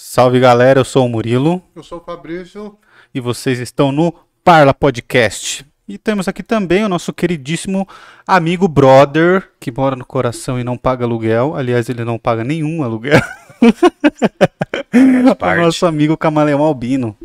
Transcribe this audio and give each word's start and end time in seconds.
Salve 0.00 0.38
galera, 0.38 0.78
eu 0.78 0.84
sou 0.84 1.04
o 1.04 1.08
Murilo 1.08 1.60
Eu 1.74 1.82
sou 1.82 1.98
o 1.98 2.00
Fabrício. 2.00 2.78
e 3.12 3.18
vocês 3.18 3.58
estão 3.58 3.90
no 3.90 4.14
Parla 4.44 4.72
Podcast. 4.72 5.66
E 5.88 5.98
temos 5.98 6.28
aqui 6.28 6.40
também 6.40 6.84
o 6.84 6.88
nosso 6.88 7.12
queridíssimo 7.12 7.86
amigo 8.24 8.68
brother, 8.68 9.50
que 9.58 9.72
mora 9.72 9.96
no 9.96 10.06
coração 10.06 10.56
e 10.56 10.62
não 10.62 10.78
paga 10.78 11.04
aluguel. 11.04 11.56
Aliás, 11.56 11.88
ele 11.88 12.04
não 12.04 12.16
paga 12.16 12.44
nenhum 12.44 12.84
aluguel. 12.84 13.20
o 14.94 15.62
nosso 15.62 15.84
amigo 15.84 16.16
Camaleão 16.16 16.62
Albino. 16.62 17.16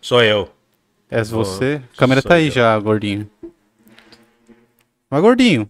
Sou 0.00 0.22
eu. 0.22 0.48
És 1.10 1.30
você? 1.30 1.82
A 1.94 1.98
câmera 1.98 2.22
sou 2.22 2.28
tá 2.28 2.36
aí 2.36 2.46
eu. 2.46 2.52
já, 2.52 2.78
gordinho. 2.78 3.28
Mas 5.10 5.20
gordinho. 5.20 5.68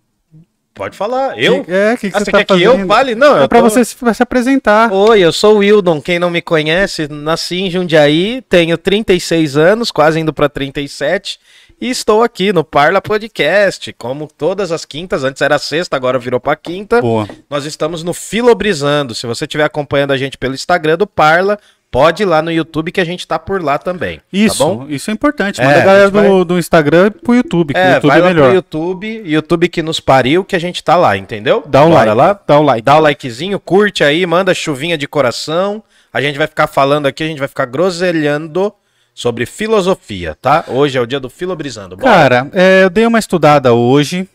Pode 0.74 0.96
falar. 0.96 1.38
Eu? 1.38 1.62
Que- 1.64 1.72
é, 1.72 1.96
que, 1.96 2.10
que 2.10 2.16
Ah, 2.16 2.18
você 2.18 2.24
você 2.24 2.30
tá 2.32 2.38
quer 2.38 2.44
que 2.44 2.52
fazendo? 2.64 2.80
eu 2.80 2.86
fale? 2.88 3.14
Não, 3.14 3.42
É 3.42 3.46
pra 3.46 3.60
tô- 3.60 3.70
você 3.70 3.84
se, 3.84 3.94
se 3.96 4.22
apresentar. 4.22 4.92
Oi, 4.92 5.20
eu 5.20 5.32
sou 5.32 5.54
o 5.54 5.58
Wildon. 5.58 6.00
Quem 6.02 6.18
não 6.18 6.30
me 6.30 6.42
conhece, 6.42 7.06
nasci 7.08 7.60
em 7.60 7.70
Jundiaí, 7.70 8.42
tenho 8.48 8.76
36 8.76 9.56
anos, 9.56 9.92
quase 9.92 10.18
indo 10.18 10.32
pra 10.32 10.48
37. 10.48 11.38
E 11.80 11.90
estou 11.90 12.22
aqui 12.22 12.52
no 12.52 12.64
Parla 12.64 13.00
Podcast, 13.00 13.92
como 13.94 14.26
todas 14.26 14.72
as 14.72 14.84
quintas, 14.84 15.22
antes 15.24 15.42
era 15.42 15.58
sexta, 15.58 15.96
agora 15.96 16.18
virou 16.18 16.40
pra 16.40 16.56
quinta. 16.56 17.00
Boa. 17.00 17.28
Nós 17.50 17.64
estamos 17.66 18.02
no 18.02 18.14
Filobrizando. 18.14 19.14
Se 19.14 19.26
você 19.26 19.44
estiver 19.44 19.64
acompanhando 19.64 20.12
a 20.12 20.16
gente 20.16 20.38
pelo 20.38 20.54
Instagram 20.54 20.96
do 20.96 21.06
Parla, 21.06 21.58
pode 21.94 22.24
ir 22.24 22.26
lá 22.26 22.42
no 22.42 22.50
YouTube 22.50 22.90
que 22.90 23.00
a 23.00 23.04
gente 23.04 23.24
tá 23.26 23.38
por 23.38 23.62
lá 23.62 23.78
também. 23.78 24.20
Isso, 24.32 24.58
Tá 24.58 24.64
bom? 24.64 24.86
isso 24.88 25.10
é 25.10 25.14
importante. 25.14 25.60
É, 25.60 25.64
Manda 25.64 25.78
a 25.78 25.82
a 25.82 25.84
galera 25.84 26.10
vai- 26.10 26.28
do, 26.28 26.44
do 26.44 26.58
Instagram 26.58 27.12
pro 27.12 27.34
YouTube, 27.36 27.72
que 27.72 27.78
o 27.78 27.82
É, 27.82 27.94
YouTube 27.94 28.08
vai 28.10 28.18
é 28.18 28.22
lá 28.22 28.28
melhor. 28.28 28.44
pro 28.46 28.54
YouTube, 28.56 29.22
YouTube 29.24 29.68
que 29.68 29.80
nos 29.82 30.00
pariu, 30.00 30.44
que 30.44 30.56
a 30.56 30.58
gente 30.58 30.82
tá 30.82 30.96
lá, 30.96 31.16
entendeu? 31.16 31.62
Dá 31.66 31.84
um 31.84 31.90
Bora 31.90 32.12
like. 32.12 32.16
lá. 32.18 32.40
Dá 32.46 32.58
o 32.58 32.62
like. 32.64 32.82
Dá 32.82 32.96
o 32.96 33.00
likezinho, 33.00 33.60
curte 33.60 34.02
aí, 34.02 34.26
manda 34.26 34.52
chuvinha 34.52 34.98
de 34.98 35.06
coração. 35.06 35.82
A 36.12 36.20
gente 36.20 36.36
vai 36.36 36.46
ficar 36.48 36.66
falando 36.66 37.06
aqui, 37.06 37.22
a 37.22 37.26
gente 37.28 37.38
vai 37.38 37.48
ficar 37.48 37.66
groselhando 37.66 38.72
sobre 39.14 39.46
filosofia, 39.46 40.36
tá? 40.42 40.64
Hoje 40.66 40.98
é 40.98 41.00
o 41.00 41.06
dia 41.06 41.20
do 41.20 41.30
Filobrizando. 41.30 41.96
Bora. 41.96 42.10
Cara, 42.12 42.50
é, 42.52 42.82
eu 42.84 42.90
dei 42.90 43.06
uma 43.06 43.20
estudada 43.20 43.72
hoje 43.72 44.28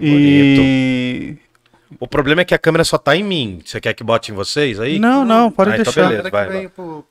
e. 0.00 1.36
O 2.00 2.06
problema 2.08 2.40
é 2.40 2.44
que 2.44 2.54
a 2.54 2.58
câmera 2.58 2.84
só 2.84 2.98
tá 2.98 3.16
em 3.16 3.22
mim. 3.22 3.60
Você 3.64 3.80
quer 3.80 3.94
que 3.94 4.02
bote 4.02 4.32
em 4.32 4.34
vocês 4.34 4.80
aí? 4.80 4.98
Não, 4.98 5.24
não, 5.24 5.50
pode 5.50 5.70
Ah, 5.70 5.74
então 5.74 5.84
deixar. 5.84 6.08
beleza. 6.08 6.28
Espera 6.28 6.48
vai, 6.48 6.58
vai. 6.60 6.68
pro-. 6.68 7.04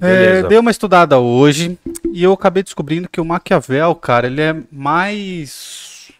É, 0.00 0.06
Beleza. 0.06 0.48
dei 0.48 0.58
uma 0.58 0.70
estudada 0.70 1.18
hoje 1.18 1.78
e 2.12 2.22
eu 2.22 2.32
acabei 2.32 2.62
descobrindo 2.62 3.08
que 3.08 3.20
o 3.20 3.24
Maquiavel, 3.24 3.94
cara, 3.96 4.26
ele 4.28 4.40
é 4.40 4.56
mais 4.70 6.10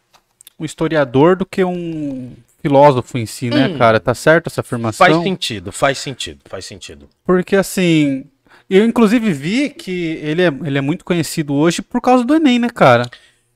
um 0.59 0.65
historiador 0.65 1.37
do 1.37 1.47
que 1.47 1.65
um 1.65 2.33
filósofo 2.63 3.17
em 3.17 3.25
si, 3.27 3.49
né, 3.49 3.69
Hum. 3.69 3.79
cara? 3.79 3.99
Tá 4.01 4.13
certo 4.15 4.49
essa 4.49 4.61
afirmação? 4.61 5.07
Faz 5.07 5.23
sentido, 5.23 5.73
faz 5.73 5.99
sentido, 5.99 6.41
faz 6.47 6.65
sentido. 6.67 7.09
Porque 7.25 7.57
assim, 7.57 8.25
eu 8.69 8.85
inclusive 8.85 9.33
vi 9.33 9.71
que 9.71 10.19
ele 10.23 10.43
é, 10.43 10.49
ele 10.65 10.77
é 10.79 10.81
muito 10.83 11.05
conhecido 11.05 11.55
hoje 11.55 11.81
por 11.81 12.01
causa 12.01 12.25
do 12.25 12.35
Enem, 12.35 12.59
né, 12.59 12.69
cara? 12.69 13.09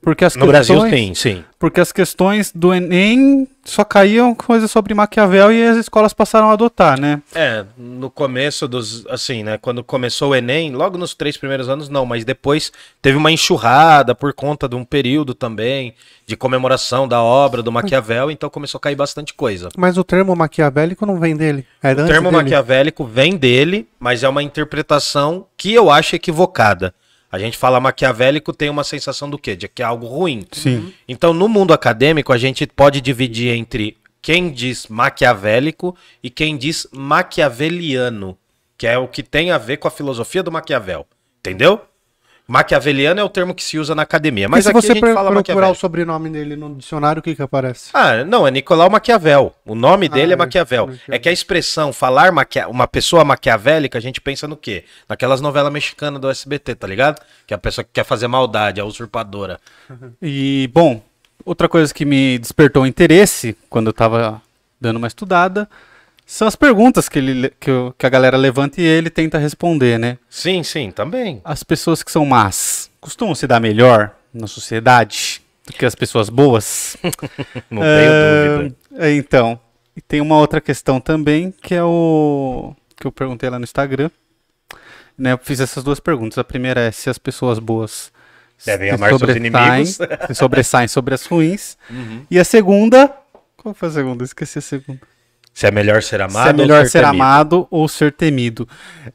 Porque 0.05 0.23
as 0.23 0.35
No 0.35 0.45
questões, 0.45 0.67
Brasil, 0.67 0.97
sim, 0.97 1.15
sim. 1.15 1.43
Porque 1.57 1.81
as 1.81 1.91
questões 1.91 2.51
do 2.53 2.71
Enem 2.71 3.47
só 3.63 3.83
caíam 3.83 4.35
coisas 4.35 4.69
sobre 4.69 4.93
Maquiavel 4.93 5.51
e 5.51 5.63
as 5.63 5.77
escolas 5.77 6.13
passaram 6.13 6.51
a 6.51 6.53
adotar, 6.53 7.01
né? 7.01 7.23
É, 7.33 7.65
no 7.75 8.11
começo 8.11 8.67
dos. 8.67 9.03
Assim, 9.07 9.41
né? 9.41 9.57
Quando 9.57 9.83
começou 9.83 10.29
o 10.29 10.35
Enem, 10.35 10.73
logo 10.75 10.95
nos 10.95 11.15
três 11.15 11.37
primeiros 11.37 11.67
anos, 11.67 11.89
não, 11.89 12.05
mas 12.05 12.23
depois 12.23 12.71
teve 13.01 13.17
uma 13.17 13.31
enxurrada 13.31 14.13
por 14.13 14.31
conta 14.31 14.69
de 14.69 14.75
um 14.75 14.85
período 14.85 15.33
também 15.33 15.95
de 16.27 16.37
comemoração 16.37 17.07
da 17.07 17.23
obra 17.23 17.63
do 17.63 17.71
Maquiavel, 17.71 18.29
então 18.29 18.47
começou 18.47 18.77
a 18.77 18.81
cair 18.81 18.95
bastante 18.95 19.33
coisa. 19.33 19.69
Mas 19.75 19.97
o 19.97 20.03
termo 20.03 20.35
maquiavélico 20.35 21.03
não 21.03 21.19
vem 21.19 21.35
dele. 21.35 21.65
É 21.81 21.93
O 21.93 22.05
termo 22.05 22.31
maquiavélico 22.31 23.05
vem 23.05 23.35
dele, 23.35 23.87
mas 23.99 24.21
é 24.21 24.29
uma 24.29 24.43
interpretação 24.43 25.47
que 25.57 25.73
eu 25.73 25.89
acho 25.89 26.15
equivocada. 26.15 26.93
A 27.35 27.39
gente 27.39 27.57
fala 27.57 27.81
maquiavélico, 27.81 28.53
tem 28.53 28.69
uma 28.69 28.85
sensação 28.85 29.29
do 29.29 29.37
quê? 29.37 29.57
De 29.57 29.67
que 29.67 29.81
é 29.81 29.85
algo 29.85 30.07
ruim. 30.07 30.47
Sim. 30.53 30.93
Então, 31.05 31.33
no 31.33 31.49
mundo 31.49 31.73
acadêmico, 31.73 32.31
a 32.31 32.37
gente 32.37 32.65
pode 32.65 33.01
dividir 33.01 33.53
entre 33.53 33.97
quem 34.21 34.49
diz 34.49 34.87
maquiavélico 34.87 35.95
e 36.23 36.29
quem 36.29 36.55
diz 36.55 36.87
maquiaveliano, 36.93 38.37
que 38.77 38.87
é 38.87 38.97
o 38.97 39.05
que 39.05 39.21
tem 39.21 39.51
a 39.51 39.57
ver 39.57 39.77
com 39.77 39.87
a 39.89 39.91
filosofia 39.91 40.41
do 40.41 40.49
Maquiavel. 40.49 41.05
Entendeu? 41.39 41.81
Maquiaveliano 42.47 43.19
é 43.19 43.23
o 43.23 43.29
termo 43.29 43.55
que 43.55 43.63
se 43.63 43.79
usa 43.79 43.95
na 43.95 44.03
academia, 44.03 44.47
Mas 44.47 44.65
se 44.65 44.69
aqui 44.69 44.79
você 44.79 44.91
a 44.91 44.95
gente 44.95 45.13
fala 45.13 45.31
procurar 45.31 45.69
o 45.69 45.75
sobrenome 45.75 46.29
dele 46.29 46.55
no 46.55 46.75
dicionário, 46.75 47.19
o 47.19 47.23
que 47.23 47.35
que 47.35 47.41
aparece? 47.41 47.89
Ah, 47.91 48.23
não, 48.23 48.47
é 48.47 48.51
Nicolau 48.51 48.87
Maquiavel. 48.89 49.55
O 49.65 49.73
nome 49.73 50.07
dele 50.07 50.33
Ah, 50.33 50.35
é 50.35 50.37
Maquiavel. 50.37 50.87
Maquiavel. 50.87 51.15
É 51.15 51.17
que 51.17 51.27
a 51.27 51.31
expressão 51.31 51.91
falar 51.91 52.31
maquia... 52.31 52.67
uma 52.67 52.87
pessoa 52.87 53.23
maquiavélica, 53.25 53.97
a 53.97 54.01
gente 54.01 54.21
pensa 54.21 54.47
no 54.47 54.55
quê? 54.55 54.83
Naquelas 55.09 55.41
novelas 55.41 55.73
mexicanas 55.73 56.21
do 56.21 56.29
SBT, 56.29 56.75
tá 56.75 56.85
ligado? 56.85 57.19
Que 57.47 57.53
é 57.53 57.55
a 57.55 57.59
pessoa 57.59 57.83
que 57.83 57.89
quer 57.91 58.03
fazer 58.03 58.27
maldade, 58.27 58.79
a 58.79 58.85
usurpadora. 58.85 59.59
E, 60.21 60.69
bom, 60.71 61.01
outra 61.43 61.67
coisa 61.67 61.91
que 61.91 62.05
me 62.05 62.37
despertou 62.37 62.85
interesse 62.85 63.57
quando 63.69 63.87
eu 63.87 63.93
tava 63.93 64.39
dando 64.79 64.97
uma 64.97 65.07
estudada 65.07 65.67
são 66.25 66.47
as 66.47 66.55
perguntas 66.55 67.07
que, 67.07 67.19
ele, 67.19 67.49
que, 67.59 67.71
que 67.97 68.05
a 68.05 68.09
galera 68.09 68.35
levanta 68.35 68.81
e 68.81 68.83
ele 68.83 69.09
tenta 69.09 69.37
responder, 69.37 69.99
né? 69.99 70.17
Sim, 70.29 70.63
sim, 70.63 70.91
também. 70.91 71.41
As 71.43 71.63
pessoas 71.63 72.01
que 72.01 72.11
são 72.11 72.25
más 72.25 72.89
costumam 72.99 73.35
se 73.35 73.45
dar 73.45 73.59
melhor 73.59 74.15
na 74.33 74.47
sociedade 74.47 75.41
do 75.67 75.73
que 75.73 75.85
as 75.85 75.93
pessoas 75.93 76.29
boas? 76.29 76.97
Não 77.69 77.81
tenho 77.81 78.57
dúvida. 78.57 78.75
É, 78.97 79.13
então, 79.13 79.59
e 79.95 80.01
tem 80.01 80.19
uma 80.19 80.37
outra 80.37 80.59
questão 80.59 80.99
também, 80.99 81.53
que 81.61 81.75
é 81.75 81.83
o 81.83 82.73
que 82.97 83.05
eu 83.05 83.11
perguntei 83.11 83.49
lá 83.49 83.59
no 83.59 83.63
Instagram. 83.63 84.09
Né, 85.17 85.31
eu 85.31 85.37
fiz 85.37 85.59
essas 85.59 85.83
duas 85.83 85.99
perguntas. 85.99 86.37
A 86.37 86.43
primeira 86.43 86.81
é 86.81 86.91
se 86.91 87.09
as 87.09 87.17
pessoas 87.17 87.59
boas 87.59 88.11
Devem 88.65 88.89
se 88.89 88.95
amar 88.95 89.09
seus 89.17 89.35
inimigos. 89.35 89.97
se 90.27 90.35
sobressaem 90.35 90.87
sobre 90.87 91.13
as 91.13 91.25
ruins. 91.25 91.77
Uhum. 91.89 92.25
E 92.31 92.39
a 92.39 92.43
segunda, 92.43 93.15
qual 93.55 93.75
foi 93.75 93.89
a 93.89 93.91
segunda? 93.91 94.23
Esqueci 94.23 94.57
a 94.57 94.61
segunda. 94.61 95.01
Se 95.55 95.65
é 95.65 95.71
melhor 95.71 96.03
ser 96.03 96.21
amado 96.21 96.43
se 96.43 96.49
é 96.49 96.53
melhor 96.53 96.81
ou 96.81 96.85
ser, 96.85 96.99
temido. 96.99 97.15
amado 97.15 97.67
ou 97.71 97.87
ser 97.87 98.11
temido. 98.11 98.67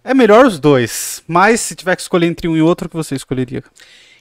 É 0.02 0.14
melhor 0.14 0.46
os 0.46 0.58
dois, 0.58 1.22
mas 1.28 1.60
se 1.60 1.74
tiver 1.74 1.94
que 1.94 2.00
escolher 2.00 2.26
entre 2.28 2.48
um 2.48 2.56
e 2.56 2.62
outro, 2.62 2.86
o 2.86 2.88
que 2.88 2.96
você 2.96 3.14
escolheria? 3.14 3.62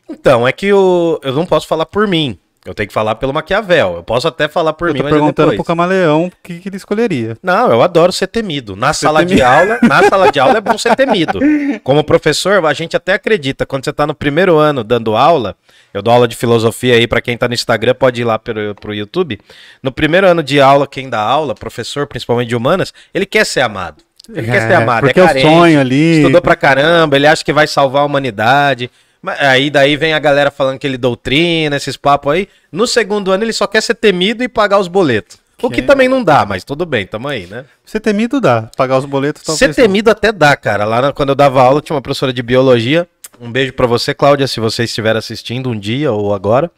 Então, 0.10 0.46
é 0.46 0.52
que 0.52 0.74
o... 0.74 1.18
eu 1.24 1.34
não 1.34 1.46
posso 1.46 1.66
falar 1.66 1.86
por 1.86 2.06
mim. 2.10 2.38
Eu 2.70 2.76
tenho 2.76 2.88
que 2.88 2.94
falar 2.94 3.16
pelo 3.16 3.34
Maquiavel. 3.34 3.96
Eu 3.96 4.04
posso 4.04 4.28
até 4.28 4.48
falar 4.48 4.74
por 4.74 4.90
eu 4.90 4.94
mim, 4.94 5.00
mas 5.02 5.12
é 5.12 5.16
perguntando 5.16 5.48
pro 5.48 5.52
depois. 5.58 5.68
camaleão 5.68 6.28
o 6.28 6.32
que, 6.44 6.60
que 6.60 6.70
ele 6.70 6.78
escolheria. 6.78 7.36
Não, 7.42 7.72
eu 7.72 7.82
adoro 7.82 8.12
ser 8.12 8.28
temido. 8.28 8.76
Na 8.76 8.94
sala 8.94 9.26
de 9.26 9.38
temido. 9.38 9.48
aula, 9.48 9.80
na 9.82 10.04
sala 10.08 10.32
de 10.32 10.40
aula 10.40 10.58
é 10.60 10.62
bom 10.62 10.78
ser 10.78 10.96
temido. 10.96 11.40
Como 11.84 12.04
professor, 12.04 12.64
a 12.64 12.74
gente 12.74 12.96
até 12.96 13.14
acredita, 13.14 13.66
quando 13.66 13.86
você 13.86 13.92
tá 13.92 14.06
no 14.06 14.14
primeiro 14.14 14.56
ano 14.58 14.84
dando 14.84 15.16
aula, 15.16 15.56
eu 15.92 16.04
dou 16.04 16.14
aula 16.14 16.28
de 16.28 16.36
filosofia 16.36 16.94
aí 16.94 17.08
pra 17.08 17.22
quem 17.22 17.36
tá 17.36 17.48
no 17.48 17.56
Instagram, 17.56 17.96
pode 17.96 18.22
ir 18.22 18.24
lá 18.24 18.38
pro, 18.38 18.76
pro 18.76 18.94
YouTube. 18.94 19.40
No 19.82 19.92
primeiro 19.92 20.28
ano 20.28 20.44
de 20.44 20.62
aula, 20.62 20.86
quem 20.86 21.10
dá 21.10 21.20
aula, 21.20 21.56
professor, 21.56 22.06
principalmente 22.06 22.50
de 22.50 22.56
humanas, 22.56 22.94
ele 23.16 23.26
quer 23.26 23.48
ser 23.48 23.62
amado. 23.62 24.04
Ele 24.32 24.46
quer 24.46 24.68
ser 24.68 24.74
amado, 24.76 25.06
porque 25.06 25.20
é 25.20 25.24
é 25.24 25.26
o 25.26 25.28
carente, 25.28 25.48
sonho 25.48 25.80
ali. 25.80 26.18
Estudou 26.18 26.40
pra 26.40 26.56
caramba, 26.56 27.16
ele 27.16 27.26
acha 27.26 27.44
que 27.44 27.52
vai 27.52 27.66
salvar 27.66 28.04
a 28.04 28.06
humanidade. 28.06 28.92
Mas 29.22 29.40
aí 29.42 29.70
daí 29.70 29.96
vem 29.98 30.14
a 30.14 30.20
galera 30.20 30.50
falando 30.50 30.80
que 30.80 30.88
ele 30.88 30.98
doutrina, 30.98 31.76
esses 31.76 31.98
papos 31.98 32.32
aí. 32.34 32.48
No 32.72 32.88
segundo 32.88 33.32
ano 33.32 33.44
ele 33.44 33.54
só 33.54 33.68
quer 33.68 33.82
ser 33.82 33.96
temido 33.96 34.44
e 34.44 34.48
pagar 34.48 34.80
os 34.80 34.88
boletos. 34.88 35.38
O 35.62 35.70
que 35.70 35.78
Que- 35.78 35.82
também 35.82 36.08
não 36.08 36.24
dá, 36.24 36.46
mas 36.46 36.64
tudo 36.64 36.86
bem, 36.86 37.06
tamo 37.06 37.28
aí, 37.28 37.46
né? 37.46 37.66
Ser 37.86 38.00
temido 38.00 38.40
dá. 38.40 38.70
Pagar 38.78 38.98
os 38.98 39.04
boletos 39.06 39.42
Ser 39.42 39.48
talvez. 39.48 39.78
não. 39.78 39.84
temido 39.86 40.10
até 40.10 40.32
dá, 40.32 40.56
cara. 40.56 40.86
Lá 40.86 41.02
na- 41.02 41.12
quando 41.12 41.30
eu 41.30 41.36
dava 41.36 41.62
aula, 41.62 41.82
tinha 41.82 41.94
uma 41.96 42.02
professora 42.02 42.32
de 42.32 42.42
biologia. 42.42 43.06
Um 43.42 43.52
beijo 43.52 43.74
pra 43.74 43.86
você, 43.86 44.14
Cláudia, 44.14 44.48
se 44.48 44.60
você 44.62 44.84
estiver 44.86 45.18
assistindo 45.18 45.70
um 45.70 45.78
dia 45.78 46.12
ou 46.14 46.34
agora. 46.34 46.72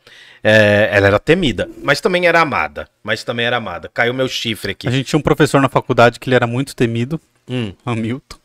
É, 0.43 0.89
ela 0.91 1.05
era 1.05 1.19
temida, 1.19 1.69
mas 1.83 2.01
também 2.01 2.25
era 2.25 2.41
amada. 2.41 2.87
Mas 3.03 3.23
também 3.23 3.45
era 3.45 3.57
amada. 3.57 3.91
Caiu 3.93 4.11
meu 4.11 4.27
chifre 4.27 4.71
aqui. 4.71 4.87
A 4.87 4.91
gente 4.91 5.05
tinha 5.05 5.19
um 5.19 5.21
professor 5.21 5.61
na 5.61 5.69
faculdade 5.69 6.19
que 6.19 6.27
ele 6.27 6.35
era 6.35 6.47
muito 6.47 6.75
temido, 6.75 7.21
Hum. 7.47 7.73
Hamilton. 7.85 8.37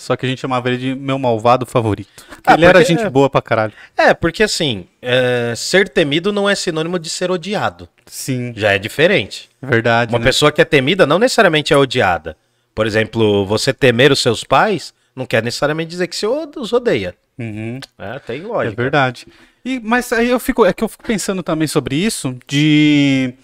Só 0.00 0.16
que 0.16 0.24
a 0.24 0.28
gente 0.28 0.40
chamava 0.40 0.68
ele 0.70 0.78
de 0.78 0.94
meu 0.94 1.18
malvado 1.18 1.66
favorito. 1.66 2.24
Ah, 2.46 2.54
ele 2.54 2.64
era 2.64 2.78
porque- 2.78 2.94
gente 2.96 3.06
boa 3.10 3.28
pra 3.28 3.42
caralho. 3.42 3.72
É, 3.96 4.14
porque 4.14 4.42
assim, 4.42 4.86
é, 5.02 5.52
ser 5.54 5.90
temido 5.90 6.32
não 6.32 6.48
é 6.48 6.54
sinônimo 6.54 6.98
de 6.98 7.10
ser 7.10 7.30
odiado. 7.30 7.86
Sim, 8.06 8.54
Já 8.56 8.72
é 8.72 8.78
diferente. 8.78 9.50
é 9.60 9.66
verdade. 9.66 10.10
Uma 10.12 10.18
né? 10.18 10.24
pessoa 10.24 10.50
que 10.50 10.60
é 10.60 10.64
temida 10.64 11.06
não 11.06 11.18
necessariamente 11.18 11.72
é 11.74 11.76
odiada. 11.76 12.34
Por 12.74 12.86
exemplo, 12.86 13.44
você 13.44 13.74
temer 13.74 14.10
os 14.10 14.20
seus 14.20 14.42
pais 14.42 14.94
não 15.14 15.26
quer 15.26 15.42
necessariamente 15.42 15.90
dizer 15.90 16.06
que 16.06 16.16
você 16.16 16.26
os 16.26 16.72
odeia. 16.72 17.14
Uhum. 17.38 17.78
É, 17.98 18.18
tem 18.20 18.40
É 18.40 18.44
lógica. 18.46 18.82
verdade. 18.82 19.26
E, 19.62 19.78
mas 19.80 20.10
aí 20.14 20.30
eu 20.30 20.40
fico, 20.40 20.64
é 20.64 20.72
que 20.72 20.82
eu 20.82 20.88
fico 20.88 21.04
pensando 21.04 21.42
também 21.42 21.68
sobre 21.68 21.94
isso, 21.94 22.34
de 22.48 23.34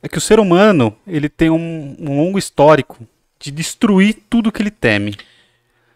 é 0.00 0.08
que 0.08 0.18
o 0.18 0.20
ser 0.20 0.38
humano 0.38 0.96
ele 1.08 1.28
tem 1.28 1.50
um, 1.50 1.96
um 1.98 2.16
longo 2.18 2.38
histórico 2.38 2.98
de 3.40 3.50
destruir 3.50 4.16
tudo 4.30 4.52
que 4.52 4.62
ele 4.62 4.70
teme. 4.70 5.16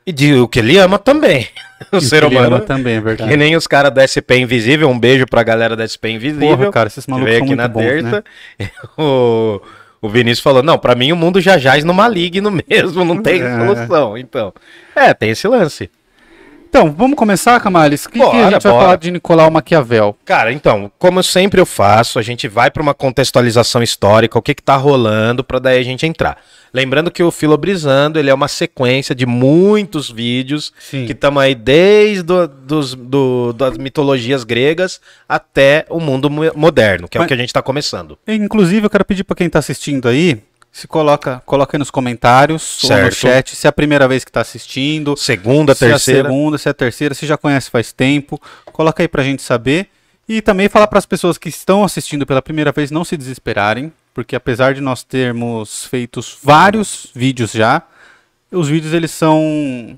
E 0.08 0.12
de 0.12 0.34
o 0.36 0.48
que 0.48 0.58
ele 0.60 0.78
ama 0.78 0.98
também. 0.98 1.46
O 1.92 1.98
E 1.98 2.00
ser 2.00 2.24
ele 2.24 2.34
humano. 2.34 2.56
ama 2.56 2.60
também, 2.64 2.96
é 2.96 3.00
verdade. 3.00 3.30
Que 3.30 3.36
nem 3.36 3.54
os 3.54 3.66
caras 3.68 3.92
da 3.94 4.02
SP 4.02 4.34
Invisível. 4.40 4.88
Um 4.90 4.98
beijo 4.98 5.24
pra 5.26 5.44
galera 5.44 5.76
da 5.76 5.86
SP 5.86 6.10
Invisível. 6.10 6.56
Porra, 6.56 6.72
cara, 6.72 6.88
esses 6.88 7.04
que 7.04 7.10
malucos 7.10 7.30
veio 7.30 7.42
aqui 7.44 7.46
muito 7.54 7.60
na 7.60 7.68
bons, 7.68 8.02
né? 8.02 8.22
terça. 8.58 8.72
O, 8.98 9.60
O 10.02 10.08
Vinícius 10.08 10.40
falou: 10.42 10.60
não, 10.62 10.76
pra 10.76 10.96
mim 10.96 11.12
o 11.12 11.16
mundo 11.16 11.40
já 11.40 11.56
jaz 11.56 11.84
no 11.84 11.94
maligno 11.94 12.50
mesmo, 12.68 13.04
não 13.04 13.22
tem 13.22 13.40
É. 13.42 13.58
solução. 13.58 14.18
Então, 14.18 14.52
é, 14.96 15.14
tem 15.14 15.30
esse 15.30 15.46
lance. 15.46 15.88
Então, 16.68 16.90
vamos 16.92 17.16
começar, 17.16 17.58
Camales? 17.60 18.04
O 18.06 18.10
que, 18.10 18.18
que 18.18 18.24
a 18.24 18.26
Bora, 18.26 18.50
gente 18.50 18.62
vai 18.64 18.72
bora. 18.72 18.84
falar 18.84 18.96
de 18.96 19.10
Nicolau 19.12 19.50
Maquiavel? 19.50 20.16
Cara, 20.24 20.52
então, 20.52 20.90
como 20.98 21.22
sempre 21.22 21.60
eu 21.60 21.64
faço, 21.64 22.18
a 22.18 22.22
gente 22.22 22.46
vai 22.48 22.70
para 22.72 22.82
uma 22.82 22.92
contextualização 22.92 23.82
histórica, 23.82 24.36
o 24.38 24.42
que 24.42 24.52
que 24.54 24.62
tá 24.62 24.76
rolando, 24.76 25.42
para 25.44 25.58
daí 25.60 25.78
a 25.78 25.82
gente 25.84 26.04
entrar. 26.06 26.36
Lembrando 26.72 27.10
que 27.10 27.22
o 27.22 27.30
Filobrizando, 27.30 28.18
ele 28.18 28.30
é 28.30 28.34
uma 28.34 28.48
sequência 28.48 29.14
de 29.14 29.24
muitos 29.26 30.10
vídeos 30.10 30.72
Sim. 30.78 31.06
que 31.06 31.12
estamos 31.12 31.42
aí 31.42 31.54
desde 31.54 32.32
o- 32.32 32.46
dos, 32.46 32.94
do- 32.94 33.52
das 33.52 33.76
mitologias 33.78 34.44
gregas 34.44 35.00
até 35.28 35.86
o 35.88 35.98
mundo 36.00 36.28
mo- 36.28 36.52
moderno, 36.54 37.08
que 37.08 37.16
é 37.16 37.20
o 37.20 37.22
Mas- 37.22 37.28
que 37.28 37.34
a 37.34 37.36
gente 37.36 37.48
está 37.48 37.62
começando. 37.62 38.18
Inclusive, 38.26 38.86
eu 38.86 38.90
quero 38.90 39.04
pedir 39.04 39.24
pra 39.24 39.34
quem 39.36 39.48
tá 39.48 39.58
assistindo 39.58 40.08
aí, 40.08 40.42
se 40.70 40.86
coloca, 40.86 41.42
coloca 41.46 41.76
aí 41.76 41.78
nos 41.78 41.90
comentários 41.90 42.82
ou 42.84 42.90
no 42.90 42.96
Certo. 42.96 43.14
chat 43.14 43.56
se 43.56 43.66
é 43.66 43.70
a 43.70 43.72
primeira 43.72 44.06
vez 44.06 44.24
que 44.24 44.30
tá 44.30 44.42
assistindo, 44.42 45.16
Segunda, 45.16 45.74
se 45.74 45.84
é 45.84 45.88
a 45.88 45.90
terceira. 45.92 46.28
segunda, 46.28 46.58
se 46.58 46.68
é 46.68 46.70
a 46.70 46.74
terceira, 46.74 47.14
se 47.14 47.26
já 47.26 47.36
conhece 47.36 47.70
faz 47.70 47.92
tempo. 47.92 48.40
Coloca 48.66 49.02
aí 49.02 49.08
pra 49.08 49.22
gente 49.22 49.42
saber. 49.42 49.88
E 50.28 50.42
também 50.42 50.68
falar 50.68 50.86
para 50.88 50.98
as 50.98 51.06
pessoas 51.06 51.38
que 51.38 51.48
estão 51.48 51.82
assistindo 51.82 52.26
pela 52.26 52.42
primeira 52.42 52.70
vez 52.70 52.90
não 52.90 53.02
se 53.02 53.16
desesperarem, 53.16 53.90
porque 54.18 54.34
apesar 54.34 54.74
de 54.74 54.80
nós 54.80 55.04
termos 55.04 55.84
feitos 55.84 56.36
vários 56.42 57.08
vídeos 57.14 57.52
já, 57.52 57.82
os 58.50 58.68
vídeos 58.68 58.92
eles 58.92 59.12
são 59.12 59.96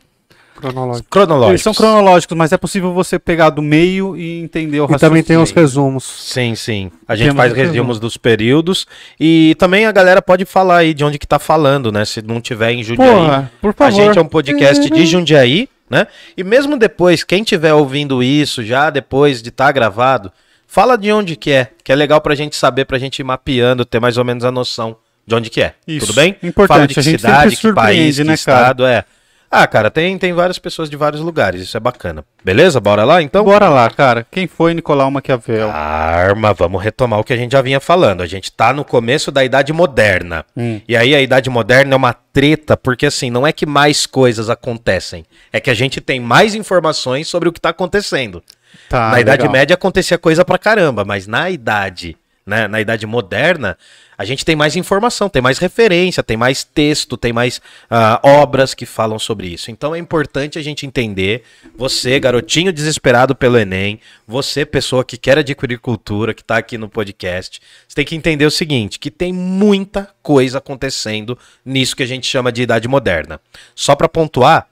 Cronológico. 0.54 1.08
Cronológicos. 1.08 1.48
eles 1.52 1.62
são 1.62 1.72
cronológicos, 1.72 2.36
mas 2.36 2.52
é 2.52 2.58
possível 2.58 2.92
você 2.92 3.18
pegar 3.18 3.48
do 3.48 3.62
meio 3.62 4.14
e 4.14 4.42
entender 4.42 4.78
o 4.78 4.84
E 4.94 4.98
também 4.98 5.22
tem 5.22 5.36
os 5.38 5.48
raciocínio. 5.48 5.62
resumos. 5.62 6.04
Sim, 6.04 6.54
sim. 6.54 6.90
A 7.08 7.16
gente 7.16 7.28
Temos 7.28 7.40
faz 7.40 7.54
resumos 7.54 7.98
dos 7.98 8.18
períodos 8.18 8.86
e 9.18 9.56
também 9.58 9.86
a 9.86 9.90
galera 9.92 10.20
pode 10.20 10.44
falar 10.44 10.76
aí 10.76 10.92
de 10.92 11.02
onde 11.02 11.18
que 11.18 11.26
tá 11.26 11.38
falando, 11.38 11.90
né? 11.90 12.04
Se 12.04 12.20
não 12.20 12.42
tiver 12.42 12.72
em 12.72 12.82
Jundiaí. 12.84 13.08
Porra, 13.10 13.50
por 13.58 13.70
A 13.70 13.72
favor. 13.72 13.92
gente 14.04 14.18
é 14.18 14.20
um 14.20 14.28
podcast 14.28 14.90
de 14.90 15.06
Jundiaí, 15.06 15.66
né? 15.88 16.06
E 16.36 16.44
mesmo 16.44 16.76
depois, 16.76 17.24
quem 17.24 17.42
tiver 17.42 17.72
ouvindo 17.72 18.22
isso 18.22 18.62
já 18.62 18.90
depois 18.90 19.40
de 19.40 19.48
estar 19.48 19.72
gravado, 19.72 20.30
fala 20.70 20.96
de 20.96 21.12
onde 21.12 21.34
que 21.34 21.50
é, 21.50 21.68
que 21.82 21.90
é 21.90 21.94
legal 21.96 22.20
pra 22.20 22.34
gente 22.36 22.54
saber, 22.54 22.84
pra 22.84 22.96
gente 22.96 23.18
ir 23.18 23.24
mapeando, 23.24 23.84
ter 23.84 23.98
mais 24.00 24.16
ou 24.16 24.24
menos 24.24 24.44
a 24.44 24.52
noção 24.52 24.96
de 25.26 25.34
onde 25.34 25.50
que 25.50 25.60
é. 25.60 25.74
Isso. 25.86 26.06
Tudo 26.06 26.14
bem? 26.14 26.36
Importante, 26.42 26.68
Fala 26.68 26.86
de 26.86 26.94
que 26.94 27.02
cidade, 27.02 27.56
que 27.56 27.72
país, 27.72 28.16
que 28.16 28.22
né, 28.22 28.26
cara? 28.26 28.34
estado, 28.34 28.86
é. 28.86 29.04
Ah, 29.52 29.66
cara, 29.66 29.90
tem, 29.90 30.16
tem 30.16 30.32
várias 30.32 30.60
pessoas 30.60 30.88
de 30.88 30.96
vários 30.96 31.20
lugares, 31.20 31.60
isso 31.60 31.76
é 31.76 31.80
bacana. 31.80 32.24
Beleza? 32.44 32.78
Bora 32.78 33.02
lá 33.02 33.20
então? 33.20 33.44
Bora 33.44 33.68
lá, 33.68 33.90
cara. 33.90 34.24
Quem 34.30 34.46
foi 34.46 34.72
Nicolau 34.74 35.10
Maquiavel? 35.10 35.68
Arma, 35.68 36.54
vamos 36.54 36.80
retomar 36.80 37.18
o 37.18 37.24
que 37.24 37.32
a 37.32 37.36
gente 37.36 37.50
já 37.50 37.60
vinha 37.60 37.80
falando. 37.80 38.20
A 38.20 38.26
gente 38.26 38.52
tá 38.52 38.72
no 38.72 38.84
começo 38.84 39.32
da 39.32 39.44
Idade 39.44 39.72
Moderna. 39.72 40.46
Hum. 40.56 40.80
E 40.86 40.96
aí 40.96 41.16
a 41.16 41.20
Idade 41.20 41.50
Moderna 41.50 41.94
é 41.94 41.96
uma 41.96 42.12
treta, 42.12 42.76
porque 42.76 43.06
assim, 43.06 43.28
não 43.28 43.44
é 43.44 43.52
que 43.52 43.66
mais 43.66 44.06
coisas 44.06 44.48
acontecem, 44.48 45.24
é 45.52 45.58
que 45.58 45.68
a 45.68 45.74
gente 45.74 46.00
tem 46.00 46.20
mais 46.20 46.54
informações 46.54 47.26
sobre 47.26 47.48
o 47.48 47.52
que 47.52 47.60
tá 47.60 47.70
acontecendo. 47.70 48.40
Tá, 48.88 49.10
na 49.10 49.20
Idade 49.20 49.42
legal. 49.42 49.52
Média 49.52 49.74
acontecia 49.74 50.18
coisa 50.18 50.44
pra 50.44 50.58
caramba, 50.58 51.04
mas 51.04 51.26
na 51.26 51.50
Idade, 51.50 52.16
né, 52.44 52.66
na 52.66 52.80
Idade 52.80 53.06
Moderna, 53.06 53.76
a 54.20 54.24
gente 54.26 54.44
tem 54.44 54.54
mais 54.54 54.76
informação, 54.76 55.30
tem 55.30 55.40
mais 55.40 55.56
referência, 55.56 56.22
tem 56.22 56.36
mais 56.36 56.62
texto, 56.62 57.16
tem 57.16 57.32
mais 57.32 57.58
ah, 57.88 58.20
obras 58.22 58.74
que 58.74 58.84
falam 58.84 59.18
sobre 59.18 59.46
isso. 59.48 59.70
Então 59.70 59.94
é 59.94 59.98
importante 59.98 60.58
a 60.58 60.62
gente 60.62 60.84
entender, 60.84 61.42
você, 61.74 62.20
garotinho 62.20 62.70
desesperado 62.70 63.34
pelo 63.34 63.56
Enem, 63.56 63.98
você, 64.28 64.66
pessoa 64.66 65.04
que 65.04 65.16
quer 65.16 65.38
adquirir 65.38 65.78
cultura, 65.78 66.34
que 66.34 66.44
tá 66.44 66.58
aqui 66.58 66.76
no 66.76 66.86
podcast, 66.86 67.62
você 67.88 67.94
tem 67.94 68.04
que 68.04 68.14
entender 68.14 68.44
o 68.44 68.50
seguinte, 68.50 68.98
que 68.98 69.10
tem 69.10 69.32
muita 69.32 70.10
coisa 70.22 70.58
acontecendo 70.58 71.38
nisso 71.64 71.96
que 71.96 72.02
a 72.02 72.06
gente 72.06 72.26
chama 72.26 72.52
de 72.52 72.60
Idade 72.60 72.86
Moderna. 72.88 73.40
Só 73.74 73.96
pra 73.96 74.06
pontuar, 74.06 74.66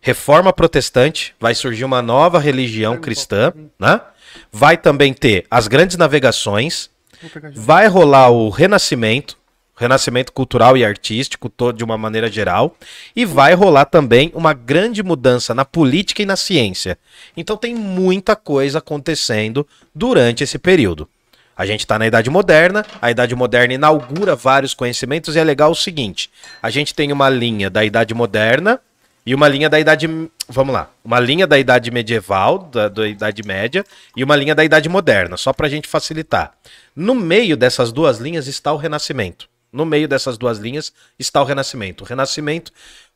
Reforma 0.00 0.52
protestante, 0.52 1.34
vai 1.38 1.54
surgir 1.54 1.84
uma 1.84 2.00
nova 2.00 2.38
religião 2.38 2.96
cristã, 2.96 3.52
né? 3.78 4.00
Vai 4.50 4.76
também 4.76 5.12
ter 5.12 5.44
as 5.50 5.68
grandes 5.68 5.96
navegações, 5.96 6.88
vai 7.54 7.86
rolar 7.86 8.30
o 8.30 8.48
renascimento, 8.48 9.36
renascimento 9.76 10.32
cultural 10.32 10.76
e 10.76 10.84
artístico, 10.84 11.48
todo 11.48 11.76
de 11.76 11.84
uma 11.84 11.98
maneira 11.98 12.30
geral, 12.30 12.76
e 13.14 13.24
vai 13.24 13.54
rolar 13.54 13.86
também 13.86 14.30
uma 14.34 14.54
grande 14.54 15.02
mudança 15.02 15.54
na 15.54 15.64
política 15.64 16.22
e 16.22 16.26
na 16.26 16.36
ciência. 16.36 16.98
Então 17.36 17.56
tem 17.56 17.74
muita 17.74 18.36
coisa 18.36 18.78
acontecendo 18.78 19.66
durante 19.94 20.44
esse 20.44 20.58
período. 20.58 21.08
A 21.56 21.66
gente 21.66 21.80
está 21.80 21.98
na 21.98 22.06
Idade 22.06 22.30
Moderna, 22.30 22.86
a 23.02 23.10
Idade 23.10 23.34
Moderna 23.34 23.74
inaugura 23.74 24.34
vários 24.34 24.72
conhecimentos 24.72 25.36
e 25.36 25.38
é 25.38 25.44
legal 25.44 25.70
o 25.70 25.74
seguinte: 25.74 26.30
a 26.62 26.70
gente 26.70 26.94
tem 26.94 27.12
uma 27.12 27.28
linha 27.28 27.68
da 27.68 27.84
Idade 27.84 28.14
Moderna 28.14 28.80
e 29.24 29.34
uma 29.34 29.48
linha 29.48 29.68
da 29.68 29.78
Idade. 29.78 30.08
Vamos 30.48 30.74
lá. 30.74 30.90
Uma 31.04 31.20
linha 31.20 31.46
da 31.46 31.58
Idade 31.58 31.90
Medieval, 31.90 32.58
da, 32.58 32.88
da 32.88 33.06
Idade 33.06 33.42
Média, 33.42 33.84
e 34.16 34.24
uma 34.24 34.36
linha 34.36 34.54
da 34.54 34.64
Idade 34.64 34.88
Moderna, 34.88 35.36
só 35.36 35.52
para 35.52 35.66
a 35.66 35.70
gente 35.70 35.88
facilitar. 35.88 36.52
No 36.94 37.14
meio 37.14 37.56
dessas 37.56 37.92
duas 37.92 38.18
linhas 38.18 38.46
está 38.46 38.72
o 38.72 38.76
Renascimento. 38.76 39.48
No 39.72 39.84
meio 39.84 40.08
dessas 40.08 40.36
duas 40.36 40.58
linhas 40.58 40.92
está 41.18 41.40
o 41.40 41.44
Renascimento. 41.44 42.02
O 42.02 42.06
Renascimento, 42.06 42.72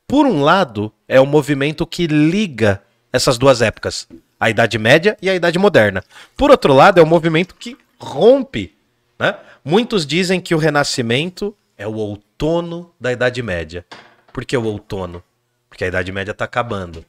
por 0.07 0.27
um 0.27 0.43
lado, 0.43 0.93
é 1.09 1.21
o 1.21 1.27
movimento 1.27 1.87
que 1.87 2.07
liga 2.07 2.81
essas 3.13 3.39
duas 3.39 3.63
épocas, 3.63 4.09
a 4.39 4.51
Idade 4.51 4.79
Média 4.79 5.17
e 5.23 5.31
a 5.31 5.35
Idade 5.35 5.59
Moderna. 5.59 6.03
Por 6.37 6.51
outro 6.51 6.73
lado, 6.73 6.99
é 6.99 7.03
o 7.03 7.07
movimento 7.07 7.55
que 7.55 7.77
rompe. 7.99 8.75
Né? 9.19 9.37
Muitos 9.65 10.07
dizem 10.07 10.41
que 10.41 10.55
o 10.55 10.59
Renascimento 10.59 11.57
é 11.79 11.87
o 11.87 11.95
outono 11.95 12.93
da 13.01 13.13
Idade 13.13 13.43
Média. 13.43 13.85
Por 14.33 14.45
que 14.45 14.57
o 14.57 14.65
outono? 14.65 15.23
Porque 15.75 15.83
a 15.83 15.89
Idade 15.89 16.13
Média 16.13 16.31
está 16.31 16.45
acabando, 16.45 17.05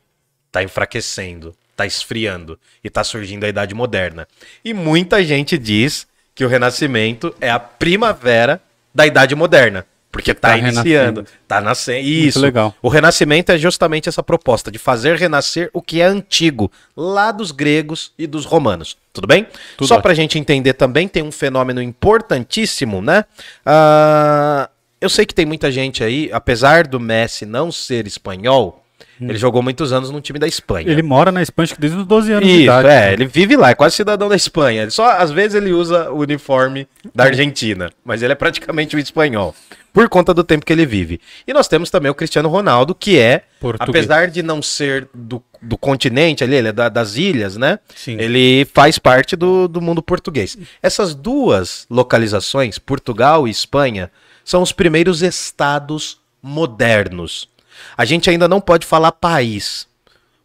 está 0.48 0.64
enfraquecendo, 0.64 1.56
está 1.70 1.86
esfriando 1.86 2.58
e 2.84 2.88
está 2.88 3.04
surgindo 3.04 3.44
a 3.44 3.48
Idade 3.48 3.76
Moderna. 3.76 4.28
E 4.64 4.74
muita 4.74 5.24
gente 5.24 5.56
diz 5.56 6.08
que 6.34 6.44
o 6.44 6.48
Renascimento 6.48 7.32
é 7.40 7.52
a 7.52 7.60
primavera 7.60 8.60
da 8.92 9.06
Idade 9.06 9.36
Moderna. 9.36 9.86
Porque 10.12 10.32
está 10.32 10.50
Tá 10.50 10.58
iniciando, 10.58 10.86
renascendo. 10.86 11.26
está 11.44 11.62
nascendo. 11.62 12.08
Isso. 12.08 12.40
legal. 12.40 12.74
O 12.82 12.90
Renascimento 12.90 13.52
é 13.52 13.58
justamente 13.60 14.10
essa 14.10 14.24
proposta 14.24 14.72
de 14.72 14.80
fazer 14.80 15.16
renascer 15.16 15.70
o 15.72 15.80
que 15.80 16.02
é 16.02 16.06
antigo, 16.06 16.72
lá 16.98 17.32
dos 17.32 17.52
gregos 17.52 18.14
e 18.18 18.26
dos 18.26 18.46
romanos. 18.46 18.98
Tudo 19.14 19.28
bem? 19.28 19.46
Tudo 19.78 19.88
Só 19.88 20.02
para 20.02 20.12
a 20.12 20.16
gente 20.16 20.40
entender 20.40 20.74
também, 20.74 21.08
tem 21.08 21.22
um 21.22 21.32
fenômeno 21.32 21.82
importantíssimo, 21.84 23.00
né? 23.00 23.26
Ah, 23.64 24.70
eu 25.02 25.10
sei 25.10 25.26
que 25.26 25.34
tem 25.36 25.46
muita 25.46 25.72
gente 25.72 26.04
aí, 26.04 26.30
apesar 26.32 26.88
do 26.88 27.00
Messi 27.00 27.46
não 27.46 27.72
ser 27.72 28.08
espanhol, 28.08 28.82
ele 29.20 29.38
jogou 29.38 29.62
muitos 29.62 29.94
anos 29.94 30.10
no 30.12 30.20
time 30.20 30.38
da 30.40 30.48
Espanha. 30.48 30.88
Hum. 30.88 30.92
Ele 30.92 31.02
mora 31.02 31.32
na 31.32 31.42
Espanha 31.42 31.70
desde 31.80 31.98
os 32.00 32.06
12 32.06 32.32
anos 32.34 32.46
de 32.48 32.54
Isso, 32.54 32.64
idade. 32.64 32.88
é, 32.90 33.14
ele 33.14 33.26
vive 33.26 33.56
lá, 33.56 33.70
é 33.70 33.76
quase 33.76 33.96
cidadão 33.96 34.28
da 34.28 34.36
Espanha. 34.36 34.82
Ele 34.84 34.92
Só 34.92 35.10
às 35.10 35.32
vezes 35.32 35.56
ele 35.56 35.72
usa 35.72 36.10
o 36.12 36.20
uniforme 36.20 36.86
da 37.14 37.26
Argentina, 37.26 37.90
mas 38.04 38.22
ele 38.22 38.34
é 38.34 38.36
praticamente 38.36 38.94
um 38.96 39.00
espanhol, 39.00 39.56
por 39.94 40.10
conta 40.10 40.34
do 40.34 40.44
tempo 40.44 40.66
que 40.66 40.74
ele 40.74 40.86
vive. 40.86 41.22
E 41.48 41.54
nós 41.54 41.68
temos 41.70 41.90
também 41.90 42.12
o 42.12 42.16
Cristiano 42.16 42.50
Ronaldo, 42.50 42.94
que 42.94 43.18
é, 43.18 43.44
Português. 43.62 44.06
apesar 44.06 44.28
de 44.28 44.44
não 44.44 44.62
ser 44.62 45.08
do, 45.14 45.42
do 45.62 45.78
continente 45.78 46.44
ali, 46.44 46.56
ele 46.56 46.68
é 46.70 46.74
da- 46.74 46.90
das 46.90 47.16
ilhas, 47.16 47.56
né? 47.56 47.80
Sim. 47.96 48.18
Ele 48.20 48.68
faz 48.74 49.00
parte 49.00 49.38
do, 49.38 49.68
do 49.70 49.80
mundo 49.82 50.02
português. 50.02 50.58
Essas 50.84 51.16
duas 51.16 51.86
localizações, 51.90 52.78
Portugal 52.78 53.48
e 53.48 53.52
Espanha, 53.52 54.12
são 54.46 54.62
os 54.62 54.72
primeiros 54.72 55.24
estados 55.24 56.20
modernos. 56.42 57.50
A 57.98 58.06
gente 58.06 58.30
ainda 58.30 58.48
não 58.48 58.62
pode 58.62 58.86
falar 58.86 59.12
país. 59.12 59.88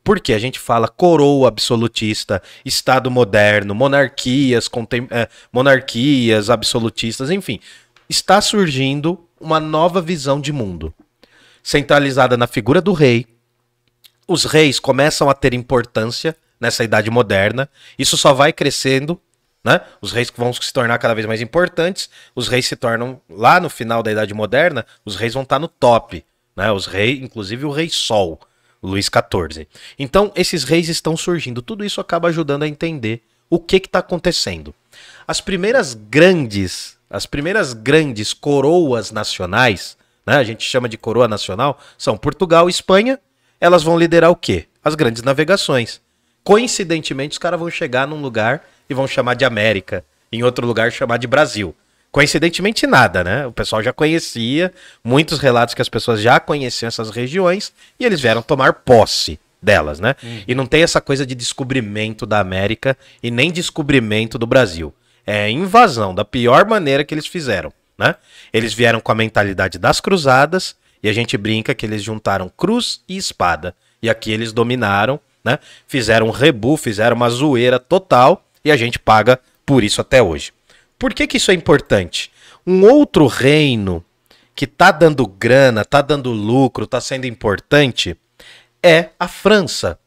Porque 0.03 0.33
a 0.33 0.39
gente 0.39 0.59
fala 0.59 0.89
coroa 0.89 1.47
absolutista, 1.47 2.43
Estado 2.65 3.11
moderno, 3.11 3.75
monarquias, 3.75 4.67
contem 4.67 5.07
eh, 5.11 5.29
monarquias 5.53 6.49
absolutistas, 6.49 7.31
enfim. 7.31 7.61
Está 8.09 8.41
surgindo 8.41 9.23
uma 9.39 9.61
nova 9.61 10.01
visão 10.01 10.41
de 10.41 10.53
mundo. 10.53 10.93
Centralizada 11.63 12.35
na 12.39 12.47
figura 12.47 12.81
do 12.81 12.95
rei. 12.95 13.27
Os 14.27 14.47
reis 14.47 14.81
começam 14.81 15.29
a 15.29 15.35
ter 15.35 15.53
importância 15.53 16.35
nessa 16.59 16.83
idade 16.83 17.11
moderna. 17.11 17.69
Isso 17.99 18.17
só 18.17 18.33
vai 18.33 18.55
crescendo. 18.55 19.21
Né? 19.63 19.81
Os 20.01 20.13
reis 20.13 20.33
vão 20.35 20.53
se 20.53 20.73
tornar 20.73 20.99
cada 20.99 21.15
vez 21.15 21.27
mais 21.27 21.41
importantes. 21.41 22.09
Os 22.35 22.49
reis 22.49 22.67
se 22.67 22.77
tornam, 22.77 23.21
lá 23.29 23.61
no 23.61 23.69
final 23.69 24.03
da 24.03 24.11
Idade 24.11 24.33
Moderna, 24.33 24.87
os 25.05 25.17
reis 25.17 25.35
vão 25.35 25.43
estar 25.43 25.59
no 25.59 25.69
top. 25.69 26.25
Né? 26.57 26.73
Os 26.73 26.87
reis, 26.87 27.23
inclusive 27.23 27.65
o 27.67 27.71
rei 27.71 27.89
Sol, 27.91 28.41
Luís 28.83 29.07
XIV. 29.07 29.69
Então, 29.99 30.33
esses 30.35 30.65
reis 30.65 30.89
estão 30.89 31.17
surgindo. 31.17 31.61
Tudo 31.61 31.85
isso 31.85 32.01
acaba 32.01 32.29
ajudando 32.29 32.63
a 32.63 32.69
entender 32.69 33.23
o 33.49 33.59
que 33.59 33.77
está 33.77 33.99
acontecendo. 33.99 34.75
As 35.27 35.41
primeiras 35.41 35.95
grandes, 35.95 36.97
as 37.09 37.27
primeiras 37.27 37.73
grandes 37.73 38.33
coroas 38.33 39.11
nacionais, 39.11 39.97
né? 40.27 40.37
a 40.37 40.45
gente 40.45 40.65
chama 40.65 40.89
de 40.89 40.97
coroa 40.97 41.29
nacional, 41.29 41.79
são 41.99 42.17
Portugal 42.17 42.69
e 42.69 42.71
Espanha. 42.71 43.19
Elas 43.61 43.83
vão 43.83 43.99
liderar 43.99 44.31
o 44.31 44.37
quê? 44.37 44.67
As 44.83 44.95
grandes 44.95 45.23
navegações. 45.23 46.01
Coincidentemente, 46.43 47.33
os 47.33 47.39
caras 47.39 47.61
vão 47.61 47.69
chegar 47.69 48.07
num 48.07 48.23
lugar 48.23 48.65
e 48.91 48.95
vão 48.95 49.07
chamar 49.07 49.35
de 49.35 49.45
América, 49.45 50.05
em 50.33 50.43
outro 50.43 50.67
lugar 50.67 50.91
chamar 50.91 51.17
de 51.17 51.29
Brasil. 51.29 51.75
Coincidentemente 52.11 52.89
nada, 52.89 53.23
né? 53.23 53.47
O 53.47 53.53
pessoal 53.53 53.81
já 53.83 53.93
conhecia, 53.93 54.73
muitos 55.03 55.39
relatos 55.39 55.75
que 55.75 55.83
as 55.83 55.89
pessoas 55.89 56.21
já 56.21 56.41
conheciam 56.41 56.89
essas 56.89 57.11
regiões 57.11 57.73
e 58.01 58.05
eles 58.05 58.21
vieram 58.21 58.43
tomar 58.43 58.73
posse 58.73 59.39
delas, 59.63 60.01
né? 60.01 60.17
E 60.49 60.55
não 60.55 60.67
tem 60.67 60.83
essa 60.83 61.01
coisa 61.01 61.25
de 61.25 61.37
descobrimento 61.37 62.27
da 62.27 62.41
América 62.41 62.99
e 63.23 63.31
nem 63.31 63.53
descobrimento 63.53 64.37
do 64.37 64.47
Brasil. 64.47 64.93
É 65.25 65.49
invasão 65.49 66.13
da 66.13 66.25
pior 66.25 66.67
maneira 66.67 67.05
que 67.05 67.15
eles 67.15 67.29
fizeram, 67.29 67.73
né? 67.97 68.17
Eles 68.53 68.75
vieram 68.75 69.01
com 69.01 69.13
a 69.13 69.15
mentalidade 69.15 69.79
das 69.79 70.01
cruzadas 70.01 70.75
e 71.01 71.09
a 71.09 71.13
gente 71.13 71.37
brinca 71.37 71.75
que 71.75 71.87
eles 71.87 72.03
juntaram 72.03 72.51
cruz 72.57 73.03
e 73.09 73.17
espada. 73.17 73.73
E 74.03 74.11
aqui 74.11 74.33
eles 74.33 74.53
dominaram, 74.53 75.21
né? 75.45 75.61
Fizeram 75.87 76.27
um 76.27 76.31
rebu, 76.31 76.77
fizeram 76.77 77.15
uma 77.15 77.31
zoeira 77.31 77.79
total 77.79 78.45
e 78.65 78.71
a 78.71 78.77
gente 78.77 78.99
paga 78.99 79.41
por 79.65 79.85
isso 79.85 80.01
até 80.01 80.23
hoje. 80.23 80.53
Por 80.99 81.15
que, 81.15 81.27
que 81.27 81.37
isso 81.37 81.51
é 81.51 81.55
importante? 81.55 82.31
Um 82.67 82.85
outro 82.85 83.27
reino 83.27 84.05
que 84.55 84.67
tá 84.67 84.91
dando 84.91 85.27
grana, 85.27 85.85
tá 85.85 86.03
dando 86.03 86.31
lucro, 86.31 86.87
tá 86.87 87.01
sendo 87.01 87.27
importante 87.27 88.17
é 88.83 89.11
a 89.19 89.29
França. 89.29 89.99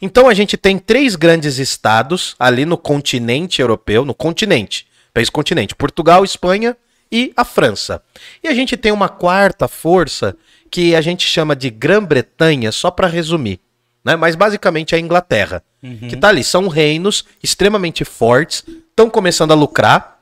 Então 0.00 0.28
a 0.28 0.34
gente 0.34 0.56
tem 0.56 0.78
três 0.78 1.16
grandes 1.16 1.58
estados 1.58 2.34
ali 2.38 2.64
no 2.64 2.78
continente 2.78 3.60
europeu, 3.60 4.04
no 4.04 4.14
continente, 4.14 4.86
país 5.12 5.28
continente, 5.28 5.74
Portugal, 5.74 6.24
Espanha 6.24 6.76
e 7.10 7.32
a 7.36 7.44
França. 7.44 8.02
E 8.42 8.48
a 8.48 8.54
gente 8.54 8.76
tem 8.76 8.92
uma 8.92 9.08
quarta 9.08 9.66
força 9.66 10.36
que 10.70 10.94
a 10.94 11.00
gente 11.00 11.26
chama 11.26 11.56
de 11.56 11.70
Grã-Bretanha, 11.70 12.70
só 12.70 12.90
para 12.90 13.06
resumir, 13.08 13.60
né? 14.08 14.16
Mas 14.16 14.34
basicamente 14.34 14.94
é 14.94 14.98
a 14.98 15.00
Inglaterra, 15.00 15.62
que 16.08 16.16
tá 16.16 16.30
ali, 16.30 16.42
são 16.42 16.66
reinos 16.66 17.26
extremamente 17.42 18.06
fortes, 18.06 18.64
estão 18.88 19.10
começando 19.10 19.52
a 19.52 19.54
lucrar. 19.54 20.16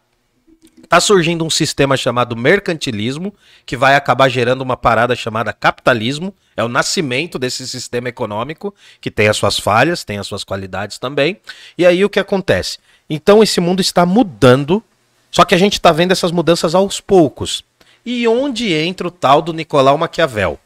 Tá 0.88 1.00
surgindo 1.00 1.44
um 1.44 1.50
sistema 1.50 1.96
chamado 1.96 2.36
mercantilismo, 2.36 3.34
que 3.64 3.76
vai 3.76 3.96
acabar 3.96 4.28
gerando 4.28 4.62
uma 4.62 4.76
parada 4.76 5.16
chamada 5.16 5.52
capitalismo. 5.52 6.34
É 6.56 6.62
o 6.62 6.68
nascimento 6.68 7.38
desse 7.38 7.66
sistema 7.66 8.08
econômico, 8.08 8.74
que 9.00 9.10
tem 9.10 9.28
as 9.28 9.36
suas 9.36 9.58
falhas, 9.58 10.04
tem 10.04 10.18
as 10.18 10.26
suas 10.26 10.42
qualidades 10.44 10.98
também. 10.98 11.40
E 11.78 11.86
aí 11.86 12.04
o 12.04 12.10
que 12.10 12.20
acontece? 12.20 12.78
Então 13.08 13.42
esse 13.42 13.60
mundo 13.60 13.80
está 13.80 14.04
mudando, 14.04 14.82
só 15.30 15.44
que 15.44 15.54
a 15.54 15.58
gente 15.58 15.74
está 15.74 15.92
vendo 15.92 16.12
essas 16.12 16.32
mudanças 16.32 16.74
aos 16.74 17.00
poucos. 17.00 17.64
E 18.04 18.26
onde 18.26 18.72
entra 18.72 19.08
o 19.08 19.12
tal 19.12 19.42
do 19.42 19.52
Nicolau 19.52 19.98
Maquiavel? 19.98 20.58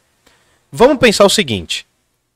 Vamos 0.71 0.97
pensar 0.97 1.25
o 1.25 1.29
seguinte. 1.29 1.85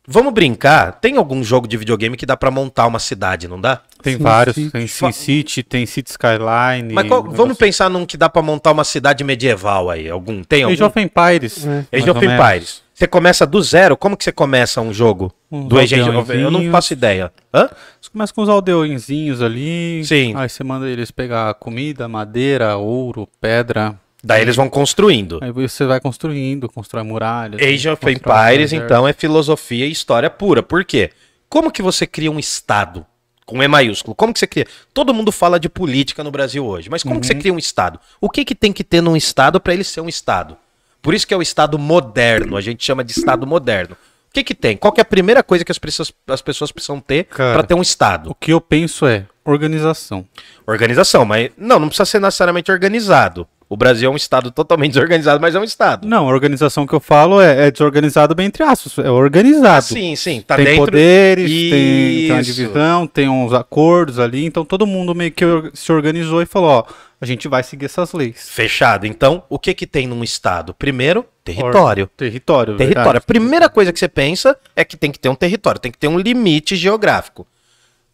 Vamos 0.08 0.34
brincar. 0.34 0.94
Tem 1.00 1.18
algum 1.18 1.44
jogo 1.44 1.68
de 1.68 1.76
videogame 1.78 2.16
que 2.16 2.26
dá 2.26 2.38
pra 2.38 2.52
montar 2.52 2.86
uma 2.88 3.00
cidade, 3.00 3.48
não 3.48 3.60
dá? 3.60 3.82
Tem 4.04 4.18
Sim, 4.18 4.24
vários. 4.24 4.56
sim. 4.56 4.70
Tem 4.70 4.86
Sim 4.88 5.12
City, 5.12 5.64
tem 5.64 5.86
City 5.86 6.12
Skyline. 6.12 6.94
Mas 6.94 7.08
qual- 7.08 7.22
um 7.22 7.24
vamos 7.24 7.38
negócio- 7.40 7.56
pensar 7.58 7.90
num 7.90 8.06
que 8.06 8.16
dá 8.16 8.30
pra 8.30 8.42
montar 8.42 8.72
uma 8.72 8.84
cidade 8.84 9.24
medieval 9.24 9.90
aí. 9.90 10.08
Algum? 10.10 10.44
Tem 10.44 10.64
algum? 10.64 10.74
Age 10.74 10.84
of 10.84 11.00
Empires. 11.00 11.66
É. 11.66 11.98
Age 11.98 12.10
of. 12.10 12.26
Empires. 12.26 12.84
Você 12.94 13.08
começa 13.08 13.46
do 13.46 13.62
zero? 13.62 13.98
Como 13.98 14.16
que 14.16 14.24
você 14.24 14.32
começa 14.32 14.80
um 14.80 14.94
jogo 14.94 15.30
Uns 15.52 15.68
do 15.68 15.78
Age 15.78 16.00
of? 16.02 16.32
Eu 16.34 16.50
não 16.50 16.72
faço 16.72 16.94
ideia. 16.94 17.30
Hã? 17.54 17.68
Você 18.00 18.10
começa 18.10 18.34
com 18.34 18.42
os 18.42 18.48
aldeõezinhos 18.48 19.42
ali. 19.42 20.02
Sim. 20.06 20.34
Aí 20.38 20.48
você 20.48 20.64
manda 20.64 20.88
eles 20.88 21.12
pegar 21.12 21.54
comida, 21.56 22.08
madeira, 22.08 22.78
ouro, 22.78 23.28
pedra. 23.42 23.96
Daí 24.26 24.42
eles 24.42 24.56
vão 24.56 24.68
construindo. 24.68 25.38
Aí 25.40 25.52
você 25.52 25.86
vai 25.86 26.00
construindo, 26.00 26.68
constrói 26.68 27.04
muralhas. 27.04 27.62
Age 27.62 27.90
of 27.90 28.10
Empires, 28.10 28.74
então, 28.74 29.08
é 29.08 29.14
filosofia 29.14 29.86
e 29.86 29.92
história 29.92 30.32
pura. 30.32 30.64
Por 30.64 30.84
quê? 30.84 31.12
Como 31.48 31.70
que 31.72 31.84
você 31.84 32.08
cria 32.08 32.32
um 32.32 32.40
Estado? 32.40 33.06
Com 33.46 33.62
E 33.62 33.68
maiúsculo. 33.68 34.16
Como 34.16 34.34
que 34.34 34.40
você 34.40 34.48
cria? 34.48 34.66
Todo 34.92 35.14
mundo 35.14 35.32
fala 35.32 35.60
de 35.60 35.70
política 35.70 36.24
no 36.24 36.32
Brasil 36.32 36.66
hoje, 36.66 36.90
mas 36.90 37.04
como 37.04 37.22
que 37.22 37.28
você 37.28 37.36
cria 37.36 37.54
um 37.54 37.60
Estado? 37.60 38.00
O 38.20 38.28
que, 38.28 38.44
que 38.44 38.56
tem 38.56 38.74
que 38.74 38.84
ter 38.84 39.00
num 39.00 39.16
Estado 39.16 39.62
para 39.62 39.76
ele 39.76 39.84
ser 39.84 40.02
um 40.02 40.10
Estado? 40.10 40.58
Por 41.04 41.14
isso 41.14 41.28
que 41.28 41.34
é 41.34 41.38
o 41.38 41.42
Estado 41.44 41.78
moderno, 41.78 42.58
a 42.58 42.62
gente 42.62 42.84
chama 42.84 43.04
de 43.04 43.12
Estado 43.12 43.46
moderno. 43.46 43.94
O 43.94 44.34
que, 44.34 44.44
que 44.44 44.56
tem? 44.56 44.76
Qual 44.76 44.92
que 44.92 45.00
é 45.00 45.04
a 45.04 45.06
primeira 45.06 45.44
coisa 45.44 45.64
que 45.64 45.72
as 45.72 45.78
pessoas, 45.78 46.12
as 46.28 46.42
pessoas 46.42 46.72
precisam 46.72 47.00
ter 47.00 47.26
para 47.26 47.62
ter 47.62 47.76
um 47.76 47.82
Estado? 47.84 48.32
O 48.32 48.34
que 48.34 48.52
eu 48.52 48.60
penso 48.60 49.06
é 49.06 49.28
organização. 49.46 50.26
Organização, 50.66 51.24
mas 51.24 51.52
não, 51.56 51.80
não 51.80 51.90
precisa 51.90 52.06
ser 52.06 52.20
necessariamente 52.20 52.72
organizado. 52.72 53.48
O 53.68 53.76
Brasil 53.76 54.10
é 54.10 54.14
um 54.14 54.16
Estado 54.16 54.52
totalmente 54.52 54.94
desorganizado, 54.94 55.42
mas 55.42 55.56
é 55.56 55.60
um 55.60 55.64
Estado. 55.64 56.08
Não, 56.08 56.30
a 56.30 56.32
organização 56.32 56.86
que 56.86 56.94
eu 56.94 57.00
falo 57.00 57.42
é, 57.42 57.68
é 57.68 57.72
desorganizado 57.72 58.36
bem 58.36 58.46
entre 58.46 58.62
aspas. 58.64 59.04
É 59.04 59.10
organizado. 59.10 59.84
Sim, 59.86 60.16
sim, 60.16 60.42
tá 60.42 60.56
tem 60.56 60.66
dentro. 60.66 60.86
poderes, 60.86 61.50
tem, 61.50 61.70
tem 61.72 62.32
uma 62.32 62.44
divisão, 62.44 63.08
tem 63.08 63.28
uns 63.28 63.54
acordos 63.54 64.20
ali. 64.20 64.46
Então 64.46 64.64
todo 64.64 64.86
mundo 64.86 65.16
meio 65.16 65.32
que 65.32 65.44
or- 65.44 65.72
se 65.74 65.92
organizou 65.92 66.42
e 66.44 66.46
falou: 66.46 66.70
ó, 66.70 66.84
a 67.20 67.26
gente 67.26 67.48
vai 67.48 67.64
seguir 67.64 67.86
essas 67.86 68.14
leis. 68.14 68.50
Fechado. 68.52 69.08
Então, 69.08 69.44
o 69.50 69.58
que 69.58 69.74
que 69.74 69.88
tem 69.88 70.06
num 70.06 70.24
estado? 70.24 70.74
Primeiro, 70.76 71.26
território. 71.44 72.08
Território. 72.16 72.76
Território. 72.78 73.02
A 73.02 73.04
verdade. 73.04 73.26
primeira 73.26 73.68
coisa 73.68 73.92
que 73.92 73.98
você 73.98 74.08
pensa 74.08 74.56
é 74.76 74.86
que 74.86 74.96
tem 74.96 75.12
que 75.12 75.18
ter 75.18 75.30
um 75.30 75.36
território, 75.36 75.82
tem 75.82 75.92
que 75.92 75.98
ter 75.98 76.08
um 76.08 76.20
limite 76.20 76.76
geográfico. 76.76 77.48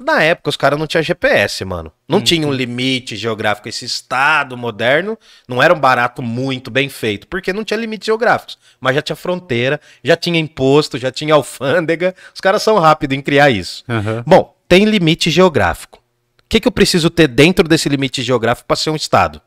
Na 0.03 0.23
época, 0.23 0.49
os 0.49 0.57
caras 0.57 0.79
não 0.79 0.87
tinham 0.87 1.03
GPS, 1.03 1.63
mano. 1.63 1.91
Não 2.07 2.19
tinha 2.21 2.47
um 2.47 2.51
limite 2.51 3.15
geográfico. 3.15 3.69
Esse 3.69 3.85
estado 3.85 4.57
moderno 4.57 5.17
não 5.47 5.61
era 5.61 5.73
um 5.73 5.79
barato 5.79 6.21
muito 6.21 6.71
bem 6.71 6.89
feito, 6.89 7.27
porque 7.27 7.53
não 7.53 7.63
tinha 7.63 7.79
limites 7.79 8.07
geográficos. 8.07 8.57
Mas 8.79 8.95
já 8.95 9.01
tinha 9.01 9.15
fronteira, 9.15 9.79
já 10.03 10.15
tinha 10.15 10.39
imposto, 10.39 10.97
já 10.97 11.11
tinha 11.11 11.35
alfândega. 11.35 12.15
Os 12.33 12.41
caras 12.41 12.63
são 12.63 12.79
rápidos 12.79 13.15
em 13.15 13.21
criar 13.21 13.51
isso. 13.51 13.83
Aham. 13.87 14.23
Bom, 14.25 14.55
tem 14.67 14.85
limite 14.85 15.29
geográfico. 15.29 15.99
O 16.39 16.49
que, 16.49 16.59
que 16.59 16.67
eu 16.67 16.71
preciso 16.71 17.09
ter 17.09 17.27
dentro 17.27 17.67
desse 17.67 17.87
limite 17.87 18.23
geográfico 18.23 18.67
para 18.67 18.75
ser 18.75 18.89
um 18.89 18.95
estado? 18.95 19.39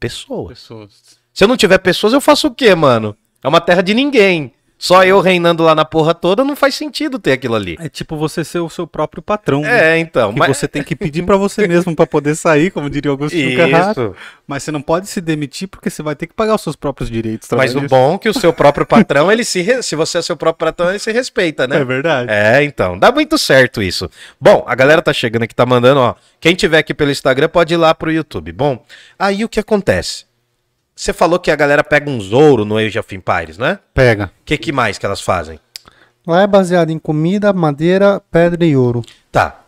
Pessoas. 0.00 0.60
Pessoas. 0.60 1.18
Se 1.32 1.44
eu 1.44 1.48
não 1.48 1.56
tiver 1.56 1.78
pessoas, 1.78 2.12
eu 2.12 2.20
faço 2.20 2.48
o 2.48 2.54
quê, 2.54 2.74
mano? 2.74 3.16
É 3.42 3.48
uma 3.48 3.60
terra 3.60 3.82
de 3.82 3.94
ninguém. 3.94 4.52
Só 4.78 5.02
eu 5.04 5.20
reinando 5.20 5.64
lá 5.64 5.74
na 5.74 5.84
porra 5.84 6.14
toda 6.14 6.44
não 6.44 6.54
faz 6.54 6.76
sentido 6.76 7.18
ter 7.18 7.32
aquilo 7.32 7.56
ali. 7.56 7.76
É 7.80 7.88
tipo 7.88 8.16
você 8.16 8.44
ser 8.44 8.60
o 8.60 8.70
seu 8.70 8.86
próprio 8.86 9.20
patrão. 9.20 9.62
né? 9.62 9.96
É, 9.96 9.98
então. 9.98 10.32
Que 10.32 10.38
Mas... 10.38 10.56
você 10.56 10.68
tem 10.68 10.84
que 10.84 10.94
pedir 10.94 11.24
pra 11.24 11.36
você 11.36 11.66
mesmo 11.66 11.96
pra 11.96 12.06
poder 12.06 12.36
sair, 12.36 12.70
como 12.70 12.88
diria 12.88 13.10
Augusto 13.10 13.36
Carrasco. 13.56 14.14
Mas 14.46 14.62
você 14.62 14.70
não 14.70 14.80
pode 14.80 15.08
se 15.08 15.20
demitir 15.20 15.66
porque 15.66 15.90
você 15.90 16.00
vai 16.00 16.14
ter 16.14 16.28
que 16.28 16.32
pagar 16.34 16.54
os 16.54 16.62
seus 16.62 16.76
próprios 16.76 17.10
direitos. 17.10 17.48
Mas 17.56 17.74
o 17.74 17.80
bom 17.80 18.14
é 18.14 18.18
que 18.18 18.28
o 18.28 18.32
seu 18.34 18.52
próprio 18.52 18.86
patrão, 18.86 19.30
ele 19.32 19.44
se. 19.44 19.60
re- 19.62 19.82
Se 19.82 19.96
você 19.96 20.18
é 20.18 20.22
seu 20.22 20.36
próprio 20.36 20.66
patrão, 20.68 20.90
ele 20.90 21.00
se 21.00 21.10
respeita, 21.10 21.66
né? 21.66 21.78
É 21.80 21.84
verdade. 21.84 22.30
É, 22.30 22.62
então. 22.62 22.96
Dá 22.96 23.10
muito 23.10 23.36
certo 23.36 23.82
isso. 23.82 24.08
Bom, 24.40 24.64
a 24.66 24.74
galera 24.76 25.02
tá 25.02 25.12
chegando 25.12 25.42
aqui, 25.42 25.54
tá 25.54 25.66
mandando, 25.66 25.98
ó. 26.00 26.14
Quem 26.40 26.54
tiver 26.54 26.78
aqui 26.78 26.94
pelo 26.94 27.10
Instagram 27.10 27.48
pode 27.48 27.74
ir 27.74 27.76
lá 27.76 27.92
pro 27.94 28.12
YouTube. 28.12 28.52
Bom, 28.52 28.80
aí 29.18 29.44
o 29.44 29.48
que 29.48 29.58
acontece? 29.58 30.27
Você 30.98 31.12
falou 31.12 31.38
que 31.38 31.48
a 31.48 31.54
galera 31.54 31.84
pega 31.84 32.10
uns 32.10 32.32
ouro 32.32 32.64
no 32.64 32.76
Age 32.76 32.98
of 32.98 33.14
Empires, 33.14 33.56
né? 33.56 33.78
Pega. 33.94 34.32
O 34.40 34.44
que, 34.44 34.58
que 34.58 34.72
mais 34.72 34.98
que 34.98 35.06
elas 35.06 35.20
fazem? 35.20 35.60
Lá 36.26 36.42
é 36.42 36.46
baseado 36.46 36.90
em 36.90 36.98
comida, 36.98 37.52
madeira, 37.52 38.20
pedra 38.32 38.64
e 38.66 38.76
ouro. 38.76 39.02
Tá. 39.30 39.60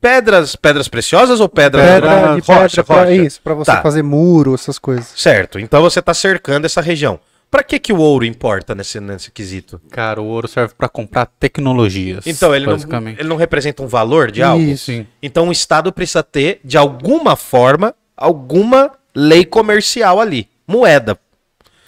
Pedras, 0.00 0.54
pedras 0.54 0.86
preciosas 0.86 1.40
ou 1.40 1.48
pedra, 1.48 1.82
Pedra 1.82 2.34
de 2.36 2.40
rocha, 2.42 2.68
pedra 2.68 2.84
pra 2.84 2.96
rocha? 3.00 3.12
isso, 3.12 3.40
pra 3.42 3.54
você 3.54 3.72
Tá. 3.72 3.82
fazer 3.82 4.02
muro, 4.04 4.54
essas 4.54 4.78
coisas. 4.78 5.12
Certo. 5.16 5.58
Então 5.58 5.82
você 5.82 6.00
tá 6.00 6.14
cercando 6.14 6.64
essa 6.64 6.80
região. 6.80 7.18
Pra 7.50 7.64
que 7.64 7.80
que 7.80 7.92
o 7.92 7.98
ouro 7.98 8.24
importa 8.24 8.72
nesse, 8.72 9.00
nesse 9.00 9.32
quesito? 9.32 9.80
Cara, 9.90 10.22
o 10.22 10.26
ouro 10.26 10.46
serve 10.46 10.74
pra 10.78 10.88
comprar 10.88 11.26
tecnologias. 11.26 12.24
Então 12.24 12.54
ele 12.54 12.66
não, 12.66 12.76
ele 13.08 13.28
não 13.28 13.36
representa 13.36 13.82
um 13.82 13.88
valor 13.88 14.30
de 14.30 14.44
algo? 14.44 14.62
Isso. 14.64 14.86
Sim. 14.86 15.08
Então 15.20 15.48
o 15.48 15.52
Estado 15.52 15.92
precisa 15.92 16.22
ter, 16.22 16.60
de 16.64 16.78
alguma 16.78 17.34
forma, 17.34 17.92
alguma 18.16 18.92
lei 19.14 19.44
comercial 19.44 20.20
ali. 20.20 20.48
Moeda. 20.66 21.18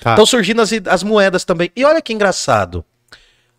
Tá. 0.00 0.10
Estão 0.10 0.26
surgindo 0.26 0.60
as, 0.60 0.70
as 0.86 1.02
moedas 1.02 1.44
também. 1.44 1.70
E 1.74 1.84
olha 1.84 2.02
que 2.02 2.12
engraçado. 2.12 2.84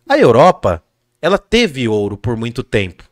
A 0.08 0.16
Europa, 0.16 0.82
ela 1.20 1.38
teve 1.38 1.88
ouro 1.88 2.16
por 2.16 2.36
muito 2.36 2.62
tempo. 2.62 3.04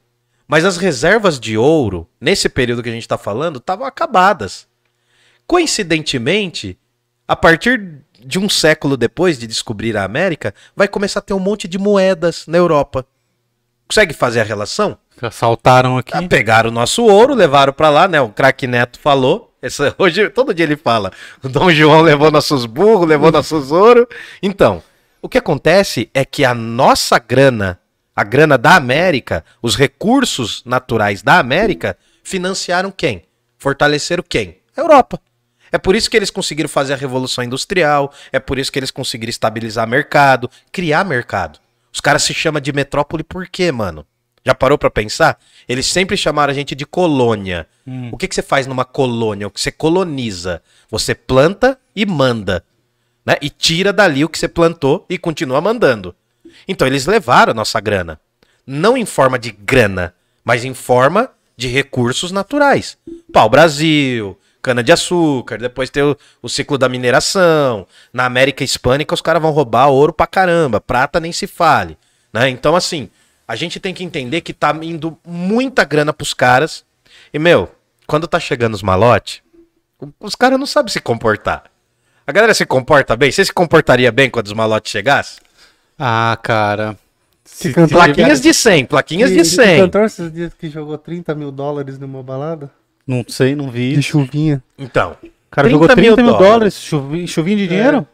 Mas 0.47 0.65
as 0.65 0.77
reservas 0.77 1.41
de 1.41 1.57
ouro, 1.57 2.09
nesse 2.21 2.49
período 2.49 2.83
que 2.83 2.89
a 2.89 2.93
gente 2.93 3.03
está 3.03 3.19
falando, 3.19 3.59
estavam 3.59 3.87
acabadas. 3.87 4.69
Coincidentemente, 5.47 6.79
a 7.27 7.35
partir 7.35 8.03
de 8.25 8.39
um 8.39 8.49
século 8.49 8.97
depois 8.97 9.39
de 9.39 9.47
descobrir 9.47 9.97
a 9.97 10.05
América, 10.05 10.55
vai 10.77 10.87
começar 10.87 11.21
a 11.21 11.23
ter 11.23 11.35
um 11.35 11.41
monte 11.41 11.67
de 11.67 11.79
moedas 11.79 12.47
na 12.47 12.59
Europa. 12.59 13.07
Consegue 13.89 14.15
fazer 14.15 14.41
a 14.41 14.45
relação? 14.45 14.97
Assaltaram 15.21 15.99
aqui. 15.99 16.13
Ah, 16.15 16.23
pegaram 16.23 16.71
o 16.71 16.73
nosso 16.73 17.05
ouro, 17.05 17.35
levaram 17.35 17.73
pra 17.73 17.91
lá, 17.91 18.09
né? 18.09 18.21
O 18.21 18.31
craque 18.31 18.67
Neto 18.67 18.99
falou. 18.99 19.54
Essa, 19.65 19.95
hoje, 19.97 20.29
todo 20.29 20.53
dia 20.53 20.67
ele 20.67 20.77
fala. 20.77 21.11
O 21.43 21.49
Dom 21.49 21.71
João 21.71 22.03
levou 22.03 22.31
nossos 22.31 22.67
burros, 22.67 23.09
levou 23.09 23.33
nossos 23.33 23.73
ouro. 23.73 24.07
Então, 24.43 24.83
o 25.23 25.29
que 25.29 25.39
acontece 25.39 26.11
é 26.13 26.23
que 26.23 26.45
a 26.45 26.53
nossa 26.53 27.19
grana, 27.19 27.81
a 28.15 28.23
grana 28.23 28.59
da 28.59 28.77
América, 28.77 29.43
os 29.63 29.75
recursos 29.75 30.63
naturais 30.67 31.23
da 31.23 31.39
América, 31.39 31.97
financiaram 32.23 32.91
quem? 32.91 33.25
Fortaleceram 33.57 34.23
quem? 34.29 34.59
A 34.77 34.83
Europa. 34.83 35.19
É 35.73 35.79
por 35.79 35.97
isso 35.97 36.11
que 36.11 36.17
eles 36.19 36.31
conseguiram 36.31 36.69
fazer 36.69 36.93
a 36.93 36.97
Revolução 36.97 37.43
Industrial, 37.43 38.13
é 38.31 38.39
por 38.39 38.59
isso 38.59 38.71
que 38.71 38.79
eles 38.79 38.91
conseguiram 38.91 39.31
estabilizar 39.31 39.89
mercado, 39.89 40.51
criar 40.71 41.07
mercado. 41.07 41.59
Os 41.91 42.03
caras 42.03 42.23
se 42.23 42.35
chamam 42.35 42.61
de 42.61 42.71
metrópole 42.71 43.25
por 43.25 43.49
quê, 43.49 43.73
mano? 43.73 44.07
Já 44.45 44.55
parou 44.55 44.77
pra 44.77 44.91
pensar? 44.91 45.39
Eles 45.67 45.87
sempre 45.87 46.17
chamaram 46.17 46.51
a 46.51 46.55
gente 46.55 46.75
de 46.75 46.85
colônia. 46.85 47.67
Hum. 47.87 48.11
O 48.13 48.19
que, 48.19 48.29
que 48.29 48.35
você 48.35 48.43
faz 48.43 48.67
numa 48.67 48.85
colônia? 48.85 49.47
O 49.47 49.51
que 49.51 49.61
você 49.61 49.73
coloniza? 49.73 50.63
Você 50.91 51.15
planta 51.15 51.79
e 51.97 52.05
manda. 52.05 52.63
Né? 53.25 53.37
E 53.41 53.49
tira 53.49 53.93
dali 53.93 54.23
o 54.23 54.29
que 54.29 54.39
você 54.39 54.47
plantou 54.47 55.07
e 55.09 55.17
continua 55.17 55.61
mandando. 55.63 56.15
Então 56.69 56.87
eles 56.87 57.07
levaram 57.07 57.53
a 57.53 57.55
nossa 57.55 57.81
grana. 57.81 58.21
Não 58.67 58.97
em 58.97 59.07
forma 59.07 59.39
de 59.39 59.51
grana, 59.51 60.15
mas 60.45 60.65
em 60.65 60.75
forma 60.75 61.31
de 61.57 61.69
recursos 61.69 62.31
naturais. 62.31 62.99
Pau 63.33 63.49
Brasil, 63.49 64.39
cana-de-açúcar, 64.61 65.59
depois 65.59 65.91
tem 65.91 66.03
o, 66.03 66.17
o 66.43 66.49
ciclo 66.49 66.77
da 66.77 66.89
mineração. 66.89 67.87
Na 68.13 68.27
América 68.27 68.63
Hispânica 68.63 69.15
os 69.15 69.21
caras 69.23 69.41
vão 69.41 69.53
roubar 69.53 69.89
ouro 69.89 70.13
pra 70.13 70.27
caramba, 70.27 70.81
prata 70.81 71.19
nem 71.19 71.33
se 71.33 71.47
fale. 71.47 71.97
Né? 72.33 72.49
Então, 72.49 72.75
assim, 72.75 73.09
a 73.47 73.57
gente 73.57 73.79
tem 73.81 73.93
que 73.95 74.03
entender 74.05 74.41
que 74.41 74.53
tá 74.53 74.77
indo 74.83 75.19
muita 75.27 75.85
grana 75.85 76.13
pros 76.13 76.33
caras. 76.35 76.85
E, 77.33 77.39
meu, 77.39 77.71
quando 78.07 78.27
tá 78.27 78.39
chegando 78.41 78.75
os 78.75 78.83
malotes, 78.83 79.41
o- 80.01 80.09
os 80.21 80.35
caras 80.35 80.59
não 80.59 80.67
sabem 80.67 80.93
se 80.93 81.01
comportar. 81.01 81.65
A 82.27 82.33
galera 82.33 82.55
se 82.55 82.65
comporta 82.65 83.15
bem? 83.17 83.31
Você 83.31 83.45
se 83.45 83.53
comportaria 83.53 84.11
bem 84.11 84.31
quando 84.31 84.47
os 84.47 84.53
malotes 84.55 84.91
chegassem? 84.91 85.41
Ah, 85.99 86.37
cara. 86.43 86.97
Se, 87.45 87.73
se 87.73 87.89
Plaquinhas 87.89 88.41
de 88.41 88.55
100, 88.55 88.87
plaquinhas 88.87 89.31
E- 89.31 89.35
de 89.35 89.41
e 89.41 89.45
100. 89.45 89.79
O 89.81 89.85
cantor 89.85 90.05
esses 90.07 90.33
dias 90.33 90.55
que 90.55 90.69
jogou 90.71 90.97
30 90.97 91.35
mil 91.35 91.53
dólares 91.53 91.99
numa 91.99 92.23
balada? 92.23 92.71
Não 93.07 93.23
sei, 93.29 93.55
não 93.55 93.71
vi. 93.71 93.95
De 93.95 94.03
chuvinha. 94.03 94.63
Então. 94.79 95.17
O 95.23 95.29
cara 95.51 95.69
30 95.69 95.71
jogou 95.71 95.89
30 95.89 96.01
mil 96.23 96.31
mil 96.31 96.39
dólares, 96.39 96.75
chuvi- 96.81 97.29
chuvinho 97.29 97.59
de 97.59 97.69
dinheiro? 97.69 98.07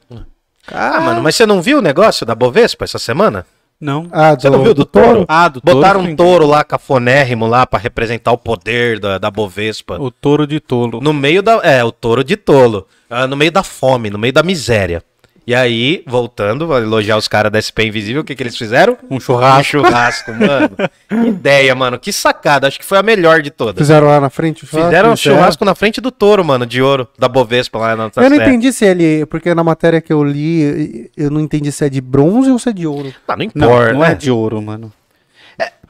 Ah, 0.67 1.01
mano, 1.01 1.23
mas 1.23 1.37
você 1.37 1.47
não 1.47 1.63
viu 1.63 1.79
o 1.79 1.83
negócio 1.83 2.27
da 2.27 2.35
Bovespa 2.35 2.85
essa 2.85 2.99
semana? 2.99 3.47
Não. 3.81 4.07
Ah, 4.13 4.35
Você 4.39 4.51
não 4.51 4.63
viu 4.63 4.75
do 4.75 4.85
touro? 4.85 5.25
Ah, 5.27 5.49
do 5.49 5.61
Botaram 5.63 6.01
touro, 6.01 6.13
um 6.13 6.17
touro 6.17 6.47
lá, 6.47 6.63
cafonérrimo 6.63 7.47
lá, 7.47 7.67
pra 7.67 7.79
representar 7.79 8.31
o 8.31 8.37
poder 8.37 8.99
da, 9.01 9.17
da 9.17 9.31
Bovespa. 9.31 9.99
O 9.99 10.11
touro 10.11 10.47
de 10.47 10.61
tolo. 10.61 11.01
No 11.01 11.15
meio 11.15 11.43
da. 11.43 11.61
É, 11.63 11.83
o 11.83 11.91
touro 11.91 12.23
de 12.23 12.37
tolo. 12.37 12.87
Ah, 13.09 13.27
no 13.27 13.37
meio 13.37 13.51
da 13.51 13.63
fome, 13.63 14.11
no 14.11 14.19
meio 14.19 14.33
da 14.35 14.43
miséria. 14.43 15.03
E 15.51 15.55
aí, 15.57 16.05
voltando, 16.07 16.65
vou 16.65 16.79
elogiar 16.79 17.17
os 17.17 17.27
caras 17.27 17.51
da 17.51 17.59
SP 17.59 17.83
Invisível, 17.83 18.23
o 18.23 18.25
que, 18.25 18.37
que 18.37 18.43
eles 18.45 18.57
fizeram? 18.57 18.97
Um 19.11 19.17
Um 19.17 19.21
churrasco. 19.21 19.65
churrasco, 19.65 20.31
mano. 20.33 20.71
Que 21.09 21.29
ideia, 21.29 21.75
mano. 21.75 21.99
Que 21.99 22.13
sacada. 22.13 22.69
Acho 22.69 22.79
que 22.79 22.85
foi 22.85 22.99
a 22.99 23.03
melhor 23.03 23.43
de 23.43 23.51
todas. 23.51 23.77
Fizeram 23.77 24.07
lá 24.07 24.21
na 24.21 24.31
frente 24.31 24.63
o 24.63 24.67
Fizeram 24.69 25.11
um 25.11 25.17
Fizeram. 25.17 25.17
churrasco 25.17 25.65
na 25.65 25.75
frente 25.75 26.01
do 26.01 26.13
touro, 26.13 26.45
mano, 26.45 26.65
de 26.65 26.81
ouro, 26.81 27.09
da 27.19 27.27
Bovespa 27.27 27.81
lá 27.81 27.97
na 27.97 28.09
Eu 28.15 28.31
não 28.31 28.37
entendi 28.37 28.73
se 28.73 28.85
ele. 28.85 29.27
Porque 29.27 29.53
na 29.53 29.65
matéria 29.65 30.01
que 30.01 30.13
eu 30.13 30.23
li, 30.23 31.11
eu 31.17 31.33
não 31.33 31.41
entendi 31.41 31.73
se 31.73 31.85
é 31.85 31.89
de 31.89 32.01
bronze 32.01 32.49
ou 32.49 32.57
se 32.61 32.69
é 32.69 32.73
de 32.73 32.87
ouro. 32.87 33.13
Ah, 33.27 33.37
não 33.37 33.51
Não, 33.53 33.67
importa. 33.67 33.93
não 33.93 34.05
é 34.05 34.09
né? 34.11 34.15
de 34.15 34.31
ouro, 34.31 34.63
mano. 34.63 34.93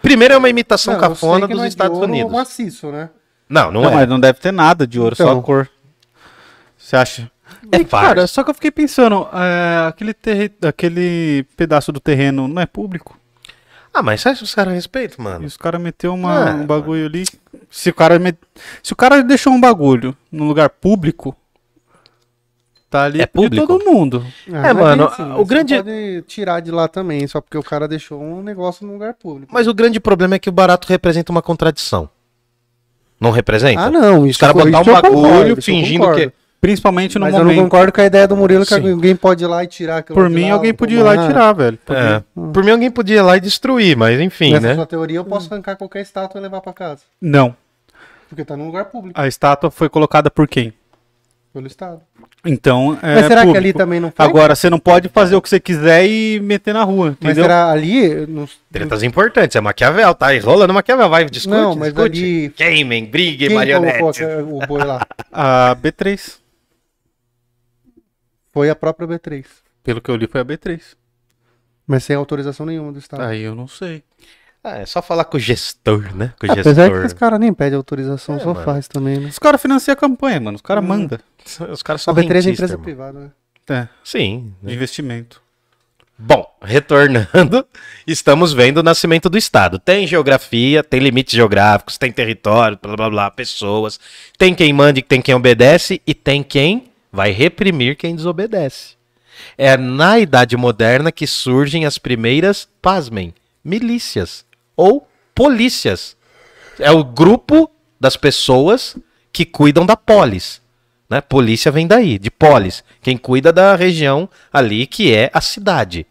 Primeiro 0.00 0.32
é 0.32 0.38
uma 0.38 0.48
imitação 0.48 0.94
Não, 0.94 1.00
cafona 1.02 1.46
dos 1.46 1.54
não 1.54 1.64
é 1.64 1.66
de 1.68 1.74
Estados 1.74 1.98
ouro 1.98 2.10
Unidos. 2.10 2.32
maciço, 2.32 2.90
né? 2.90 3.10
Não, 3.46 3.70
não, 3.70 3.82
Não, 3.82 3.90
é. 3.90 3.94
mas 3.96 4.08
não 4.08 4.18
deve 4.18 4.38
ter 4.40 4.52
nada 4.52 4.86
de 4.86 4.98
ouro, 4.98 5.14
só 5.14 5.24
Então. 5.24 5.38
a 5.38 5.42
cor. 5.42 5.68
Você 6.78 6.96
acha? 6.96 7.30
É 7.72 7.78
E, 7.78 7.84
cara, 7.84 8.26
só 8.26 8.42
que 8.44 8.50
eu 8.50 8.54
fiquei 8.54 8.70
pensando, 8.70 9.26
é, 9.32 9.86
aquele, 9.88 10.12
terre... 10.14 10.50
aquele 10.62 11.44
pedaço 11.56 11.92
do 11.92 12.00
terreno 12.00 12.46
não 12.48 12.60
é 12.62 12.66
público? 12.66 13.16
Ah, 13.92 14.02
mas 14.02 14.20
você 14.20 14.28
acha 14.28 14.38
que 14.38 14.44
os 14.44 14.54
caras 14.54 14.72
respeitam, 14.74 15.16
E 15.18 15.22
mano? 15.22 15.44
os 15.46 15.56
caras 15.56 15.80
meteu 15.80 16.14
uma, 16.14 16.50
Ah, 16.50 16.54
um 16.54 16.66
bagulho 16.66 17.06
ali. 17.06 17.24
Se 17.70 17.90
o, 17.90 17.94
cara 17.94 18.18
met... 18.18 18.38
Se 18.82 18.92
o 18.92 18.96
cara 18.96 19.22
deixou 19.22 19.52
um 19.52 19.60
bagulho 19.60 20.16
num 20.30 20.46
lugar 20.46 20.70
público, 20.70 21.36
tá 22.88 23.04
ali 23.04 23.20
É 23.20 23.26
público? 23.26 23.66
todo 23.66 23.84
mundo. 23.84 24.24
Ah, 24.52 24.68
É, 24.68 24.74
não 24.74 24.80
mano, 24.82 25.04
bem 25.04 25.12
assim, 25.12 25.32
o 25.40 25.44
grande- 25.44 25.76
pode 25.76 26.22
tirar 26.28 26.60
de 26.60 26.70
lá 26.70 26.86
também, 26.88 27.26
só 27.26 27.40
porque 27.40 27.58
o 27.58 27.62
cara 27.62 27.86
deixou 27.88 28.22
um 28.22 28.42
negócio 28.42 28.86
num 28.86 28.92
lugar 28.92 29.14
público. 29.14 29.52
Mas 29.52 29.66
o 29.66 29.74
grande 29.74 29.98
problema 30.00 30.36
é 30.36 30.38
que 30.38 30.48
o 30.48 30.52
barato 30.52 30.88
representa 30.88 31.32
uma 31.32 31.42
contradição. 31.42 32.08
Não 33.20 33.30
representa? 33.30 33.82
Ah, 33.82 33.90
não. 33.90 34.22
Os 34.22 34.30
Isso 34.30 34.38
caras 34.38 34.56
isso 34.56 34.66
botar 34.66 34.80
um 34.80 34.84
bagulho 34.94 35.14
concordo, 35.22 35.62
fingindo 35.62 36.10
que. 36.14 36.32
Principalmente 36.60 37.18
no 37.18 37.24
Mas 37.24 37.32
eu 37.34 37.38
não 37.40 37.46
momento. 37.46 37.62
concordo 37.62 37.90
com 37.92 38.00
a 38.00 38.04
ideia 38.04 38.28
do 38.28 38.36
Murilo 38.36 38.66
que 38.66 38.74
Sim. 38.74 38.90
alguém 38.92 39.16
pode 39.16 39.42
ir 39.42 39.46
lá 39.46 39.64
e 39.64 39.66
tirar 39.66 39.98
aquilo 39.98 40.14
Por 40.14 40.28
mim, 40.28 40.48
lá, 40.48 40.54
alguém 40.54 40.74
podia 40.74 41.00
ir 41.00 41.02
lá 41.02 41.14
e 41.16 41.26
tirar, 41.26 41.52
velho. 41.54 41.78
Porque- 41.84 42.00
É. 42.00 42.22
Por 42.52 42.62
mim, 42.62 42.70
alguém 42.70 42.90
podia 42.90 43.16
ir 43.16 43.22
lá 43.22 43.36
e 43.36 43.40
destruir, 43.40 43.96
mas 43.96 44.20
enfim, 44.20 44.52
Nessa 44.52 44.66
né? 44.68 44.74
sua 44.74 44.86
teoria, 44.86 45.16
eu 45.18 45.24
posso 45.24 45.52
arrancar 45.52 45.76
qualquer 45.76 46.02
estátua 46.02 46.38
e 46.38 46.42
levar 46.42 46.60
pra 46.60 46.72
casa. 46.74 47.00
Não. 47.20 47.54
Porque 48.28 48.44
tá 48.44 48.56
num 48.56 48.66
lugar 48.66 48.84
público, 48.86 49.18
A 49.18 49.26
estátua 49.26 49.70
foi 49.70 49.88
colocada 49.88 50.30
por 50.30 50.46
quem? 50.46 50.72
pelo 51.52 51.66
Estado. 51.66 52.00
Então. 52.46 52.96
É 53.02 53.14
Mas 53.16 53.26
será 53.26 53.40
que 53.40 53.46
público. 53.48 53.56
ali 53.58 53.72
também 53.72 53.98
não 53.98 54.12
foi? 54.14 54.24
Agora, 54.24 54.54
você 54.54 54.70
não 54.70 54.78
pode 54.78 55.08
fazer 55.08 55.34
o 55.34 55.42
que 55.42 55.48
você 55.48 55.58
quiser 55.58 56.06
e 56.06 56.38
meter 56.40 56.72
na 56.72 56.84
rua, 56.84 57.16
Mas 57.20 57.30
entendeu? 57.32 57.42
será 57.42 57.70
ali... 57.72 58.24
Não, 58.28 58.46
Tretas 58.70 59.02
importantes, 59.02 59.56
é 59.56 59.60
Maquiavel, 59.60 60.14
tá? 60.14 60.32
E 60.32 60.38
rolando 60.38 60.72
Maquiavel, 60.72 61.08
vai, 61.08 61.24
discute, 61.24 61.56
Não, 61.56 61.74
mas 61.74 61.92
discute. 61.92 62.22
ali- 62.24 62.50
Queimem, 62.50 63.04
briguem, 63.04 63.48
quem 63.48 63.56
colocou 63.56 63.80
marionete. 63.82 64.22
o 64.24 64.64
boi 64.64 64.84
lá? 64.84 65.04
A 65.32 65.74
B3. 65.74 66.38
Foi 68.52 68.68
a 68.70 68.74
própria 68.76 69.06
B3. 69.08 69.44
Pelo 69.82 70.00
que 70.00 70.10
eu 70.10 70.16
li, 70.16 70.26
foi 70.26 70.40
a 70.40 70.44
B3. 70.44 70.80
Mas 71.86 72.04
sem 72.04 72.16
autorização 72.16 72.66
nenhuma 72.66 72.92
do 72.92 72.98
Estado. 72.98 73.22
Aí 73.22 73.40
eu 73.42 73.54
não 73.54 73.66
sei. 73.68 74.02
Ah, 74.62 74.78
é 74.78 74.86
só 74.86 75.00
falar 75.00 75.24
com 75.24 75.38
o 75.38 75.40
gestor, 75.40 76.14
né? 76.14 76.34
Com 76.38 76.46
o 76.46 76.52
Apesar 76.52 76.84
gestor. 76.84 77.00
que 77.00 77.06
os 77.06 77.12
caras 77.14 77.40
nem 77.40 77.52
pedem 77.54 77.76
autorização, 77.76 78.36
É, 78.36 78.40
só 78.40 78.52
mano. 78.52 78.64
faz 78.64 78.86
também, 78.86 79.18
né? 79.18 79.28
Os 79.28 79.38
caras 79.38 79.60
financiam 79.62 79.92
a 79.94 79.96
campanha, 79.96 80.38
mano. 80.38 80.56
Os 80.56 80.60
Hum. 80.60 80.64
caras 80.66 80.84
mandam. 80.84 81.18
Os 81.70 81.82
caras 81.82 82.02
A 82.02 82.04
são 82.04 82.14
B3 82.14 82.46
é 82.46 82.50
empresa 82.50 82.74
irmão. 82.74 82.84
privada, 82.84 83.18
né? 83.20 83.30
É, 83.70 83.88
Sim. 84.04 84.52
de 84.62 84.74
investimento. 84.74 85.40
Bom, 86.18 86.44
retornando, 86.60 87.66
estamos 88.06 88.52
vendo 88.52 88.78
o 88.78 88.82
nascimento 88.82 89.30
do 89.30 89.38
Estado. 89.38 89.78
Tem 89.78 90.06
geografia, 90.06 90.84
tem 90.84 91.00
limites 91.00 91.32
geográficos, 91.34 91.96
tem 91.96 92.12
território, 92.12 92.78
blá 92.82 92.94
blá 92.94 93.08
blá, 93.08 93.30
pessoas. 93.30 93.98
Tem 94.36 94.54
quem 94.54 94.70
manda 94.72 94.98
e 94.98 95.02
tem 95.02 95.22
quem 95.22 95.34
obedece, 95.34 96.02
e 96.06 96.12
tem 96.12 96.42
quem 96.42 96.89
vai 97.12 97.30
reprimir 97.30 97.96
quem 97.96 98.14
desobedece. 98.14 98.94
É 99.56 99.76
na 99.76 100.18
Idade 100.18 100.56
Moderna 100.56 101.10
que 101.10 101.26
surgem 101.26 101.86
as 101.86 101.98
primeiras, 101.98 102.68
pasmem, 102.80 103.34
milícias 103.64 104.44
ou 104.76 105.06
polícias. 105.34 106.16
É 106.78 106.90
o 106.90 107.04
grupo 107.04 107.70
das 107.98 108.16
pessoas 108.16 108.96
que 109.32 109.44
cuidam 109.44 109.86
da 109.86 109.96
polis. 109.96 110.60
Né? 111.08 111.20
Polícia 111.20 111.72
vem 111.72 111.86
daí, 111.86 112.18
de 112.18 112.30
polis. 112.30 112.84
Quem 113.02 113.16
cuida 113.16 113.52
da 113.52 113.74
região 113.74 114.28
ali 114.52 114.86
que 114.86 115.12
é 115.12 115.30
a 115.32 115.40
cidade. 115.40 116.06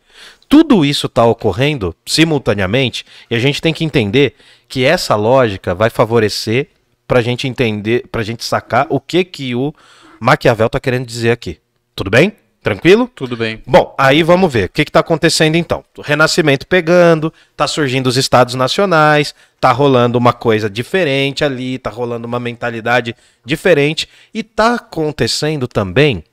Tudo 0.47 0.83
isso 0.83 1.05
está 1.05 1.25
ocorrendo 1.25 1.95
simultaneamente 2.05 3.05
e 3.29 3.35
a 3.35 3.39
gente 3.39 3.61
tem 3.61 3.73
que 3.73 3.85
entender 3.85 4.35
que 4.67 4.83
essa 4.83 5.15
lógica 5.15 5.75
vai 5.75 5.89
favorecer 5.89 6.69
para 7.07 7.19
a 7.19 7.21
gente 7.21 7.47
entender, 7.47 8.07
para 8.11 8.21
a 8.21 8.23
gente 8.23 8.43
sacar 8.43 8.87
o 8.89 8.99
que 8.99 9.23
que 9.23 9.55
o 9.55 9.73
Maquiavel 10.19 10.67
está 10.67 10.79
querendo 10.79 11.05
dizer 11.05 11.31
aqui. 11.31 11.59
Tudo 11.95 12.09
bem? 12.09 12.33
Tranquilo? 12.61 13.09
Tudo 13.15 13.37
bem. 13.37 13.61
Bom, 13.65 13.95
aí 13.97 14.21
vamos 14.21 14.51
ver. 14.51 14.65
O 14.65 14.69
que 14.69 14.81
está 14.81 14.99
acontecendo 14.99 15.55
então? 15.55 15.83
O 15.97 16.01
renascimento 16.01 16.67
pegando, 16.67 17.33
tá 17.55 17.65
surgindo 17.67 18.07
os 18.07 18.17
estados 18.17 18.53
nacionais, 18.53 19.33
tá 19.61 19.71
rolando 19.71 20.17
uma 20.17 20.33
coisa 20.33 20.69
diferente 20.69 21.43
ali, 21.43 21.79
tá 21.79 21.89
rolando 21.89 22.27
uma 22.27 22.39
mentalidade 22.39 23.15
diferente. 23.45 24.09
E 24.33 24.43
tá 24.43 24.75
acontecendo 24.75 25.67
também 25.67 26.23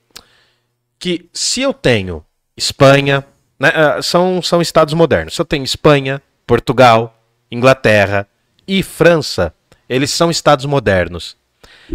que 0.98 1.28
se 1.32 1.62
eu 1.62 1.72
tenho 1.72 2.24
Espanha, 2.56 3.24
né, 3.58 3.70
ah, 3.74 4.02
são, 4.02 4.42
são 4.42 4.60
estados 4.60 4.94
modernos. 4.94 5.34
Se 5.34 5.40
eu 5.40 5.44
tenho 5.44 5.62
Espanha, 5.62 6.20
Portugal, 6.44 7.16
Inglaterra 7.50 8.26
e 8.66 8.82
França, 8.82 9.54
eles 9.88 10.10
são 10.10 10.30
estados 10.30 10.64
modernos. 10.64 11.36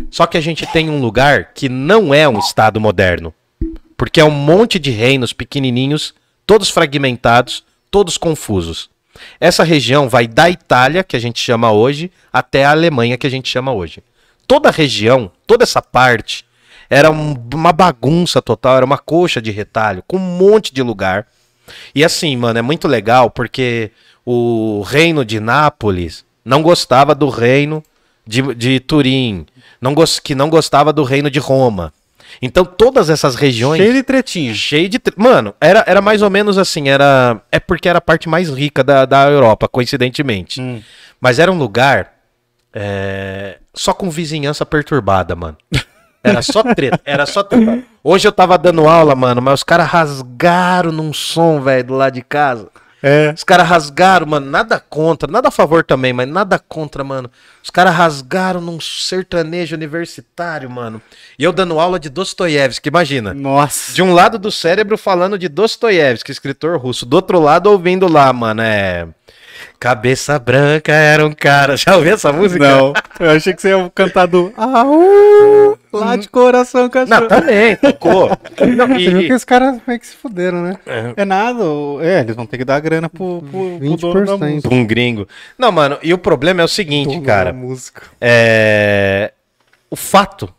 Só 0.10 0.26
que 0.26 0.38
a 0.38 0.42
gente 0.42 0.66
tem 0.68 0.90
um 0.90 1.00
lugar 1.02 1.54
que 1.54 1.68
não 1.70 2.14
é 2.14 2.28
um 2.28 2.40
estado 2.40 2.80
moderno. 2.80 3.34
Porque 3.98 4.20
é 4.20 4.26
um 4.26 4.32
monte 4.32 4.80
de 4.80 4.92
reinos 4.92 5.34
pequenininhos, 5.34 6.14
todos 6.46 6.70
fragmentados, 6.70 7.64
todos 7.90 8.18
confusos. 8.18 8.90
Essa 9.40 9.64
região 9.64 10.10
vai 10.10 10.28
da 10.28 10.50
Itália, 10.50 11.04
que 11.04 11.16
a 11.16 11.20
gente 11.20 11.40
chama 11.40 11.72
hoje, 11.72 12.12
até 12.32 12.66
a 12.66 12.72
Alemanha, 12.72 13.18
que 13.18 13.28
a 13.28 13.30
gente 13.30 13.50
chama 13.50 13.72
hoje. 13.74 14.02
Toda 14.48 14.70
a 14.70 14.72
região, 14.72 15.32
toda 15.46 15.64
essa 15.64 15.82
parte, 15.82 16.46
era 16.90 17.12
um- 17.12 17.36
uma 17.54 17.72
bagunça 17.72 18.42
total, 18.42 18.78
era 18.78 18.86
uma 18.86 18.98
coxa 18.98 19.42
de 19.42 19.52
retalho, 19.52 20.04
com 20.08 20.18
um 20.18 20.20
monte 20.20 20.74
de 20.74 20.82
lugar. 20.82 21.28
E 21.94 22.04
assim, 22.04 22.36
mano, 22.36 22.60
é 22.60 22.62
muito 22.62 22.88
legal 22.88 23.30
porque 23.30 23.92
o 24.26 24.82
reino 24.82 25.24
de 25.24 25.40
Nápoles 25.40 26.26
não 26.44 26.62
gostava 26.62 27.14
do 27.14 27.30
reino 27.30 27.84
de, 28.32 28.56
de 28.56 28.80
Turim, 28.80 29.46
não 29.82 29.94
que 30.24 30.34
não 30.34 30.50
gostava 30.50 30.94
do 30.94 31.04
reino 31.04 31.30
de 31.30 31.40
Roma. 31.40 31.94
Então 32.42 32.64
todas 32.64 33.10
essas 33.10 33.36
regiões 33.36 33.78
Cheio 33.82 33.94
de 33.94 34.04
tretinha. 34.04 34.54
cheio 34.54 34.88
de. 34.88 34.98
tre- 35.00 35.14
Mano, 35.18 35.54
era, 35.60 35.84
era 35.86 36.02
mais 36.02 36.22
ou 36.22 36.30
menos 36.30 36.58
assim, 36.58 36.88
era. 36.88 37.42
É 37.52 37.60
porque 37.60 37.90
era 37.90 37.98
a 37.98 38.02
parte 38.02 38.30
mais 38.30 38.50
rica 38.50 38.84
da, 38.84 39.06
da 39.06 39.30
Europa, 39.30 39.68
coincidentemente. 39.68 40.62
Hum. 40.62 40.82
Mas 41.20 41.40
era 41.40 41.52
um 41.52 41.58
lugar 41.58 42.14
é, 42.74 43.58
só 43.74 43.94
com 43.94 44.10
vizinhança 44.10 44.66
perturbada, 44.66 45.36
mano. 45.36 45.58
Era 46.24 46.42
só 46.42 46.62
treta, 46.64 47.02
era 47.04 47.26
só 47.26 47.44
treta. 47.44 47.84
Hoje 48.04 48.28
eu 48.28 48.32
tava 48.32 48.58
dando 48.58 48.88
aula, 48.88 49.14
mano, 49.16 49.42
mas 49.42 49.56
os 49.56 49.64
caras 49.64 49.88
rasgaram 49.88 50.92
num 50.92 51.12
som, 51.12 51.60
velho, 51.60 51.84
do 51.84 51.96
lado 51.96 52.14
de 52.14 52.22
casa. 52.22 52.70
É. 53.04 53.34
Os 53.36 53.44
caras 53.44 53.68
rasgaram, 53.68 54.28
mano, 54.28 54.46
nada 54.50 54.80
contra, 54.80 55.30
nada 55.30 55.48
a 55.48 55.52
favor 55.52 55.84
também, 55.84 56.14
mas 56.14 56.28
nada 56.28 56.60
contra, 56.60 57.04
mano. 57.04 57.32
Os 57.64 57.70
caras 57.70 57.96
rasgaram 57.96 58.62
num 58.62 58.80
sertanejo 58.80 59.76
universitário, 59.76 60.70
mano. 60.70 61.02
E 61.38 61.44
eu 61.44 61.52
dando 61.52 61.80
aula 61.80 62.00
de 62.00 62.10
Dostoiévski, 62.10 62.90
imagina. 62.90 63.34
Nossa. 63.34 63.94
De 63.94 64.02
um 64.04 64.14
lado 64.14 64.38
do 64.38 64.52
cérebro 64.52 64.98
falando 64.98 65.38
de 65.38 65.50
Dostoiévski, 65.50 66.32
escritor 66.32 66.78
russo. 66.80 67.06
Do 67.06 67.16
outro 67.16 67.40
lado 67.40 67.72
ouvindo 67.72 68.08
lá, 68.08 68.32
mano, 68.32 68.62
é... 68.62 69.08
Cabeça 69.80 70.38
Branca 70.40 70.92
era 70.92 71.26
um 71.26 71.32
cara... 71.34 71.76
Já 71.78 71.96
ouviu 71.96 72.14
essa 72.14 72.32
música? 72.32 72.68
Não, 72.68 72.94
eu 73.20 73.32
achei 73.32 73.54
que 73.54 73.62
você 73.62 73.70
ia 73.70 73.92
cantar 73.94 74.28
do 74.28 74.54
Aú, 74.56 75.78
lá 75.92 76.16
de 76.16 76.30
coração, 76.30 76.90
cachorro. 76.90 77.22
Não, 77.22 77.28
também, 77.28 77.76
tocou. 77.76 78.30
Não, 78.76 78.88
Você 78.88 79.10
viu 79.10 79.20
que 79.22 79.28
e, 79.28 79.34
os 79.34 79.44
caras 79.44 79.80
meio 79.88 80.00
que 80.00 80.08
se 80.08 80.16
fuderam, 80.16 80.62
né? 80.64 80.76
É 81.16 81.26
nada, 81.26 81.64
o- 81.64 82.00
é, 82.02 82.20
eles 82.22 82.36
vão 82.36 82.46
ter 82.46 82.58
que 82.58 82.66
dar 82.66 82.80
grana 82.80 83.10
pro, 83.10 83.42
pro, 83.52 83.78
pro 83.80 83.98
dono 83.98 84.26
da 84.26 84.38
20%. 84.38 84.50
música. 84.54 84.74
um 84.74 84.86
gringo. 84.86 85.28
Não, 85.58 85.72
mano, 85.72 85.98
e 86.04 86.14
o 86.14 86.18
problema 86.18 86.62
é 86.62 86.66
o 86.66 86.68
seguinte, 86.68 87.10
Dono 87.16 87.24
cara. 87.24 87.52
da 87.52 87.58
música. 87.58 88.04
É... 88.20 89.34
O 89.90 89.96
fato 89.96 90.54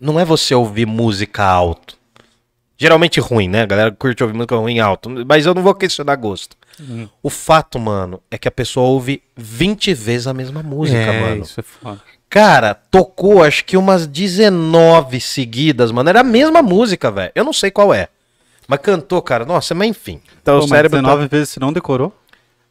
não 0.00 0.18
é 0.18 0.24
você 0.24 0.54
ouvir 0.54 0.86
música 0.86 1.44
alto. 1.44 1.96
Geralmente 2.82 3.20
ruim, 3.20 3.46
né? 3.46 3.62
A 3.62 3.66
galera 3.66 3.92
curte 3.92 4.24
ouvir 4.24 4.34
música 4.34 4.56
ruim 4.56 4.80
alto. 4.80 5.08
Mas 5.24 5.46
eu 5.46 5.54
não 5.54 5.62
vou 5.62 5.72
questionar 5.72 6.16
gosto. 6.16 6.56
Uhum. 6.80 7.08
O 7.22 7.30
fato, 7.30 7.78
mano, 7.78 8.20
é 8.28 8.36
que 8.36 8.48
a 8.48 8.50
pessoa 8.50 8.88
ouve 8.88 9.22
20 9.36 9.94
vezes 9.94 10.26
a 10.26 10.34
mesma 10.34 10.64
música, 10.64 10.98
é, 10.98 11.20
mano. 11.20 11.42
isso 11.42 11.60
é 11.60 11.62
foda. 11.62 12.00
Cara, 12.28 12.74
tocou 12.74 13.44
acho 13.44 13.64
que 13.64 13.76
umas 13.76 14.04
19 14.04 15.20
seguidas, 15.20 15.92
mano. 15.92 16.08
Era 16.08 16.22
a 16.22 16.24
mesma 16.24 16.60
música, 16.60 17.08
velho. 17.08 17.30
Eu 17.36 17.44
não 17.44 17.52
sei 17.52 17.70
qual 17.70 17.94
é. 17.94 18.08
Mas 18.66 18.80
cantou, 18.80 19.22
cara. 19.22 19.44
Nossa, 19.44 19.76
mas 19.76 19.86
enfim. 19.86 20.20
Então 20.42 20.58
Pô, 20.58 20.64
o 20.64 20.68
cérebro. 20.68 21.00
19 21.00 21.28
vezes 21.28 21.50
você 21.50 21.60
não 21.60 21.72
decorou? 21.72 22.12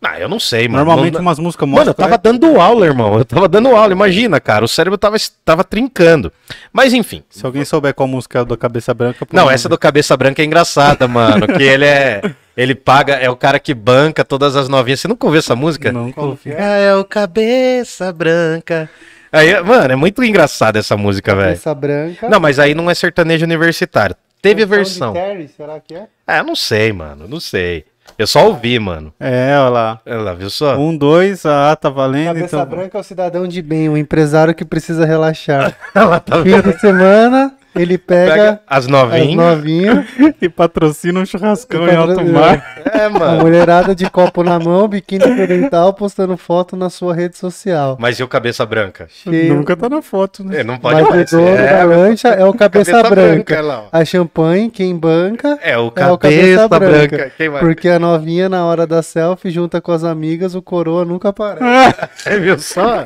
Ah, 0.04 0.20
eu 0.20 0.28
não 0.28 0.40
sei, 0.40 0.68
mano. 0.68 0.84
Normalmente 0.84 1.14
Não- 1.14 1.22
umas 1.22 1.38
músicas 1.38 1.70
Mano, 1.70 1.82
eu 1.82 1.86
mostram- 1.86 2.06
tava 2.08 2.18
dando 2.18 2.60
aula, 2.60 2.88
irmão. 2.88 3.20
Eu 3.20 3.24
tava 3.24 3.48
dando 3.48 3.68
aula. 3.76 3.92
Imagina, 3.94 4.40
cara. 4.40 4.66
O 4.66 4.68
cérebro 4.68 4.98
tava, 4.98 5.16
tava 5.46 5.64
trincando. 5.64 6.34
Mas 6.74 6.92
enfim. 6.92 7.24
Se 7.30 7.46
alguém 7.46 7.64
souber 7.64 7.94
qual 7.94 8.08
música 8.08 8.40
é 8.40 8.42
o 8.42 8.46
da 8.46 8.58
Cabeça 8.58 8.94
Branca... 8.96 9.28
Não, 9.32 9.50
essa 9.50 9.70
do 9.70 9.78
Cabeça 9.78 10.18
Branca 10.18 10.42
é 10.42 10.46
engraçada, 10.46 11.08
mano. 11.08 11.46
Que 11.48 11.62
ele 11.64 11.86
é. 11.86 12.22
Ele 12.58 12.74
paga, 12.74 13.14
é 13.14 13.30
o 13.30 13.36
cara 13.36 13.60
que 13.60 13.74
banca 13.76 14.26
todas 14.26 14.56
as 14.56 14.68
novinhas. 14.68 15.00
Você 15.02 15.08
nunca 15.08 15.26
ouviu 15.26 15.38
essa 15.40 15.56
música? 15.56 15.92
Não 15.92 16.12
ouvi. 16.18 16.52
Ah, 16.54 16.78
é 16.78 16.96
o 16.96 17.06
Cabeça 17.06 18.12
Branca. 18.12 18.90
Aí, 19.32 19.62
mano, 19.62 19.94
é 19.94 19.96
muito 19.96 20.22
engraçada 20.24 20.80
essa 20.80 20.98
música, 20.98 21.34
velho. 21.34 21.46
Cabeça 21.50 21.74
branca. 21.76 22.28
Não, 22.28 22.40
mas 22.40 22.60
aí 22.60 22.74
não 22.74 22.90
é 22.90 22.94
sertanejo 22.96 23.46
universitário. 23.46 24.16
Teve 24.42 24.64
a 24.64 24.66
versão. 24.66 25.14
Terry, 25.14 25.48
será 25.56 25.80
que 25.80 25.94
é? 25.94 26.08
Ah, 26.28 26.40
eu 26.40 26.44
não 26.44 26.56
sei, 26.56 26.92
mano. 26.92 27.28
Não 27.28 27.40
sei. 27.40 27.86
Eu 28.18 28.28
só 28.28 28.48
ouvi, 28.48 28.78
mano. 28.80 29.14
É, 29.20 29.58
olha 29.58 29.70
lá. 29.70 30.02
Olha 30.06 30.22
lá, 30.22 30.34
viu 30.34 30.50
só? 30.50 30.78
Um, 30.78 30.96
dois, 30.96 31.46
ah, 31.46 31.76
tá 31.76 31.90
valendo, 31.90 32.36
Cabeça 32.36 32.58
então... 32.58 32.66
branca 32.66 32.98
é 32.98 33.02
o 33.02 33.04
cidadão 33.04 33.48
de 33.48 33.62
bem, 33.62 33.90
o 33.90 33.98
empresário 33.98 34.54
que 34.54 34.66
precisa 34.66 35.06
relaxar. 35.06 35.76
Ela 35.94 36.20
tá 36.20 36.42
Fim 36.44 36.62
de 36.62 36.80
semana, 36.80 37.54
ele 37.76 37.98
pega, 37.98 38.32
Pega 38.34 38.62
as 38.68 38.78
as 38.86 38.88
novinhas. 38.88 39.36
novinhas, 39.36 40.06
E 40.42 40.50
patrocina 40.50 41.20
um 41.20 41.26
churrascão 41.26 41.88
em 41.88 41.96
alto 41.96 42.24
mar. 42.26 42.82
É, 42.94 43.06
a 43.06 43.10
mano. 43.10 43.42
mulherada 43.44 43.94
de 43.96 44.10
copo 44.10 44.44
na 44.44 44.60
mão, 44.60 44.88
biquíni 44.88 45.24
oriental, 45.24 45.94
postando 45.94 46.36
foto 46.38 46.76
na 46.76 46.90
sua 46.90 47.14
rede 47.16 47.38
social. 47.38 47.98
Mas 48.00 48.20
e 48.20 48.24
o 48.24 48.28
Cabeça 48.28 48.66
Branca? 48.66 49.08
Cheio, 49.10 49.54
Nunca 49.56 49.76
tá 49.78 49.88
na 49.90 50.02
foto, 50.02 50.44
né? 50.44 50.60
É, 50.60 50.64
não 50.64 50.78
pode 50.78 51.02
mas 51.02 51.10
mais. 51.10 51.32
o 51.32 51.36
dono 51.38 51.56
da 51.56 51.62
É, 51.62 51.84
lancha 51.84 52.28
é 52.30 52.46
o 52.46 52.54
cabeça, 52.54 52.92
Cabeça 52.92 53.10
branca, 53.16 53.56
branca. 53.56 53.62
lá. 53.62 53.84
A 53.92 54.04
champanhe, 54.06 54.70
quem 54.70 54.96
banca, 54.98 55.58
é 55.62 55.78
o 55.78 55.88
é 55.88 55.92
Cabeça, 55.92 56.14
o 56.14 56.18
cabeça 56.18 56.68
branca. 56.68 57.32
branca. 57.38 57.60
Porque 57.60 57.88
a 57.90 58.00
novinha, 58.00 58.50
na 58.50 58.66
hora 58.66 58.86
da 58.88 59.02
selfie, 59.02 59.50
junta 59.52 59.80
com 59.82 59.92
as 59.92 60.04
amigas, 60.04 60.56
o 60.56 60.62
coroa 60.62 61.06
nunca 61.06 61.30
aparece. 61.30 61.96
Você 62.16 62.40
viu 62.40 62.60
só? 62.60 63.04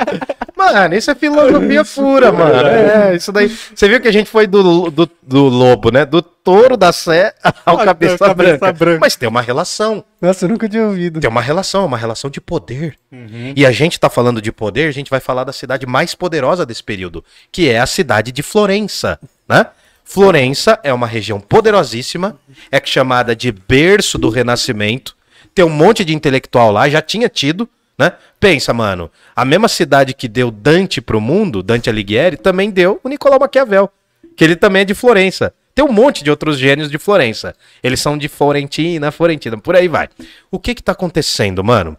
Mano, 0.56 0.96
isso 0.96 1.12
é 1.12 1.16
filosofia 1.16 1.84
pura, 1.84 2.32
mano. 2.32 2.68
É, 2.68 3.16
isso 3.16 3.32
daí. 3.32 3.50
Você 3.50 3.88
viu 3.90 4.00
que 4.00 4.08
a 4.08 4.12
gente 4.14 4.30
foi 4.30 4.48
do, 4.64 4.92
do, 4.92 5.12
do 5.22 5.44
lobo, 5.44 5.92
né? 5.92 6.06
Do 6.06 6.22
touro 6.22 6.76
da 6.78 6.92
sé 6.92 7.34
ao 7.66 7.80
Ah, 7.80 7.86
cabeça, 7.86 8.18
cabeça 8.18 8.58
branca. 8.58 8.74
branca. 8.74 9.00
Mas 9.00 9.16
tem 9.16 9.28
uma 9.28 9.42
relação. 9.42 10.04
Nossa, 10.22 10.46
eu 10.46 10.50
nunca 10.50 10.68
tinha 10.68 10.86
ouvido. 10.86 11.20
Tem 11.20 11.30
uma 11.30 11.42
relação, 11.42 11.86
uma 11.86 11.98
relação 11.98 12.30
de 12.30 12.40
poder. 12.42 12.96
Uhum. 13.12 13.54
E 13.56 13.66
a 13.66 13.72
gente 13.72 14.00
tá 14.00 14.10
falando 14.10 14.42
de 14.42 14.52
poder, 14.52 14.88
a 14.88 14.92
gente 14.92 15.10
vai 15.10 15.20
falar 15.20 15.44
da 15.44 15.54
cidade 15.54 15.86
mais 15.86 16.14
poderosa 16.16 16.66
desse 16.66 16.84
período, 16.84 17.24
que 17.52 17.70
é 17.70 17.80
a 17.80 17.86
cidade 17.86 18.32
de 18.32 18.44
Florença, 18.44 19.20
né? 19.48 19.68
Florença 20.04 20.80
é 20.84 20.94
uma 20.94 21.08
região 21.08 21.40
poderosíssima, 21.40 22.38
é 22.72 22.80
chamada 22.86 23.36
de 23.36 23.52
berço 23.52 24.18
do 24.20 24.30
Renascimento. 24.30 25.16
Tem 25.54 25.66
um 25.66 25.70
monte 25.70 26.06
de 26.06 26.14
intelectual 26.14 26.72
lá, 26.72 26.88
já 26.88 27.02
tinha 27.02 27.28
tido, 27.28 27.68
né? 27.98 28.14
Pensa, 28.40 28.72
mano, 28.74 29.10
a 29.36 29.44
mesma 29.44 29.68
cidade 29.68 30.14
que 30.14 30.28
deu 30.28 30.52
Dante 30.52 31.02
pro 31.02 31.20
mundo, 31.20 31.64
Dante 31.64 31.90
Alighieri, 31.90 32.38
também 32.38 32.70
deu 32.70 33.00
o 33.04 33.10
Nicolau 33.10 33.40
Maquiavel, 33.40 33.90
que 34.36 34.44
ele 34.44 34.56
também 34.56 34.82
é 34.82 34.86
de 34.86 34.94
Florença. 34.94 35.54
Tem 35.74 35.84
um 35.84 35.92
monte 35.92 36.24
de 36.24 36.30
outros 36.30 36.58
gênios 36.58 36.90
de 36.90 36.98
Florença. 36.98 37.54
Eles 37.84 38.00
são 38.00 38.18
de 38.18 38.28
Florentina, 38.28 39.12
Florentina, 39.12 39.58
por 39.58 39.76
aí 39.76 39.88
vai. 39.88 40.08
O 40.50 40.58
que 40.58 40.74
que 40.74 40.82
tá 40.82 40.94
acontecendo, 40.94 41.64
mano? 41.64 41.98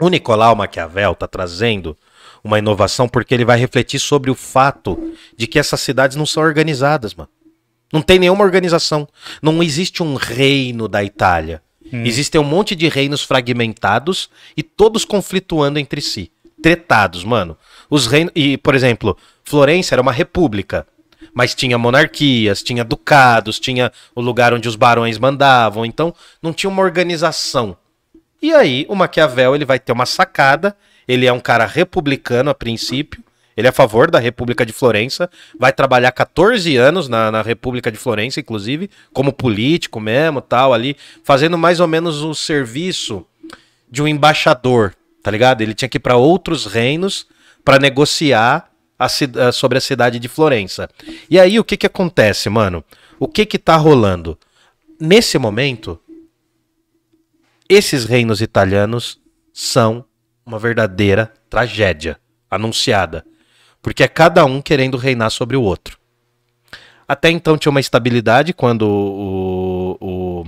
O 0.00 0.08
Nicolau 0.08 0.54
Maquiavel 0.54 1.12
está 1.12 1.26
trazendo 1.26 1.96
uma 2.44 2.58
inovação 2.58 3.08
porque 3.08 3.34
ele 3.34 3.44
vai 3.44 3.58
refletir 3.58 3.98
sobre 3.98 4.30
o 4.30 4.34
fato 4.34 5.14
de 5.36 5.46
que 5.46 5.58
essas 5.58 5.80
cidades 5.80 6.16
não 6.16 6.26
são 6.26 6.42
organizadas, 6.42 7.14
mano. 7.14 7.28
Não 7.92 8.00
tem 8.00 8.18
nenhuma 8.18 8.44
organização. 8.44 9.06
Não 9.42 9.62
existe 9.62 10.02
um 10.02 10.14
reino 10.14 10.88
da 10.88 11.04
Itália. 11.04 11.62
Existem 11.92 12.40
um 12.40 12.44
monte 12.44 12.74
de 12.74 12.88
reinos 12.88 13.22
fragmentados 13.22 14.30
e 14.56 14.62
todos 14.62 15.04
conflituando 15.04 15.78
entre 15.78 16.00
si. 16.00 16.32
Tretados, 16.62 17.22
mano. 17.22 17.56
Os 17.90 18.06
reinos. 18.06 18.32
E, 18.34 18.56
por 18.56 18.74
exemplo, 18.74 19.16
Florença 19.44 19.94
era 19.94 20.00
uma 20.00 20.12
república. 20.12 20.86
Mas 21.34 21.54
tinha 21.54 21.78
monarquias, 21.78 22.62
tinha 22.62 22.84
ducados, 22.84 23.58
tinha 23.58 23.92
o 24.14 24.20
lugar 24.20 24.52
onde 24.52 24.68
os 24.68 24.76
barões 24.76 25.18
mandavam. 25.18 25.84
Então, 25.84 26.14
não 26.42 26.52
tinha 26.52 26.70
uma 26.70 26.82
organização. 26.82 27.76
E 28.40 28.52
aí, 28.52 28.84
o 28.88 28.94
Maquiavel 28.94 29.54
ele 29.54 29.64
vai 29.64 29.78
ter 29.78 29.92
uma 29.92 30.06
sacada. 30.06 30.76
Ele 31.06 31.26
é 31.26 31.32
um 31.32 31.40
cara 31.40 31.66
republicano 31.66 32.50
a 32.50 32.54
princípio. 32.54 33.22
Ele 33.56 33.66
é 33.66 33.70
a 33.70 33.72
favor 33.72 34.10
da 34.10 34.18
República 34.18 34.64
de 34.64 34.72
Florença. 34.72 35.30
Vai 35.58 35.72
trabalhar 35.72 36.10
14 36.12 36.76
anos 36.76 37.08
na, 37.08 37.30
na 37.30 37.42
República 37.42 37.90
de 37.90 37.98
Florença, 37.98 38.40
inclusive, 38.40 38.90
como 39.12 39.32
político 39.32 40.00
mesmo, 40.00 40.40
tal, 40.40 40.72
ali, 40.72 40.96
fazendo 41.22 41.58
mais 41.58 41.80
ou 41.80 41.86
menos 41.86 42.22
o 42.22 42.34
serviço 42.34 43.26
de 43.90 44.02
um 44.02 44.08
embaixador, 44.08 44.94
tá 45.22 45.30
ligado? 45.30 45.60
Ele 45.60 45.74
tinha 45.74 45.88
que 45.88 45.98
ir 45.98 46.00
para 46.00 46.16
outros 46.16 46.64
reinos 46.64 47.26
para 47.62 47.78
negociar 47.78 48.71
a 49.04 49.08
ci- 49.08 49.30
eh, 49.34 49.52
sobre 49.52 49.78
a 49.78 49.80
cidade 49.80 50.18
de 50.18 50.28
Florença. 50.28 50.88
E 51.28 51.38
aí, 51.38 51.58
o 51.58 51.64
que 51.64 51.76
que 51.76 51.86
acontece, 51.86 52.48
mano? 52.48 52.84
O 53.18 53.26
que 53.26 53.44
que 53.44 53.58
tá 53.58 53.76
rolando? 53.76 54.38
Nesse 55.00 55.38
momento, 55.38 55.98
esses 57.68 58.04
reinos 58.04 58.40
italianos 58.40 59.20
são 59.52 60.04
uma 60.44 60.58
verdadeira 60.58 61.32
tragédia 61.48 62.18
anunciada, 62.50 63.24
porque 63.80 64.02
é 64.02 64.08
cada 64.08 64.44
um 64.44 64.60
querendo 64.60 64.96
reinar 64.96 65.30
sobre 65.30 65.56
o 65.56 65.62
outro. 65.62 65.98
Até 67.06 67.30
então 67.30 67.58
tinha 67.58 67.70
uma 67.70 67.80
estabilidade 67.80 68.52
quando 68.52 68.82
o, 68.88 69.96
o 70.00 70.44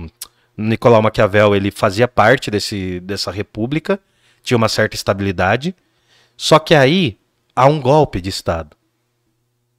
Nicolau 0.57 1.01
Maquiavel 1.01 1.55
ele 1.55 1.71
fazia 1.71 2.07
parte 2.07 2.49
desse, 2.49 2.99
dessa 3.01 3.31
república, 3.31 3.99
tinha 4.43 4.57
uma 4.57 4.69
certa 4.69 4.95
estabilidade, 4.95 5.75
só 6.37 6.59
que 6.59 6.73
aí 6.73 7.17
há 7.55 7.65
um 7.67 7.79
golpe 7.79 8.19
de 8.21 8.29
Estado. 8.29 8.75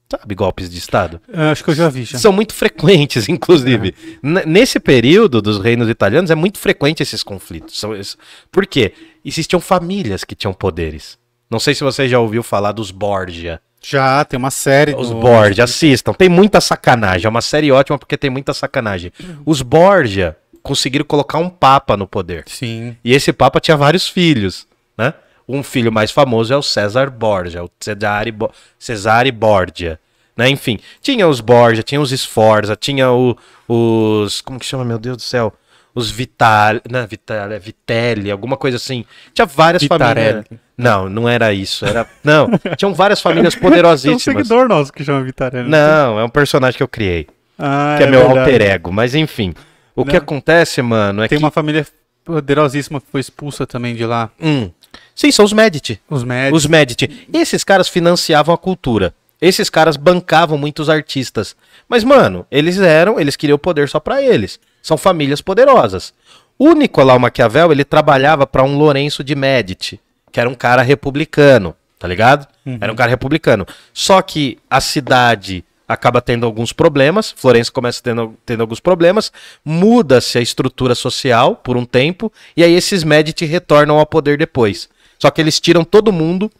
Sabe 0.08 0.36
golpes 0.36 0.70
de 0.70 0.78
Estado? 0.78 1.20
Eu 1.26 1.42
acho 1.48 1.64
que 1.64 1.70
eu 1.70 1.74
já 1.74 1.88
vi, 1.88 2.04
já. 2.04 2.16
São 2.16 2.32
muito 2.32 2.54
frequentes, 2.54 3.26
inclusive. 3.28 3.92
N- 4.22 4.44
Nesse 4.46 4.78
período 4.78 5.42
dos 5.42 5.58
reinos 5.58 5.88
italianos, 5.88 6.30
é 6.30 6.34
muito 6.36 6.58
frequente 6.60 7.02
esses 7.02 7.24
conflitos. 7.24 7.76
São 7.78 7.92
es- 7.94 8.16
Por 8.52 8.66
quê? 8.66 8.92
Existiam 9.24 9.60
famílias 9.60 10.22
que 10.22 10.36
tinham 10.36 10.54
poderes. 10.54 11.18
Não 11.50 11.58
sei 11.58 11.74
se 11.74 11.82
você 11.82 12.08
já 12.08 12.20
ouviu 12.20 12.44
falar 12.44 12.70
dos 12.70 12.92
Borgia. 12.92 13.60
Já, 13.82 14.24
tem 14.24 14.38
uma 14.38 14.50
série 14.52 14.94
Os 14.94 15.10
do- 15.10 15.16
Borgia, 15.16 15.64
assistam. 15.64 16.12
Tem 16.12 16.28
muita 16.28 16.60
sacanagem. 16.60 17.26
É 17.26 17.28
uma 17.28 17.40
série 17.42 17.72
ótima 17.72 17.98
porque 17.98 18.16
tem 18.16 18.30
muita 18.30 18.54
sacanagem. 18.54 19.12
Os 19.44 19.60
Borgia 19.60 20.36
conseguiram 20.62 21.04
colocar 21.04 21.38
um 21.38 21.48
papa 21.50 21.96
no 21.96 22.06
poder. 22.06 22.44
Sim. 22.46 22.96
E 23.04 23.12
esse 23.12 23.32
papa 23.32 23.58
tinha 23.58 23.76
vários 23.76 24.08
filhos, 24.08 24.68
né? 24.96 25.14
Um 25.48 25.62
filho 25.62 25.92
mais 25.92 26.10
famoso 26.10 26.52
é 26.52 26.56
o 26.56 26.62
César 26.62 27.08
Borgia, 27.10 27.62
o 27.64 27.70
Cesare, 27.80 28.32
Bo 28.32 28.50
Cesare 28.78 29.30
Borgia, 29.30 29.98
né? 30.36 30.48
Enfim, 30.48 30.78
tinha 31.00 31.26
os 31.28 31.40
Borgia, 31.40 31.82
tinha 31.82 32.00
os 32.00 32.10
Sforza, 32.10 32.74
tinha 32.76 33.10
o- 33.12 33.36
os... 33.68 34.40
Como 34.40 34.58
que 34.58 34.66
chama, 34.66 34.84
meu 34.84 34.98
Deus 34.98 35.16
do 35.18 35.22
céu? 35.22 35.52
Os 35.94 36.10
Vitali... 36.10 36.80
Não, 36.90 37.06
Vitali, 37.06 37.54
é 37.54 37.58
Vitelli, 37.58 38.30
alguma 38.30 38.56
coisa 38.56 38.76
assim. 38.76 39.04
Tinha 39.32 39.46
várias 39.46 39.82
Vitarelli. 39.82 40.42
famílias... 40.42 40.60
Não, 40.76 41.08
não 41.08 41.28
era 41.28 41.52
isso. 41.54 41.86
Era... 41.86 42.06
Não, 42.22 42.48
tinham 42.76 42.92
várias 42.92 43.20
famílias 43.22 43.54
Tem 43.54 43.60
um 43.60 43.70
poderosíssimas. 43.70 44.22
seguidor 44.22 44.68
nosso 44.68 44.92
que 44.92 45.02
chama 45.04 45.22
Vitarelli. 45.22 45.68
Não, 45.70 46.18
é 46.20 46.24
um 46.24 46.28
personagem 46.28 46.76
que 46.76 46.82
eu 46.82 46.88
criei, 46.88 47.26
Ah, 47.58 47.94
que 47.96 48.02
é, 48.04 48.06
meu 48.10 48.20
verdade. 48.26 48.38
alter 48.40 48.62
ego. 48.62 48.92
Mas 48.92 49.14
enfim, 49.14 49.54
o 49.94 50.04
que 50.04 50.12
Não. 50.12 50.18
acontece, 50.18 50.82
mano, 50.82 51.22
é 51.22 51.28
Tem 51.28 51.38
que... 51.38 51.44
uma 51.44 51.50
família 51.50 51.86
poderosíssima 52.24 53.00
que 53.00 53.06
foi 53.10 53.20
expulsa 53.20 53.66
também 53.66 53.94
de 53.94 54.04
lá. 54.04 54.28
Hum. 54.40 54.70
Sim, 55.16 55.32
são 55.32 55.46
os 55.46 55.52
Medici. 55.54 55.98
Os 56.10 56.22
médicos. 56.22 56.62
Os 56.62 56.66
Medici. 56.68 57.26
Esses 57.32 57.64
caras 57.64 57.88
financiavam 57.88 58.54
a 58.54 58.58
cultura. 58.58 59.14
Esses 59.40 59.70
caras 59.70 59.96
bancavam 59.96 60.58
muitos 60.58 60.90
artistas. 60.90 61.56
Mas, 61.88 62.04
mano, 62.04 62.46
eles 62.50 62.78
eram, 62.78 63.18
eles 63.18 63.34
queriam 63.34 63.56
o 63.56 63.58
poder 63.58 63.88
só 63.88 63.98
pra 63.98 64.22
eles. 64.22 64.60
São 64.82 64.98
famílias 64.98 65.40
poderosas. 65.40 66.12
O 66.58 66.72
Nicolau 66.74 67.18
Maquiavel, 67.18 67.72
ele 67.72 67.84
trabalhava 67.84 68.46
pra 68.46 68.62
um 68.62 68.76
Lourenço 68.76 69.24
de 69.24 69.34
Medici, 69.34 69.98
que 70.30 70.38
era 70.38 70.48
um 70.48 70.54
cara 70.54 70.82
republicano, 70.82 71.74
tá 71.98 72.06
ligado? 72.06 72.46
Era 72.80 72.92
um 72.92 72.96
cara 72.96 73.10
republicano. 73.10 73.66
Só 73.92 74.20
que 74.20 74.58
a 74.68 74.80
cidade 74.80 75.64
acaba 75.88 76.20
tendo 76.20 76.44
alguns 76.44 76.72
problemas, 76.72 77.30
Florença 77.30 77.70
começa 77.70 78.02
tendo, 78.02 78.34
tendo 78.44 78.60
alguns 78.60 78.80
problemas, 78.80 79.30
muda-se 79.64 80.36
a 80.36 80.40
estrutura 80.42 80.94
social 80.94 81.56
por 81.56 81.76
um 81.76 81.84
tempo, 81.84 82.32
e 82.56 82.64
aí 82.64 82.74
esses 82.74 83.04
Medici 83.04 83.44
retornam 83.44 83.98
ao 83.98 84.06
poder 84.06 84.36
depois. 84.36 84.88
Só 85.18 85.30
que 85.30 85.40
eles 85.40 85.60
tiram 85.60 85.84
todo 85.84 86.12
mundo 86.12 86.50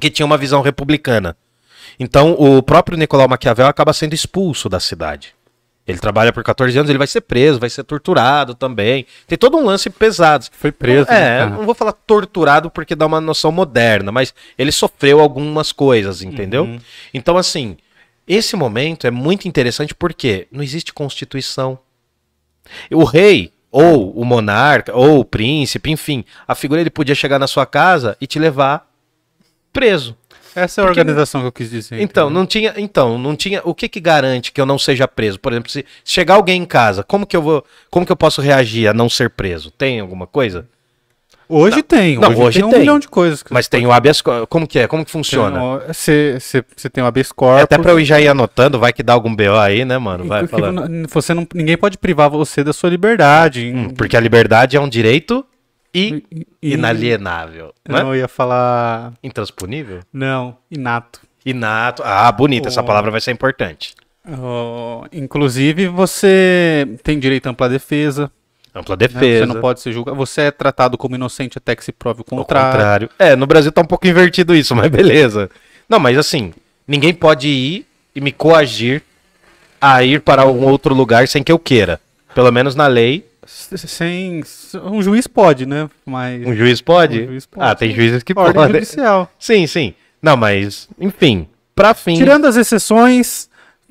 que 0.00 0.10
tinha 0.10 0.26
uma 0.26 0.36
visão 0.36 0.60
republicana. 0.60 1.36
Então, 1.98 2.32
o 2.32 2.62
próprio 2.62 2.98
Nicolau 2.98 3.28
Maquiavel 3.28 3.66
acaba 3.66 3.92
sendo 3.92 4.14
expulso 4.14 4.68
da 4.68 4.78
cidade. 4.78 5.34
Ele 5.86 5.98
trabalha 5.98 6.32
por 6.32 6.42
14 6.42 6.76
anos, 6.76 6.90
ele 6.90 6.98
vai 6.98 7.06
ser 7.06 7.20
preso, 7.20 7.60
vai 7.60 7.70
ser 7.70 7.84
torturado 7.84 8.54
também. 8.54 9.06
Tem 9.26 9.38
todo 9.38 9.56
um 9.56 9.64
lance 9.64 9.88
pesado. 9.88 10.46
Foi 10.50 10.72
preso. 10.72 11.08
É, 11.08 11.46
né? 11.46 11.46
não 11.46 11.64
vou 11.64 11.76
falar 11.76 11.92
torturado 11.92 12.68
porque 12.68 12.96
dá 12.96 13.06
uma 13.06 13.20
noção 13.20 13.52
moderna, 13.52 14.10
mas 14.10 14.34
ele 14.58 14.72
sofreu 14.72 15.20
algumas 15.20 15.70
coisas, 15.70 16.22
entendeu? 16.22 16.64
Uhum. 16.64 16.80
Então, 17.14 17.36
assim, 17.36 17.76
esse 18.26 18.56
momento 18.56 19.06
é 19.06 19.12
muito 19.12 19.46
interessante 19.46 19.94
porque 19.94 20.48
não 20.50 20.62
existe 20.62 20.92
constituição. 20.92 21.78
O 22.90 23.04
rei, 23.04 23.52
ou 23.78 24.10
o 24.12 24.24
monarca, 24.24 24.94
ou 24.96 25.20
o 25.20 25.24
príncipe, 25.24 25.90
enfim, 25.90 26.24
a 26.48 26.54
figura 26.54 26.80
ele 26.80 26.88
podia 26.88 27.14
chegar 27.14 27.38
na 27.38 27.46
sua 27.46 27.66
casa 27.66 28.16
e 28.20 28.26
te 28.26 28.38
levar 28.38 28.88
preso. 29.72 30.16
Essa 30.54 30.80
é 30.80 30.84
a 30.84 30.86
Porque- 30.86 31.00
organização 31.00 31.42
que 31.42 31.46
eu 31.48 31.52
quis 31.52 31.68
dizer. 31.68 32.00
Então, 32.00 32.24
entendeu? 32.28 32.40
não 32.40 32.46
tinha, 32.46 32.74
então, 32.78 33.18
não 33.18 33.36
tinha, 33.36 33.60
o 33.62 33.74
que 33.74 33.86
que 33.90 34.00
garante 34.00 34.50
que 34.50 34.58
eu 34.58 34.64
não 34.64 34.78
seja 34.78 35.06
preso? 35.06 35.38
Por 35.38 35.52
exemplo, 35.52 35.70
se 35.70 35.84
chegar 36.02 36.36
alguém 36.36 36.62
em 36.62 36.64
casa, 36.64 37.02
como 37.02 37.26
que 37.26 37.36
eu 37.36 37.42
vou, 37.42 37.62
como 37.90 38.06
que 38.06 38.12
eu 38.12 38.16
posso 38.16 38.40
reagir 38.40 38.88
a 38.88 38.94
não 38.94 39.10
ser 39.10 39.28
preso? 39.28 39.70
Tem 39.70 40.00
alguma 40.00 40.26
coisa? 40.26 40.66
Hoje 41.48 41.82
tem. 41.82 42.18
Não, 42.18 42.28
hoje, 42.30 42.40
hoje 42.42 42.58
tem 42.58 42.64
um 42.66 42.70
tem. 42.70 42.80
milhão 42.80 42.98
de 42.98 43.08
coisas. 43.08 43.42
que 43.42 43.52
Mas 43.52 43.68
tem 43.68 43.86
o 43.86 43.92
habeas, 43.92 44.20
co- 44.20 44.46
como 44.48 44.66
que 44.66 44.78
é? 44.78 44.86
Como 44.88 45.04
que 45.04 45.10
funciona? 45.10 45.60
Você 45.88 46.38
você 46.40 46.90
tem 46.90 47.02
o 47.04 47.06
habeas 47.06 47.30
É 47.30 47.34
corpus. 47.34 47.62
até 47.62 47.78
pra 47.78 47.92
eu 47.92 48.04
já 48.04 48.20
ir 48.20 48.28
anotando, 48.28 48.78
vai 48.78 48.92
que 48.92 49.02
dá 49.02 49.12
algum 49.12 49.34
BO 49.34 49.56
aí, 49.60 49.84
né, 49.84 49.96
mano? 49.98 50.24
Vai 50.24 50.42
porque 50.46 50.56
falando. 50.60 50.88
não- 50.88 51.06
Você 51.08 51.32
não, 51.34 51.46
ninguém 51.54 51.76
pode 51.76 51.98
privar 51.98 52.28
você 52.28 52.64
da 52.64 52.72
sua 52.72 52.90
liberdade. 52.90 53.72
Hum, 53.74 53.90
Porque 53.90 54.16
a 54.16 54.20
liberdade 54.20 54.76
é 54.76 54.80
um 54.80 54.88
direito 54.88 55.44
i- 55.94 56.22
E- 56.62 56.72
inalienável, 56.74 57.72
né? 57.88 58.02
Não, 58.02 58.08
eu 58.14 58.20
ia 58.20 58.28
falar. 58.28 59.12
Intransponível? 59.22 60.00
Não, 60.12 60.56
inato. 60.70 61.20
Inato. 61.44 62.02
Ah, 62.04 62.30
bonita, 62.32 62.68
essa 62.68 62.80
Oh. 62.80 62.84
palavra 62.84 63.10
vai 63.10 63.20
ser 63.20 63.30
importante. 63.30 63.94
Oh, 64.28 65.04
inclusive, 65.12 65.86
você 65.86 66.88
tem 67.04 67.16
direito 67.20 67.46
à 67.46 67.50
ampla 67.50 67.68
defesa. 67.68 68.28
Ampla 68.76 68.94
né? 68.94 69.08
defesa. 69.08 69.46
Você 69.46 69.52
não 69.54 69.60
pode 69.60 69.80
ser 69.80 69.92
julgado. 69.92 70.16
Você 70.18 70.42
é 70.42 70.50
tratado 70.50 70.98
como 70.98 71.14
inocente 71.14 71.58
até 71.58 71.74
que 71.74 71.84
se 71.84 71.92
prove 71.92 72.20
o 72.20 72.24
contrário. 72.24 72.70
contrário. 72.72 73.10
É, 73.18 73.34
no 73.34 73.46
Brasil 73.46 73.72
tá 73.72 73.80
um 73.80 73.86
pouco 73.86 74.06
invertido 74.06 74.54
isso, 74.54 74.74
mas 74.76 74.90
beleza. 74.90 75.50
Não, 75.88 75.98
mas 75.98 76.18
assim, 76.18 76.52
ninguém 76.86 77.14
pode 77.14 77.48
ir 77.48 77.86
e 78.14 78.20
me 78.20 78.32
coagir 78.32 79.02
a 79.80 80.02
ir 80.02 80.20
para 80.20 80.46
um 80.46 80.64
outro 80.64 80.94
lugar 80.94 81.26
sem 81.28 81.42
que 81.42 81.52
eu 81.52 81.58
queira. 81.58 82.00
Pelo 82.34 82.50
menos 82.52 82.74
na 82.74 82.86
lei, 82.86 83.24
Sem. 83.46 84.42
Um 84.84 85.00
juiz 85.02 85.26
pode, 85.26 85.64
né? 85.66 85.88
Mas. 86.04 86.46
um 86.46 86.54
juiz 86.54 86.80
pode. 86.80 87.22
Um 87.22 87.26
juiz 87.28 87.46
pode, 87.46 87.70
Ah, 87.70 87.74
tem 87.74 87.94
juízes 87.94 88.22
que 88.22 88.32
Ordem 88.36 88.54
podem. 88.54 88.74
judicial. 88.74 89.30
Sim, 89.38 89.66
sim. 89.66 89.94
Não, 90.20 90.36
mas, 90.36 90.88
enfim, 90.98 91.46
pra 91.74 91.94
fim. 91.94 92.16
Tirando 92.16 92.46
as 92.46 92.56
exceções, 92.56 93.48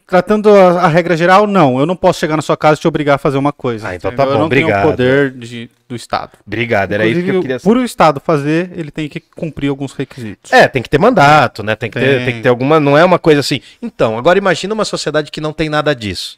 tratando 0.08 0.50
a, 0.50 0.82
a 0.82 0.88
regra 0.88 1.16
geral, 1.18 1.48
não. 1.48 1.80
Eu 1.80 1.86
não 1.86 1.96
posso 1.96 2.20
chegar 2.20 2.36
na 2.36 2.42
sua 2.42 2.56
casa 2.58 2.78
e 2.78 2.82
te 2.82 2.88
obrigar 2.88 3.16
a 3.16 3.18
fazer 3.18 3.38
uma 3.38 3.52
coisa. 3.54 3.90
Ah, 3.90 3.96
então 3.96 4.12
tá 4.16 4.26
bom, 4.26 4.32
Eu 4.32 4.38
não 4.40 4.46
obrigado. 4.46 4.72
tenho 4.82 4.88
o 4.88 4.92
poder 4.92 5.32
de, 5.32 5.70
do 5.90 5.96
Estado. 5.96 6.32
Obrigado, 6.46 6.92
era 6.92 7.06
isso 7.06 7.14
que 7.16 7.20
eu 7.20 7.24
Inclusive, 7.24 7.42
queria 7.42 7.60
Por 7.60 7.78
o 7.78 7.84
Estado 7.84 8.20
fazer, 8.20 8.72
ele 8.76 8.92
tem 8.92 9.08
que 9.10 9.20
cumprir 9.20 9.70
alguns 9.70 9.94
requisitos. 9.94 10.52
É, 10.54 10.68
tem 10.68 10.82
que 10.82 10.90
ter 10.90 11.00
mandato, 11.00 11.64
né? 11.64 11.76
Tem 11.76 11.90
que, 11.90 12.00
Ter, 12.00 12.18
Tem. 12.18 12.26
tem 12.26 12.36
que 12.36 12.42
ter 12.42 12.50
alguma. 12.50 12.80
Não 12.80 12.98
é 12.98 13.04
uma 13.04 13.20
coisa 13.20 13.40
assim. 13.40 13.60
Então, 13.82 14.18
agora 14.18 14.38
imagina 14.38 14.74
uma 14.74 14.86
sociedade 14.86 15.32
que 15.32 15.42
não 15.42 15.54
tem 15.54 15.70
nada 15.70 15.96
disso. 15.96 16.38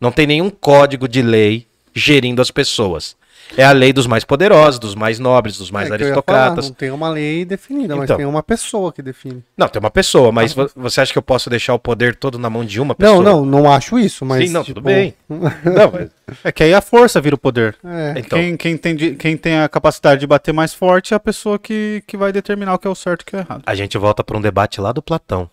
Não 0.00 0.12
tem 0.12 0.26
nenhum 0.26 0.50
código 0.50 1.08
de 1.08 1.22
lei 1.22 1.66
gerindo 1.94 2.42
as 2.42 2.50
pessoas. 2.50 3.16
É 3.56 3.64
a 3.64 3.72
lei 3.72 3.92
dos 3.92 4.06
mais 4.06 4.24
poderosos, 4.24 4.78
dos 4.80 4.94
mais 4.94 5.18
nobres, 5.18 5.58
dos 5.58 5.70
mais 5.70 5.88
É 5.88 5.90
eu 5.90 5.94
ia 5.94 5.98
falar, 5.98 6.08
aristocratas. 6.14 6.66
não 6.68 6.74
tem 6.74 6.90
uma 6.90 7.08
lei 7.08 7.44
definida, 7.44 7.94
mas 7.94 8.04
Então. 8.04 8.16
tem 8.16 8.26
uma 8.26 8.42
pessoa 8.42 8.92
que 8.92 9.00
define. 9.02 9.44
Não, 9.56 9.68
tem 9.68 9.78
uma 9.78 9.90
pessoa, 9.90 10.32
mas 10.32 10.52
vo- 10.52 10.70
você 10.74 11.00
acha 11.00 11.12
que 11.12 11.18
eu 11.18 11.22
posso 11.22 11.48
deixar 11.48 11.72
o 11.74 11.78
poder 11.78 12.16
todo 12.16 12.38
na 12.38 12.50
mão 12.50 12.64
de 12.64 12.80
uma 12.80 12.94
pessoa? 12.94 13.22
Não, 13.22 13.44
não, 13.44 13.62
não 13.62 13.72
acho 13.72 13.98
isso, 13.98 14.24
mas. 14.24 14.46
Sim, 14.48 14.52
não, 14.52 14.64
tipo, 14.64 14.80
tudo 14.80 14.84
bem. 14.84 15.14
Não, 15.28 15.92
mas- 15.92 16.10
É 16.42 16.50
que 16.50 16.62
aí 16.64 16.74
a 16.74 16.80
força 16.80 17.20
vira 17.20 17.34
o 17.36 17.38
poder. 17.38 17.76
É. 17.84 18.14
então, 18.18 18.38
Quem, 18.38 18.56
quem, 18.56 18.76
tem, 18.76 18.96
de- 18.96 19.14
quem 19.14 19.36
tem 19.36 19.58
a 19.60 19.68
capacidade 19.68 20.20
de 20.20 20.26
bater 20.26 20.52
mais 20.52 20.74
forte 20.74 21.14
é 21.14 21.16
a 21.16 21.20
pessoa 21.20 21.58
que, 21.58 22.02
que 22.06 22.16
vai 22.16 22.32
determinar 22.32 22.74
o 22.74 22.78
que 22.78 22.86
é 22.88 22.90
o 22.90 22.94
certo 22.94 23.20
e 23.20 23.22
o 23.22 23.26
que 23.26 23.36
é 23.36 23.38
o 23.38 23.42
errado. 23.42 23.62
a 23.64 23.74
gente 23.74 23.96
volta 23.96 24.24
para 24.24 24.36
um 24.36 24.40
debate 24.40 24.80
lá 24.80 24.90
do 24.92 25.00
Platão. 25.02 25.48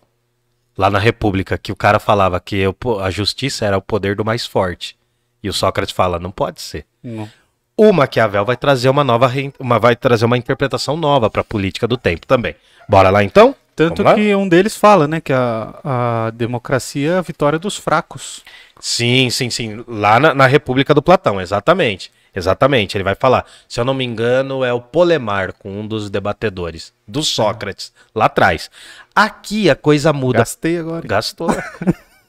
Lá 0.76 0.90
na 0.90 0.98
República, 0.98 1.56
que 1.56 1.70
o 1.70 1.76
cara 1.76 2.00
falava 2.00 2.40
que 2.40 2.70
po- 2.80 2.98
a 2.98 3.08
justiça 3.08 3.64
era 3.64 3.78
o 3.78 3.82
poder 3.82 4.16
do 4.16 4.24
mais 4.24 4.44
forte. 4.44 4.96
E 5.40 5.48
o 5.48 5.52
Sócrates 5.52 5.94
fala, 5.94 6.18
não 6.18 6.32
pode 6.32 6.60
ser. 6.60 6.84
Não. 7.02 7.28
O 7.76 7.92
Maquiavel 7.92 8.44
vai 8.44 8.56
trazer 8.56 8.88
uma 8.88 9.02
nova 9.02 9.30
uma, 9.58 9.78
vai 9.78 9.96
trazer 9.96 10.24
uma 10.24 10.38
interpretação 10.38 10.96
nova 10.96 11.28
para 11.28 11.40
a 11.40 11.44
política 11.44 11.88
do 11.88 11.96
tempo 11.96 12.26
também. 12.26 12.54
Bora 12.88 13.10
lá 13.10 13.24
então? 13.24 13.54
Tanto 13.74 14.02
lá? 14.02 14.14
que 14.14 14.34
um 14.34 14.48
deles 14.48 14.76
fala, 14.76 15.08
né, 15.08 15.20
que 15.20 15.32
a, 15.32 15.74
a 15.82 16.30
democracia 16.30 17.10
é 17.10 17.18
a 17.18 17.22
vitória 17.22 17.58
dos 17.58 17.76
fracos. 17.76 18.42
Sim, 18.78 19.28
sim, 19.30 19.50
sim. 19.50 19.84
Lá 19.88 20.20
na, 20.20 20.32
na 20.32 20.46
República 20.46 20.94
do 20.94 21.02
Platão, 21.02 21.40
exatamente. 21.40 22.12
Exatamente. 22.34 22.96
Ele 22.96 23.04
vai 23.04 23.14
falar. 23.14 23.44
Se 23.68 23.80
eu 23.80 23.84
não 23.84 23.94
me 23.94 24.04
engano, 24.04 24.64
é 24.64 24.72
o 24.72 24.80
Polemarco, 24.80 25.68
um 25.68 25.86
dos 25.86 26.10
debatedores 26.10 26.92
do 27.06 27.22
Sócrates, 27.22 27.92
lá 28.14 28.26
atrás. 28.26 28.70
Aqui 29.14 29.70
a 29.70 29.76
coisa 29.76 30.12
muda. 30.12 30.38
Gastei 30.38 30.78
agora. 30.78 31.06
Gastou. 31.06 31.48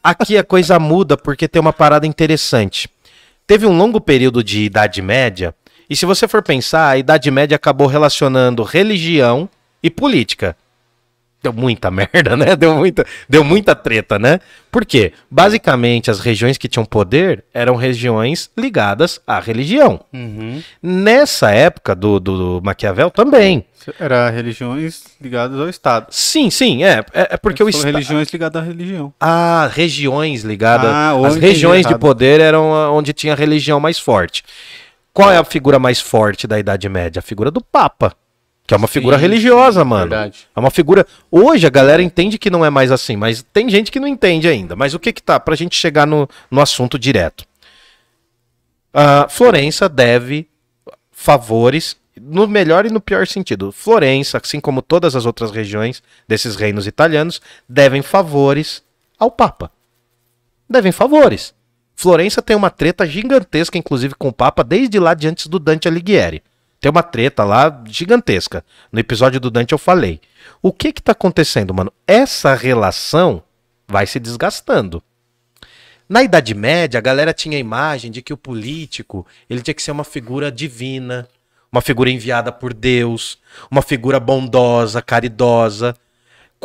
Aqui 0.03 0.37
a 0.37 0.43
coisa 0.43 0.79
muda 0.79 1.17
porque 1.17 1.47
tem 1.47 1.59
uma 1.59 1.73
parada 1.73 2.05
interessante. 2.05 2.87
Teve 3.47 3.67
um 3.67 3.77
longo 3.77 4.01
período 4.01 4.43
de 4.43 4.63
Idade 4.63 5.03
Média, 5.03 5.53
e 5.87 5.95
se 5.95 6.03
você 6.03 6.27
for 6.27 6.41
pensar, 6.41 6.89
a 6.89 6.97
Idade 6.97 7.29
Média 7.29 7.55
acabou 7.55 7.85
relacionando 7.85 8.63
religião 8.63 9.47
e 9.83 9.89
política. 9.91 10.57
Deu 11.45 11.53
muita 11.53 11.91
merda, 11.91 12.35
né? 12.35 12.55
Deu 12.55 12.73
muita, 12.75 13.05
deu 13.29 13.43
muita 13.43 13.75
treta, 13.75 14.17
né? 14.17 14.39
Por 14.71 14.83
quê? 14.83 15.13
Basicamente, 15.29 16.09
as 16.09 16.19
regiões 16.19 16.57
que 16.57 16.67
tinham 16.67 16.83
poder 16.83 17.43
eram 17.53 17.75
regiões 17.75 18.49
ligadas 18.57 19.21
à 19.27 19.39
religião. 19.39 19.99
Uhum. 20.11 20.61
Nessa 20.81 21.51
época 21.51 21.93
do, 21.93 22.19
do 22.19 22.61
Maquiavel 22.63 23.11
também. 23.11 23.63
Era 23.99 24.27
religiões 24.31 25.03
ligadas 25.21 25.59
ao 25.59 25.69
Estado. 25.69 26.07
Sim, 26.09 26.49
sim, 26.49 26.83
é. 26.83 27.05
É, 27.13 27.35
é 27.35 27.37
porque 27.37 27.61
o 27.61 27.71
São 27.71 27.77
Estado. 27.79 27.93
religiões 27.93 28.29
ligadas 28.33 28.63
à 28.63 28.65
religião. 28.65 29.13
Ah, 29.19 29.69
regiões 29.71 30.41
ligadas. 30.41 30.89
Ah, 30.89 31.13
As 31.27 31.35
regiões 31.35 31.85
de 31.85 31.95
poder 31.99 32.41
eram 32.41 32.71
onde 32.91 33.13
tinha 33.13 33.33
a 33.33 33.35
religião 33.35 33.79
mais 33.79 33.99
forte. 33.99 34.43
Qual 35.13 35.31
é 35.31 35.37
a 35.37 35.43
figura 35.45 35.77
mais 35.77 36.01
forte 36.01 36.47
da 36.47 36.57
Idade 36.57 36.89
Média? 36.89 37.19
A 37.19 37.23
figura 37.23 37.51
do 37.51 37.61
Papa. 37.63 38.13
Que 38.67 38.73
é 38.73 38.77
uma 38.77 38.87
figura 38.87 39.17
Sim, 39.17 39.21
religiosa, 39.21 39.81
sim, 39.83 39.87
mano. 39.87 40.09
verdade. 40.09 40.47
É 40.55 40.59
uma 40.59 40.71
figura. 40.71 41.05
Hoje 41.29 41.67
a 41.67 41.69
galera 41.69 42.01
entende 42.01 42.37
que 42.39 42.49
não 42.49 42.65
é 42.65 42.69
mais 42.69 42.91
assim, 42.91 43.15
mas 43.15 43.43
tem 43.53 43.69
gente 43.69 43.91
que 43.91 43.99
não 43.99 44.07
entende 44.07 44.47
ainda. 44.47 44.75
Mas 44.75 44.93
o 44.93 44.99
que 44.99 45.13
que 45.13 45.21
tá? 45.21 45.39
Pra 45.39 45.55
gente 45.55 45.75
chegar 45.75 46.07
no, 46.07 46.27
no 46.49 46.59
assunto 46.61 46.97
direto. 46.97 47.45
Ah, 48.93 49.27
Florença 49.29 49.87
deve 49.87 50.47
favores, 51.11 51.95
no 52.19 52.47
melhor 52.47 52.85
e 52.85 52.89
no 52.89 52.99
pior 53.01 53.27
sentido. 53.27 53.71
Florença, 53.71 54.39
assim 54.41 54.59
como 54.59 54.81
todas 54.81 55.15
as 55.15 55.25
outras 55.25 55.51
regiões 55.51 56.01
desses 56.27 56.55
reinos 56.55 56.87
italianos, 56.87 57.41
devem 57.69 58.01
favores 58.01 58.81
ao 59.19 59.29
Papa. 59.29 59.69
Devem 60.67 60.91
favores. 60.91 61.53
Florença 61.95 62.41
tem 62.41 62.55
uma 62.55 62.69
treta 62.71 63.05
gigantesca, 63.05 63.77
inclusive, 63.77 64.15
com 64.15 64.29
o 64.29 64.33
Papa, 64.33 64.63
desde 64.63 64.97
lá 64.99 65.13
de 65.13 65.27
antes 65.27 65.47
do 65.47 65.59
Dante 65.59 65.87
Alighieri. 65.87 66.41
Tem 66.85 66.91
uma 66.91 67.01
treta 67.01 67.43
lá 67.43 67.81
gigantesca. 67.87 68.63
No 68.91 68.99
episódio 68.99 69.39
do 69.39 69.49
Dante 69.49 69.71
eu 69.71 69.77
falei. 69.79 70.21
O 70.61 70.71
que 70.71 70.93
que 70.93 71.01
tá 71.01 71.13
acontecendo, 71.13 71.73
mano? 71.73 71.91
Essa 72.05 72.53
relação 72.53 73.41
vai 73.87 74.05
se 74.05 74.19
desgastando. 74.19 75.01
Na 76.07 76.21
Idade 76.21 76.53
Média, 76.53 76.99
a 76.99 77.01
galera 77.01 77.33
tinha 77.33 77.57
a 77.57 77.59
imagem 77.59 78.11
de 78.11 78.21
que 78.21 78.31
o 78.31 78.37
político 78.37 79.25
ele 79.49 79.63
tinha 79.63 79.73
que 79.73 79.81
ser 79.81 79.89
uma 79.89 80.03
figura 80.03 80.51
divina, 80.51 81.27
uma 81.71 81.81
figura 81.81 82.11
enviada 82.11 82.51
por 82.51 82.71
Deus, 82.71 83.39
uma 83.71 83.81
figura 83.81 84.19
bondosa, 84.19 85.01
caridosa. 85.01 85.97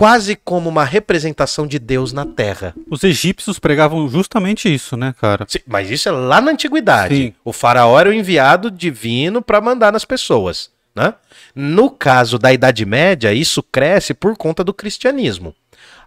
Quase 0.00 0.34
como 0.34 0.66
uma 0.66 0.82
representação 0.82 1.66
de 1.66 1.78
Deus 1.78 2.10
na 2.10 2.24
Terra. 2.24 2.74
Os 2.88 3.04
egípcios 3.04 3.58
pregavam 3.58 4.08
justamente 4.08 4.72
isso, 4.72 4.96
né, 4.96 5.14
cara? 5.20 5.44
Sim, 5.46 5.58
Mas 5.66 5.90
isso 5.90 6.08
é 6.08 6.12
lá 6.12 6.40
na 6.40 6.52
antiguidade. 6.52 7.14
Sim. 7.14 7.34
O 7.44 7.52
faraó 7.52 8.00
era 8.00 8.08
o 8.08 8.12
enviado 8.14 8.70
divino 8.70 9.42
para 9.42 9.60
mandar 9.60 9.92
nas 9.92 10.06
pessoas. 10.06 10.70
Né? 10.94 11.12
No 11.54 11.90
caso 11.90 12.38
da 12.38 12.50
Idade 12.50 12.86
Média, 12.86 13.34
isso 13.34 13.62
cresce 13.62 14.14
por 14.14 14.34
conta 14.38 14.64
do 14.64 14.72
cristianismo. 14.72 15.54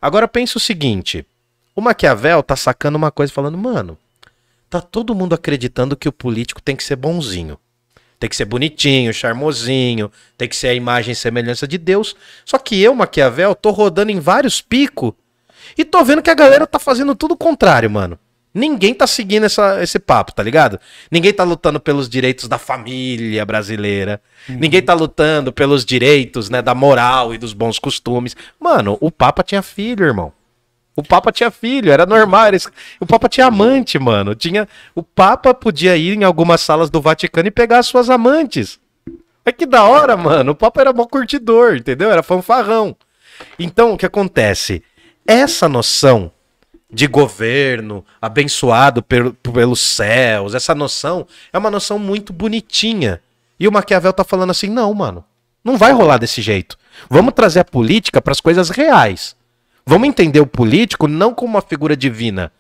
Agora 0.02 0.28
pense 0.28 0.58
o 0.58 0.60
seguinte: 0.60 1.24
o 1.76 1.80
Maquiavel 1.80 2.42
tá 2.42 2.56
sacando 2.56 2.98
uma 2.98 3.12
coisa 3.12 3.32
falando, 3.32 3.60
mano, 3.60 3.96
tá 4.72 4.82
todo 4.82 5.14
mundo 5.14 5.36
acreditando 5.36 5.96
que 5.96 6.10
o 6.10 6.12
político 6.12 6.60
tem 6.60 6.76
que 6.76 6.84
ser 6.84 6.96
bonzinho. 6.96 7.60
Tem 8.24 8.30
que 8.30 8.38
ser 8.38 8.46
bonitinho, 8.46 9.14
charmosinho, 9.14 10.10
tem 10.38 10.48
que 10.48 10.56
ser 10.56 10.70
a 10.70 10.74
imagem 10.74 11.12
e 11.12 11.16
semelhança 11.16 11.68
de 11.68 11.78
Deus. 11.78 12.16
Só 12.46 12.58
que 12.58 12.82
eu, 12.82 12.96
Maquiavel, 12.96 13.54
tô 13.54 13.70
rodando 13.72 14.14
em 14.14 14.20
vários 14.22 14.62
picos 14.62 15.12
e 15.78 15.84
tô 15.84 16.02
vendo 16.06 16.22
que 16.22 16.30
a 16.30 16.34
galera 16.34 16.66
tá 16.66 16.80
fazendo 16.80 17.16
tudo 17.16 17.34
o 17.34 17.38
contrário, 17.38 17.92
mano. 17.92 18.18
Ninguém 18.54 18.94
tá 18.94 19.06
seguindo 19.06 19.44
essa, 19.44 19.84
esse 19.84 20.00
papo, 20.00 20.32
tá 20.32 20.42
ligado? 20.42 20.80
Ninguém 21.12 21.34
tá 21.34 21.44
lutando 21.44 21.82
pelos 21.82 22.08
direitos 22.08 22.48
da 22.48 22.58
família 22.58 23.46
brasileira. 23.46 24.22
Ninguém 24.48 24.82
tá 24.82 24.94
lutando 24.94 25.52
pelos 25.52 25.84
direitos, 25.84 26.50
né, 26.50 26.62
da 26.62 26.74
moral 26.74 27.34
e 27.34 27.38
dos 27.38 27.52
bons 27.52 27.78
costumes. 27.78 28.38
Mano, 28.58 28.98
o 29.02 29.12
Papa 29.12 29.44
tinha 29.44 29.62
filho, 29.62 30.06
irmão. 30.06 30.32
O 30.96 31.02
Papa 31.02 31.32
tinha 31.32 31.50
filho, 31.50 31.92
era 31.92 32.06
normal. 32.06 32.46
era. 32.46 32.58
O 33.00 33.06
Papa 33.06 33.28
tinha 33.28 33.48
amante, 33.48 33.98
mano. 33.98 34.36
Tinha, 34.36 34.68
o 34.94 35.02
Papa 35.02 35.54
podia 35.54 35.98
ir 35.98 36.16
em 36.16 36.24
algumas 36.24 36.62
salas 36.62 36.90
do 36.90 37.02
Vaticano 37.02 37.48
e 37.48 37.52
pegar 37.52 37.80
as 37.80 37.88
suas 37.88 38.10
amantes. 38.10 38.80
É 39.46 39.52
que 39.52 39.66
da 39.66 39.84
hora, 39.84 40.16
mano. 40.16 40.52
O 40.52 40.56
Papa 40.56 40.82
era 40.82 40.94
mó 40.94 41.06
curtidor, 41.06 41.76
entendeu? 41.76 42.12
Era 42.12 42.22
fanfarrão. 42.24 42.96
Então, 43.58 43.94
o 43.94 43.98
que 43.98 44.06
acontece? 44.06 44.84
Essa 45.28 45.68
noção 45.68 46.32
de 46.92 47.08
governo 47.08 48.06
abençoado 48.22 49.02
pelo- 49.02 49.34
pelos 49.34 49.80
céus, 49.82 50.54
essa 50.54 50.76
noção 50.76 51.26
é 51.52 51.58
uma 51.58 51.72
noção 51.72 51.98
muito 51.98 52.32
bonitinha. 52.32 53.20
E 53.60 53.68
o 53.68 53.72
Maquiavel 53.72 54.14
tá 54.14 54.24
falando 54.24 54.52
assim: 54.52 54.68
não, 54.68 54.94
mano, 54.94 55.26
não 55.64 55.76
vai 55.76 55.92
rolar 55.92 56.20
desse 56.20 56.42
jeito. 56.42 56.78
Vamos 57.10 57.34
trazer 57.34 57.62
a 57.62 57.66
política 57.66 58.22
para 58.22 58.32
as 58.32 58.40
coisas 58.40 58.70
reais. 58.70 59.36
Vamos 59.86 60.08
entender 60.08 60.40
o 60.40 60.48
político 60.48 61.08
não 61.08 61.34
como 61.34 61.54
uma 61.54 61.62
figura 61.62 61.96
divina. 61.96 62.52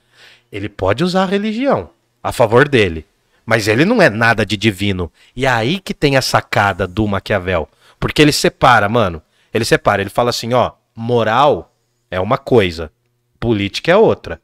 Ele 0.51 0.69
pode 0.69 1.03
usar 1.03 1.23
a 1.23 1.27
religião 1.27 1.89
a 2.21 2.31
favor 2.31 2.69
dele, 2.69 3.05
mas 3.45 3.67
ele 3.67 3.85
não 3.85 4.01
é 4.01 4.09
nada 4.09 4.45
de 4.45 4.55
divino. 4.55 5.11
E 5.35 5.45
é 5.45 5.49
aí 5.49 5.79
que 5.79 5.93
tem 5.93 6.15
a 6.15 6.21
sacada 6.21 6.87
do 6.87 7.07
Maquiavel, 7.07 7.67
porque 7.99 8.21
ele 8.21 8.31
separa, 8.31 8.87
mano. 8.87 9.21
Ele 9.53 9.65
separa, 9.65 10.01
ele 10.01 10.09
fala 10.09 10.29
assim, 10.29 10.53
ó, 10.53 10.71
moral 10.95 11.73
é 12.09 12.19
uma 12.19 12.37
coisa, 12.37 12.91
política 13.39 13.91
é 13.91 13.95
outra. 13.95 14.41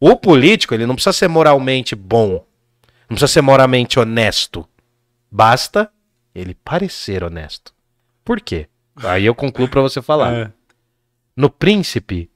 O 0.00 0.14
político, 0.14 0.74
ele 0.74 0.86
não 0.86 0.94
precisa 0.94 1.12
ser 1.12 1.28
moralmente 1.28 1.94
bom, 1.96 2.44
não 3.08 3.16
precisa 3.16 3.28
ser 3.28 3.42
moralmente 3.42 3.98
honesto. 3.98 4.68
Basta 5.30 5.90
ele 6.34 6.54
parecer 6.54 7.24
honesto. 7.24 7.74
Por 8.24 8.40
quê? 8.40 8.68
Aí 9.02 9.26
eu 9.26 9.34
concluo 9.34 9.68
pra 9.68 9.80
você 9.80 10.00
falar. 10.00 10.32
É. 10.34 10.52
No 11.38 11.48
príncipe, 11.48 12.28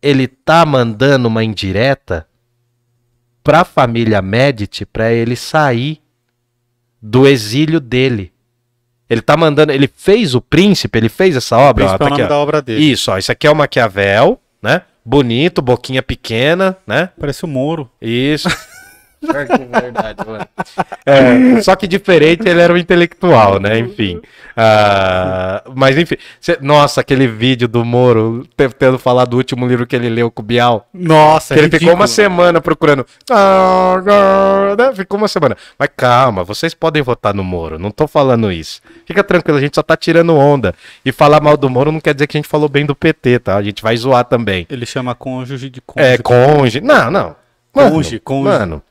ele 0.00 0.26
tá 0.26 0.64
mandando 0.64 1.28
uma 1.28 1.44
indireta 1.44 2.26
pra 3.44 3.62
família 3.62 4.22
Medici 4.22 4.86
pra 4.86 5.12
ele 5.12 5.36
sair 5.36 6.00
do 7.00 7.28
exílio 7.28 7.78
dele. 7.78 8.32
Ele 9.10 9.20
tá 9.20 9.36
mandando, 9.36 9.70
ele 9.70 9.86
fez 9.94 10.34
o 10.34 10.40
príncipe, 10.40 10.96
ele 10.96 11.10
fez 11.10 11.36
essa 11.36 11.58
obra, 11.58 11.84
ó, 11.84 11.88
Príncipe 11.88 11.94
é 11.94 11.98
tá 11.98 12.04
o 12.06 12.08
nome 12.08 12.22
aqui, 12.22 12.28
da 12.30 12.38
obra 12.38 12.62
dele. 12.62 12.90
Isso, 12.90 13.12
ó, 13.12 13.18
isso 13.18 13.30
aqui 13.30 13.46
é 13.46 13.50
o 13.50 13.54
Maquiavel, 13.54 14.40
né? 14.62 14.80
Bonito, 15.04 15.60
boquinha 15.60 16.02
pequena, 16.02 16.74
né? 16.86 17.10
Parece 17.20 17.44
o 17.44 17.48
Moro. 17.48 17.90
Isso. 18.00 18.48
Pior 19.20 19.46
que 19.46 19.52
é 19.52 19.80
verdade, 19.80 20.18
mano. 20.26 20.46
É, 21.04 21.60
só 21.62 21.74
que 21.74 21.86
diferente, 21.88 22.48
ele 22.48 22.60
era 22.60 22.72
um 22.72 22.76
intelectual, 22.76 23.58
né? 23.58 23.78
Enfim. 23.78 24.20
Ah, 24.56 25.62
mas 25.74 25.96
enfim. 25.98 26.16
cê- 26.40 26.58
nossa, 26.60 27.00
aquele 27.00 27.26
vídeo 27.26 27.66
do 27.68 27.84
Moro 27.84 28.46
te- 28.56 28.68
tendo 28.70 28.98
falado 28.98 29.30
do 29.30 29.36
último 29.36 29.66
livro 29.66 29.86
que 29.86 29.96
ele 29.96 30.08
leu 30.08 30.30
com 30.30 30.42
o 30.42 30.44
Bial. 30.44 30.88
Nossa, 30.92 31.54
Que 31.54 31.60
ele 31.60 31.70
ficou 31.78 31.94
uma 31.94 32.06
semana 32.06 32.60
procurando. 32.60 33.04
Né? 34.76 34.92
Ficou 34.94 35.18
uma 35.18 35.28
semana. 35.28 35.56
Mas 35.78 35.88
calma, 35.96 36.44
vocês 36.44 36.74
podem 36.74 37.02
votar 37.02 37.34
no 37.34 37.44
Moro. 37.44 37.78
Não 37.78 37.90
tô 37.90 38.06
falando 38.06 38.50
isso. 38.52 38.80
Fica 39.06 39.22
tranquilo, 39.24 39.58
a 39.58 39.60
gente 39.60 39.74
só 39.74 39.82
tá 39.82 39.96
tirando 39.96 40.34
onda. 40.34 40.74
E 41.04 41.12
falar 41.12 41.40
mal 41.40 41.56
do 41.56 41.68
Moro 41.70 41.92
não 41.92 42.00
quer 42.00 42.14
dizer 42.14 42.26
que 42.26 42.36
a 42.36 42.40
gente 42.40 42.48
falou 42.48 42.68
bem 42.68 42.84
do 42.86 42.94
PT, 42.94 43.38
tá? 43.40 43.56
A 43.56 43.62
gente 43.62 43.82
vai 43.82 43.96
zoar 43.96 44.24
também. 44.24 44.66
Ele 44.70 44.86
chama 44.86 45.14
cônjuge 45.14 45.70
de 45.70 45.80
cônjuge. 45.80 46.14
É, 46.14 46.18
conge. 46.18 46.80
Não, 46.80 47.10
não. 47.10 47.36
Mano, 47.74 47.90
Conge, 47.92 48.18
conge. 48.18 48.42
Mano. 48.48 48.82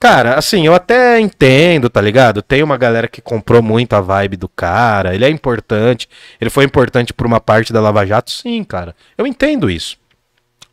Cara, 0.00 0.36
assim, 0.38 0.64
eu 0.66 0.74
até 0.74 1.20
entendo, 1.20 1.90
tá 1.90 2.00
ligado? 2.00 2.40
Tem 2.40 2.62
uma 2.62 2.78
galera 2.78 3.06
que 3.06 3.20
comprou 3.20 3.62
muito 3.62 3.92
a 3.92 4.00
vibe 4.00 4.38
do 4.38 4.48
cara. 4.48 5.14
Ele 5.14 5.26
é 5.26 5.28
importante. 5.28 6.08
Ele 6.40 6.48
foi 6.48 6.64
importante 6.64 7.12
por 7.12 7.26
uma 7.26 7.38
parte 7.38 7.70
da 7.70 7.82
Lava 7.82 8.06
Jato, 8.06 8.30
sim, 8.30 8.64
cara. 8.64 8.96
Eu 9.18 9.26
entendo 9.26 9.70
isso. 9.70 9.98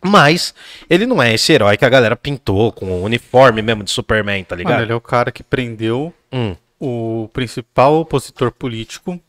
Mas 0.02 0.54
ele 0.90 1.06
não 1.06 1.22
é 1.22 1.34
esse 1.34 1.52
herói 1.52 1.76
que 1.76 1.84
a 1.84 1.90
galera 1.90 2.16
pintou 2.16 2.72
com 2.72 2.86
o 2.86 3.04
uniforme 3.04 3.62
mesmo 3.62 3.84
de 3.84 3.92
Superman, 3.92 4.46
tá 4.46 4.56
ligado? 4.56 4.74
Mano, 4.76 4.86
ele 4.86 4.94
é 4.94 4.96
o 4.96 5.02
cara 5.02 5.30
que 5.30 5.44
prendeu 5.44 6.14
Hum. 6.32 6.56
o 6.80 7.30
principal 7.34 7.96
opositor 7.96 8.52
político, 8.52 9.20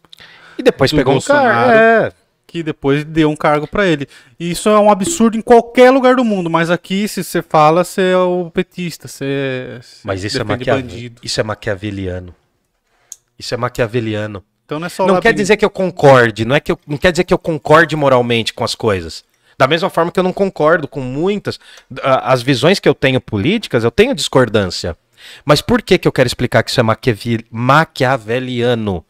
E 0.56 0.62
depois 0.62 0.92
pegou 0.92 1.16
um 1.16 1.20
cara. 1.20 1.74
É. 1.74 2.12
que 2.48 2.62
depois 2.62 3.04
deu 3.04 3.28
um 3.30 3.36
cargo 3.36 3.66
pra 3.68 3.86
ele. 3.86 4.08
E 4.40 4.50
isso 4.50 4.70
é 4.70 4.78
um 4.80 4.90
absurdo 4.90 5.36
em 5.36 5.42
qualquer 5.42 5.90
lugar 5.90 6.16
do 6.16 6.24
mundo, 6.24 6.48
mas 6.48 6.70
aqui, 6.70 7.06
se 7.06 7.22
você 7.22 7.42
fala, 7.42 7.84
você 7.84 8.00
é 8.12 8.16
o 8.16 8.50
petista, 8.50 9.06
você 9.06 9.78
Mas 10.02 10.24
isso 10.24 10.40
é, 10.40 10.44
bandido. 10.44 11.20
isso 11.22 11.38
é 11.38 11.42
maquiaveliano. 11.44 12.34
Isso 13.38 13.52
é 13.52 13.56
maquiaveliano. 13.58 14.42
Então 14.64 14.80
não 14.80 14.86
é 14.86 14.88
só 14.88 15.06
não 15.06 15.20
quer 15.20 15.34
dizer 15.34 15.58
que 15.58 15.64
eu 15.64 15.70
concorde, 15.70 16.46
não 16.46 16.56
é 16.56 16.60
que 16.60 16.72
eu, 16.72 16.78
não 16.86 16.96
quer 16.96 17.10
dizer 17.12 17.24
que 17.24 17.34
eu 17.34 17.38
concorde 17.38 17.94
moralmente 17.94 18.54
com 18.54 18.64
as 18.64 18.74
coisas. 18.74 19.22
Da 19.58 19.66
mesma 19.66 19.90
forma 19.90 20.10
que 20.10 20.18
eu 20.18 20.24
não 20.24 20.32
concordo 20.32 20.88
com 20.88 21.00
muitas 21.00 21.60
as 22.02 22.40
visões 22.42 22.80
que 22.80 22.88
eu 22.88 22.94
tenho 22.94 23.20
políticas, 23.20 23.84
eu 23.84 23.90
tenho 23.90 24.14
discordância. 24.14 24.96
Mas 25.44 25.60
por 25.60 25.82
que 25.82 25.98
que 25.98 26.08
eu 26.08 26.12
quero 26.12 26.26
explicar 26.26 26.62
que 26.62 26.70
isso 26.70 26.80
é 26.80 26.82
maquiavel- 26.82 27.44
maquiaveliano? 27.50 29.04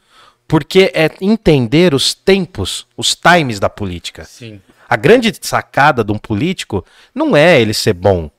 Porque 0.49 0.91
é 0.95 1.11
entender 1.21 1.93
os 1.93 2.15
tempos, 2.15 2.87
os 2.97 3.15
times 3.15 3.61
da 3.61 3.69
política. 3.69 4.25
Sim. 4.25 4.61
A 4.89 4.97
grande 4.97 5.31
sacada 5.43 6.03
de 6.03 6.11
um 6.11 6.19
político 6.19 6.83
não 7.15 7.37
é 7.37 7.61
ele 7.61 7.75
ser 7.75 7.93
bom. 7.93 8.31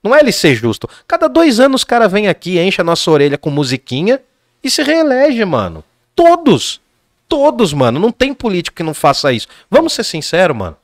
Não 0.00 0.14
é 0.14 0.20
ele 0.20 0.30
ser 0.30 0.54
justo. 0.54 0.88
Cada 1.08 1.28
dois 1.28 1.58
anos 1.58 1.82
o 1.82 1.86
cara 1.86 2.08
vem 2.08 2.28
aqui, 2.28 2.60
enche 2.60 2.80
a 2.80 2.84
nossa 2.84 3.10
orelha 3.10 3.36
com 3.36 3.50
musiquinha 3.50 4.22
e 4.62 4.70
se 4.70 4.80
reelege, 4.84 5.44
mano. 5.44 5.82
Todos. 6.14 6.80
Todos, 7.28 7.72
mano. 7.72 7.98
Não 7.98 8.12
tem 8.12 8.32
político 8.32 8.76
que 8.76 8.84
não 8.84 8.94
faça 8.94 9.32
isso. 9.32 9.48
Vamos 9.68 9.92
ser 9.92 10.04
sinceros, 10.04 10.56
mano. 10.56 10.76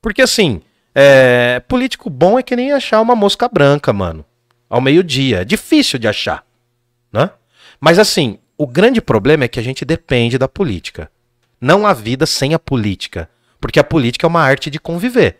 Porque 0.00 0.22
assim, 0.22 0.62
é, 0.94 1.60
político 1.66 2.08
bom 2.08 2.38
é 2.38 2.42
que 2.44 2.54
nem 2.54 2.70
achar 2.70 3.00
uma 3.00 3.16
mosca 3.16 3.48
branca, 3.48 3.92
mano. 3.92 4.24
Ao 4.70 4.80
meio-dia. 4.80 5.40
É 5.40 5.44
difícil 5.44 5.98
de 5.98 6.06
achar. 6.06 6.44
Né? 7.12 7.28
Mas 7.80 7.98
assim, 7.98 8.38
o 8.58 8.66
grande 8.66 9.00
problema 9.00 9.44
é 9.44 9.48
que 9.48 9.60
a 9.60 9.62
gente 9.62 9.84
depende 9.84 10.36
da 10.36 10.48
política. 10.48 11.10
Não 11.60 11.86
há 11.86 11.94
vida 11.94 12.26
sem 12.26 12.52
a 12.52 12.58
política. 12.58 13.30
Porque 13.60 13.78
a 13.78 13.84
política 13.84 14.26
é 14.26 14.28
uma 14.28 14.42
arte 14.42 14.68
de 14.68 14.78
conviver. 14.78 15.38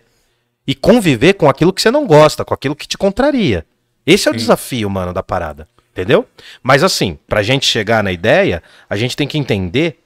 E 0.67 0.75
conviver 0.75 1.35
com 1.35 1.49
aquilo 1.49 1.73
que 1.73 1.83
você 1.83 1.91
não 1.91 2.07
gosta, 2.07 2.45
com 2.45 2.55
aquilo 2.55 2.77
que 2.77 2.87
te 2.87 2.97
contraria. 2.97 3.67
Esse 4.07 4.29
é 4.29 4.31
o 4.31 4.35
desafio, 4.39 4.89
mano, 4.89 5.13
da 5.13 5.23
parada. 5.23 5.69
Entendeu? 5.93 6.27
Mas 6.63 6.85
assim, 6.85 7.19
pra 7.27 7.43
gente 7.43 7.67
chegar 7.67 8.03
na 8.05 8.13
ideia, 8.13 8.63
a 8.89 8.97
gente 8.97 9.17
tem 9.17 9.27
que 9.27 9.37
entender 9.37 9.99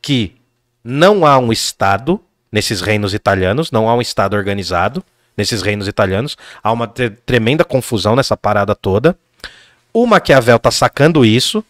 que 0.00 0.36
não 0.82 1.26
há 1.26 1.38
um 1.38 1.52
Estado 1.52 2.20
nesses 2.52 2.80
reinos 2.80 3.14
italianos, 3.14 3.70
não 3.70 3.88
há 3.88 3.94
um 3.94 4.00
Estado 4.00 4.34
organizado 4.34 5.04
nesses 5.36 5.62
reinos 5.62 5.88
italianos. 5.88 6.36
Há 6.62 6.70
uma 6.72 6.86
tre- 6.86 7.10
tremenda 7.10 7.64
confusão 7.64 8.14
nessa 8.14 8.36
parada 8.36 8.74
toda. 8.74 9.16
O 9.92 10.06
Maquiavel 10.06 10.58
tá 10.58 10.70
sacando 10.70 11.24
isso. 11.24 11.64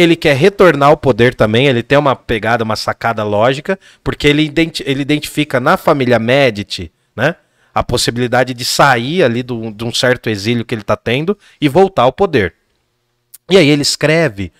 Ele 0.00 0.16
quer 0.16 0.36
retornar 0.36 0.88
ao 0.90 0.96
poder 0.96 1.34
também. 1.34 1.66
Ele 1.66 1.82
tem 1.82 1.98
uma 1.98 2.14
pegada, 2.16 2.64
uma 2.64 2.76
sacada 2.76 3.22
lógica, 3.24 3.78
porque 4.02 4.26
ele, 4.26 4.42
identi- 4.42 4.82
ele 4.86 5.02
identifica 5.02 5.60
na 5.60 5.76
família 5.76 6.18
Medici, 6.18 6.90
né? 7.14 7.36
A 7.74 7.82
possibilidade 7.82 8.54
de 8.54 8.64
sair 8.64 9.22
ali 9.22 9.42
do- 9.42 9.70
de 9.70 9.84
um 9.84 9.92
certo 9.92 10.28
exílio 10.30 10.64
que 10.64 10.74
ele 10.74 10.82
tá 10.82 10.96
tendo 10.96 11.36
e 11.60 11.68
voltar 11.68 12.02
ao 12.02 12.12
poder. 12.12 12.54
E 13.50 13.56
aí 13.56 13.68
ele 13.68 13.82
escreve 13.82 14.52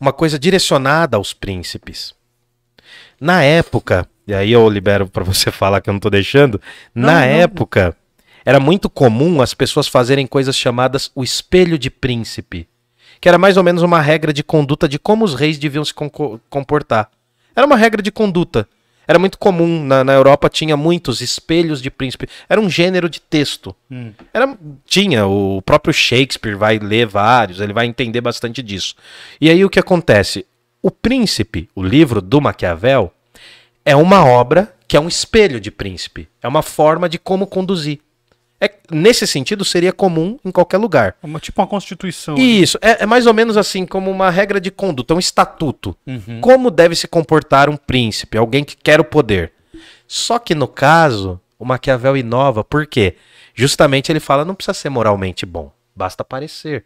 uma 0.00 0.12
coisa 0.12 0.38
direcionada 0.38 1.16
aos 1.16 1.32
príncipes. 1.32 2.14
Na 3.20 3.42
época, 3.42 4.06
e 4.26 4.34
aí 4.34 4.52
eu 4.52 4.68
libero 4.68 5.06
pra 5.08 5.24
você 5.24 5.50
falar 5.52 5.80
que 5.80 5.88
eu 5.88 5.92
não 5.92 6.00
tô 6.00 6.10
deixando, 6.10 6.60
na 6.94 7.24
época 7.24 7.96
era 8.44 8.60
muito 8.60 8.88
comum 8.88 9.40
as 9.42 9.54
pessoas 9.54 9.88
fazerem 9.88 10.26
coisas 10.26 10.56
chamadas 10.56 11.10
o 11.14 11.24
espelho 11.24 11.78
de 11.78 11.90
príncipe, 11.90 12.68
que 13.20 13.28
era 13.28 13.38
mais 13.38 13.56
ou 13.56 13.62
menos 13.62 13.82
uma 13.82 14.00
regra 14.00 14.32
de 14.32 14.42
conduta 14.42 14.88
de 14.88 14.98
como 14.98 15.24
os 15.24 15.34
reis 15.34 15.58
deviam 15.58 15.84
se 15.84 15.94
comportar. 16.48 17.10
Era 17.54 17.66
uma 17.66 17.76
regra 17.76 18.02
de 18.02 18.10
conduta. 18.10 18.68
Era 19.08 19.18
muito 19.18 19.38
comum, 19.38 19.84
na, 19.84 20.02
na 20.02 20.12
Europa 20.12 20.48
tinha 20.48 20.76
muitos 20.76 21.20
espelhos 21.20 21.80
de 21.80 21.90
príncipe. 21.90 22.28
Era 22.48 22.60
um 22.60 22.68
gênero 22.68 23.08
de 23.08 23.20
texto. 23.20 23.74
Hum. 23.90 24.12
Era, 24.34 24.58
tinha, 24.84 25.26
o 25.26 25.62
próprio 25.62 25.94
Shakespeare 25.94 26.56
vai 26.56 26.78
ler 26.78 27.06
vários, 27.06 27.60
ele 27.60 27.72
vai 27.72 27.86
entender 27.86 28.20
bastante 28.20 28.62
disso. 28.62 28.96
E 29.40 29.48
aí 29.48 29.64
o 29.64 29.70
que 29.70 29.78
acontece? 29.78 30.44
O 30.82 30.90
Príncipe, 30.90 31.68
o 31.74 31.82
livro 31.82 32.20
do 32.20 32.40
Maquiavel, 32.40 33.12
é 33.84 33.94
uma 33.94 34.24
obra 34.24 34.74
que 34.88 34.96
é 34.96 35.00
um 35.00 35.08
espelho 35.08 35.60
de 35.60 35.70
príncipe. 35.70 36.28
É 36.42 36.48
uma 36.48 36.62
forma 36.62 37.08
de 37.08 37.18
como 37.18 37.46
conduzir. 37.46 38.00
Nesse 38.90 39.26
sentido, 39.26 39.64
seria 39.64 39.92
comum 39.92 40.38
em 40.44 40.50
qualquer 40.50 40.78
lugar. 40.78 41.16
Uma, 41.22 41.40
tipo 41.40 41.60
uma 41.60 41.66
constituição. 41.66 42.36
Isso, 42.36 42.78
é, 42.80 43.02
é 43.02 43.06
mais 43.06 43.26
ou 43.26 43.34
menos 43.34 43.56
assim 43.56 43.86
como 43.86 44.10
uma 44.10 44.30
regra 44.30 44.60
de 44.60 44.70
conduta, 44.70 45.14
um 45.14 45.18
estatuto. 45.18 45.96
Uhum. 46.06 46.40
Como 46.40 46.70
deve 46.70 46.94
se 46.94 47.08
comportar 47.08 47.68
um 47.68 47.76
príncipe, 47.76 48.38
alguém 48.38 48.64
que 48.64 48.76
quer 48.76 49.00
o 49.00 49.04
poder. 49.04 49.52
Só 50.06 50.38
que 50.38 50.54
no 50.54 50.68
caso, 50.68 51.40
o 51.58 51.64
Maquiavel 51.64 52.16
inova, 52.16 52.62
por 52.62 52.86
quê? 52.86 53.16
Justamente 53.54 54.12
ele 54.12 54.20
fala, 54.20 54.44
não 54.44 54.54
precisa 54.54 54.74
ser 54.74 54.90
moralmente 54.90 55.46
bom, 55.46 55.72
basta 55.94 56.24
parecer. 56.24 56.84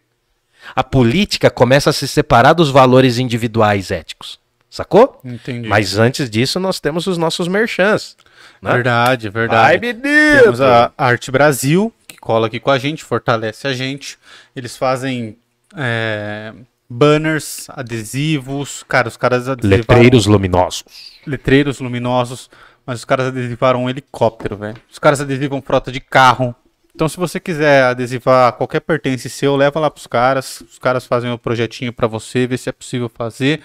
A 0.74 0.84
política 0.84 1.50
começa 1.50 1.90
a 1.90 1.92
se 1.92 2.06
separar 2.06 2.52
dos 2.52 2.70
valores 2.70 3.18
individuais 3.18 3.90
éticos. 3.90 4.38
Sacou? 4.68 5.20
Entendi. 5.24 5.68
Mas 5.68 5.98
antes 5.98 6.30
disso, 6.30 6.60
nós 6.60 6.78
temos 6.78 7.08
os 7.08 7.18
nossos 7.18 7.48
merchants. 7.48 8.16
Né? 8.60 8.72
Verdade, 8.72 9.26
Ai, 9.26 9.32
verdade. 9.32 9.80
menino! 9.80 10.42
Temos 10.42 10.60
a 10.60 10.92
Arte 10.96 11.30
Brasil, 11.30 11.92
que 12.06 12.16
cola 12.18 12.46
aqui 12.46 12.60
com 12.60 12.70
a 12.70 12.78
gente, 12.78 13.04
fortalece 13.04 13.66
a 13.66 13.72
gente. 13.72 14.18
Eles 14.54 14.76
fazem 14.76 15.36
é, 15.76 16.52
banners, 16.88 17.66
adesivos. 17.70 18.84
Cara, 18.88 19.08
os 19.08 19.16
caras 19.16 19.48
adesivaram... 19.48 19.78
Letreiros 19.78 20.26
luminosos. 20.26 20.84
letreiros 21.26 21.80
luminosos, 21.80 22.50
mas 22.84 22.98
os 22.98 23.04
caras 23.04 23.28
adesivaram 23.28 23.84
um 23.84 23.90
helicóptero, 23.90 24.56
velho. 24.56 24.76
Os 24.90 24.98
caras 24.98 25.20
adesivam 25.20 25.62
frota 25.62 25.90
de 25.90 26.00
carro. 26.00 26.54
Então, 26.94 27.08
se 27.08 27.16
você 27.16 27.38
quiser 27.38 27.84
adesivar 27.84 28.52
qualquer 28.54 28.80
pertence 28.80 29.30
seu, 29.30 29.56
leva 29.56 29.78
lá 29.80 29.90
pros 29.90 30.06
caras. 30.06 30.60
Os 30.60 30.78
caras 30.78 31.06
fazem 31.06 31.30
o 31.30 31.38
projetinho 31.38 31.92
pra 31.92 32.06
você, 32.06 32.46
ver 32.46 32.58
se 32.58 32.68
é 32.68 32.72
possível 32.72 33.08
fazer. 33.08 33.60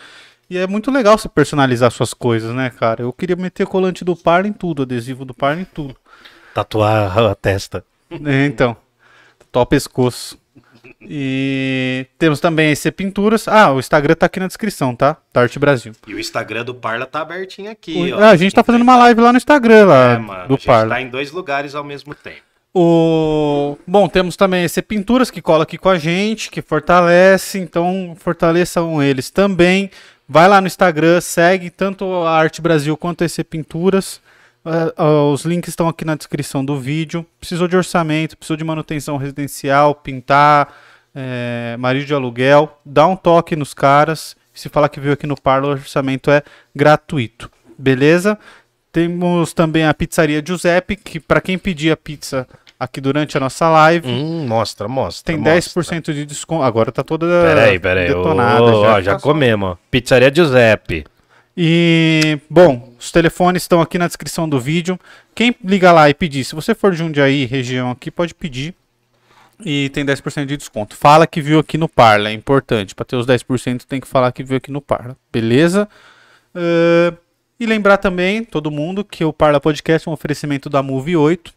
E 0.50 0.58
é 0.58 0.68
muito 0.68 0.92
legal 0.92 1.18
você 1.18 1.28
personalizar 1.28 1.90
suas 1.92 2.14
coisas, 2.14 2.54
né, 2.54 2.70
cara? 2.70 3.02
Eu 3.04 3.12
queria 3.12 3.36
meter 3.36 3.66
colante 3.66 4.06
do 4.06 4.16
Parla 4.16 4.48
em 4.48 4.54
tudo, 4.54 4.84
adesivo 4.84 5.26
do 5.26 5.34
Parla 5.34 5.62
em 5.62 5.66
tudo. 5.66 5.96
Tatuar 6.54 7.18
a 7.18 7.36
testa. 7.36 7.84
É, 8.12 8.46
então, 8.46 8.78
top 9.52 9.72
pescoço. 9.72 10.38
E 11.02 12.06
temos 12.18 12.40
também 12.40 12.72
esse 12.72 12.92
Pinturas. 12.92 13.48
Ah, 13.48 13.72
o 13.74 13.80
Instagram 13.80 14.16
tá 14.16 14.28
aqui 14.28 14.40
na 14.40 14.48
descrição, 14.48 14.96
tá? 14.96 15.18
Da 15.34 15.42
Arte 15.42 15.58
Brasil. 15.60 15.94
E 16.08 16.14
o 16.14 16.20
Instagram 16.20 16.64
do 16.64 16.76
Parla 16.76 17.06
tá 17.06 17.22
abertinho 17.22 17.70
aqui, 17.72 18.14
O- 18.14 18.20
ah, 18.24 18.30
a 18.30 18.36
gente 18.36 18.54
tá 18.54 18.64
fazendo 18.64 18.82
uma 18.84 18.96
live 18.98 19.22
lá 19.22 19.32
no 19.32 19.38
Instagram 19.38 19.86
lá, 19.86 20.12
É, 20.14 20.18
mano, 20.18 20.48
do 20.48 20.54
a 20.54 20.58
gente 20.58 20.66
Parla. 20.68 20.90
tá 20.96 21.02
em 21.02 21.10
dois 21.10 21.32
lugares 21.32 21.74
ao 21.76 21.84
mesmo 21.84 22.14
tempo. 22.14 22.38
O... 22.74 23.78
Bom, 23.88 24.08
temos 24.10 24.36
também 24.36 24.66
esse 24.66 24.82
Pinturas 24.82 25.32
que 25.32 25.42
cola 25.42 25.64
aqui 25.64 25.78
com 25.78 25.88
a 25.90 25.98
gente, 25.98 26.50
que 26.52 26.62
fortalece, 26.62 27.58
então 27.58 28.16
fortaleçam 28.20 29.02
eles 29.02 29.30
também. 29.30 29.90
Vai 30.28 30.48
lá 30.48 30.60
no 30.60 30.68
Instagram, 30.68 31.22
segue 31.22 31.70
tanto 31.70 32.06
a 32.24 32.32
Arte 32.32 32.62
Brasil 32.62 32.98
quanto 32.98 33.24
a 33.24 33.26
EC 33.26 33.44
Pinturas. 33.44 34.20
Ah, 34.66 34.92
ah, 34.98 35.24
os 35.26 35.46
links 35.46 35.70
estão 35.70 35.88
aqui 35.88 36.04
na 36.04 36.16
descrição 36.16 36.66
do 36.66 36.80
vídeo. 36.80 37.26
Precisou 37.40 37.68
de 37.68 37.78
orçamento, 37.78 38.36
precisou 38.36 38.58
de 38.58 38.64
manutenção 38.64 39.18
residencial, 39.18 39.94
pintar, 39.94 40.74
é, 41.14 41.78
marido 41.78 42.06
de 42.06 42.14
aluguel, 42.14 42.82
dá 42.84 43.08
um 43.08 43.16
toque 43.16 43.56
nos 43.56 43.74
caras. 43.74 44.36
Se 44.54 44.68
falar 44.68 44.90
que 44.90 45.00
viu 45.00 45.14
aqui 45.14 45.28
no 45.28 45.40
Parla, 45.40 45.68
o 45.68 45.72
orçamento 45.72 46.32
é 46.32 46.42
gratuito. 46.76 47.52
Beleza? 47.78 48.38
Temos 48.92 49.54
também 49.54 49.86
a 49.86 49.94
pizzaria 49.94 50.44
Giuseppe, 50.46 50.96
que 50.96 51.20
para 51.20 51.42
quem 51.42 51.58
pedir 51.58 51.92
a 51.92 51.98
pizza 51.98 52.48
aqui 52.86 53.02
durante 53.02 53.36
a 53.38 53.40
nossa 53.40 53.68
live, 53.70 54.08
Hum, 54.08 54.48
mostra, 54.48 54.88
mostra. 54.88 55.26
tem 55.34 55.38
mostra. 55.38 55.84
10% 55.84 56.14
de 56.14 56.26
desconto. 56.26 56.64
Agora 56.64 56.92
tá 56.92 57.04
toda 57.04 57.26
Peraí, 57.46 57.80
peraí. 57.80 58.08
detonada. 58.08 58.64
Ô, 58.64 58.82
já. 58.84 58.94
ó, 58.94 59.02
já 59.02 59.20
comemos. 59.20 59.72
ó. 59.72 59.78
Pizzaria 59.92 60.34
Giuseppe. 60.34 61.06
E, 61.58 62.38
bom, 62.50 62.94
os 63.00 63.12
telefones 63.12 63.64
estão 63.64 63.80
aqui 63.82 63.98
na 63.98 64.08
descrição 64.08 64.48
do 64.48 64.60
vídeo. 64.60 65.00
Quem 65.34 65.56
ligar 65.64 65.92
lá 65.94 66.10
e 66.10 66.14
pedir, 66.14 66.44
se 66.44 66.54
você 66.56 66.76
for 66.76 66.92
de 66.92 66.98
Jundiaí, 66.98 67.46
região 67.46 67.92
aqui, 67.92 68.12
pode 68.12 68.34
pedir. 68.34 68.74
E 69.64 69.88
tem 69.94 70.06
10% 70.06 70.46
de 70.46 70.58
desconto. 70.58 70.98
Fala 70.98 71.26
que 71.26 71.40
viu 71.42 71.60
aqui 71.60 71.78
no 71.78 71.88
Parla, 71.88 72.28
é 72.30 72.34
importante. 72.34 72.94
Para 72.94 73.06
ter 73.06 73.16
os 73.16 73.26
10% 73.26 73.86
tem 73.86 74.02
que 74.02 74.08
falar 74.08 74.32
que 74.34 74.44
viu 74.44 74.58
aqui 74.58 74.70
no 74.70 74.82
Parla. 74.82 75.16
Beleza? 75.32 75.88
Ahn, 76.54 77.16
e 77.58 77.66
lembrar 77.66 77.96
também, 77.98 78.44
todo 78.44 78.70
mundo, 78.70 79.02
que 79.06 79.24
o 79.24 79.32
Parla 79.32 79.62
Podcast 79.62 80.06
é 80.06 80.12
um 80.12 80.14
oferecimento 80.14 80.70
da 80.70 80.84
Move 80.84 81.16
8. 81.16 81.54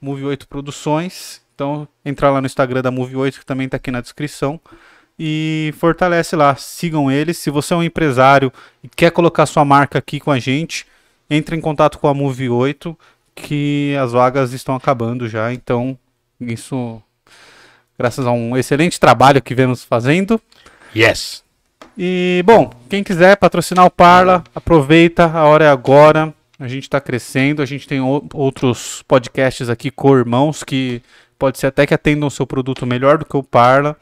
Move 0.00 0.24
8 0.24 0.48
Produções. 0.48 1.40
Então, 1.54 1.88
entra 2.04 2.30
lá 2.30 2.40
no 2.40 2.46
Instagram 2.46 2.82
da 2.82 2.90
Move 2.90 3.16
8, 3.16 3.40
que 3.40 3.46
também 3.46 3.66
está 3.66 3.76
aqui 3.76 3.90
na 3.90 4.00
descrição. 4.00 4.60
E 5.18 5.74
fortalece 5.78 6.36
lá, 6.36 6.54
sigam 6.54 7.10
eles. 7.10 7.38
Se 7.38 7.50
você 7.50 7.74
é 7.74 7.76
um 7.76 7.82
empresário 7.82 8.52
e 8.82 8.88
quer 8.88 9.10
colocar 9.10 9.46
sua 9.46 9.64
marca 9.64 9.98
aqui 9.98 10.20
com 10.20 10.30
a 10.30 10.38
gente, 10.38 10.86
entre 11.28 11.56
em 11.56 11.60
contato 11.60 11.98
com 11.98 12.06
a 12.06 12.14
Move 12.14 12.48
8, 12.48 12.96
que 13.34 13.96
as 14.00 14.12
vagas 14.12 14.52
estão 14.52 14.76
acabando 14.76 15.28
já. 15.28 15.52
Então, 15.52 15.98
isso, 16.40 17.02
graças 17.98 18.26
a 18.26 18.30
um 18.30 18.56
excelente 18.56 19.00
trabalho 19.00 19.42
que 19.42 19.54
vemos 19.54 19.82
fazendo. 19.82 20.40
Yes. 20.94 21.42
E, 21.96 22.42
bom, 22.46 22.70
quem 22.88 23.02
quiser 23.02 23.36
patrocinar 23.36 23.84
o 23.84 23.90
Parla, 23.90 24.44
aproveita, 24.54 25.26
a 25.26 25.44
hora 25.44 25.64
é 25.64 25.68
agora. 25.68 26.32
A 26.58 26.66
gente 26.66 26.84
está 26.84 27.00
crescendo, 27.00 27.62
a 27.62 27.66
gente 27.66 27.86
tem 27.86 28.00
o- 28.00 28.26
outros 28.34 29.02
podcasts 29.06 29.68
aqui 29.68 29.90
com 29.90 30.16
irmãos 30.16 30.64
que 30.64 31.00
pode 31.38 31.58
ser 31.58 31.68
até 31.68 31.86
que 31.86 31.94
atendam 31.94 32.26
o 32.26 32.30
seu 32.30 32.46
produto 32.46 32.84
melhor 32.86 33.18
do 33.18 33.24
que 33.24 33.36
o 33.36 33.42
Parla. 33.42 33.96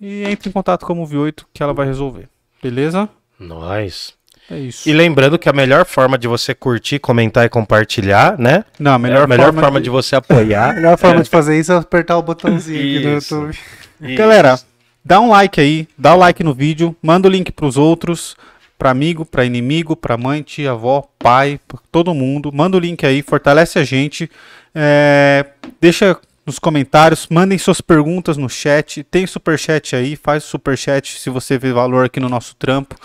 E 0.00 0.22
entre 0.24 0.48
em 0.48 0.52
contato 0.52 0.86
com 0.86 0.92
a 0.92 0.96
Move 0.96 1.16
8 1.16 1.46
que 1.52 1.62
ela 1.62 1.74
vai 1.74 1.86
resolver. 1.86 2.28
Beleza? 2.62 3.08
Nós. 3.38 4.14
É 4.50 4.58
isso. 4.58 4.88
E 4.88 4.92
lembrando 4.92 5.38
que 5.38 5.48
a 5.48 5.52
melhor 5.52 5.84
forma 5.84 6.18
de 6.18 6.26
você 6.26 6.54
curtir, 6.54 6.98
comentar 6.98 7.44
e 7.44 7.48
compartilhar, 7.48 8.36
né? 8.38 8.64
Não, 8.78 8.92
a 8.94 8.98
melhor, 8.98 9.20
é 9.20 9.24
a 9.24 9.26
melhor 9.26 9.44
forma, 9.46 9.60
forma, 9.62 9.80
de... 9.80 9.90
você 9.90 10.16
apoiar. 10.16 10.70
A 10.70 10.74
melhor 10.74 10.98
forma 10.98 11.22
de 11.22 11.30
fazer 11.30 11.58
isso 11.58 11.72
é 11.72 11.76
apertar 11.76 12.16
o 12.18 12.22
botãozinho 12.22 12.78
aqui 12.98 13.06
no 13.06 13.18
Isso. 13.18 13.34
YouTube. 13.34 14.16
Galera, 14.16 14.58
dá 15.04 15.20
um 15.20 15.28
like 15.30 15.60
aí, 15.60 15.86
dá 15.96 16.14
o 16.14 16.18
like 16.18 16.42
no 16.42 16.52
vídeo, 16.54 16.96
manda 17.02 17.28
o 17.28 17.30
link 17.30 17.52
pros 17.52 17.76
outros, 17.76 18.36
pra 18.80 18.90
amigo, 18.90 19.26
pra 19.26 19.44
inimigo, 19.44 19.94
pra 19.94 20.16
mãe, 20.16 20.40
tia, 20.40 20.70
avó, 20.70 21.06
pai, 21.18 21.60
todo 21.92 22.14
mundo. 22.14 22.50
Manda 22.50 22.78
o 22.78 22.80
link 22.80 23.04
aí, 23.04 23.20
fortalece 23.20 23.78
a 23.78 23.84
gente. 23.84 24.30
É, 24.74 25.44
deixa 25.78 26.16
nos 26.46 26.58
comentários, 26.58 27.26
mandem 27.30 27.58
suas 27.58 27.82
perguntas 27.82 28.38
no 28.38 28.48
chat. 28.48 29.04
Tem 29.04 29.26
superchat 29.26 29.94
aí, 29.94 30.16
faz 30.16 30.44
o 30.44 30.48
superchat 30.48 31.20
se 31.20 31.28
você 31.28 31.58
vê 31.58 31.74
valor 31.74 32.06
aqui 32.06 32.18
no 32.18 32.30
nosso 32.30 32.56
trampo. 32.56 32.96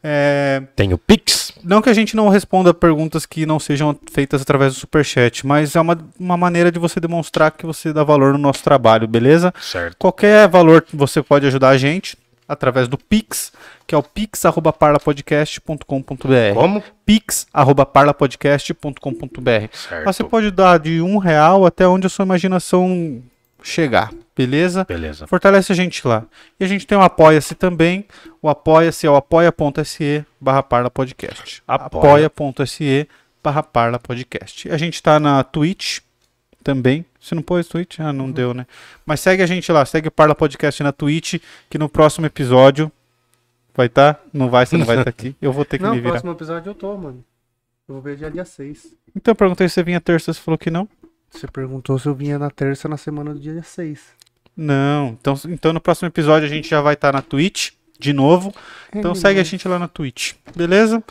É, 0.00 0.62
Tem 0.76 0.92
o 0.92 0.98
Pix. 0.98 1.52
não 1.64 1.82
que 1.82 1.90
a 1.90 1.94
gente 1.94 2.14
não 2.14 2.28
responda 2.28 2.72
perguntas 2.72 3.26
que 3.26 3.44
não 3.44 3.58
sejam 3.58 3.98
feitas 4.12 4.40
através 4.40 4.74
do 4.74 4.78
superchat, 4.78 5.44
mas 5.44 5.74
é 5.74 5.80
uma, 5.80 5.98
uma 6.20 6.36
maneira 6.36 6.70
de 6.70 6.78
você 6.78 7.00
demonstrar 7.00 7.50
que 7.50 7.66
você 7.66 7.92
dá 7.92 8.04
valor 8.04 8.32
no 8.34 8.38
nosso 8.38 8.62
trabalho, 8.62 9.08
beleza? 9.08 9.52
Certo. 9.60 9.96
Qualquer 9.98 10.46
valor 10.46 10.82
que 10.82 10.94
você 10.94 11.20
pode 11.20 11.44
ajudar 11.48 11.70
a 11.70 11.76
gente 11.76 12.16
através 12.48 12.88
do 12.88 12.96
Pix, 12.96 13.52
que 13.86 13.94
é 13.94 13.98
o 13.98 14.02
pix@parlapodcast.com.br. 14.02 16.54
Como? 16.54 16.82
pix@parlapodcast.com.br. 17.04 20.04
Você 20.04 20.24
pode 20.24 20.50
dar 20.50 20.78
de 20.78 21.00
um 21.00 21.18
real 21.18 21.66
até 21.66 21.86
onde 21.86 22.06
a 22.06 22.10
sua 22.10 22.24
imaginação 22.24 23.22
chegar, 23.62 24.12
beleza? 24.36 24.84
Beleza. 24.84 25.26
Fortalece 25.26 25.72
a 25.72 25.74
gente 25.74 26.06
lá. 26.06 26.24
E 26.58 26.64
a 26.64 26.68
gente 26.68 26.86
tem 26.86 26.96
o 26.96 27.02
Apoia-se 27.02 27.54
também. 27.54 28.06
O 28.40 28.48
Apoia-se 28.48 29.06
é 29.06 29.10
o 29.10 29.16
apoia.se 29.16 30.24
barra 30.40 30.62
Parla 30.62 30.90
Podcast. 30.90 31.62
Apoia. 31.66 32.26
Apoia.se 32.26 33.08
barra 33.42 33.62
Parla 33.62 33.98
Podcast. 33.98 34.70
A 34.70 34.76
gente 34.76 35.02
tá 35.02 35.18
na 35.18 35.42
Twitch 35.42 36.00
também. 36.62 37.04
Você 37.26 37.34
não 37.34 37.42
pôs 37.42 37.66
Twitch? 37.66 37.98
Ah, 37.98 38.12
não 38.12 38.30
deu, 38.30 38.54
né? 38.54 38.68
Mas 39.04 39.18
segue 39.18 39.42
a 39.42 39.46
gente 39.46 39.72
lá. 39.72 39.84
Segue 39.84 40.06
o 40.06 40.12
Parla 40.12 40.32
Podcast 40.32 40.80
na 40.84 40.92
Twitch, 40.92 41.40
que 41.68 41.76
no 41.76 41.88
próximo 41.88 42.24
episódio 42.24 42.90
vai 43.74 43.86
estar? 43.86 44.20
Não 44.32 44.48
vai, 44.48 44.64
você 44.64 44.76
não 44.76 44.86
vai 44.86 44.98
estar 44.98 45.10
aqui. 45.10 45.34
Eu 45.42 45.52
vou 45.52 45.64
ter 45.64 45.78
que 45.78 45.82
Não, 45.82 45.90
me 45.90 45.96
no 45.96 46.02
virar. 46.02 46.12
próximo 46.12 46.30
episódio 46.30 46.70
eu 46.70 46.74
tô, 46.74 46.96
mano. 46.96 47.24
Eu 47.88 47.94
vou 47.96 48.00
ver 48.02 48.16
dia, 48.16 48.30
dia 48.30 48.44
6. 48.44 48.94
Então 49.16 49.32
eu 49.32 49.36
perguntei 49.36 49.68
se 49.68 49.74
você 49.74 49.82
vinha 49.82 50.00
terça, 50.00 50.32
você 50.32 50.40
falou 50.40 50.56
que 50.56 50.70
não. 50.70 50.88
Você 51.28 51.48
perguntou 51.48 51.98
se 51.98 52.06
eu 52.06 52.14
vinha 52.14 52.38
na 52.38 52.48
terça 52.48 52.88
na 52.88 52.96
semana 52.96 53.34
do 53.34 53.40
dia 53.40 53.60
6. 53.60 54.00
Não. 54.56 55.16
Então, 55.20 55.34
então 55.48 55.72
no 55.72 55.80
próximo 55.80 56.06
episódio 56.06 56.46
a 56.46 56.48
gente 56.48 56.68
já 56.68 56.80
vai 56.80 56.94
estar 56.94 57.12
na 57.12 57.22
Twitch 57.22 57.72
de 57.98 58.12
novo. 58.12 58.54
Então 58.94 59.16
segue 59.16 59.40
a 59.40 59.42
gente 59.42 59.66
lá 59.66 59.80
na 59.80 59.88
Twitch, 59.88 60.34
beleza? 60.54 61.02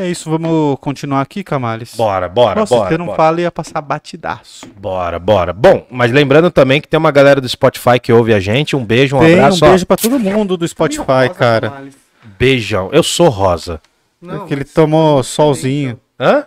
É 0.00 0.08
isso, 0.08 0.30
vamos 0.30 0.78
continuar 0.80 1.20
aqui, 1.20 1.42
Camales. 1.42 1.92
Bora, 1.96 2.28
bora, 2.28 2.60
Nossa, 2.60 2.72
bora. 2.76 2.88
você 2.88 2.96
não 2.96 3.06
bora. 3.06 3.16
fala 3.16 3.40
ia 3.40 3.50
passar 3.50 3.80
batidaço. 3.80 4.64
Bora, 4.76 5.18
bora. 5.18 5.52
Bom, 5.52 5.84
mas 5.90 6.12
lembrando 6.12 6.52
também 6.52 6.80
que 6.80 6.86
tem 6.86 6.96
uma 6.96 7.10
galera 7.10 7.40
do 7.40 7.48
Spotify 7.48 7.98
que 8.00 8.12
ouve 8.12 8.32
a 8.32 8.38
gente. 8.38 8.76
Um 8.76 8.84
beijo, 8.84 9.16
um 9.16 9.20
Tem 9.20 9.34
abraço. 9.34 9.64
um 9.64 9.66
ó. 9.66 9.70
beijo 9.70 9.84
pra 9.86 9.96
todo 9.96 10.16
mundo 10.20 10.56
do 10.56 10.68
Spotify, 10.68 11.28
cara. 11.36 11.82
Beijão. 12.38 12.90
Eu 12.92 13.02
sou 13.02 13.28
rosa. 13.28 13.80
É 14.24 14.46
que 14.46 14.54
ele 14.54 14.64
tomou 14.64 15.20
solzinho. 15.24 15.98
Hã? 16.18 16.44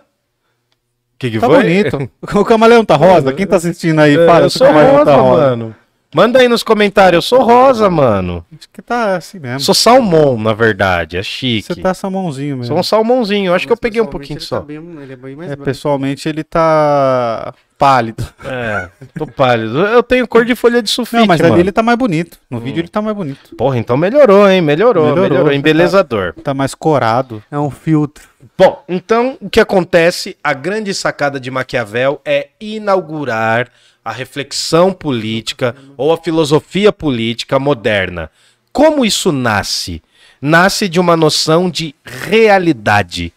Que 1.18 1.30
que 1.30 1.38
Tá 1.38 1.46
foi? 1.46 1.62
bonito. 1.62 2.10
O 2.34 2.44
camaleão 2.46 2.84
tá 2.86 2.96
rosa? 2.96 3.34
Quem 3.34 3.46
tá 3.46 3.56
assistindo 3.56 3.98
aí, 4.00 4.16
É, 4.16 4.26
fala 4.26 4.46
eu 4.46 4.50
se 4.50 4.56
o 4.56 4.58
sou 4.60 4.66
camaleão 4.66 4.92
rosa, 4.96 5.04
tá 5.04 5.16
rosa. 5.16 5.42
mano. 5.50 5.76
Manda 6.14 6.40
aí 6.40 6.48
nos 6.48 6.62
comentários, 6.62 7.24
eu 7.24 7.36
sou 7.38 7.42
rosa, 7.42 7.88
mano. 7.88 8.44
Acho 8.58 8.68
que 8.70 8.82
tá 8.82 9.16
assim 9.16 9.38
mesmo. 9.38 9.60
Sou 9.60 9.74
salmão, 9.74 10.36
na 10.38 10.52
verdade, 10.52 11.16
é 11.16 11.22
chique. 11.22 11.62
Você 11.74 11.80
tá 11.80 11.94
salmãozinho 11.94 12.56
mesmo. 12.58 12.66
Sou 12.66 12.78
um 12.78 12.82
salmãozinho, 12.82 13.46
eu 13.50 13.54
acho 13.54 13.66
que 13.66 13.72
eu 13.72 13.76
Mas 13.76 13.80
peguei 13.80 14.00
um 14.02 14.06
pouquinho 14.06 14.36
ele 14.38 14.44
só. 14.44 14.60
tá 14.60 14.66
bem- 14.66 14.96
ele 15.00 15.12
é 15.12 15.16
bem 15.16 15.34
mais 15.34 15.50
É, 15.50 15.56
pessoalmente 15.56 16.28
ele 16.28 16.44
tá 16.44 17.54
pálido. 17.78 18.22
É, 18.44 18.88
tô 19.18 19.26
pálido. 19.26 19.78
Eu 19.86 20.02
tenho 20.02 20.28
cor 20.28 20.44
de 20.44 20.54
folha 20.54 20.82
de 20.82 20.90
sulfite, 20.90 21.16
Não, 21.20 21.26
mas 21.26 21.40
mano. 21.40 21.54
ali 21.54 21.62
ele 21.62 21.72
tá 21.72 21.82
mais 21.82 21.96
bonito. 21.98 22.38
No 22.50 22.60
vídeo 22.60 22.80
ele 22.82 22.88
tá 22.88 23.00
mais 23.00 23.16
bonito. 23.16 23.56
Porra, 23.56 23.78
então 23.78 23.96
melhorou, 23.96 24.48
hein? 24.50 24.60
Melhorou, 24.60 25.04
melhorou. 25.06 25.22
Melhorou, 25.30 25.48
tá- 25.48 25.54
embelezador. 25.54 26.34
Tá 26.44 26.52
mais 26.52 26.74
corado. 26.74 27.42
É 27.50 27.58
um 27.58 27.70
filtro. 27.70 28.28
Bom, 28.58 28.84
então 28.86 29.38
o 29.40 29.48
que 29.48 29.58
acontece? 29.58 30.36
A 30.44 30.52
grande 30.52 30.92
sacada 30.92 31.40
de 31.40 31.50
Maquiavel 31.50 32.20
é 32.24 32.48
inaugurar 32.60 33.68
a 34.04 34.10
reflexão 34.12 34.92
política 34.92 35.76
ou 35.96 36.12
a 36.12 36.18
filosofia 36.18 36.92
política 36.92 37.58
moderna. 37.58 38.30
Como 38.72 39.04
isso 39.04 39.30
nasce? 39.30 40.02
Nasce 40.40 40.88
de 40.88 40.98
uma 40.98 41.16
noção 41.16 41.70
de 41.70 41.94
realidade. 42.04 43.32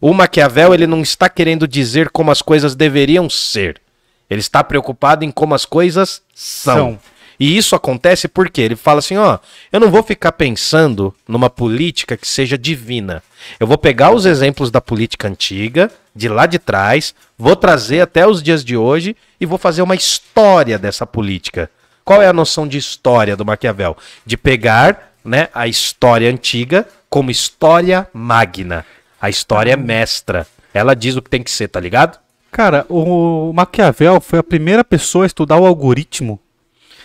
O 0.00 0.12
Maquiavel 0.12 0.74
ele 0.74 0.86
não 0.86 1.00
está 1.00 1.28
querendo 1.28 1.66
dizer 1.66 2.10
como 2.10 2.30
as 2.30 2.42
coisas 2.42 2.74
deveriam 2.74 3.28
ser. 3.28 3.80
Ele 4.28 4.40
está 4.40 4.62
preocupado 4.62 5.24
em 5.24 5.30
como 5.30 5.54
as 5.54 5.64
coisas 5.64 6.22
são. 6.34 6.76
São. 6.76 7.00
E 7.38 7.56
isso 7.56 7.74
acontece 7.74 8.28
porque 8.28 8.60
ele 8.60 8.76
fala 8.76 9.00
assim, 9.00 9.16
ó, 9.16 9.38
eu 9.72 9.80
não 9.80 9.90
vou 9.90 10.02
ficar 10.02 10.32
pensando 10.32 11.14
numa 11.26 11.50
política 11.50 12.16
que 12.16 12.28
seja 12.28 12.56
divina. 12.56 13.22
Eu 13.58 13.66
vou 13.66 13.76
pegar 13.76 14.12
os 14.12 14.24
exemplos 14.24 14.70
da 14.70 14.80
política 14.80 15.26
antiga, 15.26 15.90
de 16.14 16.28
lá 16.28 16.46
de 16.46 16.58
trás, 16.58 17.14
vou 17.36 17.56
trazer 17.56 18.00
até 18.00 18.26
os 18.26 18.42
dias 18.42 18.64
de 18.64 18.76
hoje 18.76 19.16
e 19.40 19.46
vou 19.46 19.58
fazer 19.58 19.82
uma 19.82 19.94
história 19.94 20.78
dessa 20.78 21.06
política. 21.06 21.70
Qual 22.04 22.22
é 22.22 22.28
a 22.28 22.32
noção 22.32 22.68
de 22.68 22.78
história 22.78 23.36
do 23.36 23.44
Maquiavel? 23.44 23.96
De 24.24 24.36
pegar, 24.36 25.14
né, 25.24 25.48
a 25.54 25.66
história 25.66 26.30
antiga 26.30 26.86
como 27.08 27.30
história 27.30 28.06
magna, 28.12 28.84
a 29.20 29.30
história 29.30 29.76
mestra. 29.76 30.46
Ela 30.72 30.94
diz 30.94 31.16
o 31.16 31.22
que 31.22 31.30
tem 31.30 31.42
que 31.42 31.50
ser, 31.50 31.68
tá 31.68 31.80
ligado? 31.80 32.18
Cara, 32.50 32.86
o 32.88 33.52
Maquiavel 33.52 34.20
foi 34.20 34.38
a 34.38 34.42
primeira 34.42 34.84
pessoa 34.84 35.24
a 35.24 35.26
estudar 35.26 35.58
o 35.58 35.66
algoritmo. 35.66 36.38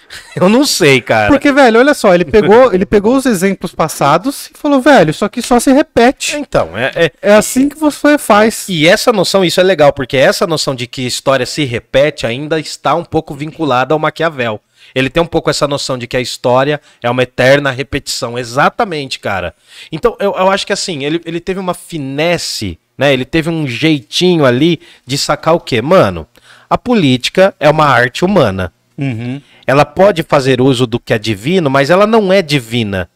Eu 0.35 0.49
não 0.49 0.65
sei, 0.65 1.01
cara. 1.01 1.27
Porque, 1.29 1.51
velho, 1.51 1.79
olha 1.79 1.93
só, 1.93 2.13
ele 2.13 2.25
pegou, 2.25 2.73
ele 2.73 2.85
pegou 2.85 3.15
os 3.15 3.25
exemplos 3.25 3.73
passados 3.73 4.47
e 4.53 4.57
falou, 4.57 4.81
velho, 4.81 5.11
isso 5.11 5.23
aqui 5.25 5.41
só 5.41 5.59
se 5.59 5.71
repete. 5.71 6.35
Então, 6.37 6.77
é- 6.77 6.91
é, 6.95 7.11
É 7.21 7.33
assim 7.33 7.69
que 7.69 7.77
você 7.77 8.17
faz. 8.17 8.67
E 8.69 8.87
essa 8.87 9.11
noção, 9.13 9.43
isso 9.45 9.59
é 9.59 9.63
legal, 9.63 9.93
porque 9.93 10.17
essa 10.17 10.47
noção 10.47 10.73
de 10.73 10.87
que 10.87 11.03
história 11.05 11.45
se 11.45 11.63
repete 11.65 12.25
ainda 12.25 12.59
está 12.59 12.95
um 12.95 13.03
pouco 13.05 13.33
vinculada 13.35 13.93
ao 13.93 13.99
Maquiavel. 13.99 14.59
Ele 14.95 15.09
tem 15.09 15.21
um 15.21 15.25
pouco 15.27 15.49
essa 15.49 15.67
noção 15.67 15.97
de 15.97 16.07
que 16.07 16.17
a 16.17 16.21
história 16.21 16.81
é 17.03 17.09
uma 17.09 17.21
eterna 17.23 17.69
repetição. 17.69 18.39
Exatamente, 18.39 19.19
cara. 19.19 19.53
Então, 19.91 20.15
eu, 20.19 20.33
eu 20.35 20.49
acho 20.49 20.65
que 20.65 20.73
assim, 20.73 21.03
ele, 21.05 21.21
ele 21.25 21.39
teve 21.39 21.59
uma 21.59 21.73
finesse, 21.75 22.79
né? 22.97 23.13
Ele 23.13 23.25
teve 23.25 23.49
um 23.49 23.67
jeitinho 23.67 24.45
ali 24.45 24.79
de 25.05 25.17
sacar 25.17 25.53
o 25.53 25.59
quê? 25.59 25.81
Mano, 25.81 26.25
a 26.69 26.77
política 26.77 27.53
é 27.59 27.69
uma 27.69 27.85
arte 27.85 28.25
humana. 28.25 28.73
Uhum. 28.99 29.41
Ela 29.65 29.85
pode 29.85 30.23
fazer 30.23 30.59
uso 30.59 30.85
do 30.85 30.99
que 30.99 31.13
é 31.13 31.19
divino, 31.19 31.69
mas 31.69 31.89
ela 31.89 32.05
não 32.05 32.33
é 32.33 32.41
divina. 32.41 33.09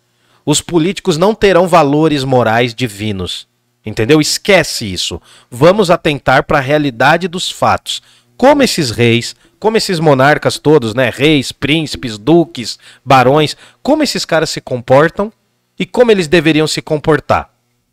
Os 0.46 0.62
políticos 0.62 1.18
não 1.18 1.36
terão 1.36 1.68
valores 1.68 2.24
morais 2.24 2.74
divinos. 2.74 3.48
Entendeu? 3.86 4.22
Esquece 4.22 4.92
isso. 4.92 5.22
Vamos 5.52 5.92
atentar 5.92 6.44
para 6.44 6.58
a 6.58 6.62
realidade 6.62 7.28
dos 7.28 7.52
fatos. 7.52 8.02
Como 8.38 8.64
esses 8.64 8.92
reis, 8.92 9.36
como 9.60 9.76
esses 9.76 10.00
monarcas 10.00 10.58
todos, 10.58 10.94
né? 10.94 11.12
Reis, 11.14 11.52
príncipes, 11.52 12.18
duques, 12.18 12.80
barões, 13.04 13.58
como 13.82 14.04
esses 14.04 14.24
caras 14.24 14.50
se 14.50 14.62
comportam 14.62 15.32
e 15.78 15.86
como 15.86 16.12
eles 16.12 16.28
deveriam 16.28 16.68
se 16.68 16.82
comportar. 16.82 17.50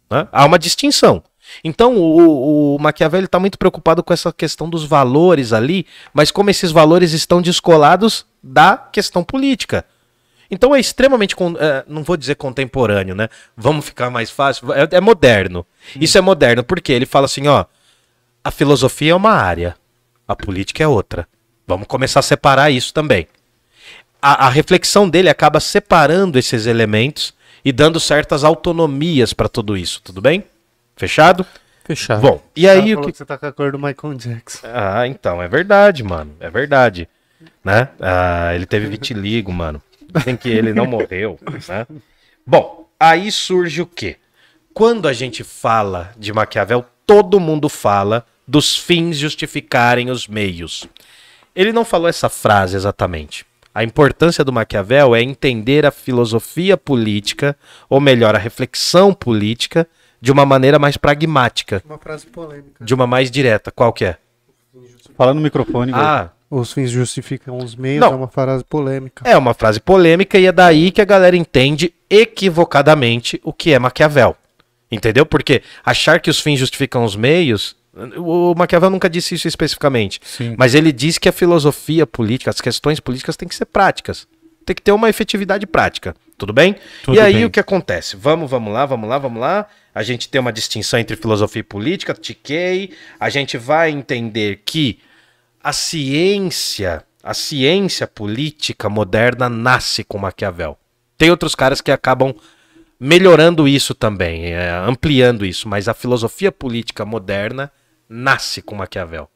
né? 0.08 0.28
Há 0.30 0.44
uma 0.44 0.58
distinção. 0.58 1.22
Então 1.64 1.96
o, 1.96 2.76
o 2.76 2.78
Maquiavel 2.78 3.24
está 3.24 3.38
muito 3.38 3.58
preocupado 3.58 4.02
com 4.02 4.12
essa 4.12 4.32
questão 4.32 4.68
dos 4.68 4.84
valores 4.84 5.52
ali, 5.52 5.86
mas 6.12 6.30
como 6.30 6.50
esses 6.50 6.72
valores 6.72 7.12
estão 7.12 7.42
descolados 7.42 8.26
da 8.42 8.76
questão 8.76 9.22
política. 9.22 9.84
Então 10.50 10.74
é 10.74 10.80
extremamente, 10.80 11.36
é, 11.58 11.84
não 11.86 12.02
vou 12.02 12.16
dizer 12.16 12.34
contemporâneo, 12.34 13.14
né? 13.14 13.28
Vamos 13.56 13.84
ficar 13.84 14.10
mais 14.10 14.30
fácil. 14.30 14.72
É, 14.72 14.88
é 14.90 15.00
moderno. 15.00 15.64
Isso 16.00 16.18
é 16.18 16.20
moderno 16.20 16.64
porque 16.64 16.92
ele 16.92 17.06
fala 17.06 17.26
assim, 17.26 17.46
ó, 17.46 17.64
a 18.42 18.50
filosofia 18.50 19.12
é 19.12 19.14
uma 19.14 19.30
área, 19.30 19.76
a 20.26 20.34
política 20.34 20.82
é 20.82 20.88
outra. 20.88 21.28
Vamos 21.66 21.86
começar 21.86 22.18
a 22.18 22.22
separar 22.22 22.70
isso 22.70 22.92
também. 22.92 23.28
A, 24.20 24.46
a 24.46 24.48
reflexão 24.48 25.08
dele 25.08 25.28
acaba 25.28 25.60
separando 25.60 26.38
esses 26.38 26.66
elementos 26.66 27.32
e 27.64 27.70
dando 27.70 28.00
certas 28.00 28.42
autonomias 28.42 29.32
para 29.32 29.48
tudo 29.48 29.76
isso, 29.76 30.00
tudo 30.02 30.20
bem? 30.20 30.44
Fechado? 31.00 31.46
Fechado. 31.82 32.20
Bom, 32.20 32.42
e 32.54 32.68
aí 32.68 32.80
aí 32.80 32.94
o 32.94 33.00
que 33.00 33.10
que 33.10 33.16
você 33.16 33.24
tá 33.24 33.38
com 33.38 33.46
a 33.46 33.52
cor 33.52 33.72
do 33.72 33.78
Michael 33.78 34.14
Jackson. 34.18 34.66
ah, 34.70 35.06
então, 35.06 35.42
é 35.42 35.48
verdade, 35.48 36.02
mano. 36.02 36.36
É 36.38 36.50
verdade. 36.50 37.08
Né? 37.64 37.88
Ah, 37.98 38.54
ele 38.54 38.66
teve 38.66 38.86
vitiligo, 38.86 39.50
mano. 39.50 39.82
Tem 40.22 40.36
que 40.36 40.50
ele 40.50 40.74
não 40.74 40.84
morreu, 40.84 41.38
né? 41.66 41.86
Bom, 42.46 42.86
aí 43.00 43.32
surge 43.32 43.80
o 43.80 43.86
quê? 43.86 44.16
Quando 44.74 45.08
a 45.08 45.14
gente 45.14 45.42
fala 45.42 46.12
de 46.18 46.34
Maquiavel, 46.34 46.84
todo 47.06 47.40
mundo 47.40 47.70
fala 47.70 48.26
dos 48.46 48.76
fins 48.76 49.16
justificarem 49.16 50.10
os 50.10 50.28
meios. 50.28 50.86
Ele 51.56 51.72
não 51.72 51.84
falou 51.86 52.08
essa 52.08 52.28
frase 52.28 52.76
exatamente. 52.76 53.46
A 53.74 53.82
importância 53.82 54.44
do 54.44 54.52
Maquiavel 54.52 55.16
é 55.16 55.22
entender 55.22 55.86
a 55.86 55.90
filosofia 55.90 56.76
política, 56.76 57.56
ou 57.88 58.00
melhor, 58.00 58.34
a 58.34 58.38
reflexão 58.38 59.14
política, 59.14 59.88
de 60.20 60.30
uma 60.30 60.44
maneira 60.44 60.78
mais 60.78 60.96
pragmática, 60.96 61.82
Uma 61.86 61.98
frase 61.98 62.26
polêmica. 62.26 62.84
de 62.84 62.94
uma 62.94 63.06
mais 63.06 63.30
direta. 63.30 63.70
Qual 63.70 63.92
que 63.92 64.04
é? 64.04 64.16
Fala 65.16 65.32
no 65.34 65.40
microfone. 65.40 65.92
Ah, 65.94 66.30
Os 66.50 66.72
fins 66.72 66.90
justificam 66.90 67.56
os 67.58 67.74
meios, 67.76 68.00
Não. 68.00 68.12
é 68.12 68.16
uma 68.16 68.28
frase 68.28 68.64
polêmica. 68.64 69.28
É 69.28 69.36
uma 69.36 69.54
frase 69.54 69.80
polêmica 69.80 70.38
e 70.38 70.46
é 70.46 70.52
daí 70.52 70.90
que 70.90 71.00
a 71.00 71.04
galera 71.04 71.36
entende 71.36 71.92
equivocadamente 72.08 73.40
o 73.44 73.52
que 73.52 73.72
é 73.72 73.78
Maquiavel. 73.78 74.36
Entendeu? 74.90 75.24
Porque 75.24 75.62
achar 75.84 76.20
que 76.20 76.28
os 76.28 76.40
fins 76.40 76.58
justificam 76.58 77.04
os 77.04 77.14
meios. 77.14 77.76
O 78.16 78.54
Maquiavel 78.56 78.90
nunca 78.90 79.08
disse 79.08 79.34
isso 79.34 79.46
especificamente. 79.46 80.20
Sim. 80.24 80.54
Mas 80.58 80.74
ele 80.74 80.90
diz 80.92 81.16
que 81.18 81.28
a 81.28 81.32
filosofia 81.32 82.06
política, 82.06 82.50
as 82.50 82.60
questões 82.60 82.98
políticas 82.98 83.36
têm 83.36 83.48
que 83.48 83.54
ser 83.54 83.66
práticas. 83.66 84.26
Tem 84.66 84.74
que 84.74 84.82
ter 84.82 84.92
uma 84.92 85.08
efetividade 85.08 85.66
prática. 85.66 86.14
Tudo 86.36 86.52
bem? 86.52 86.76
Tudo 87.04 87.16
e 87.16 87.20
aí 87.20 87.34
bem. 87.34 87.44
o 87.44 87.50
que 87.50 87.60
acontece? 87.60 88.16
Vamos, 88.16 88.50
vamos 88.50 88.72
lá, 88.72 88.84
vamos 88.86 89.08
lá, 89.08 89.18
vamos 89.18 89.40
lá. 89.40 89.66
A 89.94 90.02
gente 90.02 90.28
tem 90.28 90.40
uma 90.40 90.52
distinção 90.52 90.98
entre 90.98 91.16
filosofia 91.16 91.60
e 91.60 91.64
política, 91.64 92.14
tiquei. 92.14 92.92
A 93.18 93.28
gente 93.28 93.58
vai 93.58 93.90
entender 93.90 94.62
que 94.64 95.00
a 95.62 95.72
ciência, 95.72 97.04
a 97.22 97.34
ciência 97.34 98.06
política 98.06 98.88
moderna 98.88 99.48
nasce 99.48 100.04
com 100.04 100.18
Maquiavel. 100.18 100.78
Tem 101.18 101.30
outros 101.30 101.54
caras 101.54 101.80
que 101.80 101.90
acabam 101.90 102.34
melhorando 102.98 103.66
isso 103.66 103.94
também, 103.94 104.52
é, 104.52 104.70
ampliando 104.70 105.44
isso, 105.44 105.68
mas 105.68 105.88
a 105.88 105.94
filosofia 105.94 106.52
política 106.52 107.04
moderna 107.04 107.72
nasce 108.08 108.62
com 108.62 108.74
Maquiavel. 108.74 109.28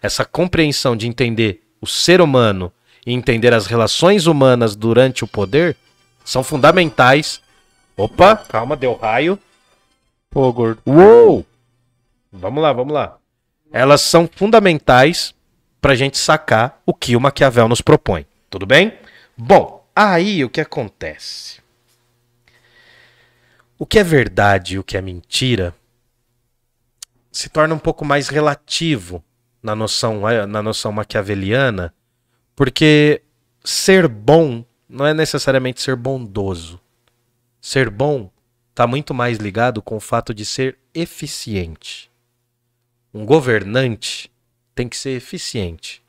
Essa 0.00 0.24
compreensão 0.24 0.96
de 0.96 1.06
entender 1.06 1.62
o 1.80 1.86
ser 1.86 2.20
humano 2.20 2.72
e 3.06 3.12
entender 3.12 3.52
as 3.52 3.66
relações 3.66 4.26
humanas 4.26 4.76
durante 4.76 5.24
o 5.24 5.28
poder 5.28 5.76
são 6.24 6.44
fundamentais. 6.44 7.40
Opa, 7.96 8.36
calma, 8.36 8.76
deu 8.76 8.94
raio. 8.94 9.38
Pô, 10.32 10.50
gordo. 10.50 10.80
Uou! 10.86 11.46
Vamos 12.32 12.62
lá, 12.62 12.72
vamos 12.72 12.94
lá. 12.94 13.18
Elas 13.70 14.00
são 14.00 14.26
fundamentais 14.34 15.34
para 15.78 15.92
a 15.92 15.94
gente 15.94 16.16
sacar 16.16 16.80
o 16.86 16.94
que 16.94 17.14
o 17.14 17.20
Maquiavel 17.20 17.68
nos 17.68 17.82
propõe. 17.82 18.26
Tudo 18.48 18.64
bem? 18.64 18.98
Bom, 19.36 19.86
aí 19.94 20.42
o 20.42 20.48
que 20.48 20.62
acontece? 20.62 21.60
O 23.78 23.84
que 23.84 23.98
é 23.98 24.04
verdade 24.04 24.76
e 24.76 24.78
o 24.78 24.84
que 24.84 24.96
é 24.96 25.02
mentira 25.02 25.74
se 27.30 27.50
torna 27.50 27.74
um 27.74 27.78
pouco 27.78 28.02
mais 28.02 28.28
relativo 28.28 29.22
na 29.62 29.76
noção, 29.76 30.26
eh, 30.26 30.46
na 30.46 30.62
noção 30.62 30.92
maquiaveliana, 30.92 31.94
porque 32.56 33.22
ser 33.62 34.08
bom 34.08 34.64
não 34.88 35.06
é 35.06 35.12
necessariamente 35.12 35.82
ser 35.82 35.96
bondoso. 35.96 36.80
Ser 37.60 37.90
bom 37.90 38.30
está 38.72 38.86
muito 38.86 39.12
mais 39.12 39.38
ligado 39.38 39.80
com 39.82 39.96
o 39.96 40.00
fato 40.00 40.34
de 40.34 40.44
ser 40.44 40.78
eficiente. 40.94 42.10
Um 43.14 43.24
governante 43.26 44.30
tem 44.74 44.88
que 44.88 44.96
ser 44.96 45.10
eficiente. 45.10 46.02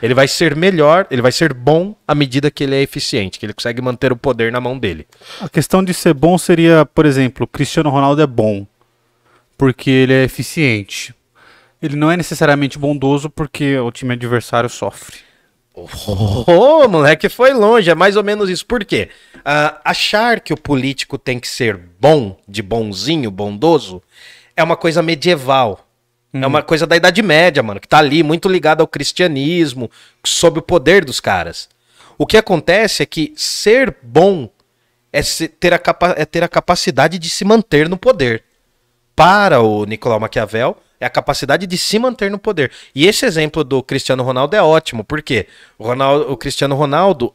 Ele 0.00 0.14
vai 0.14 0.26
ser 0.26 0.56
melhor, 0.56 1.06
ele 1.10 1.20
vai 1.20 1.32
ser 1.32 1.52
bom 1.52 1.94
à 2.06 2.14
medida 2.14 2.50
que 2.50 2.64
ele 2.64 2.74
é 2.74 2.80
eficiente, 2.80 3.38
que 3.38 3.44
ele 3.44 3.52
consegue 3.52 3.82
manter 3.82 4.12
o 4.12 4.16
poder 4.16 4.50
na 4.50 4.60
mão 4.60 4.78
dele. 4.78 5.06
A 5.40 5.48
questão 5.48 5.84
de 5.84 5.92
ser 5.92 6.14
bom 6.14 6.38
seria, 6.38 6.86
por 6.86 7.04
exemplo, 7.04 7.46
Cristiano 7.46 7.90
Ronaldo 7.90 8.22
é 8.22 8.26
bom 8.26 8.66
porque 9.58 9.90
ele 9.90 10.14
é 10.14 10.22
eficiente. 10.22 11.12
Ele 11.82 11.96
não 11.96 12.10
é 12.10 12.16
necessariamente 12.16 12.78
bondoso 12.78 13.28
porque 13.28 13.76
o 13.78 13.90
time 13.90 14.14
adversário 14.14 14.70
sofre. 14.70 15.27
Ô, 16.46 16.88
moleque, 16.88 17.28
foi 17.28 17.52
longe, 17.52 17.90
é 17.90 17.94
mais 17.94 18.16
ou 18.16 18.24
menos 18.24 18.48
isso. 18.50 18.66
Por 18.66 18.84
quê? 18.84 19.10
Ah, 19.44 19.80
achar 19.84 20.40
que 20.40 20.52
o 20.52 20.56
político 20.56 21.16
tem 21.18 21.38
que 21.38 21.48
ser 21.48 21.78
bom, 22.00 22.38
de 22.46 22.62
bonzinho, 22.62 23.30
bondoso, 23.30 24.02
é 24.56 24.62
uma 24.62 24.76
coisa 24.76 25.02
medieval. 25.02 25.84
É 26.32 26.46
uma 26.46 26.62
coisa 26.62 26.86
da 26.86 26.94
Idade 26.94 27.22
Média, 27.22 27.62
mano, 27.62 27.80
que 27.80 27.88
tá 27.88 27.98
ali 27.98 28.22
muito 28.22 28.48
ligado 28.48 28.82
ao 28.82 28.86
cristianismo, 28.86 29.90
sob 30.24 30.58
o 30.58 30.62
poder 30.62 31.04
dos 31.04 31.20
caras. 31.20 31.68
O 32.18 32.26
que 32.26 32.36
acontece 32.36 33.02
é 33.02 33.06
que 33.06 33.32
ser 33.34 33.96
bom 34.02 34.50
é, 35.10 35.22
ter, 35.58 35.72
a 35.72 35.78
capa- 35.78 36.14
é 36.18 36.26
ter 36.26 36.44
a 36.44 36.48
capacidade 36.48 37.18
de 37.18 37.30
se 37.30 37.44
manter 37.44 37.88
no 37.88 37.96
poder. 37.96 38.44
Para 39.16 39.60
o 39.62 39.84
Nicolau 39.86 40.20
Maquiavel, 40.20 40.76
é 41.00 41.06
a 41.06 41.10
capacidade 41.10 41.66
de 41.66 41.78
se 41.78 41.98
manter 41.98 42.30
no 42.30 42.38
poder. 42.38 42.70
E 42.94 43.06
esse 43.06 43.24
exemplo 43.24 43.62
do 43.62 43.82
Cristiano 43.82 44.22
Ronaldo 44.22 44.56
é 44.56 44.62
ótimo, 44.62 45.04
porque 45.04 45.46
o, 45.78 45.84
Ronaldo, 45.84 46.32
o 46.32 46.36
Cristiano 46.36 46.74
Ronaldo, 46.74 47.34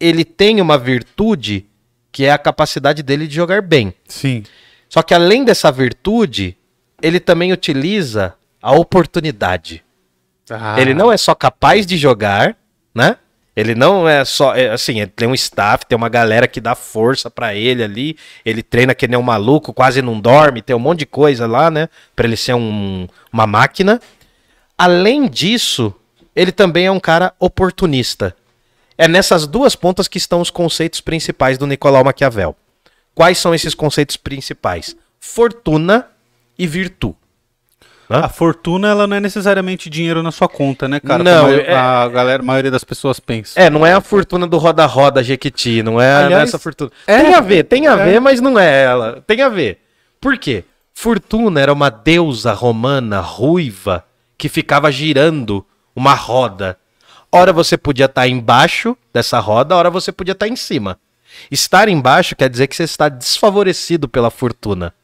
ele 0.00 0.24
tem 0.24 0.60
uma 0.60 0.78
virtude 0.78 1.66
que 2.10 2.24
é 2.24 2.30
a 2.32 2.38
capacidade 2.38 3.02
dele 3.02 3.26
de 3.26 3.34
jogar 3.34 3.60
bem. 3.60 3.92
Sim. 4.08 4.44
Só 4.88 5.02
que 5.02 5.12
além 5.12 5.44
dessa 5.44 5.70
virtude, 5.70 6.56
ele 7.02 7.20
também 7.20 7.52
utiliza 7.52 8.34
a 8.62 8.72
oportunidade. 8.72 9.84
Ah, 10.48 10.80
Ele 10.80 10.94
não 10.94 11.12
é 11.12 11.16
só 11.16 11.34
capaz 11.34 11.84
de 11.84 11.96
jogar, 11.96 12.56
né? 12.94 13.16
Ele 13.56 13.74
não 13.74 14.06
é 14.06 14.22
só, 14.22 14.54
é, 14.54 14.68
assim, 14.70 15.00
ele 15.00 15.10
tem 15.10 15.26
um 15.26 15.32
staff, 15.34 15.86
tem 15.86 15.96
uma 15.96 16.10
galera 16.10 16.46
que 16.46 16.60
dá 16.60 16.74
força 16.74 17.30
pra 17.30 17.54
ele 17.54 17.82
ali. 17.82 18.16
Ele 18.44 18.62
treina 18.62 18.94
que 18.94 19.08
nem 19.08 19.18
um 19.18 19.22
maluco, 19.22 19.72
quase 19.72 20.02
não 20.02 20.20
dorme, 20.20 20.60
tem 20.60 20.76
um 20.76 20.78
monte 20.78 21.00
de 21.00 21.06
coisa 21.06 21.46
lá, 21.46 21.70
né? 21.70 21.88
Pra 22.14 22.26
ele 22.26 22.36
ser 22.36 22.54
um- 22.54 23.08
uma 23.32 23.46
máquina. 23.46 23.98
Além 24.76 25.26
disso, 25.26 25.94
ele 26.34 26.52
também 26.52 26.84
é 26.84 26.90
um 26.90 27.00
cara 27.00 27.32
oportunista. 27.40 28.36
É 28.98 29.08
nessas 29.08 29.46
duas 29.46 29.74
pontas 29.74 30.06
que 30.06 30.18
estão 30.18 30.42
os 30.42 30.50
conceitos 30.50 31.00
principais 31.00 31.56
do 31.56 31.66
Nicolau 31.66 32.04
Maquiavel. 32.04 32.54
Quais 33.14 33.38
são 33.38 33.54
esses 33.54 33.74
conceitos 33.74 34.18
principais? 34.18 34.94
Fortuna 35.18 36.06
e 36.58 36.66
virtude. 36.66 37.16
A 38.08 38.28
fortuna, 38.28 38.88
ela 38.88 39.06
não 39.06 39.16
é 39.16 39.20
necessariamente 39.20 39.90
dinheiro 39.90 40.22
na 40.22 40.30
sua 40.30 40.48
conta, 40.48 40.86
né, 40.86 41.00
cara? 41.00 41.24
Não, 41.24 41.48
é- 41.48 41.74
a 41.74 42.06
galera, 42.08 42.42
a 42.42 42.46
maioria 42.46 42.70
das 42.70 42.84
pessoas 42.84 43.18
pensa. 43.18 43.60
É, 43.60 43.68
não 43.68 43.84
é 43.84 43.92
a 43.92 44.00
fortuna 44.00 44.46
do 44.46 44.58
roda-roda 44.58 45.22
Jequiti, 45.24 45.82
não 45.82 46.00
é 46.00 46.24
Aliás, 46.24 46.48
essa 46.50 46.58
fortuna. 46.58 46.90
é. 47.06 47.20
tem 47.22 47.34
a 47.34 47.40
ver, 47.40 47.64
tem 47.64 47.86
a 47.88 47.92
É. 47.94 48.04
ver, 48.04 48.20
mas 48.20 48.40
não 48.40 48.58
é 48.58 48.84
ela. 48.84 49.22
Tem 49.26 49.42
a 49.42 49.48
ver. 49.48 49.80
Por 50.20 50.38
quê? 50.38 50.64
Fortuna 50.94 51.60
era 51.60 51.72
uma 51.72 51.90
deusa 51.90 52.52
romana 52.52 53.20
ruiva 53.20 54.04
que 54.38 54.48
ficava 54.48 54.90
girando 54.90 55.64
uma 55.94 56.14
roda. 56.14 56.78
Ora 57.32 57.52
você 57.52 57.76
podia 57.76 58.06
estar 58.06 58.26
embaixo 58.28 58.96
dessa 59.12 59.38
roda, 59.40 59.74
ora 59.74 59.90
você 59.90 60.12
podia 60.12 60.32
estar 60.32 60.46
em 60.48 60.56
cima. 60.56 60.98
Estar 61.50 61.88
embaixo 61.88 62.34
quer 62.36 62.48
dizer 62.48 62.66
que 62.66 62.76
você 62.76 62.84
está 62.84 63.08
desfavorecido 63.08 64.08
pela 64.08 64.30
fortuna. 64.30 64.94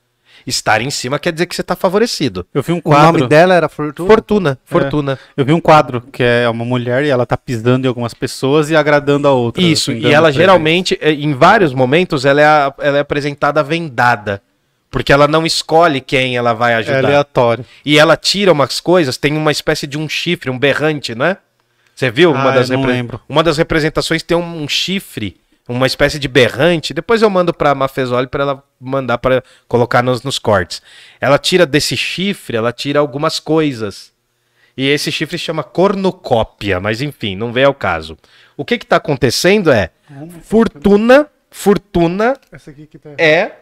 Estar 0.47 0.80
em 0.80 0.90
cima 0.90 1.18
quer 1.18 1.32
dizer 1.32 1.47
que 1.47 1.55
você 1.55 1.61
está 1.61 1.76
favorecido. 1.76 2.47
Eu 2.53 2.62
vi 2.62 2.72
um 2.72 2.78
O 2.78 2.82
quadro. 2.82 3.12
nome 3.18 3.28
dela 3.28 3.55
era 3.55 3.68
Fortuna? 3.68 4.09
Fortuna, 4.09 4.59
fortuna. 4.64 5.18
Eu 5.36 5.45
vi 5.45 5.53
um 5.53 5.61
quadro 5.61 6.01
que 6.12 6.22
é 6.22 6.49
uma 6.49 6.64
mulher 6.64 7.05
e 7.05 7.09
ela 7.11 7.24
tá 7.24 7.36
pisando 7.36 7.86
em 7.86 7.88
algumas 7.88 8.14
pessoas 8.14 8.70
e 8.70 8.76
agradando 8.76 9.28
a 9.28 9.32
outra. 9.32 9.62
Isso, 9.62 9.90
assim, 9.93 10.01
e 10.01 10.12
ela 10.12 10.32
geralmente, 10.32 10.99
eh, 11.01 11.12
em 11.12 11.32
vários 11.34 11.72
momentos, 11.72 12.24
ela 12.24 12.40
é, 12.40 12.45
a- 12.45 12.74
ela 12.78 12.97
é 12.99 13.01
apresentada 13.01 13.62
vendada. 13.62 14.43
Porque 14.90 15.11
ela 15.12 15.26
não 15.26 15.47
escolhe 15.47 16.03
quem 16.03 16.36
ela 16.36 16.53
vai 16.53 16.72
É 16.72 16.76
ajudar. 16.76 16.99
aleatório. 17.07 17.64
E 17.84 17.99
ela 17.99 18.14
tira 18.16 18.53
umas 18.53 18.78
coisas, 18.78 19.16
tem 19.16 19.34
uma 19.36 19.51
espécie 19.51 19.86
de 19.86 19.97
um 19.97 20.07
chifre, 20.07 20.51
um 20.51 20.59
berrante, 20.59 21.14
né? 21.14 21.38
Você 21.95 22.11
viu? 22.11 22.30
Uma, 22.32 22.51
Ah, 22.51 22.55
das 22.55 22.68
eu 22.68 22.74
não 22.76 22.82
repre- 22.82 22.97
lembro. 22.97 23.20
uma 23.28 23.43
das 23.43 23.57
representações 23.57 24.22
tem 24.22 24.36
um, 24.36 24.62
um 24.62 24.68
chifre, 24.68 25.36
uma 25.68 25.86
espécie 25.86 26.18
de 26.18 26.28
berrante. 26.28 26.94
Depois 26.94 27.22
eu 27.22 27.30
mando 27.30 27.54
pra 27.54 27.74
Mafezoli 27.74 28.26
pra 28.26 28.42
ela 28.42 28.64
mandar 28.80 29.18
para 29.18 29.42
colocar 29.68 30.02
nos, 30.02 30.22
nos 30.22 30.38
cortes. 30.38 30.82
Ela 31.20 31.38
tira 31.38 31.64
desse 31.64 31.96
chifre, 31.96 32.56
ela 32.56 32.72
tira 32.72 33.00
algumas 33.00 33.38
coisas. 33.38 34.12
E 34.76 34.88
esse 34.88 35.12
chifre 35.12 35.36
chama 35.38 35.62
cornucópia, 35.62 36.80
mas 36.80 37.02
enfim, 37.02 37.36
não 37.36 37.52
vem 37.52 37.64
ao 37.64 37.74
caso. 37.74 38.16
O 38.56 38.64
que 38.64 38.78
que 38.78 38.86
tá 38.86 38.96
acontecendo 38.96 39.70
é 39.70 39.90
fortuna, 40.42 41.28
fortuna 41.50 42.36
Essa 42.50 42.70
aqui 42.70 42.86
que 42.86 42.98
tá... 42.98 43.10
é 43.18 43.52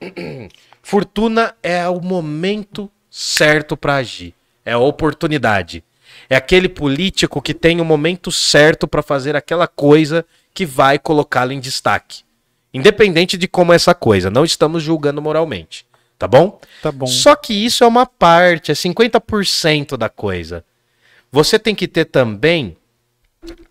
fortuna 0.82 1.54
é 1.62 1.88
o 1.88 2.00
momento 2.00 2.90
certo 3.10 3.76
para 3.76 3.96
agir, 3.96 4.34
é 4.64 4.72
a 4.72 4.78
oportunidade. 4.78 5.82
É 6.30 6.36
aquele 6.36 6.68
político 6.68 7.42
que 7.42 7.52
tem 7.52 7.80
o 7.80 7.84
momento 7.84 8.30
certo 8.30 8.86
para 8.86 9.02
fazer 9.02 9.34
aquela 9.34 9.66
coisa 9.66 10.24
que 10.54 10.64
vai 10.64 10.98
colocá-lo 10.98 11.52
em 11.52 11.60
destaque. 11.60 12.22
Independente 12.72 13.36
de 13.36 13.46
como 13.46 13.72
é 13.72 13.76
essa 13.76 13.94
coisa, 13.94 14.30
não 14.30 14.44
estamos 14.44 14.82
julgando 14.82 15.20
moralmente, 15.20 15.84
tá 16.18 16.26
bom? 16.26 16.60
Tá 16.80 16.90
bom. 16.90 17.06
Só 17.06 17.36
que 17.36 17.52
isso 17.52 17.84
é 17.84 17.86
uma 17.86 18.06
parte, 18.06 18.70
é 18.70 18.74
50% 18.74 19.96
da 19.96 20.08
coisa. 20.08 20.64
Você 21.30 21.58
tem 21.58 21.74
que 21.74 21.88
ter 21.88 22.04
também 22.06 22.76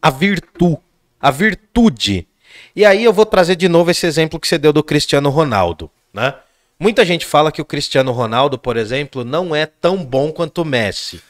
a 0.02 0.10
virtude, 0.10 0.80
a 1.20 1.32
virtude. 1.32 2.28
E 2.76 2.86
aí 2.86 3.04
eu 3.04 3.14
vou 3.14 3.26
trazer 3.26 3.56
de 3.56 3.68
novo 3.70 3.90
esse 3.90 4.06
exemplo 4.06 4.40
que 4.40 4.48
você 4.48 4.58
deu 4.58 4.74
do 4.74 4.84
Cristiano 4.84 5.30
Ronaldo, 5.30 5.90
né? 6.14 6.36
Muita 6.80 7.06
gente 7.06 7.26
fala 7.26 7.52
que 7.52 7.62
o 7.62 7.66
Cristiano 7.66 8.12
Ronaldo, 8.12 8.58
por 8.58 8.76
exemplo, 8.76 9.24
não 9.24 9.56
é 9.56 9.66
tão 9.66 10.04
bom 10.04 10.32
quanto 10.32 10.64
o 10.64 10.66
Messi. 10.66 11.22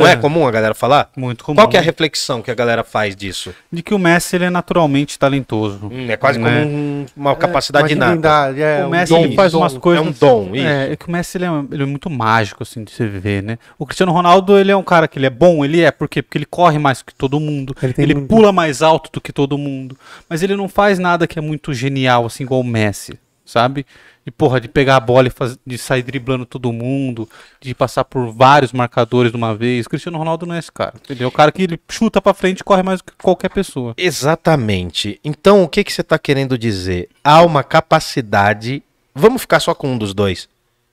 Não 0.00 0.06
é, 0.06 0.12
É. 0.12 0.16
comum 0.16 0.46
a 0.46 0.50
galera 0.50 0.74
falar? 0.74 1.10
Muito 1.16 1.44
comum. 1.44 1.56
Qual 1.56 1.68
que 1.68 1.76
é 1.76 1.80
a 1.80 1.82
reflexão 1.82 2.42
que 2.42 2.50
a 2.50 2.54
galera 2.54 2.84
faz 2.84 3.16
disso? 3.16 3.54
De 3.72 3.82
que 3.82 3.92
o 3.94 3.98
Messi 3.98 4.36
ele 4.36 4.44
é 4.44 4.50
naturalmente 4.50 5.18
talentoso. 5.18 5.86
Hum, 5.92 6.06
é 6.08 6.16
quase 6.16 6.38
Né? 6.38 6.62
como 6.62 6.74
um- 6.74 7.06
uma 7.16 7.34
capacidade 7.36 7.86
Uma 7.86 7.92
inata. 7.92 8.10
divindade, 8.10 8.62
é, 8.62 8.84
o 8.84 8.86
um 8.86 8.90
Messi 8.90 9.12
dom, 9.12 9.24
ele 9.24 9.34
faz 9.34 9.52
dom. 9.52 9.58
umas 9.58 9.76
coisas. 9.78 10.04
É 10.04 10.08
um 10.08 10.12
dom, 10.12 10.54
isso. 10.54 10.66
É, 10.66 10.92
é 10.92 10.96
que 10.96 11.08
o 11.08 11.10
Messi 11.10 11.38
ele 11.38 11.44
é, 11.44 11.48
ele 11.72 11.82
é 11.82 11.86
muito 11.86 12.08
mágico, 12.10 12.62
assim, 12.62 12.84
de 12.84 12.90
se 12.90 13.06
ver, 13.06 13.42
né? 13.42 13.58
O 13.78 13.86
Cristiano 13.86 14.12
Ronaldo, 14.12 14.58
ele 14.58 14.70
é 14.70 14.76
um 14.76 14.82
cara 14.82 15.08
que 15.08 15.18
ele 15.18 15.26
é 15.26 15.30
bom, 15.30 15.64
ele 15.64 15.80
é, 15.80 15.90
por 15.90 16.08
quê? 16.08 16.22
Porque 16.22 16.38
ele 16.38 16.46
corre 16.46 16.78
mais 16.78 17.02
que 17.02 17.14
todo 17.14 17.40
mundo. 17.40 17.74
Ele 17.82 17.94
Ele, 17.98 18.14
muito- 18.14 18.28
pula 18.28 18.52
mais 18.52 18.82
alto 18.82 19.10
do 19.12 19.20
que 19.20 19.32
todo 19.32 19.56
mundo. 19.58 19.96
Mas 20.28 20.42
ele 20.42 20.54
não 20.56 20.68
faz 20.68 20.98
nada 20.98 21.26
que 21.26 21.38
é 21.38 21.42
muito 21.42 21.72
genial, 21.72 22.26
assim, 22.26 22.44
igual 22.44 22.60
o 22.60 22.64
Messi, 22.64 23.18
sabe? 23.46 23.86
De, 24.24 24.30
porra, 24.32 24.60
de 24.60 24.66
pegar 24.68 24.96
a 24.96 25.00
bola 25.00 25.28
e 25.28 25.30
faz- 25.30 25.56
de 25.64 25.78
sair 25.78 26.02
driblando 26.02 26.44
todo 26.44 26.72
mundo, 26.72 27.28
de 27.60 27.72
passar 27.74 28.02
por 28.04 28.32
vários 28.32 28.72
marcadores 28.72 29.30
de 29.30 29.36
uma 29.36 29.54
vez. 29.54 29.86
Cristiano 29.86 30.18
Ronaldo 30.18 30.44
não 30.44 30.54
é 30.54 30.58
esse 30.58 30.72
cara, 30.72 30.94
entendeu? 31.02 31.26
É 31.26 31.28
o 31.28 31.32
cara 31.32 31.52
que 31.52 31.62
ele 31.62 31.80
chuta 31.88 32.20
pra 32.20 32.34
frente 32.34 32.60
e 32.60 32.64
corre 32.64 32.82
mais 32.82 32.98
do 33.00 33.04
que 33.04 33.12
qualquer 33.22 33.48
pessoa. 33.50 33.94
Exatamente. 33.96 35.20
Então, 35.24 35.62
o 35.62 35.68
que, 35.68 35.82
que 35.84 35.92
você 35.92 36.00
está 36.00 36.18
querendo 36.18 36.58
dizer? 36.58 37.08
Há 37.24 37.42
uma 37.42 37.62
capacidade. 37.62 38.82
Vamos 39.14 39.42
ficar 39.42 39.60
só 39.60 39.74
com 39.74 39.92
um 39.92 39.98
dos 39.98 40.12
dois. 40.12 40.48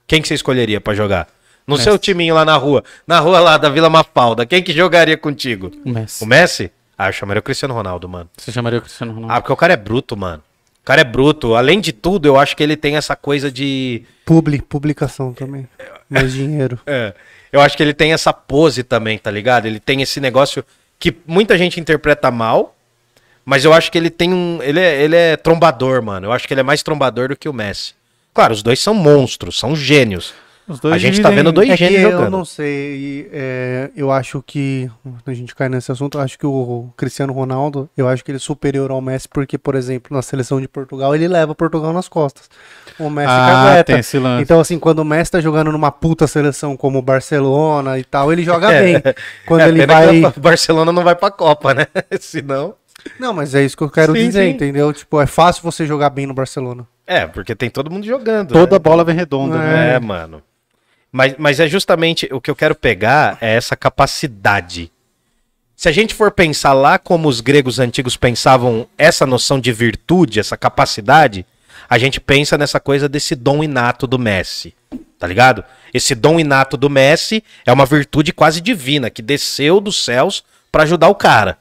Quem 0.06 0.22
que 0.22 0.28
você 0.28 0.34
escolheria 0.34 0.80
para 0.80 0.94
jogar? 0.94 1.28
No 1.66 1.74
Messi. 1.74 1.84
seu 1.84 1.98
timinho 1.98 2.34
lá 2.34 2.44
na 2.44 2.56
rua. 2.56 2.84
Na 3.06 3.18
rua 3.20 3.40
lá 3.40 3.56
da 3.58 3.68
Vila 3.68 3.88
Mafalda. 3.90 4.44
Quem 4.46 4.62
que 4.62 4.72
jogaria 4.72 5.16
contigo? 5.16 5.70
O 5.84 5.88
Messi. 5.90 6.22
O 6.22 6.26
Messi? 6.26 6.70
Ah, 6.96 7.08
eu 7.08 7.12
chamaria 7.12 7.40
o 7.40 7.42
Cristiano 7.42 7.74
Ronaldo, 7.74 8.08
mano. 8.08 8.28
Você 8.36 8.52
chamaria 8.52 8.78
o 8.78 8.82
Cristiano 8.82 9.12
Ronaldo? 9.12 9.34
Ah, 9.34 9.40
porque 9.40 9.52
o 9.52 9.56
cara 9.56 9.72
é 9.72 9.76
bruto, 9.76 10.16
mano. 10.16 10.42
O 10.84 10.86
cara 10.86 11.00
é 11.00 11.04
bruto. 11.04 11.54
Além 11.54 11.80
de 11.80 11.92
tudo, 11.94 12.28
eu 12.28 12.38
acho 12.38 12.54
que 12.54 12.62
ele 12.62 12.76
tem 12.76 12.96
essa 12.96 13.16
coisa 13.16 13.50
de. 13.50 14.02
Publi, 14.26 14.60
publicação 14.60 15.32
também. 15.32 15.66
Mais 16.10 16.32
dinheiro. 16.32 16.78
É, 16.86 17.14
eu 17.50 17.60
acho 17.62 17.74
que 17.74 17.82
ele 17.82 17.94
tem 17.94 18.12
essa 18.12 18.34
pose 18.34 18.82
também, 18.82 19.16
tá 19.16 19.30
ligado? 19.30 19.64
Ele 19.64 19.80
tem 19.80 20.02
esse 20.02 20.20
negócio 20.20 20.62
que 20.98 21.16
muita 21.26 21.56
gente 21.56 21.80
interpreta 21.80 22.30
mal, 22.30 22.76
mas 23.46 23.64
eu 23.64 23.72
acho 23.72 23.90
que 23.90 23.96
ele 23.96 24.10
tem 24.10 24.34
um. 24.34 24.58
Ele 24.62 24.78
é, 24.78 25.02
ele 25.02 25.16
é 25.16 25.36
trombador, 25.38 26.02
mano. 26.02 26.26
Eu 26.26 26.32
acho 26.32 26.46
que 26.46 26.52
ele 26.52 26.60
é 26.60 26.64
mais 26.64 26.82
trombador 26.82 27.28
do 27.28 27.36
que 27.36 27.48
o 27.48 27.52
Messi. 27.52 27.94
Claro, 28.34 28.52
os 28.52 28.62
dois 28.62 28.78
são 28.78 28.92
monstros, 28.92 29.58
são 29.58 29.74
gênios. 29.74 30.34
Os 30.66 30.80
dois 30.80 30.94
a 30.94 30.98
gente 30.98 31.20
tá 31.20 31.28
vendo 31.28 31.52
dois 31.52 31.68
É 31.68 31.76
gênios 31.76 32.02
eu 32.02 32.10
jogando. 32.12 32.30
não 32.30 32.44
sei, 32.44 33.28
é, 33.32 33.90
eu 33.94 34.10
acho 34.10 34.42
que, 34.46 34.90
a 35.26 35.34
gente 35.34 35.54
cai 35.54 35.68
nesse 35.68 35.92
assunto, 35.92 36.16
eu 36.16 36.22
acho 36.22 36.38
que 36.38 36.46
o 36.46 36.88
Cristiano 36.96 37.32
Ronaldo, 37.34 37.88
eu 37.96 38.08
acho 38.08 38.24
que 38.24 38.30
ele 38.30 38.36
é 38.36 38.40
superior 38.40 38.90
ao 38.90 39.00
Messi, 39.02 39.28
porque, 39.28 39.58
por 39.58 39.74
exemplo, 39.74 40.16
na 40.16 40.22
seleção 40.22 40.60
de 40.60 40.66
Portugal, 40.66 41.14
ele 41.14 41.28
leva 41.28 41.54
Portugal 41.54 41.92
nas 41.92 42.08
costas. 42.08 42.48
O 42.98 43.10
Messi 43.10 43.28
Ah, 43.30 43.64
cagueta. 43.66 43.84
tem 43.84 43.98
esse 44.00 44.18
lance. 44.18 44.42
Então, 44.42 44.58
assim, 44.58 44.78
quando 44.78 45.00
o 45.00 45.04
Messi 45.04 45.32
tá 45.32 45.40
jogando 45.40 45.70
numa 45.70 45.92
puta 45.92 46.26
seleção 46.26 46.76
como 46.78 46.98
o 46.98 47.02
Barcelona 47.02 47.98
e 47.98 48.04
tal, 48.04 48.32
ele 48.32 48.42
joga 48.42 48.68
bem. 48.80 49.02
Quando 49.46 49.60
É, 49.60 49.68
ele 49.68 49.86
vai... 49.86 50.20
Barcelona 50.38 50.92
não 50.92 51.04
vai 51.04 51.14
pra 51.14 51.30
Copa, 51.30 51.74
né? 51.74 51.86
Senão. 52.20 52.74
Não, 53.20 53.34
mas 53.34 53.54
é 53.54 53.62
isso 53.62 53.76
que 53.76 53.82
eu 53.82 53.90
quero 53.90 54.14
Sim, 54.14 54.26
dizer, 54.28 54.44
sim. 54.44 54.50
entendeu? 54.52 54.90
Tipo, 54.94 55.20
é 55.20 55.26
fácil 55.26 55.62
você 55.62 55.84
jogar 55.84 56.08
bem 56.08 56.26
no 56.26 56.32
Barcelona. 56.32 56.86
É, 57.06 57.26
porque 57.26 57.54
tem 57.54 57.68
todo 57.68 57.90
mundo 57.90 58.06
jogando. 58.06 58.50
Toda 58.52 58.76
né? 58.76 58.78
bola 58.78 59.04
vem 59.04 59.14
redonda, 59.14 59.58
né? 59.58 59.96
É, 59.96 60.00
mano. 60.00 60.40
Mas, 61.16 61.36
mas 61.38 61.60
é 61.60 61.68
justamente 61.68 62.28
o 62.32 62.40
que 62.40 62.50
eu 62.50 62.56
quero 62.56 62.74
pegar 62.74 63.38
é 63.40 63.54
essa 63.54 63.76
capacidade. 63.76 64.90
Se 65.76 65.88
a 65.88 65.92
gente 65.92 66.12
for 66.12 66.32
pensar 66.32 66.72
lá 66.72 66.98
como 66.98 67.28
os 67.28 67.40
gregos 67.40 67.78
antigos 67.78 68.16
pensavam 68.16 68.88
essa 68.98 69.24
noção 69.24 69.60
de 69.60 69.72
virtude, 69.72 70.40
essa 70.40 70.56
capacidade, 70.56 71.46
a 71.88 71.98
gente 71.98 72.20
pensa 72.20 72.58
nessa 72.58 72.80
coisa 72.80 73.08
desse 73.08 73.36
dom 73.36 73.62
inato 73.62 74.08
do 74.08 74.18
Messi. 74.18 74.74
Tá 75.16 75.28
ligado? 75.28 75.62
Esse 75.92 76.16
dom 76.16 76.40
inato 76.40 76.76
do 76.76 76.90
Messi 76.90 77.44
é 77.64 77.72
uma 77.72 77.86
virtude 77.86 78.32
quase 78.32 78.60
divina 78.60 79.08
que 79.08 79.22
desceu 79.22 79.80
dos 79.80 80.04
céus 80.04 80.42
pra 80.72 80.82
ajudar 80.82 81.10
o 81.10 81.14
cara. 81.14 81.58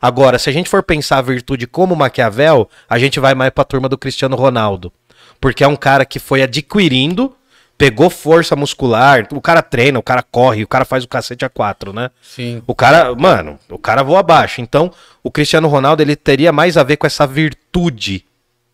Agora, 0.00 0.38
se 0.38 0.48
a 0.48 0.52
gente 0.52 0.70
for 0.70 0.84
pensar 0.84 1.18
a 1.18 1.22
virtude 1.22 1.66
como 1.66 1.96
Maquiavel, 1.96 2.70
a 2.88 2.96
gente 2.96 3.18
vai 3.18 3.34
mais 3.34 3.50
pra 3.50 3.64
turma 3.64 3.88
do 3.88 3.98
Cristiano 3.98 4.36
Ronaldo. 4.36 4.92
Porque 5.40 5.64
é 5.64 5.68
um 5.68 5.74
cara 5.74 6.04
que 6.04 6.20
foi 6.20 6.42
adquirindo, 6.42 7.34
pegou 7.76 8.08
força 8.08 8.54
muscular, 8.54 9.26
o 9.32 9.40
cara 9.40 9.62
treina, 9.62 9.98
o 9.98 10.02
cara 10.02 10.22
corre, 10.22 10.62
o 10.62 10.68
cara 10.68 10.84
faz 10.84 11.04
o 11.04 11.08
cacete 11.08 11.44
a 11.44 11.48
quatro, 11.48 11.92
né? 11.92 12.10
Sim. 12.22 12.62
O 12.66 12.74
cara, 12.74 13.14
mano, 13.14 13.58
o 13.68 13.78
cara 13.78 14.02
voa 14.02 14.20
abaixo. 14.20 14.60
Então, 14.60 14.92
o 15.22 15.30
Cristiano 15.30 15.68
Ronaldo, 15.68 16.02
ele 16.02 16.16
teria 16.16 16.52
mais 16.52 16.76
a 16.76 16.82
ver 16.82 16.96
com 16.96 17.06
essa 17.06 17.26
virtude 17.26 18.24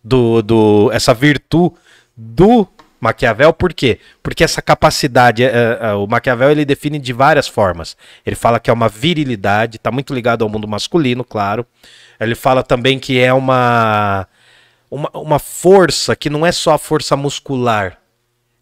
do, 0.03 0.43
do 0.43 0.91
essa 0.93 1.15
virtude 1.15 1.75
do 2.17 2.67
Maquiavel, 3.01 3.53
por 3.55 3.73
quê? 3.73 3.99
Porque 4.23 4.45
essa 4.45 4.61
capacidade, 4.61 5.43
é, 5.43 5.79
é, 5.81 5.95
o 5.95 6.07
Maquiavel 6.07 6.51
ele 6.51 6.67
define 6.67 6.99
de 6.99 7.15
várias 7.15 7.49
formas. 7.49 7.97
Ele 8.27 8.37
fala 8.37 8.61
que 8.61 8.69
é 8.69 8.73
uma 8.73 8.91
virilidade, 8.91 9.79
tá 9.79 9.91
muito 9.91 10.13
ligado 10.13 10.43
ao 10.43 10.51
mundo 10.51 10.69
masculino, 10.69 11.25
claro. 11.25 11.67
Ele 12.21 12.35
fala 12.35 12.63
também 12.63 12.99
que 12.99 13.19
é 13.19 13.33
uma, 13.33 14.29
uma, 14.91 15.11
uma 15.15 15.39
força 15.39 16.15
que 16.15 16.29
não 16.29 16.45
é 16.45 16.53
só 16.53 16.75
a 16.75 16.79
força 16.79 17.17
muscular. 17.17 17.97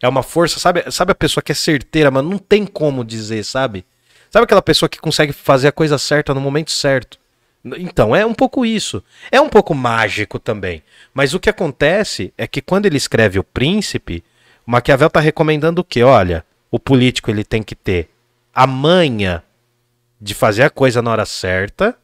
É 0.00 0.08
uma 0.08 0.22
força, 0.22 0.60
sabe, 0.60 0.90
sabe 0.90 1.12
a 1.12 1.14
pessoa 1.14 1.42
que 1.42 1.52
é 1.52 1.54
certeira, 1.54 2.10
mas 2.10 2.24
não 2.24 2.38
tem 2.38 2.64
como 2.64 3.04
dizer, 3.04 3.44
sabe? 3.44 3.84
Sabe 4.30 4.44
aquela 4.44 4.62
pessoa 4.62 4.88
que 4.88 4.98
consegue 4.98 5.32
fazer 5.32 5.68
a 5.68 5.72
coisa 5.72 5.98
certa 5.98 6.34
no 6.34 6.40
momento 6.40 6.70
certo? 6.70 7.18
Então, 7.64 8.14
é 8.14 8.24
um 8.24 8.34
pouco 8.34 8.64
isso. 8.64 9.02
É 9.30 9.40
um 9.40 9.48
pouco 9.48 9.74
mágico 9.74 10.38
também. 10.38 10.82
Mas 11.12 11.34
o 11.34 11.40
que 11.40 11.50
acontece 11.50 12.32
é 12.38 12.46
que 12.46 12.62
quando 12.62 12.86
ele 12.86 12.96
escreve 12.96 13.38
O 13.38 13.44
Príncipe, 13.44 14.22
o 14.66 14.70
Maquiavel 14.70 15.08
está 15.08 15.20
recomendando 15.20 15.80
o 15.80 15.84
quê? 15.84 16.02
Olha, 16.02 16.44
o 16.70 16.78
político 16.78 17.30
ele 17.30 17.44
tem 17.44 17.62
que 17.62 17.74
ter 17.74 18.08
a 18.54 18.66
manha 18.66 19.42
de 20.20 20.34
fazer 20.34 20.62
a 20.62 20.70
coisa 20.70 21.02
na 21.02 21.10
hora 21.10 21.26
certa 21.26 21.96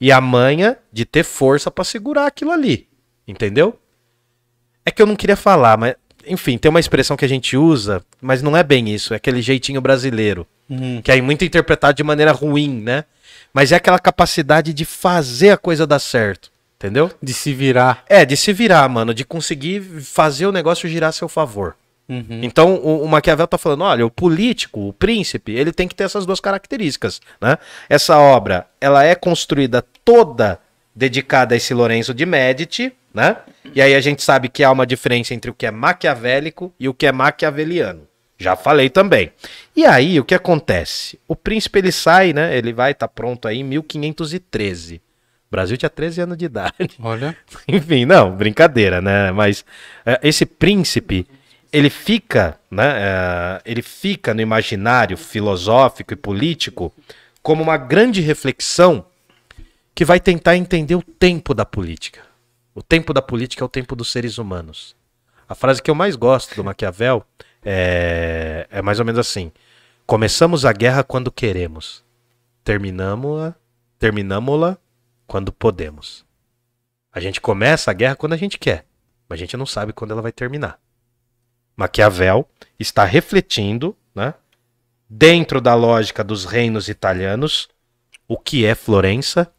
e 0.00 0.12
a 0.12 0.20
manha 0.20 0.78
de 0.92 1.04
ter 1.04 1.24
força 1.24 1.70
para 1.70 1.84
segurar 1.84 2.26
aquilo 2.26 2.50
ali. 2.50 2.88
Entendeu? 3.26 3.78
É 4.84 4.90
que 4.90 5.02
eu 5.02 5.06
não 5.06 5.16
queria 5.16 5.36
falar, 5.36 5.76
mas 5.76 5.94
enfim, 6.26 6.58
tem 6.58 6.68
uma 6.68 6.80
expressão 6.80 7.16
que 7.16 7.24
a 7.24 7.28
gente 7.28 7.56
usa, 7.56 8.02
mas 8.20 8.42
não 8.42 8.56
é 8.56 8.62
bem 8.62 8.88
isso, 8.88 9.12
é 9.14 9.16
aquele 9.16 9.42
jeitinho 9.42 9.80
brasileiro, 9.80 10.46
Uhum. 10.68 11.00
que 11.02 11.10
é 11.10 11.20
muito 11.20 11.44
interpretado 11.44 11.96
de 11.96 12.04
maneira 12.04 12.30
ruim, 12.32 12.82
né? 12.82 13.04
Mas 13.54 13.72
é 13.72 13.76
aquela 13.76 13.98
capacidade 13.98 14.74
de 14.74 14.84
fazer 14.84 15.50
a 15.50 15.56
coisa 15.56 15.86
dar 15.86 15.98
certo, 15.98 16.50
entendeu? 16.76 17.10
De 17.22 17.32
se 17.32 17.54
virar. 17.54 18.04
É, 18.08 18.24
de 18.24 18.36
se 18.36 18.52
virar, 18.52 18.86
mano, 18.88 19.14
de 19.14 19.24
conseguir 19.24 19.80
fazer 20.02 20.46
o 20.46 20.52
negócio 20.52 20.88
girar 20.88 21.08
a 21.08 21.12
seu 21.12 21.28
favor. 21.28 21.74
Uhum. 22.08 22.40
Então, 22.42 22.74
o, 22.76 23.02
o 23.04 23.08
Maquiavel 23.08 23.46
tá 23.46 23.58
falando, 23.58 23.84
olha, 23.84 24.04
o 24.04 24.10
político, 24.10 24.88
o 24.88 24.92
príncipe, 24.92 25.52
ele 25.52 25.72
tem 25.72 25.86
que 25.88 25.94
ter 25.94 26.04
essas 26.04 26.24
duas 26.24 26.40
características, 26.40 27.20
né? 27.40 27.56
Essa 27.88 28.18
obra, 28.18 28.66
ela 28.80 29.04
é 29.04 29.14
construída 29.14 29.82
toda 30.04 30.58
dedicada 30.98 31.54
a 31.54 31.56
esse 31.56 31.72
Lorenzo 31.72 32.12
de 32.12 32.26
Medici, 32.26 32.92
né? 33.14 33.36
E 33.72 33.80
aí 33.80 33.94
a 33.94 34.00
gente 34.00 34.20
sabe 34.20 34.48
que 34.48 34.64
há 34.64 34.72
uma 34.72 34.84
diferença 34.84 35.32
entre 35.32 35.48
o 35.48 35.54
que 35.54 35.64
é 35.64 35.70
maquiavélico 35.70 36.74
e 36.78 36.88
o 36.88 36.94
que 36.94 37.06
é 37.06 37.12
maquiaveliano. 37.12 38.02
Já 38.36 38.56
falei 38.56 38.90
também. 38.90 39.32
E 39.76 39.84
aí, 39.84 40.18
o 40.18 40.24
que 40.24 40.34
acontece? 40.34 41.18
O 41.26 41.36
príncipe, 41.36 41.78
ele 41.78 41.92
sai, 41.92 42.32
né? 42.32 42.56
Ele 42.56 42.72
vai 42.72 42.92
estar 42.92 43.08
pronto 43.08 43.46
aí 43.46 43.58
em 43.58 43.64
1513. 43.64 44.96
O 44.96 45.00
Brasil 45.50 45.76
tinha 45.76 45.88
13 45.88 46.20
anos 46.20 46.36
de 46.36 46.44
idade. 46.44 46.90
Olha. 47.00 47.36
Enfim, 47.66 48.04
não, 48.04 48.36
brincadeira, 48.36 49.00
né? 49.00 49.32
Mas 49.32 49.64
é, 50.04 50.20
esse 50.22 50.46
príncipe, 50.46 51.26
ele 51.72 51.90
fica, 51.90 52.58
né? 52.70 52.94
é, 52.96 53.60
ele 53.64 53.82
fica 53.82 54.34
no 54.34 54.40
imaginário 54.40 55.16
filosófico 55.16 56.12
e 56.12 56.16
político 56.16 56.92
como 57.42 57.62
uma 57.62 57.76
grande 57.76 58.20
reflexão 58.20 59.04
que 59.98 60.04
vai 60.04 60.20
tentar 60.20 60.54
entender 60.54 60.94
o 60.94 61.02
tempo 61.02 61.52
da 61.52 61.64
política. 61.64 62.20
O 62.72 62.80
tempo 62.80 63.12
da 63.12 63.20
política 63.20 63.64
é 63.64 63.66
o 63.66 63.68
tempo 63.68 63.96
dos 63.96 64.12
seres 64.12 64.38
humanos. 64.38 64.94
A 65.48 65.56
frase 65.56 65.82
que 65.82 65.90
eu 65.90 65.94
mais 65.96 66.14
gosto 66.14 66.54
do 66.54 66.62
Maquiavel 66.62 67.24
é, 67.64 68.68
é 68.70 68.80
mais 68.80 69.00
ou 69.00 69.04
menos 69.04 69.18
assim: 69.18 69.50
começamos 70.06 70.64
a 70.64 70.72
guerra 70.72 71.02
quando 71.02 71.32
queremos, 71.32 72.04
terminamos-la, 72.62 73.56
terminamos-la 73.98 74.78
quando 75.26 75.52
podemos. 75.52 76.24
A 77.12 77.18
gente 77.18 77.40
começa 77.40 77.90
a 77.90 77.94
guerra 77.94 78.14
quando 78.14 78.34
a 78.34 78.38
gente 78.38 78.56
quer, 78.56 78.86
mas 79.28 79.36
a 79.36 79.40
gente 79.40 79.56
não 79.56 79.66
sabe 79.66 79.92
quando 79.92 80.12
ela 80.12 80.22
vai 80.22 80.30
terminar. 80.30 80.78
Maquiavel 81.76 82.48
está 82.78 83.04
refletindo, 83.04 83.96
né, 84.14 84.32
dentro 85.10 85.60
da 85.60 85.74
lógica 85.74 86.22
dos 86.22 86.44
reinos 86.44 86.86
italianos, 86.88 87.68
o 88.28 88.38
que 88.38 88.64
é 88.64 88.76
Florença, 88.76 89.52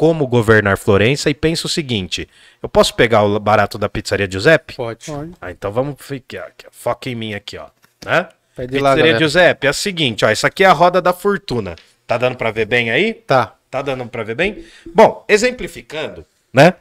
como 0.00 0.26
governar 0.26 0.78
Florença, 0.78 1.28
e 1.28 1.34
pensa 1.34 1.66
o 1.66 1.68
seguinte: 1.68 2.26
eu 2.62 2.70
posso 2.70 2.94
pegar 2.94 3.22
o 3.22 3.38
barato 3.38 3.76
da 3.76 3.86
pizzaria 3.86 4.26
Giuseppe? 4.30 4.74
Pode. 4.74 5.04
Pode. 5.04 5.32
Ah, 5.38 5.50
então 5.50 5.70
vamos 5.70 5.96
ficar 5.98 6.44
aqui, 6.44 6.64
ó. 6.66 6.70
foca 6.72 7.10
em 7.10 7.14
mim 7.14 7.34
aqui, 7.34 7.58
ó. 7.58 7.66
Né? 8.06 8.26
Pede 8.56 8.78
lá, 8.78 8.92
Pizzaria 8.92 9.04
galera. 9.04 9.18
Giuseppe, 9.18 9.66
é 9.66 9.70
o 9.70 9.74
seguinte, 9.74 10.24
ó, 10.24 10.30
isso 10.30 10.46
aqui 10.46 10.64
é 10.64 10.66
a 10.68 10.72
roda 10.72 11.02
da 11.02 11.12
fortuna. 11.12 11.76
Tá 12.06 12.16
dando 12.16 12.34
pra 12.36 12.50
ver 12.50 12.64
bem 12.64 12.90
aí? 12.90 13.12
Tá. 13.12 13.54
Tá 13.70 13.82
dando 13.82 14.06
pra 14.06 14.22
ver 14.22 14.34
bem? 14.34 14.64
Bom, 14.86 15.22
exemplificando, 15.28 16.24
né? 16.50 16.72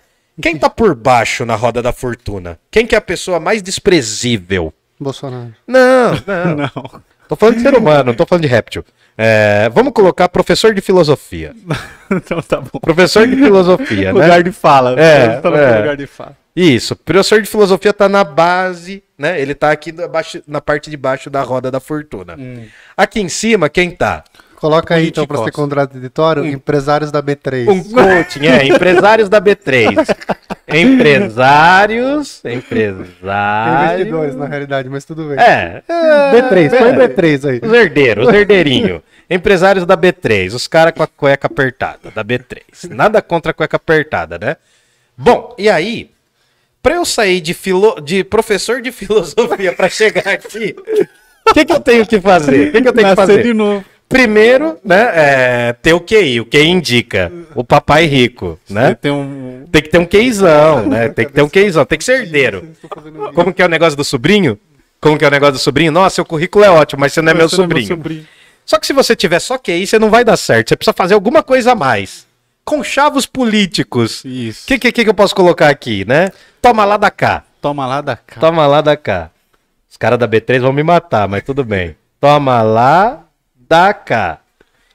Quem 0.42 0.58
tá 0.58 0.70
por 0.70 0.96
baixo 0.96 1.46
na 1.46 1.58
roda 1.58 1.82
da 1.82 1.92
fortuna? 1.92 2.58
Quem 2.72 2.88
que 2.88 2.96
é 2.96 2.98
a 3.00 3.02
pessoa 3.02 3.38
mais 3.38 3.62
desprezível? 3.62 4.74
Bolsonaro. 4.98 5.54
Não, 5.68 6.14
não. 6.26 6.56
Não. 6.74 7.04
Tô 7.30 7.36
falando 7.36 7.58
de 7.58 7.62
ser 7.62 7.76
humano, 7.76 8.06
não 8.06 8.14
tô 8.16 8.26
falando 8.26 8.42
de 8.42 8.48
réptil. 8.50 8.84
É, 9.16 9.70
vamos 9.70 9.94
colocar 9.94 10.28
professor 10.28 10.74
de 10.74 10.82
filosofia. 10.82 11.54
então 12.12 12.42
tá 12.42 12.60
bom. 12.60 12.80
Professor 12.82 13.28
de 13.28 13.36
filosofia, 13.36 14.06
né? 14.12 14.22
Lugar 14.22 14.42
de 14.44 14.52
fala. 14.52 15.00
É, 15.00 15.38
Tá 15.40 15.52
no 15.52 15.56
é. 15.56 15.78
lugar 15.80 15.96
de 15.96 16.08
fala. 16.08 16.36
Isso, 16.56 16.96
professor 16.96 17.40
de 17.42 17.48
filosofia 17.48 17.94
tá 17.94 18.10
na 18.10 18.24
base, 18.24 19.04
né? 19.18 19.40
Ele 19.40 19.54
tá 19.54 19.72
aqui 19.72 19.92
na, 19.92 20.08
baixo- 20.08 20.42
na 20.48 20.60
parte 20.60 20.90
de 20.90 20.98
baixo 20.98 21.30
da 21.30 21.42
roda 21.44 21.70
da 21.70 21.80
fortuna. 21.80 22.36
Aqui 22.98 23.22
em 23.22 23.30
cima, 23.30 23.70
quem 23.70 23.92
tá? 23.92 24.24
Coloca 24.60 24.96
aí 24.96 25.08
então 25.08 25.26
pra 25.26 25.44
ser 25.44 25.52
contraditório, 25.52 26.46
empresários 26.46 27.12
da 27.12 27.24
B3. 27.24 27.68
Um 27.70 27.84
coaching, 27.84 28.46
é, 28.46 28.66
empresários 28.66 29.30
da 29.30 29.42
B3. 29.42 29.96
Empresários, 30.72 32.44
empresários. 32.46 33.92
Investidores, 33.92 34.36
na 34.36 34.46
realidade, 34.46 34.88
mas 34.88 35.04
tudo 35.04 35.30
bem. 35.30 35.40
É, 35.40 35.82
B3, 35.88 36.70
põe 36.70 36.90
é. 36.90 37.08
B3 37.08 37.50
aí. 37.50 37.60
Os 37.64 37.74
herdeiros, 37.74 38.28
os 38.28 38.34
herdeirinhos. 38.34 39.02
Empresários 39.28 39.84
da 39.84 39.98
B3, 39.98 40.54
os 40.54 40.68
caras 40.68 40.94
com 40.94 41.02
a 41.02 41.08
cueca 41.08 41.48
apertada, 41.48 42.12
da 42.14 42.24
B3. 42.24 42.90
Nada 42.90 43.20
contra 43.20 43.50
a 43.50 43.54
cueca 43.54 43.78
apertada, 43.78 44.38
né? 44.38 44.58
Bom, 45.18 45.56
e 45.58 45.68
aí, 45.68 46.12
pra 46.84 46.96
eu 46.96 47.06
sair 47.06 47.42
de, 47.42 47.56
filo... 47.56 48.00
de 48.00 48.24
professor 48.24 48.80
de 48.80 48.92
filosofia 48.94 49.74
pra 49.74 49.90
chegar 49.90 50.28
aqui, 50.28 50.76
o 51.50 51.54
que, 51.54 51.66
que 51.66 51.74
eu 51.74 51.80
tenho 51.80 52.06
que 52.06 52.22
fazer? 52.22 52.70
O 52.70 52.72
que, 52.72 52.82
que 52.82 52.88
eu 52.88 52.94
tenho 52.94 53.08
que 53.08 53.16
Nascer 53.16 53.16
fazer? 53.16 53.44
de 53.44 53.54
novo. 53.54 53.84
Primeiro, 54.10 54.80
né, 54.84 55.12
é, 55.14 55.74
ter 55.74 55.94
o 55.94 56.02
QI, 56.02 56.42
o 56.42 56.46
QI 56.46 56.68
indica, 56.68 57.32
o 57.54 57.64
papai 57.64 58.06
rico, 58.06 58.60
né? 58.68 58.96
Tem 58.96 59.12
um. 59.12 59.66
Tem 59.72 59.84
que 59.84 59.90
ter 59.90 60.00
um 60.00 60.06
QIzão, 60.06 60.88
né? 60.88 61.10
Tem 61.10 61.28
que 61.28 61.32
ter 61.32 61.44
um 61.44 61.48
QIzão, 61.48 61.86
tem 61.86 62.00
que 62.00 62.04
ser 62.04 62.22
herdeiro. 62.22 62.70
Como 63.36 63.54
que 63.54 63.62
é 63.62 63.66
o 63.66 63.70
negócio 63.70 63.96
do 63.96 64.04
sobrinho? 64.04 64.58
Como 65.00 65.16
que 65.16 65.24
é 65.24 65.28
o 65.28 65.32
negócio 65.32 65.54
do 65.54 65.60
sobrinho? 65.60 65.92
Nossa, 65.92 66.16
seu 66.16 66.26
currículo 66.26 66.66
é 66.66 66.72
ótimo, 66.72 67.02
mas 67.02 67.14
você 67.14 67.22
não 67.22 67.32
é 67.32 67.36
meu 67.36 67.48
Você 67.48 67.58
não 67.58 67.64
sobrinho. 67.66 68.28
Só 68.66 68.80
que 68.80 68.88
se 68.88 68.94
você 68.94 69.16
tiver 69.16 69.40
só 69.40 69.60
QI, 69.60 69.86
você 69.86 70.00
não 70.00 70.10
vai 70.10 70.24
dar 70.24 70.38
certo. 70.38 70.70
Você 70.70 70.76
precisa 70.76 70.94
fazer 70.94 71.14
alguma 71.14 71.44
coisa 71.44 71.74
a 71.74 71.76
mais. 71.76 72.26
Conchavos 72.66 73.28
políticos. 73.28 74.24
O 74.24 74.28
Isso. 74.28 74.66
que, 74.66 74.80
que, 74.80 74.92
que 74.92 75.10
eu 75.10 75.14
posso 75.14 75.36
colocar 75.36 75.70
aqui, 75.70 76.04
né? 76.04 76.32
Toma 76.60 76.84
lá 76.84 76.98
da 76.98 77.12
cá. 77.12 77.44
Toma 77.62 77.86
lá 77.86 78.02
da 78.02 78.16
cá. 78.16 78.40
Toma 78.40 78.66
lá 78.66 78.82
da 78.82 78.98
cá. 78.98 79.30
Os 79.90 79.98
caras 79.98 80.18
da 80.18 80.28
B3 80.28 80.62
vão 80.62 80.74
me 80.74 80.84
matar, 80.84 81.28
mas 81.28 81.44
tudo 81.44 81.64
bem. 81.64 81.96
Toma 82.20 82.62
lá 82.62 83.29
da 83.70 83.94
cá. 83.94 84.40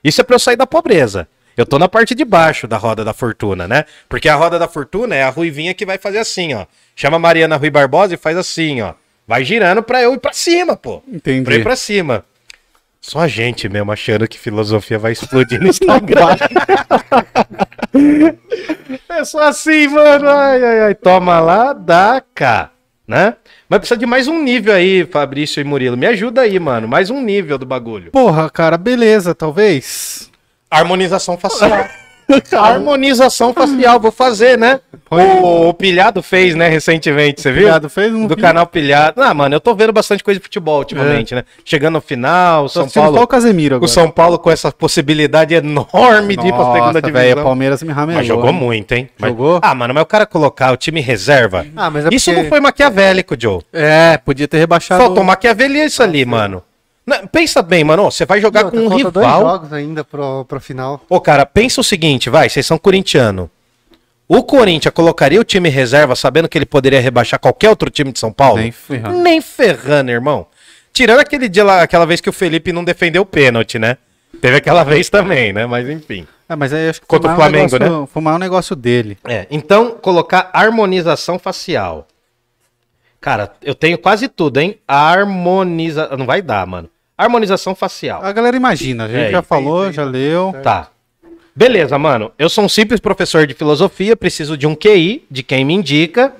Isso 0.02 0.20
é 0.20 0.24
pra 0.24 0.34
eu 0.34 0.40
sair 0.40 0.56
da 0.56 0.66
pobreza. 0.66 1.28
Eu 1.56 1.64
tô 1.64 1.78
na 1.78 1.88
parte 1.88 2.14
de 2.14 2.24
baixo 2.24 2.66
da 2.66 2.76
roda 2.76 3.04
da 3.04 3.14
fortuna, 3.14 3.68
né? 3.68 3.84
Porque 4.08 4.28
a 4.28 4.34
roda 4.34 4.58
da 4.58 4.66
fortuna 4.66 5.14
é 5.14 5.22
a 5.22 5.30
ruivinha 5.30 5.72
que 5.72 5.86
vai 5.86 5.96
fazer 5.98 6.18
assim, 6.18 6.52
ó. 6.52 6.66
Chama 6.96 7.18
Mariana 7.18 7.56
Rui 7.56 7.70
Barbosa 7.70 8.14
e 8.14 8.16
faz 8.18 8.36
assim, 8.36 8.82
ó. 8.82 8.94
Vai 9.26 9.44
girando 9.44 9.82
pra 9.82 10.02
eu 10.02 10.12
ir 10.14 10.18
pra 10.18 10.32
cima, 10.32 10.76
pô. 10.76 11.00
Entendi. 11.06 11.44
Pra 11.44 11.54
ir 11.54 11.62
pra 11.62 11.76
cima. 11.76 12.24
Só 13.00 13.20
a 13.20 13.28
gente 13.28 13.68
mesmo 13.68 13.92
achando 13.92 14.26
que 14.26 14.38
filosofia 14.38 14.98
vai 14.98 15.12
explodir 15.12 15.60
no 15.60 15.68
Instagram. 15.70 16.36
é 19.08 19.24
só 19.24 19.48
assim, 19.48 19.88
mano. 19.88 20.28
Ai, 20.28 20.64
ai, 20.64 20.80
ai. 20.80 20.94
Toma 20.94 21.38
lá, 21.40 21.72
dá 21.72 22.22
cá. 22.34 22.70
Né? 23.06 23.36
Mas 23.68 23.78
precisa 23.78 23.98
de 23.98 24.06
mais 24.06 24.28
um 24.28 24.42
nível 24.42 24.74
aí, 24.74 25.06
Fabrício 25.06 25.60
e 25.60 25.64
Murilo. 25.64 25.96
Me 25.96 26.06
ajuda 26.06 26.42
aí, 26.42 26.58
mano. 26.58 26.86
Mais 26.86 27.08
um 27.10 27.20
nível 27.22 27.56
do 27.56 27.64
bagulho. 27.64 28.10
Porra, 28.10 28.50
cara, 28.50 28.76
beleza, 28.76 29.34
talvez. 29.34 30.30
Harmonização 30.70 31.38
facial. 31.38 31.88
Harmonização 32.52 33.52
facial, 33.52 34.00
vou 34.00 34.10
fazer, 34.12 34.58
né? 34.58 34.80
O, 35.10 35.68
o 35.68 35.74
Pilhado 35.74 36.22
fez, 36.22 36.54
né, 36.54 36.68
recentemente, 36.68 37.40
você 37.40 37.52
viu? 37.52 37.64
Pilhado 37.64 37.88
fez 37.88 38.12
um 38.12 38.26
Do 38.26 38.36
canal 38.36 38.66
Pilhado. 38.66 39.22
Ah, 39.22 39.32
mano, 39.32 39.54
eu 39.54 39.60
tô 39.60 39.74
vendo 39.74 39.92
bastante 39.92 40.24
coisa 40.24 40.40
de 40.40 40.42
futebol 40.42 40.78
ultimamente, 40.78 41.34
né? 41.34 41.44
Chegando 41.64 41.94
no 41.94 42.00
final, 42.00 42.68
São 42.68 42.88
só 42.88 43.00
o 43.00 43.12
Paulo. 43.12 43.26
Casemiro 43.26 43.74
O 43.74 43.76
agora. 43.76 43.90
São 43.92 44.10
Paulo 44.10 44.38
com 44.38 44.50
essa 44.50 44.72
possibilidade 44.72 45.54
enorme 45.54 46.36
de 46.36 46.46
ir 46.48 46.52
pra 46.52 46.64
segunda 46.64 46.78
Nossa, 46.84 47.02
divisão. 47.02 47.40
o 47.40 47.44
Palmeiras 47.44 47.82
me 47.82 47.92
ramelou. 47.92 48.18
Mas 48.20 48.26
jogou 48.26 48.50
hein? 48.50 48.56
muito, 48.56 48.92
hein? 48.92 49.08
Mas- 49.18 49.30
Jogou? 49.30 49.60
Ah, 49.62 49.74
mano, 49.74 49.94
mas 49.94 50.02
o 50.02 50.06
cara 50.06 50.26
colocar 50.26 50.72
o 50.72 50.76
time 50.76 51.00
reserva. 51.00 51.66
Ah, 51.76 51.90
mas 51.90 52.06
é 52.06 52.08
Isso 52.12 52.30
porque- 52.30 52.42
não 52.42 52.48
foi 52.48 52.60
maquiavélico, 52.60 53.36
Joe. 53.38 53.60
É, 53.72 54.18
podia 54.18 54.48
ter 54.48 54.58
rebaixado. 54.58 55.00
Faltou 55.02 55.22
maquiavelia 55.22 55.84
isso 55.84 56.02
ali, 56.02 56.24
mano. 56.24 56.62
Não, 57.06 57.26
pensa 57.26 57.60
bem, 57.62 57.84
mano. 57.84 58.04
Você 58.04 58.24
vai 58.24 58.40
jogar 58.40 58.64
Não, 58.64 58.70
com 58.70 58.76
um 58.78 58.88
falta 58.88 59.10
dois 59.10 59.26
rival. 59.26 59.42
jogos 59.42 59.72
ainda 59.72 60.02
pro, 60.04 60.44
pro 60.46 60.60
final. 60.60 61.02
Ô, 61.08 61.20
cara, 61.20 61.44
pensa 61.44 61.80
o 61.80 61.84
seguinte, 61.84 62.30
vai, 62.30 62.48
vocês 62.48 62.64
são 62.64 62.78
corintiano. 62.78 63.50
O 64.26 64.42
Corinthians 64.42 64.94
colocaria 64.94 65.38
o 65.38 65.44
time 65.44 65.68
reserva 65.68 66.16
sabendo 66.16 66.48
que 66.48 66.56
ele 66.56 66.64
poderia 66.64 67.00
rebaixar 67.00 67.38
qualquer 67.38 67.68
outro 67.68 67.90
time 67.90 68.10
de 68.10 68.18
São 68.18 68.32
Paulo? 68.32 68.60
Nem 68.62 68.72
ferrando. 68.72 69.18
Nem 69.18 69.40
ferrando, 69.42 70.10
irmão. 70.10 70.46
Tirando 70.94 71.20
aquele 71.20 71.46
dia 71.48 71.62
lá, 71.62 71.82
aquela 71.82 72.06
vez 72.06 72.22
que 72.22 72.30
o 72.30 72.32
Felipe 72.32 72.72
não 72.72 72.82
defendeu 72.84 73.20
o 73.22 73.26
pênalti, 73.26 73.78
né? 73.78 73.98
Teve 74.40 74.56
aquela 74.56 74.82
vez 74.84 75.10
também, 75.10 75.52
né? 75.52 75.66
Mas 75.66 75.86
enfim. 75.90 76.26
Ah, 76.48 76.56
mas 76.56 76.72
aí 76.72 76.88
acho 76.88 77.02
que 77.02 77.06
Contra 77.06 77.28
foi 77.30 77.34
o 77.34 77.38
maior 77.38 77.50
Flamengo, 77.50 77.78
né? 77.78 77.84
negócio- 77.84 78.06
Foi 78.06 78.20
o 78.20 78.24
maior 78.24 78.38
negócio 78.38 78.74
dele. 78.76 79.18
É, 79.28 79.46
então 79.50 79.90
colocar 79.92 80.48
harmonização 80.54 81.38
facial. 81.38 82.06
Cara, 83.20 83.52
eu 83.62 83.74
tenho 83.74 83.96
quase 83.98 84.28
tudo, 84.28 84.58
hein? 84.60 84.78
Harmoniza... 84.86 86.14
Não 86.16 86.26
vai 86.26 86.40
dar, 86.42 86.66
mano. 86.66 86.88
Harmonização 87.16 87.74
facial. 87.74 88.22
A 88.24 88.32
galera 88.32 88.56
imagina, 88.56 89.04
a 89.04 89.08
gente 89.08 89.28
É, 89.28 89.30
já 89.30 89.42
falou, 89.42 89.92
já 89.92 90.04
leu. 90.04 90.54
Tá. 90.62 90.88
Beleza, 91.54 91.96
mano. 91.98 92.32
Eu 92.36 92.48
sou 92.48 92.64
um 92.64 92.68
simples 92.68 92.98
professor 92.98 93.46
de 93.46 93.54
filosofia, 93.54 94.16
preciso 94.16 94.56
de 94.56 94.66
um 94.66 94.74
QI, 94.74 95.24
de 95.30 95.42
quem 95.44 95.64
me 95.64 95.74
indica. 95.74 96.34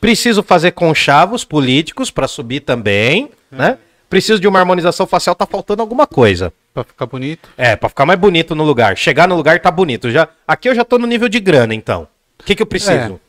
Preciso 0.00 0.42
fazer 0.42 0.72
conchavos 0.72 1.44
políticos 1.44 2.10
pra 2.10 2.26
subir 2.26 2.60
também, 2.60 3.30
né? 3.50 3.78
Preciso 4.10 4.40
de 4.40 4.46
uma 4.48 4.58
harmonização 4.58 5.06
facial, 5.06 5.34
tá 5.34 5.46
faltando 5.46 5.82
alguma 5.82 6.06
coisa. 6.06 6.52
Pra 6.74 6.84
ficar 6.84 7.06
bonito. 7.06 7.48
É, 7.56 7.74
pra 7.76 7.88
ficar 7.88 8.04
mais 8.04 8.18
bonito 8.18 8.54
no 8.54 8.64
lugar. 8.64 8.96
Chegar 8.96 9.26
no 9.28 9.36
lugar 9.36 9.58
tá 9.60 9.70
bonito. 9.70 10.10
Já, 10.10 10.28
aqui 10.46 10.68
eu 10.68 10.74
já 10.74 10.84
tô 10.84 10.98
no 10.98 11.06
nível 11.06 11.28
de 11.28 11.40
grana, 11.40 11.74
então. 11.74 12.06
O 12.40 12.44
que 12.44 12.54
que 12.54 12.62
eu 12.62 12.66
preciso? 12.66 13.20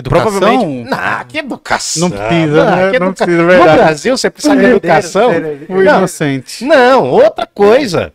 Educação. 0.00 0.30
Provavelmente. 0.30 0.90
Nah, 0.90 1.24
que 1.24 1.38
educação. 1.38 2.08
Não 2.08 2.10
precisa, 2.18 2.62
Ah, 2.62 2.76
né? 2.76 2.82
Não 2.98 3.06
educa- 3.08 3.24
precisa, 3.24 3.42
No 3.42 3.48
verdade. 3.48 3.78
Brasil, 3.78 4.16
você 4.16 4.30
precisa 4.30 4.56
de 4.56 4.64
educação? 4.64 5.30
Não, 5.68 5.82
inocente. 5.82 6.64
não, 6.64 7.04
outra 7.10 7.46
coisa. 7.46 8.12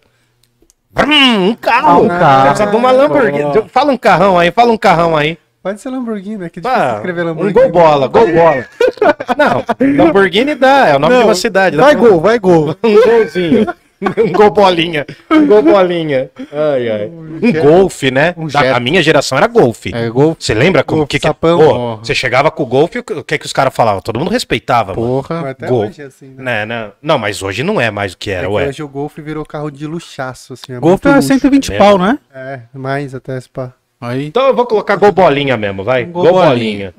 Um 0.97 1.55
carro. 1.55 2.03
Um 2.03 2.07
carro. 2.07 2.47
Precisa 2.49 2.69
de 2.69 2.75
uma 2.77 2.91
Lamborghini. 2.91 3.69
Fala 3.69 3.91
um 3.91 3.97
carrão 3.97 4.37
aí, 4.39 4.51
fala 4.51 4.71
um 4.71 4.77
carrão 4.77 5.15
aí. 5.17 5.37
Pode 5.61 5.81
ser 5.81 5.89
Lamborghini, 5.89 6.45
é 6.45 6.49
que 6.49 6.61
difícil 6.61 6.83
Ah, 6.83 6.95
escrever 6.97 7.23
um 7.23 7.27
Lamborghini. 7.29 7.53
gol 7.53 7.69
bola, 7.71 8.07
gol 8.07 8.27
bola. 8.27 8.65
Não, 9.35 9.63
Lamborghini 10.05 10.53
dá, 10.55 10.89
é 10.89 10.95
o 10.95 10.99
nome 10.99 11.17
de 11.17 11.23
uma 11.23 11.33
cidade. 11.35 11.75
Vai 11.75 11.95
pra- 11.97 12.07
gol, 12.07 12.21
vai 12.21 12.37
gol. 12.39 12.75
Um 12.83 12.93
golzinho. 13.03 13.65
Um 14.25 14.31
gol 14.31 14.51
bolinha. 14.51 15.05
Um 15.31 15.45
gol 15.47 15.61
bolinha. 15.61 16.29
Ai, 16.51 16.89
ai. 16.89 17.05
Um 17.07 17.51
golfe, 17.61 18.11
né? 18.11 18.33
Um 18.37 18.47
Da- 18.47 18.75
a 18.75 18.79
minha 18.79 19.01
geração 19.03 19.37
era 19.37 19.47
golfe. 19.47 19.91
É 19.93 20.09
gol. 20.09 20.35
Você 20.39 20.53
lembra 20.53 20.83
como 20.83 20.99
Golfe, 21.01 21.09
que, 21.11 21.19
que 21.19 21.27
sapão. 21.27 21.59
Ô, 21.59 21.97
você 21.97 22.13
chegava 22.15 22.49
com 22.51 22.63
o 22.63 22.65
golfe, 22.65 22.99
o 22.99 23.23
que 23.23 23.37
que 23.37 23.45
os 23.45 23.53
caras 23.53 23.73
falavam? 23.73 24.01
Todo 24.01 24.19
mundo 24.19 24.31
respeitava, 24.31 24.93
mano. 24.93 25.07
Porra. 25.07 25.49
até 25.49 25.67
Gol. 25.67 25.85
hoje 25.87 26.01
é 26.01 26.05
assim, 26.05 26.27
né? 26.29 26.43
Né, 26.43 26.65
né? 26.65 26.91
Não, 27.01 27.17
mas 27.17 27.41
hoje 27.43 27.63
não 27.63 27.79
é 27.81 27.89
mais 27.91 28.13
o 28.13 28.17
que 28.17 28.29
É 28.31 28.33
era, 28.35 28.47
que 28.47 28.53
ué. 28.53 28.67
hoje 28.67 28.83
o 28.83 28.87
Golf 28.87 29.17
virou 29.17 29.45
carro 29.45 29.69
de 29.71 29.85
luxaço, 29.87 30.53
assim. 30.53 30.73
É 30.73 30.79
Gol 30.79 30.91
muito 30.91 31.07
é 31.07 31.15
luxo. 31.15 31.27
120 31.27 31.73
É. 31.73 31.77
pau, 31.77 31.97
né? 31.97 32.19
É, 32.33 32.59
mais 32.73 33.13
até 33.15 33.37
esse 33.37 33.49
pá. 33.49 33.73
Aí. 34.01 34.27
Então 34.27 34.45
eu 34.47 34.55
vou 34.55 34.65
colocar 34.65 34.95
gol 34.97 35.11
bolinha 35.11 35.55
mesmo, 35.57 35.83
vai. 35.83 36.03
Gol 36.05 36.23
Gol, 36.23 36.33
bolinha. 36.33 36.47
bolinha. 36.49 36.93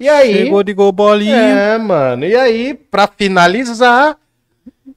E 0.00 0.08
aí? 0.08 0.32
Chegou 0.44 0.62
de 0.62 0.72
gol 0.74 0.92
bolinha. 0.92 1.34
É, 1.36 1.78
mano. 1.78 2.24
E 2.24 2.34
aí, 2.36 2.74
pra 2.74 3.08
finalizar, 3.08 4.16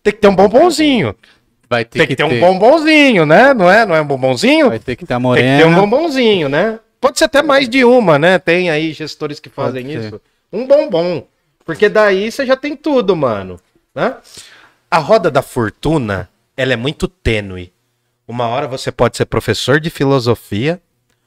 tem 0.03 0.13
que 0.13 0.19
ter 0.19 0.27
um 0.27 0.35
bombonzinho. 0.35 1.15
Vai 1.69 1.85
ter 1.85 1.99
Tem 1.99 2.07
que 2.07 2.15
ter 2.17 2.25
um 2.25 2.39
bombonzinho, 2.39 3.25
né? 3.25 3.53
Não 3.53 3.71
é? 3.71 3.85
Não 3.85 3.95
é 3.95 4.01
um 4.01 4.05
bombonzinho? 4.05 4.67
Vai 4.69 4.79
ter 4.79 4.95
que 4.97 5.05
ter 5.05 5.13
a 5.13 5.19
Tem 5.19 5.33
que 5.33 5.41
ter 5.41 5.65
um 5.65 5.69
morena. 5.71 5.81
bombonzinho, 5.81 6.49
né? 6.49 6.79
Pode 6.99 7.17
ser 7.17 7.23
até 7.25 7.41
mais 7.41 7.69
de 7.69 7.85
uma, 7.85 8.19
né? 8.19 8.37
Tem 8.37 8.69
aí 8.69 8.91
gestores 8.91 9.39
que 9.39 9.49
fazem 9.49 9.89
isso. 9.91 10.19
Um 10.51 10.67
bombom. 10.67 11.25
Porque 11.65 11.87
daí 11.87 12.29
você 12.29 12.45
já 12.45 12.57
tem 12.57 12.75
tudo, 12.75 13.15
mano. 13.15 13.59
Né? 13.95 14.15
A 14.89 14.97
roda 14.97 15.31
da 15.31 15.41
fortuna, 15.41 16.29
ela 16.57 16.73
é 16.73 16.75
muito 16.75 17.07
tênue. 17.07 17.71
Uma 18.27 18.47
hora 18.47 18.67
você 18.67 18.91
pode 18.91 19.15
ser 19.15 19.25
professor 19.25 19.79
de 19.79 19.89
filosofia, 19.89 20.81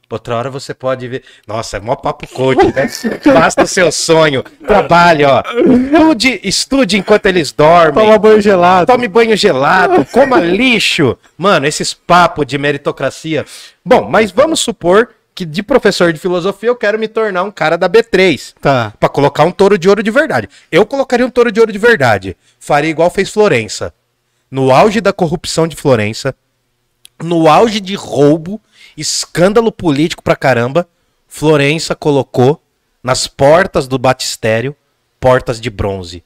outra 0.09 0.35
hora 0.35 0.49
você 0.49 0.73
pode 0.73 1.07
ver. 1.07 1.23
Nossa, 1.47 1.77
é 1.77 1.79
mó 1.79 1.95
papo 1.95 2.27
coach, 2.27 2.65
né? 2.73 2.89
Basta 3.33 3.63
o 3.63 3.67
seu 3.67 3.91
sonho. 3.91 4.43
Trabalhe, 4.65 5.25
ó. 5.25 5.43
Estude, 5.91 6.39
estude 6.43 6.97
enquanto 6.97 7.25
eles 7.25 7.51
dormem. 7.51 8.05
Toma 8.05 8.17
banho 8.17 8.41
gelado. 8.41 8.85
Tome 8.85 9.07
banho 9.07 9.35
gelado, 9.35 10.05
coma 10.11 10.39
lixo. 10.39 11.17
Mano, 11.37 11.65
esses 11.65 11.93
papos 11.93 12.45
de 12.45 12.57
meritocracia. 12.57 13.45
Bom, 13.83 14.07
mas 14.09 14.31
vamos 14.31 14.59
supor 14.59 15.09
que 15.35 15.45
de 15.45 15.61
professor 15.61 16.13
de 16.13 16.19
filosofia 16.19 16.69
eu 16.69 16.75
quero 16.75 16.97
me 16.97 17.09
tornar 17.09 17.43
um 17.43 17.51
cara 17.51 17.77
da 17.77 17.89
B3. 17.89 18.53
Tá. 18.61 18.93
Pra 18.97 19.09
colocar 19.09 19.43
um 19.43 19.51
touro 19.51 19.77
de 19.77 19.89
ouro 19.89 20.01
de 20.01 20.09
verdade. 20.09 20.47
Eu 20.71 20.85
colocaria 20.85 21.25
um 21.25 21.29
touro 21.29 21.51
de 21.51 21.59
ouro 21.59 21.73
de 21.73 21.77
verdade. 21.77 22.37
Faria 22.57 22.89
igual 22.89 23.09
fez 23.09 23.29
Florença. 23.29 23.93
No 24.49 24.71
auge 24.71 25.01
da 25.01 25.11
corrupção 25.11 25.67
de 25.67 25.75
Florença, 25.75 26.33
no 27.21 27.49
auge 27.49 27.81
de 27.81 27.95
roubo, 27.95 28.61
escândalo 28.97 29.71
político 29.71 30.23
pra 30.23 30.35
caramba, 30.35 30.87
Florença 31.27 31.95
colocou 31.95 32.61
nas 33.03 33.27
portas 33.27 33.87
do 33.87 33.97
batistério 33.97 34.75
portas 35.19 35.59
de 35.59 35.69
bronze. 35.69 36.23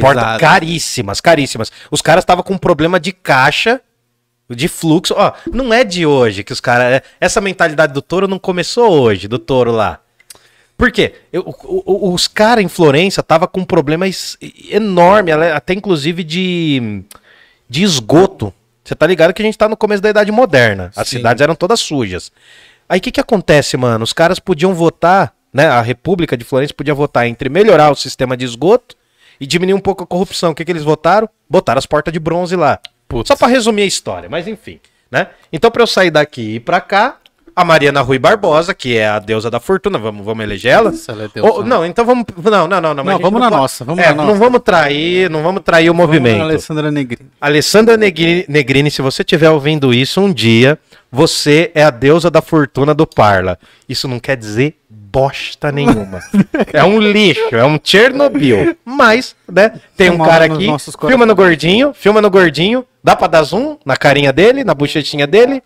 Portas 0.00 0.24
caríssimas, 0.40 1.20
caríssimas. 1.20 1.70
Os 1.90 2.00
caras 2.02 2.22
estavam 2.22 2.42
com 2.42 2.54
um 2.54 2.58
problema 2.58 2.98
de 2.98 3.12
caixa, 3.12 3.80
de 4.50 4.66
fluxo. 4.68 5.14
Ó, 5.16 5.32
não 5.52 5.72
é 5.72 5.84
de 5.84 6.04
hoje 6.04 6.42
que 6.42 6.52
os 6.52 6.60
caras. 6.60 7.02
Essa 7.20 7.40
mentalidade 7.40 7.92
do 7.92 8.02
touro 8.02 8.26
não 8.26 8.38
começou 8.38 8.90
hoje, 9.00 9.28
do 9.28 9.38
touro 9.38 9.70
lá. 9.72 10.00
Por 10.76 10.90
quê? 10.90 11.14
Eu- 11.32 11.42
o- 11.46 12.08
o- 12.08 12.12
os 12.14 12.26
caras 12.26 12.64
em 12.64 12.68
Florença 12.68 13.20
estavam 13.20 13.46
com 13.46 13.60
um 13.60 13.64
problema 13.64 14.06
enorme, 14.68 15.30
ela- 15.30 15.54
até 15.54 15.72
inclusive 15.74 16.24
de, 16.24 17.02
de 17.68 17.82
esgoto. 17.84 18.52
Você 18.84 18.94
tá 18.94 19.06
ligado 19.06 19.32
que 19.32 19.40
a 19.40 19.44
gente 19.44 19.56
tá 19.56 19.68
no 19.68 19.76
começo 19.76 20.02
da 20.02 20.10
Idade 20.10 20.30
Moderna. 20.30 20.92
As 20.94 21.08
Sim. 21.08 21.16
cidades 21.16 21.40
eram 21.40 21.54
todas 21.54 21.80
sujas. 21.80 22.30
Aí 22.88 22.98
o 22.98 23.02
que 23.02 23.10
que 23.10 23.20
acontece, 23.20 23.76
mano? 23.76 24.04
Os 24.04 24.12
caras 24.12 24.38
podiam 24.38 24.74
votar, 24.74 25.32
né? 25.52 25.66
A 25.66 25.80
República 25.80 26.36
de 26.36 26.44
Florença 26.44 26.74
podia 26.74 26.94
votar 26.94 27.26
entre 27.26 27.48
melhorar 27.48 27.90
o 27.90 27.96
sistema 27.96 28.36
de 28.36 28.44
esgoto 28.44 28.94
e 29.40 29.46
diminuir 29.46 29.74
um 29.74 29.80
pouco 29.80 30.04
a 30.04 30.06
corrupção. 30.06 30.50
O 30.50 30.54
que 30.54 30.64
que 30.64 30.70
eles 30.70 30.84
votaram? 30.84 31.28
Botaram 31.48 31.78
as 31.78 31.86
portas 31.86 32.12
de 32.12 32.20
bronze 32.20 32.56
lá. 32.56 32.78
Putz. 33.08 33.28
Só 33.28 33.36
pra 33.36 33.48
resumir 33.48 33.82
a 33.82 33.86
história, 33.86 34.28
mas 34.28 34.46
enfim, 34.46 34.78
né? 35.10 35.28
Então 35.50 35.70
pra 35.70 35.82
eu 35.82 35.86
sair 35.86 36.10
daqui 36.10 36.42
e 36.42 36.54
ir 36.56 36.60
pra 36.60 36.80
cá, 36.80 37.16
a 37.56 37.64
Mariana 37.64 38.00
Rui 38.00 38.18
Barbosa, 38.18 38.74
que 38.74 38.96
é 38.96 39.08
a 39.08 39.18
deusa 39.18 39.50
da 39.50 39.60
fortuna, 39.60 39.98
vamos, 39.98 40.24
vamos 40.24 40.42
eleger 40.42 40.72
ela? 40.72 40.90
Nossa, 40.90 41.12
ela 41.12 41.24
é 41.24 41.28
deusa. 41.32 41.50
Ou- 41.52 41.64
não, 41.64 41.84
então 41.86 42.04
vamos. 42.04 42.24
Não, 42.42 42.66
não, 42.66 42.80
não. 42.80 42.94
não, 42.94 43.04
Não, 43.04 43.18
vamos 43.18 43.40
na 43.40 43.48
pode- 43.48 43.60
nossa, 43.62 43.84
vamos 43.84 44.02
é, 44.02 44.08
na 44.08 44.14
nossa. 44.14 44.28
Não 44.32 44.38
vamos 44.38 44.60
trair, 44.62 45.30
não 45.30 45.42
vamos 45.42 45.62
trair 45.62 45.88
o 45.90 45.94
movimento. 45.94 46.38
Vamos, 46.38 46.50
Alessandra 46.52 46.90
Negrini. 46.90 47.30
Alessandra 47.40 47.96
Negrini, 47.96 48.44
Negrini, 48.48 48.90
se 48.90 49.00
você 49.02 49.22
estiver 49.22 49.50
ouvindo 49.50 49.94
isso 49.94 50.20
um 50.20 50.32
dia, 50.32 50.78
você 51.12 51.70
é 51.74 51.84
a 51.84 51.90
deusa 51.90 52.30
da 52.30 52.42
fortuna 52.42 52.92
do 52.92 53.06
Parla. 53.06 53.58
Isso 53.88 54.08
não 54.08 54.18
quer 54.18 54.36
dizer 54.36 54.76
bosta 54.90 55.70
nenhuma. 55.70 56.18
é 56.72 56.82
um 56.82 56.98
lixo, 56.98 57.54
é 57.54 57.64
um 57.64 57.78
Chernobyl. 57.82 58.76
Mas, 58.84 59.36
né, 59.48 59.74
tem 59.96 60.10
um 60.10 60.18
cara 60.18 60.46
aqui, 60.46 60.66
filma 61.06 61.24
no 61.24 61.36
gordinho, 61.36 61.94
filma 61.94 62.20
no 62.20 62.28
gordinho, 62.28 62.84
dá 63.02 63.14
pra 63.14 63.28
dar 63.28 63.44
zoom 63.44 63.76
na 63.86 63.96
carinha 63.96 64.32
dele, 64.32 64.64
na 64.64 64.74
bochechinha 64.74 65.24
dele. 65.24 65.62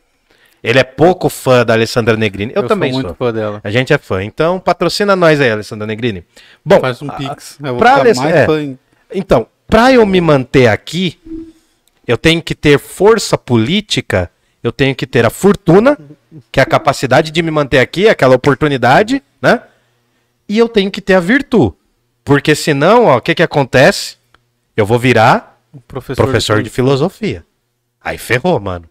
Ele 0.69 0.79
é 0.79 0.85
pouco 0.85 1.31
fã 1.31 1.65
da 1.65 1.73
Alessandra 1.73 2.15
Negrini. 2.15 2.53
Eu, 2.55 2.67
também 2.67 2.93
sou 2.93 3.01
sou. 3.01 3.09
muito 3.09 3.19
fã 3.19 3.33
dela. 3.33 3.61
A 3.65 3.71
gente 3.71 3.91
é 3.93 3.97
fã. 3.97 4.23
Então, 4.23 4.61
patrocina 4.61 5.17
nós 5.17 5.41
aí, 5.41 5.51
Alessandra 5.51 5.87
Negrini. 5.87 6.23
Bom, 6.63 6.79
Faz 6.79 7.01
um 7.01 7.11
a- 7.11 7.15
pix. 7.15 7.57
Eu 7.59 7.69
vou 7.71 7.79
pra 7.79 7.97
Aless- 7.97 8.21
mais 8.21 8.35
é. 8.35 8.45
fã. 8.45 8.77
então, 9.15 9.47
para 9.67 9.93
eu 9.95 10.05
me 10.05 10.21
manter 10.21 10.67
aqui, 10.67 11.19
eu 12.07 12.19
tenho 12.19 12.43
que 12.43 12.55
ter 12.55 12.79
força 12.79 13.39
política, 13.39 14.31
eu 14.63 14.71
tenho 14.71 14.95
que 14.95 15.07
ter 15.07 15.25
a 15.25 15.31
fortuna, 15.31 15.99
que 16.53 16.61
é 16.61 16.63
a 16.63 16.67
capacidade 16.67 17.31
de 17.31 17.43
me 17.43 17.51
manter 17.51 17.79
aqui, 17.79 18.07
aquela 18.07 18.35
oportunidade, 18.37 19.23
né? 19.41 19.63
E 20.47 20.59
eu 20.59 20.69
tenho 20.69 20.91
que 20.91 21.01
ter 21.01 21.15
a 21.15 21.21
virtude. 21.21 21.75
Porque 22.25 22.55
senão, 22.55 23.07
ó, 23.07 23.17
o 23.17 23.21
que 23.23 23.35
que 23.35 23.43
acontece? 23.43 24.17
Eu 24.77 24.85
vou 24.85 24.99
virar 24.99 25.59
professor, 25.87 26.23
professor 26.25 26.63
de 26.63 26.69
filosofia. 26.69 27.43
Aí 28.03 28.19
ferrou, 28.19 28.61
mano. 28.61 28.85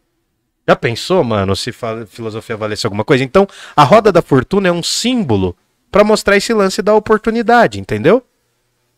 Já 0.68 0.76
pensou, 0.76 1.24
mano, 1.24 1.56
se 1.56 1.72
filosofia 2.08 2.58
valesse 2.58 2.86
alguma 2.86 3.06
coisa? 3.06 3.24
Então, 3.24 3.48
a 3.76 3.84
roda 3.84 4.12
da 4.12 4.22
fortuna 4.22 4.68
é 4.68 4.72
um 4.72 4.84
símbolo 4.84 5.56
pra 5.90 6.04
mostrar 6.04 6.36
esse 6.36 6.54
lance 6.54 6.82
da 6.82 6.94
oportunidade, 6.94 7.80
entendeu? 7.80 8.22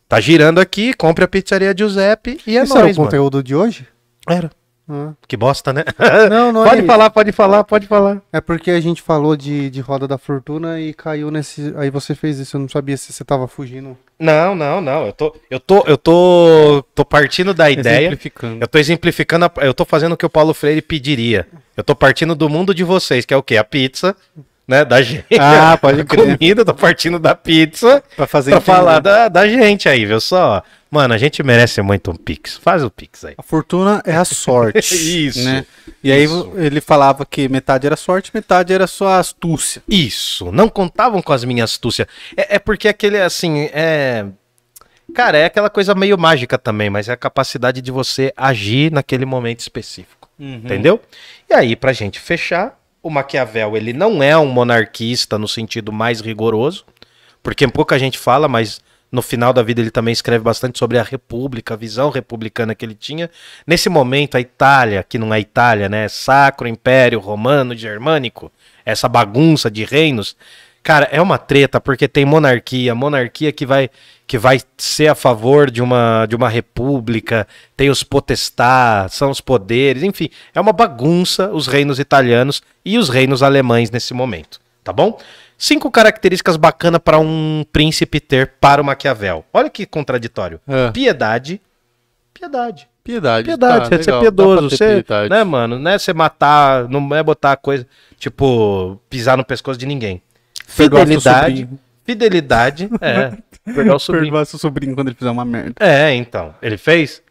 Tá 0.08 0.20
girando 0.20 0.60
aqui, 0.60 0.94
compre 0.96 1.24
a 1.24 1.28
pizzaria 1.28 1.76
Giuseppe 1.78 2.40
e 2.48 2.58
é 2.58 2.64
Esse 2.64 2.72
era 2.72 2.82
o 2.82 2.84
nóis, 2.86 2.98
mano. 2.98 3.08
conteúdo 3.08 3.44
de 3.44 3.56
hoje? 3.56 3.88
Era. 4.28 4.50
Ah. 4.92 5.12
Que 5.28 5.38
bosta, 5.38 5.72
né? 5.72 5.84
Não, 6.32 6.52
não 6.52 6.64
pode 6.64 6.82
é. 6.82 6.86
falar, 6.86 7.10
pode 7.12 7.32
falar, 7.32 7.64
pode 7.64 7.86
falar. 7.86 8.22
É 8.34 8.42
porque 8.42 8.72
a 8.72 8.80
gente 8.82 9.04
falou 9.04 9.36
de, 9.38 9.70
de 9.70 9.82
Roda 9.82 10.08
da 10.08 10.18
Fortuna 10.18 10.80
e 10.82 10.94
caiu 10.96 11.30
nesse. 11.30 11.74
Aí 11.78 11.92
você 11.92 12.16
fez 12.16 12.40
isso, 12.40 12.58
eu 12.58 12.62
não 12.62 12.68
sabia 12.68 12.98
se 12.98 13.14
você 13.14 13.24
tava 13.24 13.48
fugindo. 13.48 13.96
Não, 14.20 14.56
não, 14.56 14.82
não. 14.82 15.06
Eu 15.06 15.14
tô, 15.14 15.36
eu 15.50 15.60
tô, 15.60 15.84
eu 15.86 15.96
tô, 15.98 16.84
tô 16.96 17.06
partindo 17.06 17.54
da 17.54 17.70
ideia. 17.70 18.00
Exemplificando. 18.08 18.58
Eu 18.62 18.68
tô 18.68 18.78
exemplificando, 18.80 19.46
a- 19.46 19.52
eu 19.62 19.74
tô 19.76 19.86
fazendo 19.86 20.14
o 20.14 20.18
que 20.18 20.26
o 20.26 20.30
Paulo 20.30 20.54
Freire 20.56 20.82
pediria. 20.82 21.46
Eu 21.78 21.84
tô 21.84 21.96
partindo 21.96 22.34
do 22.34 22.50
mundo 22.50 22.74
de 22.74 22.84
vocês, 22.84 23.26
que 23.26 23.34
é 23.34 23.38
o 23.38 23.44
quê? 23.44 23.58
A 23.58 23.64
pizza, 23.64 24.16
né? 24.68 24.84
Da 24.84 25.02
gente. 25.04 25.24
Ah, 25.40 25.78
pode 25.80 26.04
crer. 26.06 26.38
comida, 26.38 26.62
eu 26.62 26.66
tô 26.66 26.74
partindo 26.74 27.20
da 27.20 27.36
pizza 27.36 28.04
Pra 28.16 28.26
fazer 28.26 28.52
pra 28.52 28.58
entender. 28.60 28.76
falar 28.76 29.00
da, 29.00 29.28
da 29.30 29.48
gente 29.48 29.88
aí, 29.88 30.04
viu 30.06 30.20
só? 30.20 30.64
Mano, 30.92 31.14
a 31.14 31.18
gente 31.18 31.44
merece 31.44 31.82
muito 31.82 32.10
um 32.10 32.16
Pix. 32.16 32.58
Faz 32.58 32.84
o 32.84 32.90
Pix 32.90 33.24
aí. 33.24 33.36
A 33.38 33.44
fortuna 33.44 34.02
é 34.06 34.16
a 34.16 34.26
sorte. 34.26 34.96
Isso, 35.28 35.44
Né? 35.44 35.66
E 36.04 36.12
aí 36.12 36.24
isso. 36.24 36.52
ele 36.56 36.80
falava 36.80 37.26
que 37.26 37.50
metade 37.50 37.86
era 37.86 37.98
sorte, 37.98 38.32
metade 38.34 38.74
era 38.74 38.88
sua 38.88 39.20
astúcia. 39.20 39.84
Isso, 39.88 40.52
não 40.52 40.70
contavam 40.70 41.22
com 41.22 41.34
as 41.34 41.44
minhas 41.44 41.72
astúcias. 41.72 42.08
É, 42.38 42.56
é 42.56 42.60
porque 42.60 42.88
aquele, 42.88 43.20
assim, 43.20 43.70
é. 43.74 44.26
Cara, 45.14 45.38
é 45.38 45.46
aquela 45.46 45.70
coisa 45.70 45.94
meio 45.94 46.18
mágica 46.18 46.58
também, 46.58 46.90
mas 46.90 47.10
é 47.10 47.14
a 47.14 47.18
capacidade 47.18 47.82
de 47.82 47.92
você 47.92 48.32
agir 48.38 48.92
naquele 48.92 49.26
momento 49.26 49.60
específico. 49.60 50.30
Entendeu? 50.40 51.02
E 51.50 51.54
aí, 51.54 51.76
pra 51.76 51.92
gente 51.92 52.20
fechar, 52.20 52.80
o 53.04 53.10
Maquiavel, 53.10 53.76
ele 53.76 53.92
não 53.92 54.24
é 54.24 54.38
um 54.38 54.46
monarquista 54.46 55.38
no 55.38 55.48
sentido 55.48 55.92
mais 55.92 56.22
rigoroso, 56.22 56.86
porque 57.44 57.68
pouca 57.68 58.00
gente 58.00 58.18
fala, 58.18 58.48
mas 58.48 58.82
no 59.12 59.22
final 59.22 59.52
da 59.52 59.64
vida 59.64 59.82
ele 59.82 59.92
também 59.92 60.12
escreve 60.12 60.44
bastante 60.44 60.78
sobre 60.78 60.98
a 60.98 61.04
república, 61.04 61.74
a 61.74 61.78
visão 61.78 62.10
republicana 62.10 62.76
que 62.76 62.86
ele 62.86 62.96
tinha. 62.96 63.30
Nesse 63.66 63.90
momento, 63.90 64.36
a 64.36 64.42
Itália, 64.42 65.04
que 65.08 65.18
não 65.18 65.34
é 65.34 65.40
Itália, 65.40 65.90
né? 65.90 66.08
Sacro 66.08 66.68
Império 66.68 67.20
Romano 67.20 67.76
Germânico, 67.76 68.52
essa 68.86 69.10
bagunça 69.10 69.70
de 69.70 69.84
reinos, 69.84 70.36
cara, 70.84 71.08
é 71.12 71.22
uma 71.22 71.38
treta 71.38 71.82
porque 71.82 72.08
tem 72.08 72.26
monarquia, 72.26 72.94
monarquia 72.94 73.52
que 73.52 73.66
vai 73.66 73.90
que 74.28 74.38
vai 74.38 74.62
ser 74.78 75.08
a 75.08 75.16
favor 75.16 75.72
de 75.72 75.82
uma 75.82 76.28
de 76.28 76.36
uma 76.36 76.48
república, 76.48 77.48
tem 77.76 77.90
os 77.90 78.04
potestá, 78.04 79.08
são 79.10 79.32
os 79.32 79.42
poderes, 79.42 80.04
enfim, 80.04 80.30
é 80.54 80.62
uma 80.62 80.72
bagunça 80.72 81.50
os 81.50 81.66
reinos 81.66 81.98
italianos 82.00 82.62
e 82.86 83.00
os 83.00 83.10
reinos 83.10 83.42
alemães 83.42 83.90
nesse 83.90 84.14
momento, 84.14 84.62
tá 84.84 84.94
bom? 84.94 85.20
Cinco 85.62 85.92
características 85.92 86.56
bacanas 86.56 87.02
para 87.04 87.20
um 87.20 87.66
príncipe 87.70 88.22
ter 88.22 88.54
para 88.62 88.82
o 88.82 88.86
Maquiavel. 88.86 89.44
Olha 89.52 89.70
que 89.70 89.86
contraditório. 89.86 90.62
É. 90.66 90.90
Piedade. 90.92 91.62
Piedade. 92.34 92.88
Piedade. 93.04 93.46
Piedade, 93.46 93.90
tá, 93.90 93.98
você 93.98 94.04
ser 94.04 94.12
legal, 94.12 94.32
dá 94.32 94.32
pra 94.32 94.46
piedoso, 94.46 94.70
você, 94.78 95.04
piedade. 95.04 95.30
né, 95.30 95.44
mano? 95.44 95.78
Não 95.78 95.92
é 95.92 96.00
você 96.00 96.14
matar, 96.14 96.88
não 96.88 97.14
é 97.14 97.22
botar 97.22 97.58
coisa, 97.58 97.86
tipo, 98.18 98.98
pisar 99.10 99.36
no 99.36 99.44
pescoço 99.44 99.78
de 99.78 99.86
ninguém. 99.86 100.22
Fidelidade, 100.66 101.68
fidelidade, 102.06 102.90
é, 103.02 103.34
perdoar 103.66 103.96
o 103.96 104.00
sobrinho. 104.00 104.26
Perdoar 104.28 104.46
seu 104.46 104.60
sobrinho 104.60 104.96
quando 104.96 105.10
ele 105.10 105.16
fizer 105.18 105.32
uma 105.32 105.44
merda. 105.44 105.74
É, 105.80 106.14
então, 106.14 106.54
ele 106.62 106.78
fez? 106.78 107.22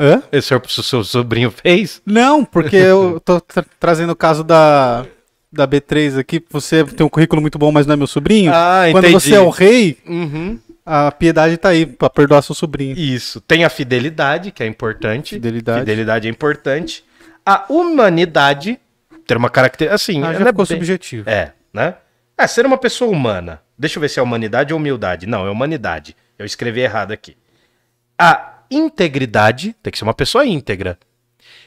Hã? 0.00 0.22
Esse 0.32 0.48
seu, 0.48 0.62
seu 0.82 1.04
sobrinho 1.04 1.50
fez? 1.50 2.00
Não, 2.06 2.44
porque 2.44 2.76
eu 2.76 3.20
tô 3.20 3.40
tra- 3.40 3.64
trazendo 3.78 4.10
o 4.10 4.16
caso 4.16 4.42
da, 4.42 5.04
da 5.54 5.66
B3 5.66 6.18
aqui. 6.18 6.42
Você 6.50 6.84
tem 6.84 7.06
um 7.06 7.08
currículo 7.08 7.40
muito 7.40 7.58
bom, 7.58 7.70
mas 7.72 7.86
não 7.86 7.94
é 7.94 7.96
meu 7.96 8.06
sobrinho. 8.06 8.52
Ah, 8.54 8.84
Quando 8.90 9.04
entendi. 9.06 9.12
você 9.22 9.34
é 9.34 9.40
o 9.40 9.48
rei, 9.50 9.96
Uhum. 10.06 10.58
a 10.84 11.10
piedade 11.12 11.56
tá 11.56 11.70
aí 11.70 11.86
pra 11.86 12.10
perdoar 12.10 12.42
seu 12.42 12.54
sobrinho. 12.54 12.96
Isso. 12.98 13.40
Tem 13.40 13.64
a 13.64 13.70
fidelidade, 13.70 14.50
que 14.50 14.62
é 14.62 14.66
importante. 14.66 15.34
Fidelidade. 15.36 15.80
Fidelidade 15.80 16.26
é 16.26 16.30
importante. 16.30 17.04
A 17.46 17.64
humanidade, 17.68 18.78
ter 19.26 19.36
uma 19.36 19.48
característica, 19.50 19.94
assim, 19.94 20.22
Ah, 20.22 20.32
já 20.32 20.40
é 20.40 20.46
ficou 20.46 20.66
bem- 20.66 20.76
subjetivo. 20.76 21.28
É, 21.30 21.52
né? 21.72 21.94
É, 22.36 22.46
ser 22.46 22.66
uma 22.66 22.76
pessoa 22.78 23.10
humana. 23.10 23.60
Deixa 23.78 23.98
eu 23.98 24.00
ver 24.00 24.08
se 24.08 24.18
é 24.18 24.22
humanidade 24.22 24.72
ou 24.72 24.78
humildade. 24.78 25.26
Não, 25.26 25.46
é 25.46 25.50
humanidade. 25.50 26.16
Eu 26.38 26.44
escrevi 26.46 26.80
errado 26.80 27.12
aqui. 27.12 27.36
A 28.18 28.54
integridade 28.70 29.74
tem 29.82 29.90
que 29.90 29.98
ser 29.98 30.04
uma 30.04 30.14
pessoa 30.14 30.44
íntegra. 30.46 30.98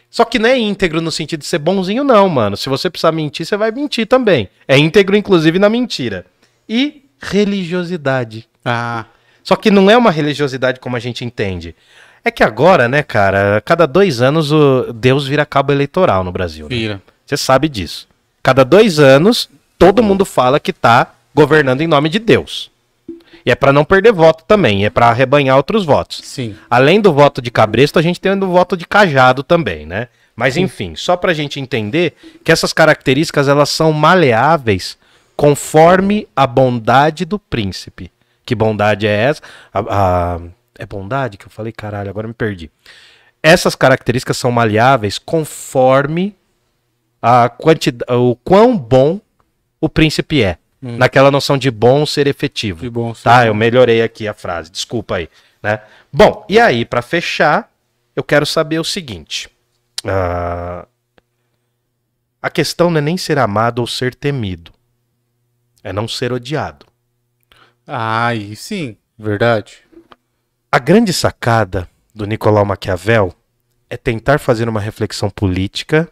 Só 0.10 0.24
que 0.26 0.40
não 0.40 0.50
é 0.50 0.58
íntegro 0.58 1.02
no 1.02 1.12
sentido 1.12 1.42
de 1.42 1.46
ser 1.46 1.60
bonzinho, 1.60 2.04
não, 2.04 2.28
mano. 2.30 2.56
Se 2.56 2.70
você 2.70 2.90
precisar 2.90 3.12
mentir, 3.12 3.46
você 3.46 3.58
vai 3.58 3.72
mentir 3.72 4.08
também. 4.08 4.50
É 4.68 4.78
íntegro, 4.78 5.16
inclusive, 5.16 5.60
na 5.60 5.70
mentira. 5.70 6.26
E 6.68 7.04
religiosidade. 7.20 8.48
Ah, 8.64 9.06
Só 9.44 9.56
que 9.56 9.72
não 9.72 9.90
é 9.90 9.98
uma 9.98 10.12
religiosidade 10.12 10.80
como 10.80 10.96
a 10.96 11.00
gente 11.00 11.24
entende. 11.24 11.76
É 12.24 12.32
que 12.32 12.44
agora, 12.44 12.88
né, 12.88 13.04
cara, 13.04 13.62
cada 13.64 13.86
dois 13.86 14.22
anos 14.22 14.52
o 14.52 14.92
Deus 14.94 15.28
vira 15.28 15.46
cabo 15.46 15.72
eleitoral 15.72 16.24
no 16.24 16.32
Brasil. 16.32 16.68
né? 16.70 16.76
vira. 16.76 17.02
Você 17.26 17.38
sabe 17.38 17.70
disso. 17.70 18.08
Cada 18.44 18.64
dois 18.64 19.00
anos, 19.00 19.50
todo 19.78 20.04
mundo 20.04 20.26
fala 20.26 20.60
que 20.60 20.74
tá 20.74 21.14
governando 21.34 21.82
em 21.82 21.88
nome 21.88 22.10
de 22.10 22.20
Deus. 22.20 22.72
E 23.48 23.52
é 23.52 23.56
pra 23.56 23.72
não 23.72 23.86
perder 23.86 24.12
voto 24.12 24.44
também, 24.44 24.86
é 24.86 24.90
pra 24.90 25.08
arrebanhar 25.08 25.56
outros 25.56 25.86
votos. 25.86 26.20
Sim. 26.22 26.54
Além 26.70 27.00
do 27.00 27.14
voto 27.14 27.42
de 27.42 27.50
cabresto, 27.50 27.98
a 27.98 28.02
gente 28.02 28.20
tem 28.20 28.34
o 28.34 28.48
voto 28.48 28.76
de 28.76 28.86
cajado 28.86 29.42
também, 29.42 29.86
né? 29.86 30.10
Mas 30.36 30.58
enfim, 30.58 30.98
só 30.98 31.16
pra 31.16 31.34
gente 31.34 31.58
entender 31.58 32.14
que 32.44 32.52
essas 32.52 32.74
características 32.74 33.48
elas 33.48 33.70
são 33.70 33.94
maleáveis 33.94 34.98
conforme 35.38 36.28
a 36.36 36.46
bondade 36.46 37.24
do 37.24 37.40
príncipe. 37.40 38.12
Que 38.46 38.54
bondade 38.54 39.08
é 39.08 39.12
essa? 39.16 39.42
A- 39.74 39.80
a- 40.36 40.40
É 40.80 40.86
bondade 40.86 41.38
que 41.38 41.46
eu 41.48 41.50
falei, 41.50 41.72
caralho, 41.72 42.10
agora 42.10 42.28
me 42.28 42.34
perdi. 42.36 42.70
Essas 43.42 43.76
características 43.76 44.36
são 44.38 44.52
maleáveis 44.52 45.18
conforme 45.18 46.36
a 47.22 47.48
quantidade, 47.50 48.12
o 48.14 48.36
quão 48.44 48.78
bom 48.78 49.20
o 49.82 49.88
príncipe 49.90 50.44
é. 50.44 50.58
Naquela 50.82 51.32
noção 51.32 51.58
de 51.58 51.72
bom 51.72 52.06
ser 52.06 52.28
efetivo. 52.28 52.82
De 52.82 52.90
bom 52.90 53.14
ser 53.14 53.24
Tá, 53.24 53.42
bom. 53.42 53.48
eu 53.48 53.54
melhorei 53.56 54.02
aqui 54.04 54.28
a 54.28 54.34
frase, 54.34 54.70
desculpa 54.72 55.16
aí, 55.16 55.28
né? 55.62 55.82
Bom, 56.14 56.46
e 56.48 56.60
aí, 56.60 56.86
pra 56.86 57.02
fechar, 57.02 57.72
eu 58.16 58.24
quero 58.24 58.46
saber 58.46 58.80
o 58.80 58.84
seguinte. 58.84 59.50
ah, 60.06 60.86
a 62.42 62.50
questão 62.52 62.90
não 62.92 63.00
é 63.00 63.02
nem 63.02 63.18
ser 63.18 63.40
amado 63.40 63.80
ou 63.80 63.88
ser 63.88 64.14
temido. 64.14 64.72
É 65.84 65.92
não 65.92 66.08
ser 66.08 66.32
odiado. 66.32 66.86
Ah, 67.86 68.28
aí 68.28 68.56
sim. 68.56 68.96
Verdade. 69.18 69.80
A 70.72 70.78
grande 70.80 71.12
sacada 71.12 71.90
do 72.14 72.26
Nicolau 72.26 72.64
Maquiavel 72.64 73.34
é 73.90 73.98
tentar 73.98 74.38
fazer 74.40 74.70
uma 74.70 74.80
reflexão 74.80 75.30
política 75.30 76.08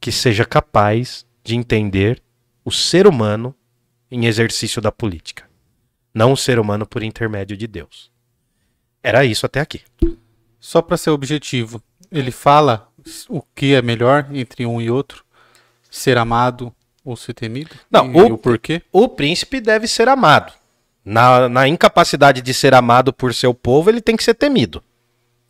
que 0.00 0.10
seja 0.10 0.44
capaz 0.44 1.24
de 1.44 1.54
entender 1.54 2.20
o 2.64 2.72
ser 2.72 3.06
humano 3.06 3.54
em 4.10 4.26
exercício 4.26 4.80
da 4.82 4.90
política, 4.92 5.44
não 6.12 6.32
o 6.32 6.36
ser 6.36 6.58
humano 6.58 6.86
por 6.86 7.02
intermédio 7.02 7.56
de 7.56 7.66
Deus. 7.66 8.10
Era 9.02 9.24
isso 9.24 9.46
até 9.46 9.60
aqui. 9.60 9.82
Só 10.58 10.82
pra 10.82 10.96
ser 10.96 11.10
objetivo, 11.10 11.82
ele 12.10 12.30
fala 12.30 12.88
o 13.28 13.40
que 13.54 13.74
é 13.74 13.80
melhor 13.80 14.26
entre 14.32 14.66
um 14.66 14.80
e 14.80 14.90
outro? 14.90 15.24
Ser 15.90 16.18
amado 16.18 16.74
ou 17.04 17.16
ser 17.16 17.32
temido? 17.34 17.70
Não, 17.90 18.06
e 18.12 18.30
o- 18.30 18.34
o 18.34 18.38
porquê? 18.38 18.82
O 18.92 19.08
príncipe 19.08 19.60
deve 19.60 19.86
ser 19.88 20.08
amado. 20.08 20.52
Na, 21.04 21.48
na 21.48 21.66
incapacidade 21.66 22.42
de 22.42 22.52
ser 22.52 22.74
amado 22.74 23.12
por 23.12 23.32
seu 23.32 23.54
povo, 23.54 23.88
ele 23.88 24.00
tem 24.02 24.16
que 24.16 24.22
ser 24.24 24.34
temido. 24.34 24.82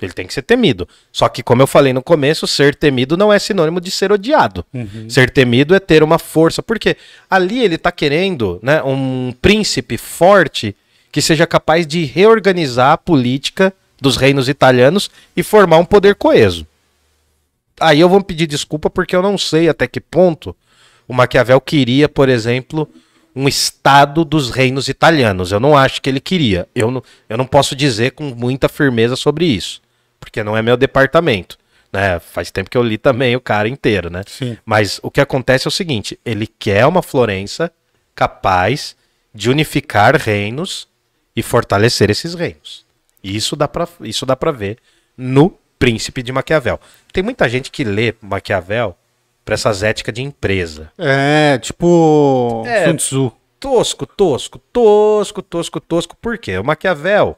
Ele 0.00 0.12
tem 0.12 0.26
que 0.26 0.34
ser 0.34 0.42
temido. 0.42 0.88
Só 1.12 1.28
que, 1.28 1.42
como 1.42 1.62
eu 1.62 1.66
falei 1.66 1.92
no 1.92 2.02
começo, 2.02 2.46
ser 2.46 2.74
temido 2.74 3.16
não 3.16 3.32
é 3.32 3.38
sinônimo 3.38 3.80
de 3.80 3.90
ser 3.90 4.10
odiado. 4.12 4.64
Ser 5.08 5.30
temido 5.30 5.74
é 5.74 5.80
ter 5.80 6.02
uma 6.02 6.18
força. 6.18 6.62
Porque 6.62 6.96
ali 7.28 7.62
ele 7.62 7.74
está 7.74 7.92
querendo 7.92 8.58
né, 8.62 8.82
um 8.82 9.32
príncipe 9.40 9.96
forte 9.96 10.74
que 11.12 11.20
seja 11.20 11.46
capaz 11.46 11.86
de 11.86 12.04
reorganizar 12.04 12.92
a 12.92 12.98
política 12.98 13.72
dos 14.00 14.16
reinos 14.16 14.48
italianos 14.48 15.10
e 15.36 15.42
formar 15.42 15.78
um 15.78 15.84
poder 15.84 16.14
coeso. 16.14 16.66
Aí 17.78 18.00
eu 18.00 18.08
vou 18.08 18.22
pedir 18.22 18.46
desculpa 18.46 18.88
porque 18.88 19.14
eu 19.14 19.22
não 19.22 19.36
sei 19.36 19.68
até 19.68 19.86
que 19.86 20.00
ponto 20.00 20.54
o 21.08 21.14
Maquiavel 21.14 21.60
queria, 21.60 22.08
por 22.08 22.28
exemplo, 22.28 22.88
um 23.34 23.48
estado 23.48 24.24
dos 24.24 24.50
reinos 24.50 24.88
italianos. 24.88 25.50
Eu 25.50 25.58
não 25.58 25.76
acho 25.76 26.00
que 26.00 26.08
ele 26.08 26.20
queria. 26.20 26.68
Eu 26.74 26.90
não, 26.90 27.02
eu 27.28 27.36
não 27.36 27.46
posso 27.46 27.74
dizer 27.74 28.12
com 28.12 28.24
muita 28.24 28.68
firmeza 28.68 29.16
sobre 29.16 29.46
isso, 29.46 29.80
porque 30.20 30.44
não 30.44 30.56
é 30.56 30.62
meu 30.62 30.76
departamento. 30.76 31.58
Né? 31.92 32.20
Faz 32.20 32.52
tempo 32.52 32.70
que 32.70 32.78
eu 32.78 32.82
li 32.82 32.96
também 32.96 33.34
o 33.34 33.40
cara 33.40 33.68
inteiro, 33.68 34.10
né? 34.10 34.22
Sim. 34.26 34.56
Mas 34.64 35.00
o 35.02 35.10
que 35.10 35.20
acontece 35.20 35.66
é 35.66 35.70
o 35.70 35.72
seguinte: 35.72 36.20
ele 36.24 36.46
quer 36.46 36.86
uma 36.86 37.02
Florença 37.02 37.72
capaz 38.14 38.94
de 39.34 39.50
unificar 39.50 40.14
reinos 40.14 40.86
e 41.34 41.42
fortalecer 41.42 42.10
esses 42.10 42.34
reinos. 42.34 42.84
Isso 43.22 43.56
dá 43.56 43.66
pra, 43.66 43.88
isso 44.02 44.24
dá 44.24 44.36
pra 44.36 44.52
ver 44.52 44.78
no 45.16 45.58
Príncipe 45.78 46.22
de 46.22 46.32
Maquiavel. 46.32 46.78
Tem 47.12 47.22
muita 47.22 47.48
gente 47.48 47.70
que 47.70 47.82
lê 47.82 48.14
Maquiavel 48.20 48.96
pra 49.44 49.54
essas 49.54 49.82
éticas 49.82 50.14
de 50.14 50.22
empresa. 50.22 50.92
É, 50.98 51.58
tipo 51.58 52.62
É. 52.66 52.86
Sun 52.86 52.96
Tzu. 52.96 53.32
Tosco, 53.58 54.06
tosco, 54.06 54.58
tosco, 54.58 55.42
tosco, 55.42 55.80
tosco. 55.80 56.16
Por 56.16 56.38
quê? 56.38 56.56
O 56.56 56.64
Maquiavel, 56.64 57.36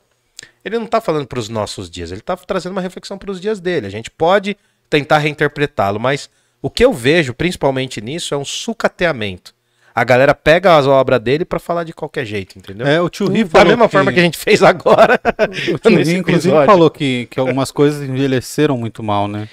ele 0.65 0.79
não 0.79 0.87
tá 0.87 1.01
falando 1.01 1.27
pros 1.27 1.49
nossos 1.49 1.91
dias, 1.91 2.13
ele 2.13 2.21
tá 2.21 2.37
trazendo 2.37 2.73
uma 2.73 2.81
reflexão 2.81 3.19
pros 3.19 3.41
dias 3.41 3.61
dele. 3.61 3.87
A 3.87 3.91
gente 3.91 4.11
pode 4.11 4.57
tentar 4.89 5.19
reinterpretá-lo, 5.19 5.99
mas 5.99 6.29
o 6.61 6.71
que 6.71 6.85
eu 6.85 6.93
vejo, 6.93 7.35
principalmente 7.35 8.01
nisso, 8.01 8.35
é 8.35 8.37
um 8.37 8.45
sucateamento. 8.45 9.55
A 9.95 10.05
galera 10.05 10.35
pega 10.35 10.77
as 10.79 10.87
obras 10.87 11.21
dele 11.21 11.45
pra 11.45 11.59
falar 11.59 11.85
de 11.85 11.93
qualquer 11.93 12.25
jeito, 12.25 12.59
entendeu? 12.59 12.87
É, 12.87 13.01
o 13.01 13.11
tio 13.11 13.29
Ri 13.29 13.45
da 13.45 13.51
falou 13.51 13.67
mesma 13.69 13.89
forma 13.89 14.11
que 14.13 14.21
a 14.21 14.23
gente 14.23 14.39
fez 14.39 14.63
agora. 14.63 15.21
O 15.75 15.79
tio 15.79 16.03
Ri, 16.03 16.15
inclusive, 16.15 16.55
falou 16.65 16.89
que, 16.91 17.27
que 17.27 17.39
algumas 17.39 17.71
coisas 17.71 18.03
envelheceram 18.09 18.77
muito 18.79 19.03
mal, 19.03 19.29
né? 19.29 19.49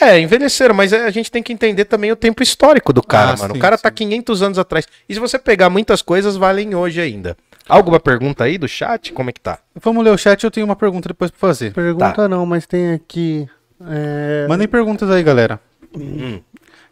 É, 0.00 0.18
envelheceram, 0.18 0.74
mas 0.74 0.92
a 0.92 1.10
gente 1.10 1.30
tem 1.30 1.40
que 1.42 1.52
entender 1.52 1.84
também 1.84 2.10
o 2.10 2.16
tempo 2.16 2.42
histórico 2.42 2.92
do 2.92 3.00
cara, 3.02 3.34
Ah, 3.34 3.36
mano. 3.36 3.54
sim, 3.54 3.58
o 3.58 3.62
cara 3.62 3.78
tá 3.78 3.90
sim. 3.90 3.94
500 3.94 4.42
anos 4.42 4.58
atrás. 4.58 4.88
E 5.08 5.14
se 5.14 5.20
você 5.20 5.38
pegar 5.38 5.70
muitas 5.70 6.02
coisas, 6.02 6.36
valem 6.36 6.74
hoje 6.74 7.00
ainda. 7.00 7.36
Alguma 7.68 7.98
pergunta 7.98 8.44
aí 8.44 8.58
do 8.58 8.68
chat? 8.68 9.12
Como 9.12 9.30
é 9.30 9.32
que 9.32 9.40
tá? 9.40 9.58
Vamos 9.82 10.04
ler 10.04 10.10
o 10.10 10.18
chat, 10.18 10.42
eu 10.44 10.50
tenho 10.50 10.66
uma 10.66 10.76
pergunta 10.76 11.08
depois 11.08 11.30
pra 11.30 11.40
fazer. 11.40 11.72
Pergunta 11.72 12.12
Tá. 12.12 12.28
não, 12.28 12.44
mas 12.44 12.66
tem 12.66 12.92
aqui. 12.92 13.48
é, 13.86 14.46
Mandem 14.48 14.68
perguntas 14.68 15.10
aí, 15.10 15.22
galera. 15.22 15.58
Hum. 15.96 16.40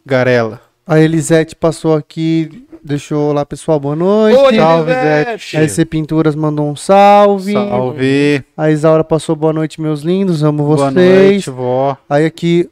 Garela. 0.04 0.60
A 0.86 0.98
Elisete 0.98 1.54
passou 1.54 1.94
aqui, 1.94 2.66
deixou 2.82 3.32
lá, 3.32 3.44
pessoal, 3.46 3.78
boa 3.78 3.94
noite. 3.94 4.36
Oi, 4.38 4.56
salve, 4.56 4.90
Elisete. 4.92 5.56
A 5.56 5.68
SC 5.68 5.84
Pinturas 5.84 6.34
mandou 6.34 6.68
um 6.68 6.74
salve. 6.74 7.52
Salve. 7.52 8.44
A 8.56 8.70
Isaura 8.70 9.04
passou 9.04 9.36
boa 9.36 9.52
noite, 9.52 9.80
meus 9.80 10.00
lindos, 10.02 10.42
amo 10.42 10.64
Boa 10.64 10.90
vocês. 10.90 11.30
noite, 11.46 11.50
vó. 11.50 11.96
Aí 12.08 12.24
aqui. 12.26 12.68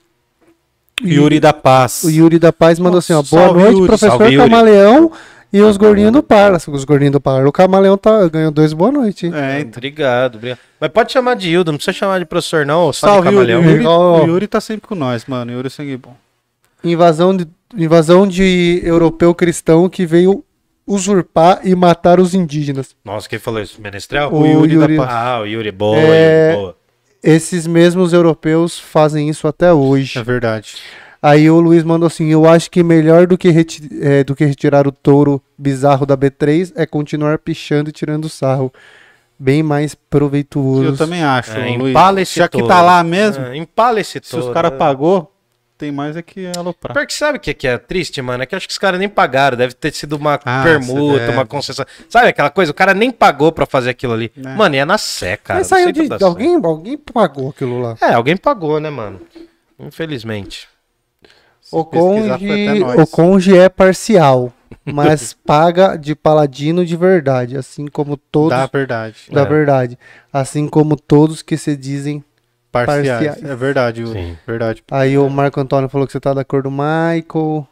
Yuri 1.03 1.41
da 1.41 1.53
Paz. 1.53 2.03
O 2.05 2.11
Yuri 2.11 2.39
da 2.39 2.53
Paz 2.53 2.79
mandou 2.79 2.99
assim, 2.99 3.13
ó. 3.15 3.23
Boa 3.23 3.53
noite, 3.53 3.73
Yuri. 3.75 3.87
professor 3.87 4.19
Salve, 4.19 4.35
Yuri. 4.35 4.51
E 5.53 5.61
os 5.61 5.77
gordinhos 5.77 6.13
do 6.13 6.23
Parla. 6.23 6.59
Os 6.69 6.85
gordinhos 6.85 7.13
do 7.13 7.21
Parla. 7.21 7.49
O 7.49 7.53
Camaleão 7.53 7.97
tá, 7.99 8.29
ganhou 8.29 8.51
dois 8.53 8.73
boa 8.73 8.93
noite. 8.93 9.27
hein? 9.27 9.33
É, 9.35 9.61
então. 9.61 9.79
Obrigado, 9.79 10.37
obrigado. 10.37 10.59
Mas 10.79 10.91
pode 10.91 11.13
chamar 11.13 11.35
de 11.35 11.51
Hildo, 11.51 11.73
não 11.73 11.79
precisa 11.79 11.97
chamar 11.97 12.19
de 12.21 12.25
professor, 12.25 12.65
não. 12.65 12.93
Só 12.93 13.07
de 13.09 13.13
Salve, 13.15 13.29
Yuri. 13.31 13.53
camaleão. 13.53 13.61
O 13.61 13.65
Yuri, 13.71 13.87
o 13.87 14.27
Yuri 14.35 14.47
tá 14.47 14.61
sempre 14.61 14.87
com 14.87 14.95
nós, 14.95 15.25
mano. 15.27 15.51
Yuri 15.53 15.67
é 15.67 15.71
sangue 15.71 15.97
bom. 15.97 16.15
Invasão, 16.85 17.37
de, 17.37 17.47
invasão 17.77 18.27
de 18.27 18.81
europeu 18.85 19.35
cristão 19.35 19.89
que 19.89 20.07
veio 20.07 20.45
usurpar 20.87 21.61
e 21.65 21.75
matar 21.75 22.19
os 22.21 22.35
indígenas. 22.35 22.95
Nossa, 23.05 23.29
quem 23.29 23.39
falou 23.39 23.61
isso? 23.61 23.81
Menestrel? 23.81 24.33
O 24.33 24.47
Yuri 24.47 24.69
da 24.69 24.75
Yuri- 24.75 24.97
Paz. 24.97 25.11
Ah, 25.13 25.41
o 25.41 25.47
Yuri, 25.47 25.71
boa, 25.71 25.99
É, 25.99 26.47
Yuri, 26.51 26.57
boa. 26.61 26.77
Esses 27.23 27.67
mesmos 27.67 28.13
europeus 28.13 28.79
fazem 28.79 29.29
isso 29.29 29.47
até 29.47 29.73
hoje. 29.73 30.19
É 30.19 30.23
verdade. 30.23 30.77
Aí 31.23 31.51
o 31.51 31.61
Luiz 31.61 31.83
mandou 31.85 32.07
assim: 32.07 32.29
Eu 32.29 32.49
acho 32.49 32.71
que 32.71 32.83
melhor 32.83 33.27
do 33.27 33.37
que, 33.37 33.51
reti- 33.51 33.89
é, 34.01 34.25
do 34.25 34.35
que 34.35 34.45
retirar 34.45 34.87
o 34.87 34.93
touro 34.93 35.43
bizarro 35.59 36.07
da 36.07 36.17
B3 36.17 36.73
é 36.75 36.87
continuar 36.87 37.39
pichando 37.39 37.91
e 37.91 37.93
tirando 37.93 38.29
sarro. 38.29 38.73
Bem 39.39 39.63
mais 39.63 39.95
proveituoso. 39.95 40.85
Eu 40.85 40.97
também 40.97 41.23
acho, 41.23 41.53
É, 41.53 41.77
Luiz. 41.77 41.91
empala 41.91 42.21
esse 42.21 42.39
Já 42.39 42.47
que 42.49 42.59
touro. 42.59 42.69
tá 42.69 42.83
lá 42.83 43.03
mesmo, 43.03 43.45
Ah, 43.47 43.57
empala 43.57 43.99
esse 44.01 44.13
se 44.13 44.21
touro. 44.21 44.49
os 44.49 44.53
caras 44.53 44.71
né? 44.73 44.77
pagou, 44.77 45.33
tem 45.79 45.91
mais 45.91 46.15
é 46.15 46.21
que 46.21 46.47
aloprar. 46.59 46.93
Pior 46.95 47.07
que 47.07 47.15
sabe 47.15 47.39
o 47.39 47.41
que, 47.41 47.55
que 47.55 47.67
é 47.67 47.79
triste, 47.79 48.21
mano? 48.21 48.43
É 48.43 48.47
que 48.47 48.55
eu 48.55 48.59
acho 48.59 48.67
que 48.69 48.73
os 48.73 48.77
caras 48.79 49.01
nem 49.01 49.09
pagaram. 49.09 49.57
Deve 49.57 49.73
ter 49.73 49.95
sido 49.95 50.13
uma 50.15 50.39
Ah, 50.45 50.63
permuta, 50.63 51.21
deve. 51.21 51.33
uma 51.33 51.47
concessão. 51.47 51.87
Sabe 52.11 52.29
aquela 52.29 52.51
coisa? 52.51 52.71
O 52.71 52.75
cara 52.75 52.93
nem 52.93 53.11
pagou 53.11 53.51
pra 53.51 53.65
fazer 53.65 53.89
aquilo 53.89 54.13
ali. 54.13 54.31
É. 54.37 54.55
Mano, 54.55 54.75
ia 54.75 54.85
na 54.85 54.99
sé, 54.99 55.39
cara. 55.39 55.61
Mas 55.61 55.69
saiu 55.69 55.91
de, 55.91 56.07
alguém, 56.23 56.61
alguém 56.63 56.99
pagou 56.99 57.49
aquilo 57.49 57.81
lá. 57.81 57.97
É, 58.03 58.13
alguém 58.13 58.37
pagou, 58.37 58.79
né, 58.79 58.91
mano? 58.91 59.23
Infelizmente. 59.79 60.69
O 61.73 61.85
conge, 61.85 62.83
o 63.03 63.07
conge 63.07 63.57
é 63.57 63.69
parcial, 63.69 64.53
mas 64.85 65.33
paga 65.47 65.97
de 65.97 66.15
paladino 66.15 66.85
de 66.85 66.97
verdade, 66.97 67.57
assim 67.57 67.87
como 67.87 68.17
todos 68.17 68.51
Dá 68.51 68.67
verdade. 68.67 69.17
da 69.31 69.43
É. 69.43 69.45
verdade, 69.47 69.99
assim 70.33 70.67
como 70.69 70.97
todos 70.97 71.43
que 71.43 71.57
se 71.57 71.77
dizem. 71.77 72.25
Parciais. 72.73 73.09
Parciais. 73.09 73.43
É 73.51 73.57
verdade. 73.57 74.07
Sim. 74.07 74.37
Verdade. 74.47 74.83
Aí 74.91 75.19
o 75.19 75.29
Marco 75.29 75.61
Antônio 75.61 75.89
falou 75.89 76.07
que 76.07 76.13
você 76.13 76.21
tá 76.21 76.33
da 76.33 76.45
cor 76.45 76.63
do 76.63 76.71
Michael. 76.71 77.67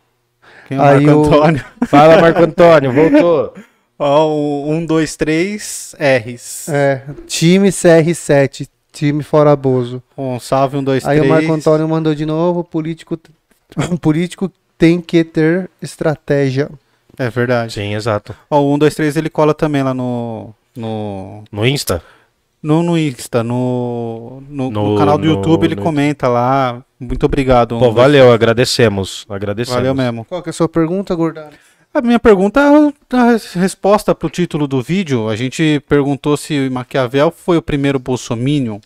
Quem 0.67 0.77
é 0.77 0.81
o 0.81 0.83
Aí 0.85 1.07
Marco 1.07 1.21
o- 1.21 1.25
Antônio? 1.27 1.65
Fala, 1.87 2.21
Marco 2.21 2.43
Antônio, 2.43 2.93
voltou. 2.93 3.55
Ó, 4.01 4.29
o 4.29 4.71
1, 4.71 4.87
2, 4.87 5.17
3, 5.17 5.97
R's. 5.99 6.69
É, 6.69 7.03
time 7.27 7.69
CR7, 7.71 8.69
time 8.93 9.23
fora 9.25 9.55
Bozo. 9.57 10.01
Um 10.17 10.39
salve, 10.39 10.77
1, 10.77 10.85
2, 10.85 11.03
3. 11.03 11.21
Aí 11.21 11.27
o 11.27 11.29
Marco 11.29 11.53
Antônio 11.53 11.89
mandou 11.89 12.15
de 12.15 12.25
novo, 12.25 12.63
político, 12.63 13.19
político 14.01 14.51
tem 14.77 15.01
que 15.01 15.25
ter 15.25 15.71
estratégia. 15.83 16.71
É 17.19 17.29
verdade. 17.31 17.73
Sim, 17.75 17.95
exato. 17.95 18.35
Ó, 18.51 18.61
o 18.61 18.75
1, 18.75 18.79
2, 18.79 18.95
3 18.95 19.17
ele 19.17 19.29
cola 19.31 19.53
também 19.55 19.83
lá 19.83 19.93
no. 19.93 20.55
No, 20.77 21.43
No 21.51 21.67
Insta? 21.67 22.01
no, 22.63 22.83
no 22.85 22.97
Insta, 22.97 23.43
no, 23.43 24.43
no, 24.49 24.71
no 24.71 24.93
No- 24.93 24.99
canal 24.99 25.19
do 25.19 25.25
no- 25.27 25.33
YouTube, 25.35 25.65
ele 25.65 25.75
no- 25.75 25.83
comenta 25.83 26.29
lá. 26.29 26.81
Muito 27.01 27.25
obrigado. 27.27 27.75
um, 27.77 27.79
Pô, 27.79 27.87
dois, 27.87 27.97
valeu, 27.97 28.33
agradecemos. 28.33 29.27
Agradecemos. 29.29 29.77
Valeu 29.77 29.95
mesmo. 29.95 30.25
Qual 30.25 30.41
que 30.43 30.49
é 30.49 30.51
a 30.51 30.53
sua 30.53 30.69
pergunta, 30.69 31.15
Gordano? 31.15 31.51
A 31.93 32.01
minha 32.01 32.19
pergunta 32.21 32.61
é 32.61 33.17
a 33.17 33.31
res- 33.33 33.55
resposta 33.55 34.15
pro 34.15 34.29
título 34.31 34.69
do 34.69 34.81
vídeo. 34.83 35.29
A 35.29 35.35
gente 35.35 35.83
perguntou 35.89 36.37
se 36.37 36.69
Maquiavel 36.71 37.33
foi 37.37 37.57
o 37.57 37.63
primeiro 37.63 37.99
bolsominion. 37.99 38.79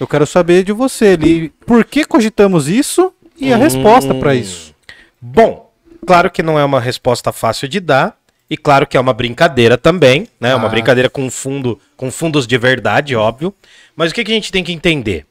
Eu 0.00 0.06
quero 0.06 0.26
saber 0.26 0.62
de 0.62 0.72
você, 0.72 1.16
Li. 1.16 1.48
Por 1.66 1.84
que 1.84 2.04
cogitamos 2.04 2.68
isso 2.68 3.12
e 3.38 3.52
a 3.52 3.56
Hum. 3.56 3.60
resposta 3.60 4.14
pra 4.14 4.34
isso? 4.34 4.74
Bom, 5.20 5.70
claro 6.06 6.30
que 6.30 6.42
não 6.42 6.58
é 6.58 6.64
uma 6.64 6.80
resposta 6.80 7.32
fácil 7.32 7.68
de 7.68 7.80
dar. 7.80 8.16
E 8.48 8.56
claro 8.56 8.86
que 8.86 8.96
é 8.96 9.00
uma 9.00 9.12
brincadeira 9.12 9.76
também, 9.76 10.28
né? 10.38 10.54
Uma 10.54 10.66
Ah. 10.66 10.70
brincadeira 10.70 11.10
com 11.10 11.28
fundo, 11.28 11.80
com 11.96 12.12
fundos 12.12 12.46
de 12.46 12.56
verdade, 12.56 13.16
óbvio. 13.16 13.52
Mas 13.96 14.12
o 14.12 14.14
que, 14.14 14.22
que 14.22 14.30
a 14.30 14.34
gente 14.36 14.52
tem 14.52 14.62
que 14.62 14.72
entender? 14.72 15.26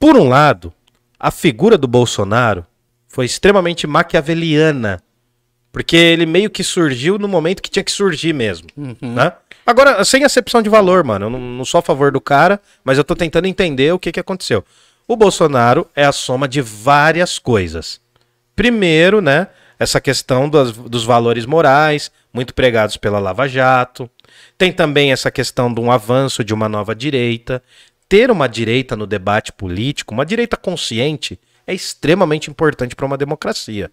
Por 0.00 0.16
um 0.16 0.28
lado, 0.28 0.72
a 1.18 1.30
figura 1.30 1.78
do 1.78 1.86
Bolsonaro 1.86 2.66
foi 3.06 3.24
extremamente 3.24 3.86
maquiaveliana. 3.86 5.00
Porque 5.72 5.96
ele 5.96 6.26
meio 6.26 6.50
que 6.50 6.64
surgiu 6.64 7.18
no 7.18 7.28
momento 7.28 7.62
que 7.62 7.70
tinha 7.70 7.84
que 7.84 7.90
surgir 7.92 8.32
mesmo. 8.32 8.66
Né? 9.00 9.32
Agora, 9.64 10.04
sem 10.04 10.24
acepção 10.24 10.60
de 10.60 10.68
valor, 10.68 11.02
mano. 11.04 11.26
Eu 11.26 11.30
não, 11.30 11.40
não 11.40 11.64
sou 11.64 11.78
a 11.78 11.82
favor 11.82 12.10
do 12.12 12.20
cara, 12.20 12.60
mas 12.84 12.98
eu 12.98 13.04
tô 13.04 13.14
tentando 13.16 13.46
entender 13.46 13.92
o 13.92 13.98
que, 13.98 14.10
que 14.12 14.20
aconteceu. 14.20 14.64
O 15.06 15.16
Bolsonaro 15.16 15.86
é 15.94 16.04
a 16.04 16.12
soma 16.12 16.48
de 16.48 16.62
várias 16.62 17.38
coisas. 17.38 18.00
Primeiro, 18.56 19.20
né, 19.20 19.48
essa 19.78 20.00
questão 20.00 20.48
das- 20.48 20.72
dos 20.72 21.04
valores 21.04 21.44
morais, 21.44 22.10
muito 22.32 22.54
pregados 22.54 22.96
pela 22.96 23.18
Lava 23.18 23.46
Jato. 23.46 24.08
Tem 24.56 24.72
também 24.72 25.12
essa 25.12 25.30
questão 25.30 25.72
de 25.72 25.80
um 25.80 25.92
avanço 25.92 26.42
de 26.42 26.54
uma 26.54 26.68
nova 26.68 26.94
direita. 26.94 27.62
Ter 28.08 28.30
uma 28.30 28.48
direita 28.48 28.96
no 28.96 29.06
debate 29.06 29.52
político, 29.52 30.14
uma 30.14 30.24
direita 30.24 30.56
consciente, 30.56 31.38
é 31.66 31.74
extremamente 31.74 32.50
importante 32.50 32.96
para 32.96 33.06
uma 33.06 33.18
democracia. 33.18 33.90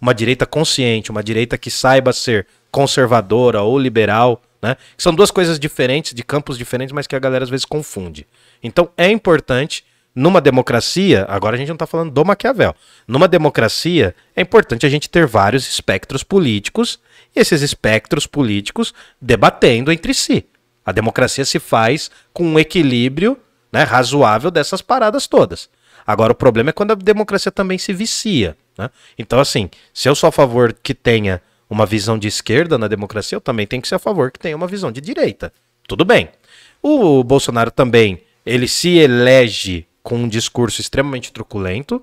Uma 0.00 0.14
direita 0.14 0.46
consciente, 0.46 1.10
uma 1.10 1.24
direita 1.24 1.58
que 1.58 1.70
saiba 1.70 2.12
ser 2.12 2.46
conservadora 2.70 3.62
ou 3.62 3.78
liberal, 3.78 4.40
né? 4.62 4.76
São 4.96 5.12
duas 5.12 5.30
coisas 5.30 5.58
diferentes, 5.58 6.14
de 6.14 6.22
campos 6.22 6.56
diferentes, 6.56 6.92
mas 6.92 7.06
que 7.06 7.16
a 7.16 7.18
galera 7.18 7.42
às 7.42 7.50
vezes 7.50 7.64
confunde. 7.64 8.26
Então 8.62 8.88
é 8.96 9.10
importante 9.10 9.84
numa 10.14 10.40
democracia, 10.40 11.24
agora 11.28 11.56
a 11.56 11.58
gente 11.58 11.68
não 11.68 11.74
está 11.74 11.86
falando 11.86 12.10
do 12.10 12.24
Maquiavel. 12.24 12.74
Numa 13.08 13.26
democracia, 13.26 14.14
é 14.36 14.42
importante 14.42 14.84
a 14.84 14.88
gente 14.88 15.08
ter 15.08 15.26
vários 15.26 15.66
espectros 15.66 16.22
políticos 16.22 17.00
e 17.34 17.40
esses 17.40 17.62
espectros 17.62 18.26
políticos 18.26 18.92
debatendo 19.20 19.90
entre 19.90 20.12
si. 20.12 20.44
A 20.84 20.92
democracia 20.92 21.44
se 21.44 21.58
faz 21.58 22.10
com 22.32 22.44
um 22.44 22.58
equilíbrio 22.58 23.38
né, 23.72 23.84
razoável 23.84 24.50
dessas 24.50 24.82
paradas 24.82 25.26
todas. 25.26 25.70
Agora, 26.06 26.32
o 26.32 26.34
problema 26.36 26.70
é 26.70 26.72
quando 26.72 26.90
a 26.90 26.96
democracia 26.96 27.50
também 27.50 27.78
se 27.78 27.92
vicia. 27.92 28.56
né? 28.76 28.90
Então, 29.18 29.38
assim, 29.38 29.70
se 29.94 30.08
eu 30.08 30.14
sou 30.14 30.28
a 30.28 30.32
favor 30.32 30.74
que 30.74 30.92
tenha 30.92 31.40
uma 31.70 31.86
visão 31.86 32.18
de 32.18 32.28
esquerda 32.28 32.76
na 32.76 32.86
democracia, 32.86 33.36
eu 33.36 33.40
também 33.40 33.66
tenho 33.66 33.80
que 33.80 33.88
ser 33.88 33.94
a 33.94 34.00
favor 34.00 34.30
que 34.30 34.38
tenha 34.38 34.56
uma 34.56 34.66
visão 34.66 34.92
de 34.92 35.00
direita. 35.00 35.52
Tudo 35.88 36.04
bem. 36.04 36.28
O 36.82 37.24
Bolsonaro 37.24 37.70
também, 37.70 38.20
ele 38.44 38.68
se 38.68 38.98
elege 38.98 39.86
com 40.02 40.16
um 40.16 40.28
discurso 40.28 40.80
extremamente 40.80 41.32
truculento, 41.32 42.02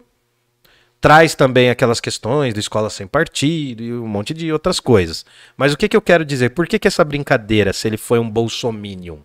traz 1.01 1.35
também 1.35 1.69
aquelas 1.69 1.99
questões 1.99 2.53
do 2.53 2.59
escola 2.59 2.89
sem 2.89 3.07
partido 3.07 3.83
e 3.83 3.93
um 3.93 4.07
monte 4.07 4.33
de 4.33 4.51
outras 4.51 4.79
coisas. 4.79 5.25
Mas 5.55 5.73
o 5.73 5.77
que, 5.77 5.87
que 5.89 5.95
eu 5.97 6.01
quero 6.01 6.25
dizer? 6.25 6.49
Por 6.51 6.67
que, 6.67 6.79
que 6.79 6.87
essa 6.87 7.03
brincadeira, 7.03 7.73
se 7.73 7.87
ele 7.87 7.97
foi 7.97 8.19
um 8.19 8.29
bolsominion? 8.29 9.19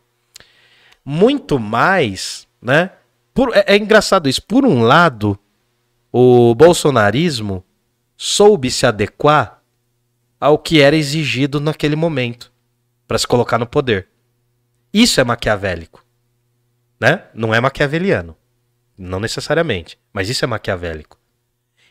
Muito 1.04 1.58
mais, 1.58 2.46
né? 2.62 2.90
Por- 3.32 3.54
é, 3.54 3.64
é 3.66 3.76
engraçado 3.76 4.28
isso. 4.28 4.42
Por 4.42 4.64
um 4.64 4.82
lado, 4.82 5.38
o 6.12 6.54
bolsonarismo 6.54 7.64
soube 8.16 8.70
se 8.70 8.86
adequar 8.86 9.60
ao 10.40 10.58
que 10.58 10.80
era 10.80 10.96
exigido 10.96 11.60
naquele 11.60 11.96
momento 11.96 12.52
para 13.06 13.18
se 13.18 13.26
colocar 13.26 13.58
no 13.58 13.66
poder. 13.66 14.08
Isso 14.92 15.20
é 15.20 15.24
maquiavélico, 15.24 16.04
né? 17.00 17.24
Não 17.34 17.52
é 17.52 17.60
maquiaveliano, 17.60 18.36
não 18.96 19.20
necessariamente, 19.20 19.98
mas 20.12 20.28
isso 20.28 20.44
é 20.44 20.48
maquiavélico. 20.48 21.18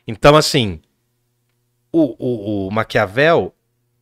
Então, 0.07 0.35
assim, 0.35 0.81
o, 1.91 2.15
o, 2.17 2.67
o 2.67 2.71
Maquiavel 2.71 3.53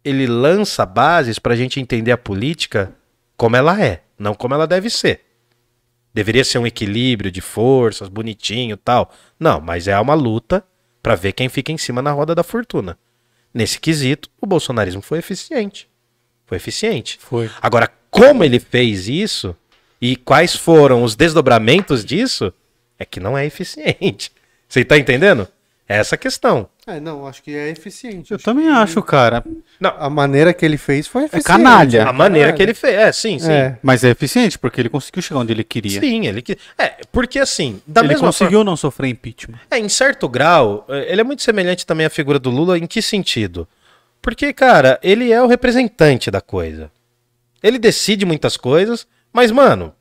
ele 0.03 0.25
lança 0.25 0.85
bases 0.85 1.37
para 1.37 1.53
a 1.53 1.57
gente 1.57 1.79
entender 1.79 2.11
a 2.11 2.17
política 2.17 2.95
como 3.37 3.55
ela 3.55 3.79
é, 3.83 4.03
não 4.17 4.33
como 4.33 4.53
ela 4.53 4.65
deve 4.65 4.89
ser. 4.89 5.21
Deveria 6.13 6.43
ser 6.43 6.57
um 6.57 6.65
equilíbrio 6.67 7.31
de 7.31 7.41
forças, 7.41 8.09
bonitinho 8.09 8.73
e 8.73 8.77
tal. 8.77 9.13
Não, 9.39 9.61
mas 9.61 9.87
é 9.87 9.97
uma 9.99 10.13
luta 10.13 10.63
pra 11.01 11.15
ver 11.15 11.33
quem 11.33 11.49
fica 11.49 11.71
em 11.71 11.77
cima 11.77 12.01
na 12.01 12.11
roda 12.11 12.33
da 12.33 12.43
fortuna. 12.43 12.97
Nesse 13.53 13.79
quesito, 13.79 14.29
o 14.39 14.45
bolsonarismo 14.45 15.01
foi 15.01 15.19
eficiente. 15.19 15.89
Foi 16.45 16.57
eficiente. 16.57 17.17
Foi. 17.21 17.49
Agora, 17.61 17.89
como 18.09 18.43
ele 18.43 18.59
fez 18.59 19.07
isso 19.07 19.55
e 20.01 20.15
quais 20.15 20.55
foram 20.55 21.03
os 21.03 21.15
desdobramentos 21.15 22.03
disso, 22.03 22.53
é 23.01 23.05
que 23.05 23.19
não 23.19 23.37
é 23.37 23.45
eficiente. 23.45 24.31
Você 24.69 24.85
tá 24.85 24.97
entendendo? 24.97 25.47
É 25.89 25.97
essa 25.97 26.15
a 26.15 26.17
questão. 26.17 26.69
É, 26.87 26.99
não, 26.99 27.27
acho 27.27 27.43
que 27.43 27.53
é 27.53 27.69
eficiente. 27.69 28.31
Eu 28.31 28.39
também 28.39 28.69
acho, 28.69 29.01
cara. 29.01 29.43
A 29.97 30.09
maneira 30.09 30.53
que 30.53 30.63
ele 30.63 30.77
fez 30.77 31.05
foi 31.05 31.23
eficiente. 31.23 31.45
canalha. 31.45 32.07
A 32.07 32.13
maneira 32.13 32.53
que 32.53 32.63
ele 32.63 32.73
fez. 32.73 32.93
É, 32.93 33.11
sim, 33.11 33.37
sim. 33.39 33.51
É. 33.51 33.77
Mas 33.83 34.03
é 34.03 34.09
eficiente 34.09 34.57
porque 34.57 34.79
ele 34.79 34.87
conseguiu 34.87 35.21
chegar 35.21 35.41
onde 35.41 35.51
ele 35.51 35.65
queria. 35.65 35.99
Sim, 35.99 36.27
ele 36.27 36.41
que. 36.41 36.57
É, 36.77 36.95
porque 37.11 37.39
assim, 37.39 37.81
da 37.85 37.99
ele 37.99 38.09
mesma 38.09 38.27
conseguiu 38.27 38.63
não 38.63 38.77
sofrer 38.77 39.09
impeachment. 39.09 39.59
É, 39.69 39.77
em 39.77 39.89
certo 39.89 40.29
grau, 40.29 40.85
eh, 40.87 41.07
ele 41.11 41.21
é 41.21 41.23
muito 41.25 41.41
semelhante 41.41 41.85
também 41.85 42.05
à 42.05 42.09
figura 42.09 42.39
do 42.39 42.49
Lula, 42.49 42.77
em 42.77 42.87
que 42.87 43.01
sentido? 43.01 43.67
Porque, 44.21 44.53
cara, 44.53 44.97
ele 45.03 45.31
é 45.31 45.41
o 45.41 45.47
representante 45.47 46.31
da 46.31 46.39
coisa. 46.39 46.89
Ele 47.61 47.77
decide 47.77 48.25
muitas 48.25 48.55
coisas, 48.55 49.05
mas, 49.33 49.51
mano, 49.51 49.93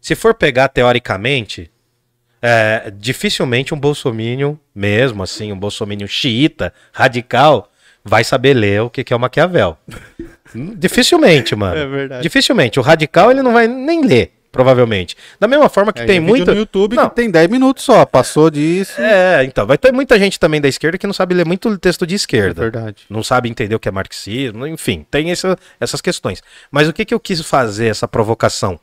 se 0.00 0.14
for 0.14 0.32
pegar 0.32 0.68
teoricamente, 0.68 1.70
é, 2.46 2.92
dificilmente 2.94 3.72
um 3.72 3.78
bolsominion, 3.80 4.56
mesmo 4.74 5.22
assim, 5.22 5.50
um 5.50 5.58
bolsominion 5.58 6.06
xiita, 6.06 6.74
radical, 6.92 7.70
vai 8.04 8.22
saber 8.22 8.52
ler 8.52 8.82
o 8.82 8.90
que 8.90 9.02
que 9.02 9.14
é 9.14 9.16
o 9.16 9.18
Maquiavel. 9.20 9.78
Dificilmente, 10.76 11.56
mano. 11.56 11.76
É 11.76 11.86
verdade. 11.86 12.22
Dificilmente. 12.22 12.78
O 12.78 12.82
radical, 12.82 13.30
ele 13.30 13.42
não 13.42 13.52
vai 13.52 13.66
nem 13.66 14.04
ler, 14.04 14.32
provavelmente. 14.52 15.16
Da 15.40 15.48
mesma 15.48 15.68
forma 15.68 15.92
que 15.92 16.02
É, 16.02 16.04
tem 16.06 16.20
muito... 16.20 16.46
no 16.52 16.56
YouTube 16.58 16.96
Não. 16.96 17.08
que 17.08 17.16
tem 17.16 17.30
10 17.30 17.48
minutos 17.48 17.82
só. 17.84 18.04
Passou 18.04 18.50
disso. 18.50 19.00
É, 19.00 19.42
então, 19.44 19.66
vai 19.66 19.78
ter 19.78 19.90
muita 19.92 20.18
gente 20.18 20.38
também 20.38 20.60
da 20.60 20.68
esquerda 20.68 20.98
que 20.98 21.06
não 21.06 21.14
sabe 21.14 21.34
ler 21.34 21.46
muito 21.46 21.76
texto 21.78 22.06
de 22.06 22.14
É 22.14 22.16
esquerda. 22.16 22.60
verdade. 22.62 23.04
não 23.10 23.22
sabe 23.22 23.48
entender 23.48 23.74
o 23.74 23.80
que 23.80 23.88
é 23.88 23.92
marxismo, 23.92 24.66
enfim, 24.66 25.04
tem 25.10 25.30
essa- 25.30 25.56
essas 25.80 26.00
questões. 26.00 26.42
Mas 26.70 26.88
o 26.88 26.92
que, 26.92 27.04
que 27.04 27.14
eu 27.14 27.18
quis 27.20 27.40
fazer 27.40 27.86
essa 27.86 28.06
provocação? 28.06 28.78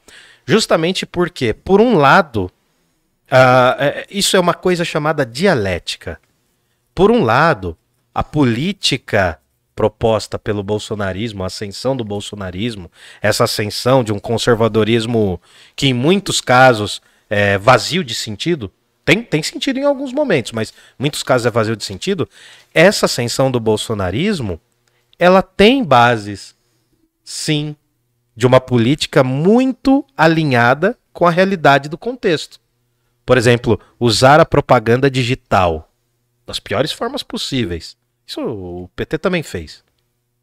Justamente 0.46 1.06
porque, 1.06 1.54
por 1.54 1.80
um 1.80 1.96
lado, 1.96 2.52
é, 3.32 4.08
isso 4.10 4.36
é 4.36 4.40
uma 4.40 4.54
coisa 4.54 4.84
chamada 4.84 5.26
dialética. 5.26 6.20
Por 6.94 7.12
um 7.12 7.24
lado, 7.24 7.78
a 8.14 8.24
política 8.24 9.40
proposta 9.76 10.38
pelo 10.38 10.62
bolsonarismo, 10.62 11.44
a 11.44 11.48
ascensão 11.48 11.96
do 11.96 12.04
bolsonarismo, 12.04 12.92
essa 13.22 13.46
ascensão 13.46 14.04
de 14.04 14.12
um 14.12 14.20
conservadorismo 14.20 15.42
que 15.76 15.88
em 15.88 15.94
muitos 15.94 16.42
casos 16.42 17.02
é 17.30 17.58
vazio 17.58 18.04
de 18.04 18.14
sentido, 18.14 18.72
tem, 19.04 19.24
tem 19.24 19.42
sentido 19.42 19.80
em 19.80 19.84
alguns 19.84 20.14
momentos, 20.14 20.52
mas 20.52 20.74
muitos 21.00 21.24
casos 21.24 21.48
é 21.48 21.50
vazio 21.50 21.76
de 21.76 21.84
sentido. 21.84 22.30
Essa 22.74 23.06
ascensão 23.06 23.50
do 23.50 23.60
bolsonarismo, 23.60 24.60
ela 25.18 25.42
tem 25.42 25.84
bases, 25.84 26.56
sim, 27.24 27.76
de 28.36 28.46
uma 28.46 28.60
política 28.60 29.24
muito 29.24 30.06
alinhada 30.16 30.98
com 31.12 31.26
a 31.26 31.32
realidade 31.32 31.90
do 31.90 31.98
contexto. 31.98 32.60
Por 33.32 33.38
exemplo, 33.38 33.80
usar 33.98 34.42
a 34.42 34.46
propaganda 34.46 35.10
digital 35.10 35.90
das 36.46 36.60
piores 36.60 36.92
formas 36.92 37.24
possíveis. 37.24 37.96
Isso 38.28 38.42
o 38.42 38.90
PT 38.94 39.20
também 39.20 39.42
fez. 39.42 39.86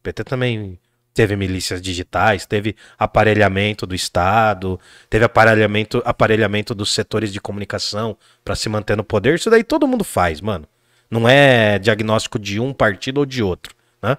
O 0.00 0.04
PT 0.04 0.24
também 0.24 0.78
teve 1.12 1.36
milícias 1.36 1.82
digitais, 1.82 2.46
teve 2.46 2.74
aparelhamento 2.98 3.86
do 3.86 3.94
Estado, 3.94 4.80
teve 5.10 5.22
aparelhamento, 5.22 6.02
aparelhamento 6.02 6.74
dos 6.74 6.94
setores 6.94 7.30
de 7.30 7.42
comunicação 7.42 8.16
para 8.42 8.56
se 8.56 8.70
manter 8.70 8.96
no 8.96 9.04
poder. 9.04 9.34
Isso 9.34 9.50
daí 9.50 9.62
todo 9.62 9.86
mundo 9.86 10.02
faz, 10.02 10.40
mano. 10.40 10.66
Não 11.10 11.28
é 11.28 11.78
diagnóstico 11.78 12.38
de 12.38 12.58
um 12.58 12.72
partido 12.72 13.18
ou 13.18 13.26
de 13.26 13.42
outro. 13.42 13.76
Né? 14.00 14.16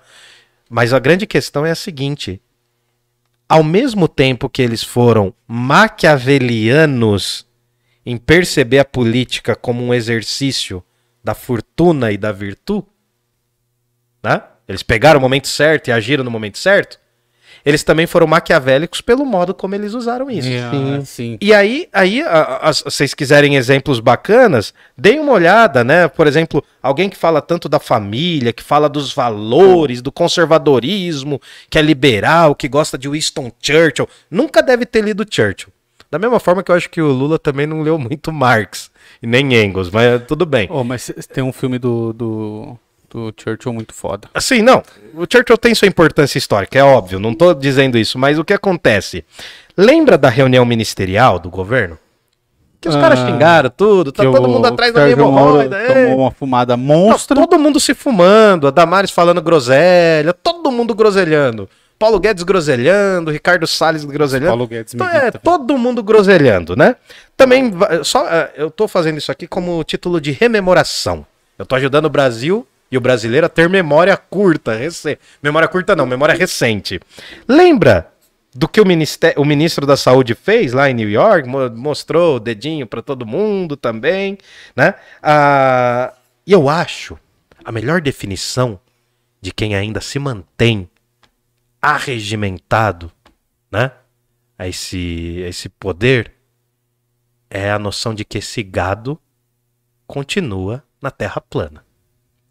Mas 0.69 0.93
a 0.93 0.99
grande 0.99 1.25
questão 1.25 1.65
é 1.65 1.71
a 1.71 1.75
seguinte: 1.75 2.39
ao 3.47 3.63
mesmo 3.63 4.07
tempo 4.07 4.47
que 4.47 4.61
eles 4.61 4.83
foram 4.83 5.33
maquiavelianos 5.47 7.48
em 8.09 8.17
perceber 8.17 8.79
a 8.79 8.85
política 8.85 9.55
como 9.55 9.83
um 9.83 9.93
exercício 9.93 10.83
da 11.23 11.33
fortuna 11.35 12.11
e 12.11 12.17
da 12.17 12.31
virtude, 12.31 12.87
né? 14.23 14.41
Eles 14.67 14.83
pegaram 14.83 15.19
o 15.19 15.21
momento 15.21 15.47
certo 15.47 15.87
e 15.87 15.91
agiram 15.91 16.23
no 16.23 16.31
momento 16.31 16.57
certo. 16.57 16.99
Eles 17.65 17.83
também 17.83 18.07
foram 18.07 18.25
maquiavélicos 18.25 19.01
pelo 19.01 19.25
modo 19.25 19.53
como 19.53 19.75
eles 19.75 19.93
usaram 19.93 20.29
isso. 20.29 20.47
Ah, 20.47 21.01
sim. 21.03 21.37
E 21.41 21.53
aí, 21.53 21.89
aí 21.91 22.21
a- 22.21 22.59
a- 22.69 22.73
se 22.73 22.83
vocês 22.83 23.13
quiserem 23.13 23.55
exemplos 23.55 23.99
bacanas, 23.99 24.73
deem 24.97 25.19
uma 25.19 25.33
olhada, 25.33 25.83
né? 25.83 26.07
Por 26.07 26.25
exemplo, 26.25 26.63
alguém 26.81 27.09
que 27.09 27.17
fala 27.17 27.41
tanto 27.41 27.67
da 27.67 27.79
família, 27.79 28.53
que 28.53 28.63
fala 28.63 28.87
dos 28.87 29.11
valores, 29.13 30.01
do 30.01 30.11
conservadorismo, 30.11 31.41
que 31.69 31.77
é 31.77 31.81
liberal, 31.81 32.55
que 32.55 32.67
gosta 32.69 32.97
de 32.97 33.09
Winston 33.09 33.51
Churchill, 33.61 34.07
nunca 34.31 34.61
deve 34.63 34.85
ter 34.85 35.03
lido 35.03 35.25
Churchill. 35.29 35.69
Da 36.11 36.17
mesma 36.17 36.39
forma 36.39 36.63
que 36.63 36.71
eu 36.71 36.75
acho 36.75 36.89
que 36.89 37.01
o 37.01 37.11
Lula 37.11 37.37
também 37.37 37.67
não 37.67 37.81
leu 37.81 37.97
muito 37.99 38.31
Marx 38.31 38.89
e 39.21 39.27
nem 39.27 39.53
Engels, 39.53 39.89
mas 39.91 40.23
tudo 40.27 40.45
bem. 40.45 40.67
Oh, 40.71 40.83
mas 40.83 41.11
tem 41.31 41.43
um 41.43 41.53
filme 41.53 41.77
do, 41.77 42.11
do, 42.13 42.77
do 43.11 43.33
Churchill 43.37 43.71
muito 43.73 43.93
foda. 43.93 44.27
Assim, 44.33 44.61
não. 44.61 44.81
O 45.13 45.25
Churchill 45.31 45.57
tem 45.57 45.75
sua 45.75 45.87
importância 45.87 46.37
histórica, 46.39 46.79
é 46.79 46.83
óbvio, 46.83 47.19
não 47.19 47.33
tô 47.35 47.53
dizendo 47.53 47.97
isso, 47.97 48.17
mas 48.17 48.39
o 48.39 48.43
que 48.43 48.53
acontece? 48.53 49.23
Lembra 49.77 50.17
da 50.17 50.29
reunião 50.29 50.65
ministerial 50.65 51.37
do 51.37 51.49
governo? 51.49 51.97
Que 52.81 52.87
os 52.89 52.95
Ah, 52.95 53.01
caras 53.01 53.19
xingaram 53.19 53.69
tudo, 53.69 54.11
tá 54.11 54.23
todo 54.23 54.47
mundo 54.47 54.65
atrás 54.65 54.93
da 54.93 55.01
Sérgio 55.01 55.17
Moro 55.29 55.61
hemorroida. 55.61 55.77
é. 55.77 56.05
Tomou 56.05 56.19
uma 56.21 56.31
fumada 56.31 56.75
Não, 56.77 56.83
monstra. 56.83 57.35
todo 57.35 57.59
mundo 57.59 57.77
se 57.79 57.93
fumando, 57.93 58.67
a 58.67 58.71
Damares 58.71 59.11
falando 59.11 59.41
groselha, 59.41 60.33
todo 60.33 60.71
mundo 60.71 60.95
groselhando. 60.95 61.69
Paulo 61.99 62.17
Guedes 62.19 62.43
groselhando, 62.43 63.29
Ricardo 63.29 63.67
Salles 63.67 64.05
groselhando. 64.05 64.47
Paulo 64.47 64.65
Guedes 64.67 64.93
Então, 64.93 65.07
é, 65.09 65.29
todo 65.31 65.77
mundo 65.77 66.01
groselhando, 66.01 66.73
né? 66.75 66.95
Também, 67.35 67.71
só, 68.03 68.25
é, 68.27 68.53
eu 68.55 68.71
tô 68.71 68.87
fazendo 68.87 69.17
isso 69.17 69.31
aqui 69.31 69.45
como 69.45 69.83
título 69.83 70.21
de 70.21 70.31
rememoração. 70.31 71.25
Eu 71.57 71.65
tô 71.65 71.75
ajudando 71.75 72.05
o 72.05 72.09
Brasil 72.09 72.65
e 72.89 72.97
o 72.97 73.01
brasileiro 73.01 73.45
a 73.45 73.49
ter 73.49 73.67
memória 73.67 74.15
curta, 74.15 74.73
recente. 74.73 75.19
Memória 75.43 75.67
curta 75.67 75.93
não, 75.93 76.05
memória 76.05 76.33
recente. 76.33 77.01
Lembra 77.45 78.07
do 78.55 78.67
que 78.67 78.79
o, 78.79 78.85
ministé- 78.85 79.33
o 79.37 79.43
ministro 79.43 79.85
da 79.85 79.97
Saúde 79.97 80.33
fez 80.33 80.71
lá 80.71 80.89
em 80.89 80.93
New 80.93 81.09
York? 81.09 81.47
Mo- 81.47 81.69
mostrou 81.69 82.37
o 82.37 82.39
dedinho 82.39 82.87
para 82.87 83.01
todo 83.01 83.25
mundo 83.25 83.75
também, 83.75 84.37
né? 84.75 84.93
Ah, 85.21 86.13
e 86.47 86.53
eu 86.53 86.69
acho 86.69 87.19
a 87.63 87.71
melhor 87.73 87.99
definição 88.01 88.79
de 89.41 89.51
quem 89.53 89.75
ainda 89.75 89.99
se 90.01 90.17
mantém 90.17 90.89
arregimentado, 91.81 93.11
né? 93.71 93.91
A 94.57 94.67
esse, 94.67 95.41
a 95.45 95.47
esse 95.47 95.69
poder 95.69 96.33
é 97.49 97.71
a 97.71 97.79
noção 97.79 98.13
de 98.13 98.25
que 98.25 98.37
esse 98.39 98.61
gado 98.61 99.19
continua 100.05 100.83
na 101.01 101.09
Terra 101.09 101.41
plana. 101.41 101.85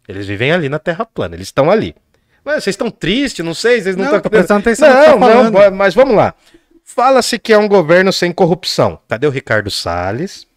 Eles 0.06 0.26
vivem 0.26 0.52
ali 0.52 0.68
na 0.68 0.78
Terra 0.78 1.05
plana, 1.05 1.34
eles 1.34 1.48
estão 1.48 1.70
ali. 1.70 1.94
Mas 2.42 2.64
vocês 2.64 2.74
estão 2.74 2.90
tristes, 2.90 3.44
não 3.44 3.52
sei, 3.52 3.82
vocês 3.82 3.94
não 3.94 4.06
estão 4.06 4.20
prestando 4.22 4.60
atenção 4.60 4.88
Não, 4.88 5.20
tá 5.20 5.50
não, 5.50 5.76
mas 5.76 5.94
vamos 5.94 6.16
lá. 6.16 6.34
Fala-se 6.82 7.38
que 7.38 7.52
é 7.52 7.59
um 7.59 7.68
governo 7.68 8.10
sem 8.10 8.32
corrupção. 8.32 8.98
Cadê 9.06 9.26
o 9.26 9.30
Ricardo 9.30 9.70
Salles? 9.70 10.47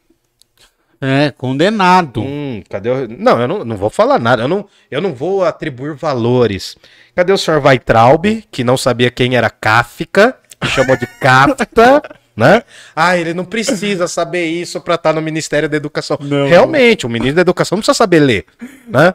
É, 1.02 1.32
condenado. 1.32 2.22
Hum, 2.22 2.62
cadê 2.70 2.90
o... 2.90 3.08
Não, 3.08 3.42
eu 3.42 3.48
não, 3.48 3.66
não 3.66 3.76
vou 3.76 3.90
falar 3.90 4.20
nada. 4.20 4.44
Eu 4.44 4.48
não, 4.48 4.68
eu 4.92 5.02
não 5.02 5.14
vou 5.14 5.44
atribuir 5.44 5.96
valores. 5.96 6.78
Cadê 7.16 7.34
o 7.34 7.38
senhor 7.38 7.60
Weitraub, 7.66 8.44
que 8.52 8.64
não 8.64 8.78
sabia 8.78 9.10
quem 9.10 9.36
era 9.36 9.50
Kafka, 9.50 10.38
que 10.60 10.68
chamou 10.68 10.96
de 10.96 11.08
Kafta, 11.20 12.04
né? 12.38 12.62
Ah, 12.96 13.18
ele 13.18 13.34
não 13.34 13.44
precisa 13.44 14.08
saber 14.08 14.46
isso 14.46 14.80
pra 14.80 14.94
estar 14.94 15.12
no 15.12 15.22
Ministério 15.24 15.68
da 15.68 15.76
Educação. 15.76 16.20
Não. 16.22 16.48
Realmente, 16.48 17.08
o 17.08 17.10
ministro 17.10 17.36
da 17.36 17.42
Educação 17.42 17.78
não 17.78 17.82
precisa 17.82 17.98
saber 17.98 18.20
ler, 18.20 18.46
né? 18.88 19.14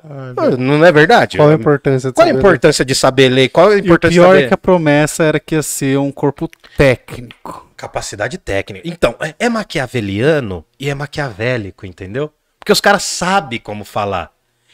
não 0.59 0.85
é 0.85 0.91
verdade? 0.91 1.37
Qual 1.37 1.51
a 1.51 1.55
importância 1.55 2.11
de 2.11 2.15
Qual 2.15 2.25
a 2.25 2.29
saber 2.29 2.39
importância 2.41 2.85
de 2.85 2.95
saber 2.97 3.29
ler? 3.29 3.49
Qual 3.49 3.69
a 3.69 3.77
E 3.77 3.77
o 3.77 3.85
importância 3.85 4.11
de 4.11 4.17
pior 4.17 4.35
saber... 4.35 4.45
é 4.45 4.49
que 4.49 4.55
a 4.55 4.59
promessa 4.59 5.23
era 5.23 5.39
que 5.39 5.55
ia 5.55 5.63
ser 5.63 5.99
um 5.99 6.11
corpo 6.11 6.49
técnico. 6.77 7.66
Capacidade 7.77 8.39
técnica. 8.39 8.89
Então, 8.89 9.15
é, 9.21 9.35
é 9.39 9.49
maquiaveliano 9.49 10.65
e 10.81 10.89
é 10.89 10.95
maquiavélico, 10.95 11.85
entendeu? 11.87 12.33
Porque 12.59 12.73
os 12.73 12.81
caras 12.81 13.03
sabem 13.03 13.61
como 13.61 13.85
falar. 13.85 14.31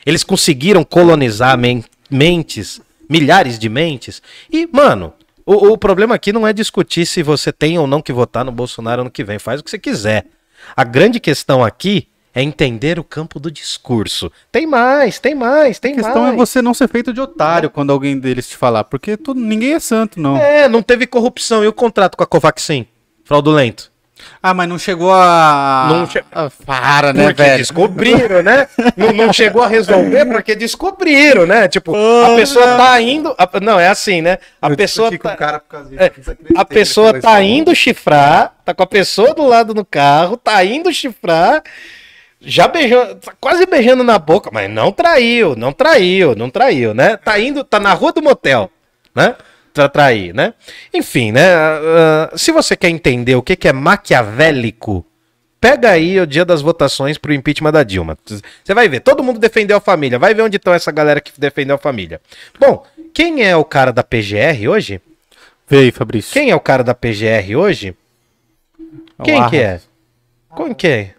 Eles 0.06 0.24
conseguiram 0.24 0.84
colonizar 0.84 1.56
men- 1.58 1.84
mentes, 2.10 2.80
milhares 3.08 3.58
de 3.58 3.68
mentes. 3.68 4.22
E, 4.50 4.68
mano, 4.72 5.12
o, 5.44 5.72
o 5.72 5.78
problema 5.78 6.14
aqui 6.14 6.32
não 6.32 6.46
é 6.46 6.52
discutir 6.52 7.04
se 7.06 7.22
você 7.22 7.52
tem 7.52 7.78
ou 7.78 7.86
não 7.86 8.00
que 8.00 8.12
votar 8.12 8.44
no 8.44 8.52
Bolsonaro 8.52 9.02
ano 9.02 9.10
que 9.10 9.24
vem. 9.24 9.38
Faz 9.38 9.60
o 9.60 9.64
que 9.64 9.70
você 9.70 9.78
quiser. 9.78 10.26
A 10.76 10.84
grande 10.84 11.18
questão 11.20 11.64
aqui 11.64 12.08
é 12.34 12.42
entender 12.42 12.98
o 12.98 13.04
campo 13.04 13.38
do 13.38 13.50
discurso. 13.50 14.32
Tem 14.50 14.66
mais, 14.66 15.18
tem 15.18 15.34
mais, 15.34 15.78
tem 15.78 15.92
A 15.92 15.96
questão 15.96 16.22
mais. 16.22 16.34
é 16.34 16.36
você 16.36 16.62
não 16.62 16.72
ser 16.72 16.88
feito 16.88 17.12
de 17.12 17.20
otário 17.20 17.68
quando 17.68 17.90
alguém 17.92 18.18
deles 18.18 18.48
te 18.48 18.56
falar, 18.56 18.84
porque 18.84 19.16
todo, 19.18 19.38
ninguém 19.38 19.74
é 19.74 19.80
santo, 19.80 20.18
não. 20.18 20.36
É, 20.38 20.66
não 20.66 20.82
teve 20.82 21.06
corrupção. 21.06 21.62
E 21.62 21.66
o 21.66 21.72
contrato 21.72 22.16
com 22.16 22.22
a 22.24 22.26
Covaxin? 22.26 22.86
Fraudulento. 23.24 23.90
Ah, 24.40 24.54
mas 24.54 24.68
não 24.68 24.78
chegou 24.78 25.12
a. 25.12 25.86
Não 25.90 26.06
che- 26.06 26.22
Ah, 26.30 26.48
Para, 26.64 27.12
né, 27.12 27.24
Porque 27.26 27.42
velho? 27.42 27.58
descobriram, 27.58 28.42
né? 28.42 28.68
não, 28.96 29.12
não 29.12 29.32
chegou 29.32 29.62
a 29.62 29.66
resolver 29.66 30.24
porque 30.26 30.54
descobriram, 30.54 31.44
né? 31.44 31.66
Tipo, 31.66 31.92
a 31.96 32.36
pessoa 32.36 32.76
tá 32.76 33.00
indo. 33.00 33.34
a- 33.36 33.60
não, 33.60 33.80
é 33.80 33.88
assim, 33.88 34.22
né? 34.22 34.38
A 34.60 34.68
Eu 34.70 34.76
pessoa 34.76 35.10
tá, 35.10 35.32
o 35.34 35.36
cara 35.36 35.58
por 35.58 35.68
causa 35.68 35.88
disso, 35.90 36.00
é, 36.02 36.12
a 36.56 36.64
pessoa 36.64 37.12
tá 37.12 37.18
história. 37.18 37.44
indo 37.44 37.74
chifrar, 37.74 38.52
tá 38.64 38.72
com 38.72 38.82
a 38.82 38.86
pessoa 38.86 39.34
do 39.34 39.44
lado 39.46 39.74
no 39.74 39.84
carro, 39.84 40.36
tá 40.36 40.64
indo 40.64 40.92
chifrar, 40.92 41.62
já 42.40 42.68
beijou, 42.68 43.14
tá 43.16 43.32
quase 43.40 43.66
beijando 43.66 44.04
na 44.04 44.18
boca, 44.20 44.50
mas 44.52 44.70
não 44.70 44.92
traiu, 44.92 45.56
não 45.56 45.72
traiu, 45.72 46.34
não 46.36 46.48
traiu, 46.48 46.94
né? 46.94 47.16
Tá 47.16 47.40
indo, 47.40 47.64
tá 47.64 47.80
na 47.80 47.92
rua 47.92 48.12
do 48.12 48.22
motel, 48.22 48.70
né? 49.14 49.34
Pra 49.72 49.88
trair, 49.88 50.34
né? 50.34 50.54
Enfim, 50.92 51.32
né? 51.32 51.54
ah, 51.54 52.32
se 52.36 52.52
você 52.52 52.76
quer 52.76 52.90
entender 52.90 53.36
o 53.36 53.42
que, 53.42 53.56
que 53.56 53.68
é 53.68 53.72
maquiavélico, 53.72 55.04
pega 55.60 55.90
aí 55.90 56.20
o 56.20 56.26
dia 56.26 56.44
das 56.44 56.60
votações 56.60 57.16
pro 57.16 57.32
impeachment 57.32 57.72
da 57.72 57.82
Dilma. 57.82 58.18
Você 58.24 58.74
vai 58.74 58.88
ver, 58.88 59.00
todo 59.00 59.22
mundo 59.22 59.38
defendeu 59.38 59.76
a 59.76 59.80
família. 59.80 60.18
Vai 60.18 60.34
ver 60.34 60.42
onde 60.42 60.56
estão 60.56 60.74
essa 60.74 60.90
galera 60.90 61.20
que 61.20 61.32
defendeu 61.40 61.76
a 61.76 61.78
família. 61.78 62.20
Bom, 62.58 62.84
quem 63.14 63.44
é 63.44 63.56
o 63.56 63.64
cara 63.64 63.92
da 63.92 64.02
PGR 64.02 64.68
hoje? 64.68 65.00
Veio, 65.68 65.92
Fabrício. 65.92 66.32
Quem 66.32 66.50
é 66.50 66.54
o 66.54 66.60
cara 66.60 66.82
da 66.82 66.94
PGR 66.94 67.56
hoje? 67.56 67.96
Quem 69.22 69.38
Arras. 69.38 69.50
que 69.50 69.56
é? 69.56 69.80
Quem 70.56 70.74
que 70.74 70.86
é? 70.88 71.14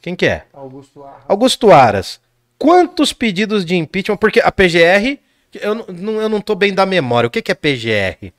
Quem 0.00 0.14
que 0.14 0.26
é? 0.26 0.44
Augusto 0.52 1.02
Arra. 1.02 1.24
Augusto 1.26 1.72
Aras. 1.72 2.20
Quantos 2.58 3.12
pedidos 3.12 3.64
de 3.64 3.76
impeachment? 3.76 4.16
Porque 4.16 4.40
a 4.40 4.52
PGR, 4.52 5.18
eu 5.54 5.74
não, 5.74 6.20
eu 6.20 6.28
não 6.28 6.40
tô 6.40 6.54
bem 6.54 6.72
da 6.72 6.84
memória. 6.84 7.28
O 7.28 7.30
que, 7.30 7.42
que 7.42 7.52
é 7.52 7.54
PGR? 7.54 8.32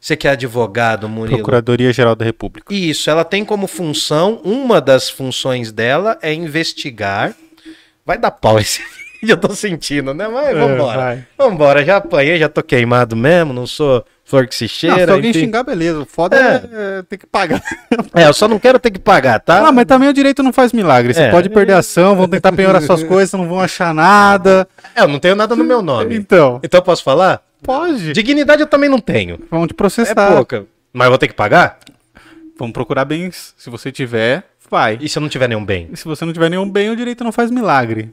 Você 0.00 0.16
que 0.16 0.28
é 0.28 0.32
advogado, 0.32 1.08
Murilo. 1.08 1.38
Procuradoria 1.38 1.92
Geral 1.92 2.14
da 2.14 2.24
República. 2.24 2.74
Isso, 2.74 3.08
ela 3.08 3.24
tem 3.24 3.42
como 3.42 3.66
função, 3.66 4.40
uma 4.44 4.78
das 4.78 5.08
funções 5.08 5.72
dela 5.72 6.18
é 6.20 6.32
investigar. 6.32 7.34
Vai 8.04 8.18
dar 8.18 8.30
pau 8.30 8.58
esse 8.58 8.82
vídeo, 9.18 9.32
eu 9.32 9.36
tô 9.40 9.54
sentindo, 9.54 10.12
né? 10.12 10.28
Mas 10.28 10.54
vambora. 10.54 10.98
vai. 10.98 11.26
Vambora, 11.38 11.84
já 11.84 11.96
apanhei, 11.96 12.38
já 12.38 12.50
tô 12.50 12.62
queimado 12.62 13.16
mesmo, 13.16 13.54
não 13.54 13.66
sou 13.66 14.04
flor 14.24 14.46
que 14.46 14.54
se 14.54 14.64
Não, 14.64 14.68
cheira. 14.68 15.04
se 15.06 15.10
alguém 15.12 15.30
enfim. 15.30 15.40
xingar, 15.40 15.62
beleza. 15.62 16.00
O 16.00 16.06
foda 16.06 16.36
é, 16.36 16.98
é 16.98 17.02
ter 17.02 17.18
que 17.18 17.26
pagar. 17.26 17.62
É, 18.14 18.26
eu 18.28 18.32
só 18.34 18.46
não 18.48 18.58
quero 18.58 18.78
ter 18.78 18.90
que 18.90 18.98
pagar, 18.98 19.38
tá? 19.40 19.66
Ah, 19.68 19.72
mas 19.72 19.84
também 19.86 20.08
o 20.08 20.12
direito 20.12 20.42
não 20.42 20.52
faz 20.52 20.72
milagre. 20.72 21.12
Você 21.14 21.22
É. 21.22 21.30
pode 21.30 21.48
perder 21.48 21.72
a 21.74 21.78
ação, 21.78 22.14
vão 22.16 22.28
tentar 22.28 22.52
penhorar 22.52 22.80
suas 22.82 23.02
coisas, 23.04 23.32
não 23.32 23.48
vão 23.48 23.60
achar 23.60 23.92
nada. 23.94 24.66
É, 24.94 25.02
eu 25.02 25.08
não 25.08 25.18
tenho 25.18 25.34
nada 25.36 25.54
no 25.56 25.64
meu 25.64 25.80
nome. 25.82 26.14
Então, 26.16 26.60
Então 26.62 26.78
eu 26.78 26.82
posso 26.82 27.02
falar? 27.02 27.42
pode. 27.62 28.12
Dignidade 28.12 28.60
eu 28.62 28.66
também 28.66 28.88
não 28.88 28.98
tenho. 29.00 29.38
Vão 29.50 29.66
te 29.66 29.72
É 29.72 29.74
processar. 29.74 30.32
pouca. 30.32 30.66
Mas 30.92 31.06
eu 31.06 31.10
vou 31.10 31.18
ter 31.18 31.28
que 31.28 31.34
pagar? 31.34 31.78
Vamos 32.58 32.72
procurar 32.72 33.04
bens. 33.04 33.52
Se 33.56 33.68
você 33.70 33.90
tiver, 33.90 34.44
vai. 34.70 34.96
E 35.00 35.08
se 35.08 35.18
eu 35.18 35.20
não 35.22 35.28
tiver 35.28 35.48
nenhum 35.48 35.64
bem? 35.64 35.88
E 35.92 35.96
se 35.96 36.04
você 36.04 36.24
não 36.24 36.32
tiver 36.32 36.48
nenhum 36.50 36.68
bem, 36.70 36.90
o 36.90 36.96
direito 36.96 37.24
não 37.24 37.32
faz 37.32 37.50
milagre. 37.50 38.12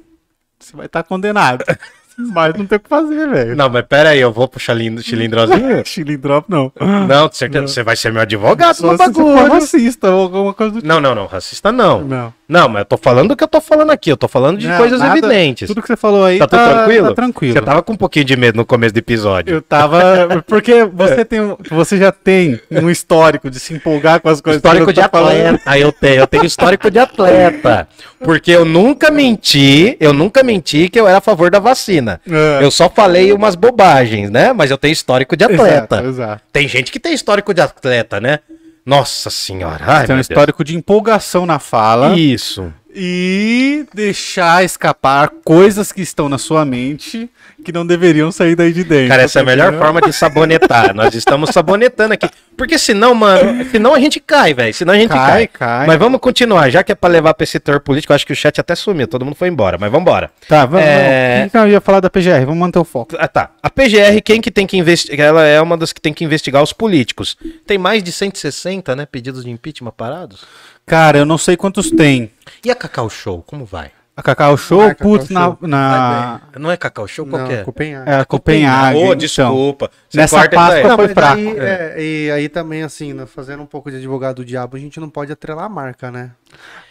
Você 0.60 0.76
vai 0.76 0.86
estar 0.88 1.04
condenado. 1.04 1.64
Mas 2.18 2.54
não 2.56 2.66
tem 2.66 2.78
o 2.78 2.80
que 2.80 2.90
fazer, 2.90 3.28
velho. 3.28 3.56
Não, 3.56 3.70
mas 3.70 3.86
pera 3.86 4.10
aí, 4.10 4.20
eu 4.20 4.32
vou 4.32 4.48
pro 4.48 4.60
chilindro, 4.60 5.04
cilindrozinho? 5.04 5.84
Chile 5.86 6.18
drop, 6.18 6.50
não. 6.50 6.72
Não, 7.08 7.28
de 7.28 7.38
certeza. 7.38 7.68
Você 7.68 7.84
vai 7.84 7.96
ser 7.96 8.12
meu 8.12 8.22
advogado 8.22 8.76
Só 8.76 8.88
no 8.92 8.98
se 8.98 8.98
você 8.98 9.14
for 9.14 9.36
bagulho. 9.36 9.54
racista 9.54 10.10
ou 10.12 10.22
alguma 10.24 10.54
coisa 10.54 10.74
do 10.74 10.82
tipo. 10.82 10.88
Não, 10.88 11.00
não, 11.00 11.16
não. 11.16 11.26
Racista 11.26 11.72
não. 11.72 12.02
Não. 12.04 12.34
Não, 12.52 12.68
mas 12.68 12.80
eu 12.82 12.86
tô 12.86 12.98
falando 12.98 13.30
do 13.30 13.36
que 13.38 13.44
eu 13.44 13.48
tô 13.48 13.62
falando 13.62 13.92
aqui. 13.92 14.12
Eu 14.12 14.18
tô 14.18 14.28
falando 14.28 14.58
de 14.58 14.68
Não, 14.68 14.78
coisas 14.78 15.00
nada- 15.00 15.18
evidentes. 15.18 15.68
Tudo 15.68 15.82
que 15.82 15.88
você 15.88 15.96
falou 15.96 16.26
aí 16.26 16.38
Tá 16.38 16.48
tudo 16.48 16.60
tranquilo? 16.60 17.08
Tá 17.08 17.14
tranquilo. 17.16 17.54
Você 17.54 17.62
tava 17.62 17.82
com 17.82 17.94
um 17.94 17.96
pouquinho 17.96 18.26
de 18.26 18.36
medo 18.36 18.58
no 18.58 18.66
começo 18.66 18.94
do 18.94 18.98
episódio. 18.98 19.56
Eu 19.56 19.62
tava. 19.62 20.44
Porque 20.46 20.84
você, 20.84 21.24
tem, 21.24 21.40
um- 21.40 21.56
você 21.70 21.98
já 21.98 22.12
tem 22.12 22.60
um 22.70 22.90
histórico 22.90 23.50
de 23.50 23.58
se 23.58 23.74
empolgar 23.74 24.20
com 24.20 24.28
as 24.28 24.42
coisas 24.42 24.58
Histórico 24.60 24.88
que 24.88 24.94
de 24.94 25.00
tá 25.00 25.06
atleta. 25.06 25.78
Eu 25.78 25.94
tenho, 25.94 26.16
eu 26.20 26.28
tenho 26.28 26.44
histórico 26.46 26.92
de 26.92 27.00
atleta. 27.00 27.88
Porque 28.20 28.52
eu 28.52 28.66
nunca 28.66 29.10
menti, 29.10 29.96
eu 30.00 30.12
nunca 30.12 30.44
menti 30.44 30.90
que 30.90 31.00
eu 31.00 31.08
era 31.08 31.20
a 31.20 31.22
favor 31.22 31.50
da 31.50 31.60
vacina. 31.60 32.20
É. 32.30 32.60
Eu 32.64 32.70
só 32.70 32.90
falei 32.90 33.32
umas 33.32 33.56
bobagens, 33.56 34.30
né? 34.30 34.52
Mas 34.52 34.70
eu 34.70 34.78
tenho 34.78 34.92
histórico 34.92 35.38
de 35.38 35.46
atleta. 35.46 35.96
Exato, 35.96 36.08
exato. 36.10 36.42
Tem 36.52 36.68
gente 36.68 36.92
que 36.92 37.00
tem 37.00 37.14
histórico 37.14 37.54
de 37.54 37.62
atleta, 37.62 38.20
né? 38.20 38.40
Nossa 38.86 39.30
senhora. 39.30 39.84
Ai, 39.86 40.08
Tem 40.08 40.16
um 40.16 40.20
histórico 40.20 40.64
de 40.64 40.76
empolgação 40.76 41.46
na 41.46 41.60
fala 41.60 42.10
Deus. 42.10 42.20
Isso. 42.20 42.74
e 42.94 43.86
deixar 43.94 44.64
escapar 44.64 45.30
coisas 45.46 45.92
que 45.92 46.02
estão 46.02 46.28
na 46.28 46.38
sua 46.38 46.66
mente 46.66 47.30
que 47.64 47.72
não 47.72 47.86
deveriam 47.86 48.32
sair 48.32 48.56
daí 48.56 48.74
de 48.74 48.84
dentro. 48.84 49.10
Cara, 49.10 49.22
essa 49.22 49.40
é 49.40 49.42
a 49.44 49.46
melhor 49.46 49.78
forma 49.78 50.02
de 50.02 50.12
sabonetar. 50.12 50.96
Nós 50.96 51.14
estamos 51.14 51.52
sabonetando 51.52 52.14
aqui. 52.16 52.28
Porque 52.58 52.78
senão, 52.78 53.14
mano, 53.16 53.66
senão 53.72 53.94
a 53.94 54.00
gente 54.00 54.20
cai, 54.20 54.54
velho. 54.54 54.74
Senão 54.74 54.94
a 54.94 54.98
gente 54.98 55.10
cai. 55.10 55.48
Cai, 55.48 55.48
cai. 55.48 55.88
Mas 55.88 55.98
vamos 55.98 56.20
continuar. 56.20 56.70
Já 56.70 56.84
que 56.84 56.92
é 56.92 56.96
pra 56.96 57.10
levar 57.10 57.34
pra 57.34 57.44
esse 57.44 57.54
setor 57.54 57.80
político, 57.80 58.14
acho 58.14 58.26
que 58.26 58.34
o 58.34 58.36
chat 58.36 58.60
até 58.60 58.76
sumiu. 58.76 59.08
Todo 59.08 59.26
mundo 59.26 59.36
foi 59.36 59.48
embora. 59.48 59.78
Mas 59.80 59.92
vambora. 59.92 60.30
Tá, 60.48 60.66
vamos. 60.66 60.86
É. 60.86 61.50
vamos. 61.52 61.68
Eu 61.68 61.74
ia 61.74 61.82
falar 61.82 62.00
da 62.00 62.10
PGR, 62.10 62.46
vamos 62.46 62.58
manter 62.58 62.80
o 62.80 62.84
foco. 62.84 63.16
Ah, 63.18 63.28
tá. 63.28 63.52
A 63.64 63.70
PGR, 63.70 64.22
quem 64.24 64.42
que 64.42 64.52
tem 64.52 64.68
que 64.68 64.78
investigar? 64.78 65.28
Ela 65.28 65.46
é 65.46 65.62
uma 65.62 65.78
das 65.78 65.92
que 65.92 66.02
tem 66.02 66.14
que 66.14 66.24
investigar 66.24 66.62
os 66.62 66.74
políticos. 66.74 67.38
Tem 67.66 67.78
mais 67.78 68.04
de 68.04 68.12
160, 68.12 68.96
né? 68.96 69.06
Pedidos 69.06 69.44
de 69.44 69.50
impeachment 69.50 69.94
parados. 69.96 70.46
Cara, 70.86 71.18
eu 71.18 71.26
não 71.26 71.38
sei 71.38 71.56
quantos 71.56 71.90
tem. 71.90 72.32
E 72.64 72.70
a 72.70 72.76
Cacau 72.76 73.10
Show, 73.10 73.44
como 73.48 73.66
vai? 73.66 73.92
A 74.16 74.22
Cacau 74.22 74.58
Show, 74.58 74.82
Ah, 74.82 74.88
Cacau 74.90 75.08
putz, 75.08 75.30
na, 75.30 75.56
na 75.62 76.42
Não 76.60 76.70
é 76.70 76.76
Cacau 76.76 77.08
Show? 77.08 77.26
Qual 77.26 77.46
que 77.48 77.54
é? 77.54 77.58
Não, 77.60 77.64
Copenhague. 77.64 78.10
é, 78.10 78.16
a 78.20 78.26
Copenhague. 78.26 79.00
Então. 79.00 79.16
desculpa. 79.16 79.90
Você 80.10 80.18
Nessa. 80.18 80.50
Páscoa 80.50 80.84
Não, 80.90 80.96
foi 80.98 81.06
mas 81.06 81.14
fraco. 81.14 81.38
aí, 81.38 81.58
é, 81.58 81.96
e 81.98 82.32
aí 82.32 82.50
também, 82.50 82.84
assim, 82.84 83.14
né, 83.14 83.26
fazendo 83.26 83.64
um 83.64 83.66
pouco 83.66 83.90
de 83.90 83.98
advogado 83.98 84.36
do 84.38 84.46
diabo, 84.46 84.76
a 84.76 84.80
gente 84.80 85.00
não 85.00 85.10
pode 85.10 85.32
atrelar 85.32 85.66
a 85.66 85.70
marca, 85.70 86.12
né? 86.12 86.32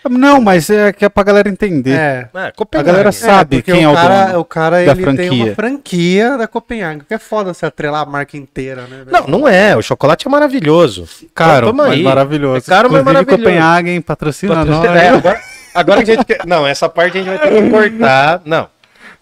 Não, 0.08 0.40
mas 0.40 0.70
é 0.70 0.94
que 0.94 1.04
é 1.04 1.10
pra 1.10 1.22
galera 1.22 1.48
entender. 1.50 1.90
É. 1.92 2.28
É, 2.34 2.46
A 2.46 2.52
Copenhague. 2.52 2.86
galera 2.90 3.12
sabe 3.12 3.56
porque 3.58 3.72
quem 3.72 3.82
é 3.84 3.88
o 3.88 3.94
cara, 3.94 4.24
dono 4.28 4.38
o 4.40 4.44
cara 4.44 4.76
da 4.76 4.92
ele 4.92 4.94
tem 4.94 5.04
franquia. 5.04 5.44
uma 5.44 5.54
franquia 5.54 6.38
da 6.38 6.48
Copenhague, 6.48 7.04
que 7.06 7.12
é 7.14 7.18
foda 7.18 7.52
você 7.52 7.66
atrelar 7.66 8.00
a 8.00 8.06
marca 8.06 8.36
inteira, 8.38 8.86
né? 8.86 9.04
Não, 9.06 9.26
não 9.26 9.46
é. 9.48 9.76
O 9.76 9.82
chocolate 9.82 10.26
é 10.26 10.30
maravilhoso. 10.30 11.06
Caro, 11.34 11.74
mas 11.74 11.92
aí. 11.92 12.02
maravilhoso. 12.02 12.64
É 12.66 12.74
caro, 12.74 12.90
mas 12.90 13.02
Inclusive, 13.02 13.04
maravilhoso. 13.26 13.44
Copenhagen 13.44 14.00
patrocina 14.00 14.64
nós. 14.64 14.84
É, 14.86 15.08
agora, 15.10 15.38
agora 15.74 16.02
que 16.04 16.10
a 16.10 16.14
gente 16.14 16.24
quer... 16.24 16.46
Não, 16.46 16.66
essa 16.66 16.88
parte 16.88 17.18
a 17.18 17.22
gente 17.22 17.36
vai 17.36 17.38
ter 17.48 17.62
que 17.62 17.70
cortar. 17.70 18.42
Não. 18.44 18.68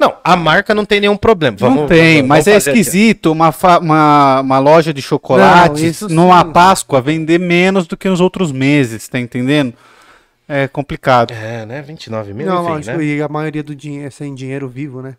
Não, 0.01 0.15
a 0.23 0.37
marca 0.37 0.75
não 0.77 0.85
tem 0.85 1.01
nenhum 1.01 1.17
problema. 1.17 1.57
Não 1.61 1.69
Vamos- 1.75 1.89
tem, 1.89 2.17
vamos- 2.17 2.29
mas 2.29 2.45
vamos 2.45 2.67
é 2.67 2.71
esquisito 2.71 3.33
uma, 3.33 3.51
fa- 3.51 3.81
uma, 3.81 4.41
uma 4.43 4.59
loja 4.61 4.95
de 4.95 5.01
Não, 5.01 5.09
chocolates 5.09 5.83
isso 5.83 6.09
numa 6.09 6.45
sim. 6.45 6.53
Páscoa 6.53 7.01
vender 7.01 7.39
menos 7.41 7.87
do 7.89 7.97
que 7.97 8.09
nos 8.09 8.21
outros 8.21 8.53
meses, 8.53 9.09
tá 9.09 9.19
entendendo? 9.19 9.75
É 10.49 10.69
complicado. 10.69 11.33
É, 11.35 11.67
né? 11.67 11.83
29 11.83 12.33
mil, 12.33 12.47
Não, 12.47 12.63
enfim, 12.63 12.71
lógico, 12.73 12.97
né? 12.99 13.05
e 13.05 13.21
a 13.21 13.29
maioria 13.29 13.63
do 13.63 13.75
dinheiro 13.75 14.07
é 14.07 14.11
sem 14.11 14.35
dinheiro 14.37 14.69
vivo, 14.69 15.03
né? 15.03 15.15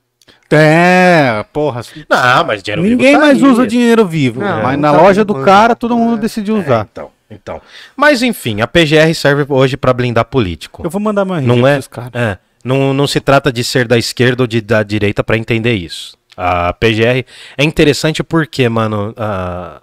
É, 0.50 1.46
porra. 1.52 1.82
Não, 2.10 2.44
mas 2.46 2.64
dinheiro 2.64 2.82
vivo 2.82 2.96
Ninguém 2.96 3.14
tá 3.14 3.20
mais 3.20 3.38
aí. 3.44 3.50
usa 3.50 3.68
dinheiro 3.68 4.06
vivo, 4.06 4.40
Não, 4.40 4.64
mas 4.64 4.80
não 4.80 4.92
na 4.92 4.98
tá 4.98 5.04
loja 5.04 5.26
bom, 5.26 5.34
do 5.40 5.44
cara 5.46 5.76
todo 5.76 5.98
mundo 5.98 6.18
é. 6.18 6.22
decidiu 6.22 6.56
É, 6.58 6.60
usar. 6.62 6.88
então, 6.92 7.10
então. 7.30 7.62
Mas 7.96 8.22
enfim, 8.24 8.62
a 8.62 8.68
PGR 8.68 9.14
serve 9.14 9.46
hoje 9.50 9.78
pra 9.78 9.94
blindar 9.94 10.26
político. 10.26 10.82
Eu 10.84 10.90
vou 10.90 11.00
mandar 11.02 11.26
RG 11.28 11.46
Não 11.48 11.68
é? 11.68 11.80
caras. 11.84 12.12
É, 12.14 12.38
não, 12.64 12.94
não 12.94 13.08
se 13.08 13.20
trata 13.20 13.52
de 13.52 13.64
ser 13.64 13.88
da 13.88 13.98
esquerda 13.98 14.44
ou 14.44 14.48
de, 14.48 14.62
da 14.62 14.84
direita 14.84 15.24
pra 15.24 15.38
entender 15.38 15.74
isso. 15.74 16.18
A 16.36 16.72
PGR 16.74 17.26
é 17.58 17.64
interessante 17.64 18.24
porque, 18.24 18.68
mano, 18.70 19.14
a, 19.18 19.82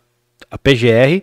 a 0.51 0.57
PGR 0.59 1.23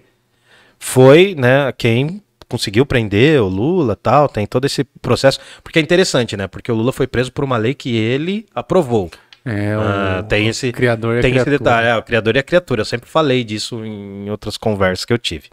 foi, 0.80 1.34
né, 1.36 1.72
quem 1.78 2.22
conseguiu 2.48 2.86
prender 2.86 3.42
o 3.42 3.48
Lula 3.48 3.96
tal, 3.96 4.28
tem 4.30 4.46
todo 4.46 4.66
esse 4.66 4.84
processo. 5.02 5.40
Porque 5.64 5.80
é 5.80 5.82
interessante, 5.82 6.38
né? 6.38 6.48
Porque 6.48 6.72
o 6.72 6.76
Lula 6.76 6.92
foi 6.92 7.08
preso 7.08 7.32
por 7.32 7.44
uma 7.44 7.58
lei 7.58 7.74
que 7.74 7.96
ele 7.96 8.46
aprovou. 8.54 9.10
É, 9.46 9.76
o, 9.76 9.82
Ah, 9.82 10.24
tem 10.30 10.48
esse, 10.48 10.72
criador 10.72 11.16
e 11.16 11.20
a 11.20 11.22
tem 11.22 11.32
esse 11.36 11.44
criatura. 11.44 11.58
detalhe, 11.72 11.88
é, 11.88 11.96
o 11.98 12.04
criador 12.04 12.36
e 12.36 12.40
a 12.40 12.44
criatura. 12.44 12.82
Eu 12.82 12.86
sempre 12.86 13.10
falei 13.10 13.44
disso 13.44 13.84
em 13.84 14.30
outras 14.30 14.56
conversas 14.56 15.04
que 15.04 15.12
eu 15.12 15.18
tive. 15.18 15.50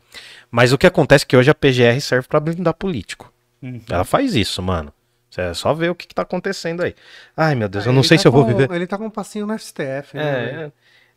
Mas 0.51 0.73
o 0.73 0.79
que 0.79 0.87
acontece 0.87 1.25
é 1.25 1.29
que 1.29 1.37
hoje 1.37 1.51
a 1.51 1.55
PGR 1.55 2.01
serve 2.01 2.27
pra 2.29 2.41
blindar 2.41 2.75
político. 2.75 3.33
Uhum. 3.63 3.81
Ela 3.89 4.05
faz 4.05 4.35
isso, 4.35 4.63
mano. 4.63 4.93
Você 5.31 5.43
é 5.43 5.55
só 5.55 5.73
ver 5.73 5.91
o 5.91 5.95
que, 5.95 6.09
que 6.09 6.15
tá 6.15 6.23
acontecendo 6.23 6.83
aí. 6.83 6.95
Ai, 7.37 7.55
meu 7.55 7.69
Deus, 7.69 7.85
eu 7.87 7.91
É, 7.91 7.95
não 7.95 8.01
ele 8.01 8.09
sei 8.09 8.17
tá 8.17 8.23
se 8.23 8.29
eu 8.29 8.33
vou 8.33 8.43
com- 8.45 8.49
viver. 8.49 8.71
Ele 8.73 8.87
tá 8.87 8.99
com 8.99 9.05
um 9.07 9.11
passinho 9.11 9.47
no 9.47 9.55
STF, 9.57 10.17
né? 10.17 10.23
É, 10.25 10.65
é. 10.67 10.73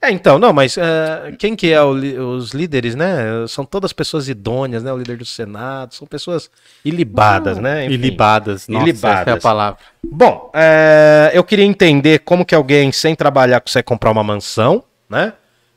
É, 0.08 0.12
então, 0.12 0.38
não, 0.38 0.52
mas 0.52 0.78
é, 0.78 1.34
quem 1.40 1.56
que 1.56 1.72
é 1.72 1.82
o 1.82 1.92
os 2.36 2.52
líderes, 2.52 2.94
né? 2.94 3.48
São 3.48 3.64
todas 3.64 3.94
pessoas 3.94 4.28
idôneas, 4.28 4.84
né? 4.84 4.92
O 4.92 4.98
líder 4.98 5.16
do 5.18 5.24
Senado, 5.26 5.96
são 5.96 6.06
pessoas 6.06 6.52
ilibadas, 6.84 7.58
né? 7.58 7.86
Enfim. 7.86 7.94
Ilibadas, 7.94 8.68
nossa, 8.68 8.90
essa 8.90 9.08
é 9.08 9.10
a 9.10 9.14
Ilibadas. 9.14 9.42
palavra. 9.44 9.80
Bom, 10.04 10.52
é, 10.54 11.32
eu 11.34 11.42
queria 11.44 11.64
entender 11.66 12.20
como 12.20 12.46
que 12.46 12.54
alguém 12.54 12.92
sem 12.92 13.16
trabalhar 13.16 13.62
consegue 13.62 13.86
comprar 13.86 14.12
uma 14.12 14.24
mansão, 14.24 14.84
né? 15.10 15.34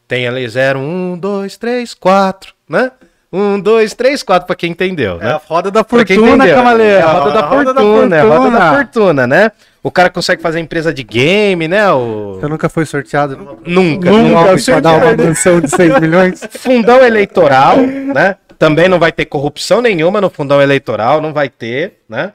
Tem 0.09 0.27
ali 0.27 0.47
0, 0.49 0.81
1, 0.81 1.17
2, 1.19 1.57
3, 1.57 1.95
4, 1.95 2.53
né? 2.69 2.91
1, 3.37 3.61
2, 3.61 3.95
3, 3.95 4.23
4, 4.23 4.47
pra 4.47 4.57
quem 4.57 4.71
entendeu, 4.71 5.19
né? 5.19 5.29
É 5.29 5.33
a 5.33 5.41
roda 5.47 5.71
da 5.71 5.85
fortuna, 5.85 6.47
cavaleiro. 6.47 6.93
É 6.99 7.03
a 7.03 7.13
roda 7.13 7.33
da 7.33 7.49
fortuna, 7.49 8.17
é 8.17 8.21
a 8.21 8.25
roda 8.25 8.51
da 8.51 8.51
fortuna. 8.51 8.77
fortuna, 8.77 9.27
né? 9.27 9.53
O 9.83 9.91
cara 9.91 10.11
consegue 10.11 10.43
fazer 10.43 10.59
empresa 10.59 10.93
de 10.93 11.05
game, 11.05 11.69
né? 11.69 11.91
O... 11.93 12.39
Você 12.41 12.49
nunca 12.49 12.69
foi 12.69 12.85
sorteado 12.85 13.37
Nunca, 13.65 14.11
Nunca, 14.11 14.53
nunca. 14.57 14.81
dar 14.81 14.95
uma 14.95 15.17
mansão 15.17 15.61
de 15.61 15.71
6 15.71 16.01
milhões? 16.01 16.41
Fundão 16.59 17.05
eleitoral, 17.05 17.77
né? 17.79 18.37
Também 18.59 18.89
não 18.89 18.99
vai 18.99 19.13
ter 19.13 19.27
corrupção 19.27 19.81
nenhuma 19.83 20.21
no 20.21 20.31
fundão 20.31 20.61
eleitoral, 20.63 21.21
não 21.21 21.33
vai 21.33 21.49
ter, 21.49 22.01
né? 22.09 22.33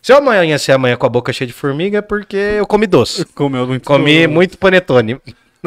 Se 0.00 0.12
eu 0.12 0.18
amanhecer 0.18 0.74
amanhã 0.74 0.96
com 0.96 1.06
a 1.06 1.08
boca 1.08 1.32
cheia 1.32 1.46
de 1.46 1.52
formiga 1.52 1.98
é 1.98 2.02
porque 2.02 2.36
eu 2.36 2.66
comi 2.66 2.86
doce. 2.86 3.24
Comeu 3.34 3.66
muito. 3.66 3.84
Comi 3.86 4.26
muito 4.26 4.56
panetone. 4.56 5.18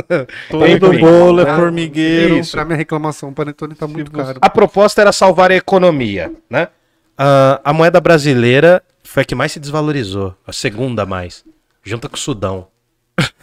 Todo 0.49 0.65
Enfim. 0.67 0.99
bolo 0.99 1.41
é 1.41 1.45
né? 1.45 1.55
formigueiro. 1.55 2.37
Isso. 2.37 2.51
Pra 2.51 2.65
minha 2.65 2.77
reclamação, 2.77 3.29
o 3.29 3.33
panetone 3.33 3.75
tá 3.75 3.87
muito 3.87 4.11
caro. 4.11 4.37
A 4.41 4.49
proposta 4.49 5.01
era 5.01 5.11
salvar 5.11 5.51
a 5.51 5.55
economia, 5.55 6.31
né? 6.49 6.67
Ah, 7.17 7.59
a 7.63 7.73
moeda 7.73 7.99
brasileira 7.99 8.81
foi 9.03 9.23
a 9.23 9.25
que 9.25 9.33
mais 9.35 9.51
se 9.51 9.59
desvalorizou, 9.59 10.35
a 10.45 10.53
segunda 10.53 11.05
mais, 11.05 11.43
junto 11.83 12.07
com 12.09 12.15
o 12.15 12.19
Sudão. 12.19 12.67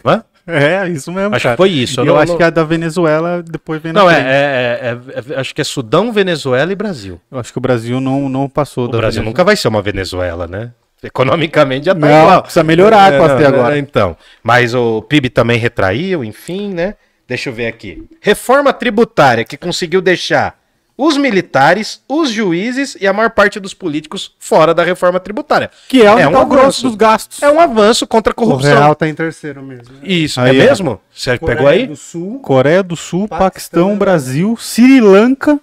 Hã? 0.05 0.23
É, 0.47 0.87
isso 0.91 1.11
mesmo, 1.11 1.35
Acho 1.35 1.43
cara. 1.45 1.55
que 1.55 1.63
foi 1.63 1.71
isso. 1.71 1.99
Eu, 2.03 2.05
não- 2.05 2.19
acho 2.19 2.33
não- 2.33 2.37
que 2.37 2.43
a 2.45 2.51
da 2.51 2.63
Venezuela 2.65 3.43
depois 3.43 3.81
vem 3.81 3.95
Não, 3.95 4.11
é, 4.11 4.21
é- 4.21 4.79
é- 4.83 5.33
é- 5.33 5.41
acho 5.41 5.55
que 5.55 5.63
é 5.63 5.65
Sudão, 5.65 6.13
Venezuela 6.13 6.71
e 6.71 6.75
Brasil. 6.77 7.19
Eu 7.33 7.39
acho 7.39 7.51
que 7.51 7.57
o 7.57 7.63
Brasil 7.63 7.99
não, 7.99 8.29
não 8.29 8.47
passou 8.47 8.85
O 8.85 8.89
da 8.89 8.99
Brasil 8.99 9.23
Venezuela. 9.23 9.31
nunca 9.31 9.43
vai 9.43 9.57
ser 9.57 9.69
uma 9.69 9.81
Venezuela, 9.81 10.47
né? 10.47 10.71
Economicamente 11.07 11.87
já 11.87 11.95
tá 11.95 12.01
Não, 12.01 12.23
igual. 12.23 12.43
precisa 12.43 12.65
melhorar 12.65 13.13
É, 13.13 13.17
agora. 13.17 13.77
é, 13.77 13.79
Então, 13.79 14.17
mas 14.43 14.75
o 14.75 15.03
PIB 15.03 15.31
também 15.31 15.59
retraiu, 15.59 16.25
enfim, 16.25 16.73
né? 16.73 16.95
Deixa 17.27 17.49
eu 17.49 17.55
ver 17.55 17.67
aqui. 17.67 18.05
Reforma 18.21 18.73
tributária 18.73 19.45
que 19.45 19.57
conseguiu 19.57 20.01
deixar 20.03 20.63
os 20.97 21.17
militares, 21.17 22.01
os 22.09 22.31
juízes 22.31 22.97
e 23.01 23.07
a 23.07 23.13
maior 23.13 23.31
parte 23.31 23.59
dos 23.59 23.75
políticos 23.75 24.33
fora 24.39 24.73
da 24.73 24.85
reforma 24.85 25.19
tributária. 25.19 25.69
Que 25.89 26.03
é, 26.03 26.05
É 26.05 26.29
um 26.29 26.33
tá 26.33 26.41
o 26.41 26.47
grosso 26.47 26.61
avanço. 26.67 26.83
dos 26.89 26.95
gastos. 26.95 27.43
É 27.43 27.51
um 27.51 27.59
avanço 27.59 28.07
contra 28.07 28.31
a 28.31 28.35
O 28.35 28.37
corrupção. 28.37 28.77
real 28.77 28.95
tá 28.95 29.09
em 29.09 29.15
terceiro 29.15 29.61
mesmo. 29.63 29.93
né? 29.95 30.01
Isso, 30.05 30.41
Aí, 30.41 30.51
é 30.51 30.53
mesmo? 30.67 31.01
Você 31.13 31.37
pegou 31.39 31.67
aí? 31.67 31.87
do 31.87 31.97
Sul, 31.97 32.39
Coreia 32.41 32.83
do 32.83 32.95
Sul, 32.95 33.27
Paquistão, 33.27 33.41
Paquistão, 33.49 33.99
Brasil, 33.99 34.57
Sri 34.57 35.01
Lanka. 35.01 35.59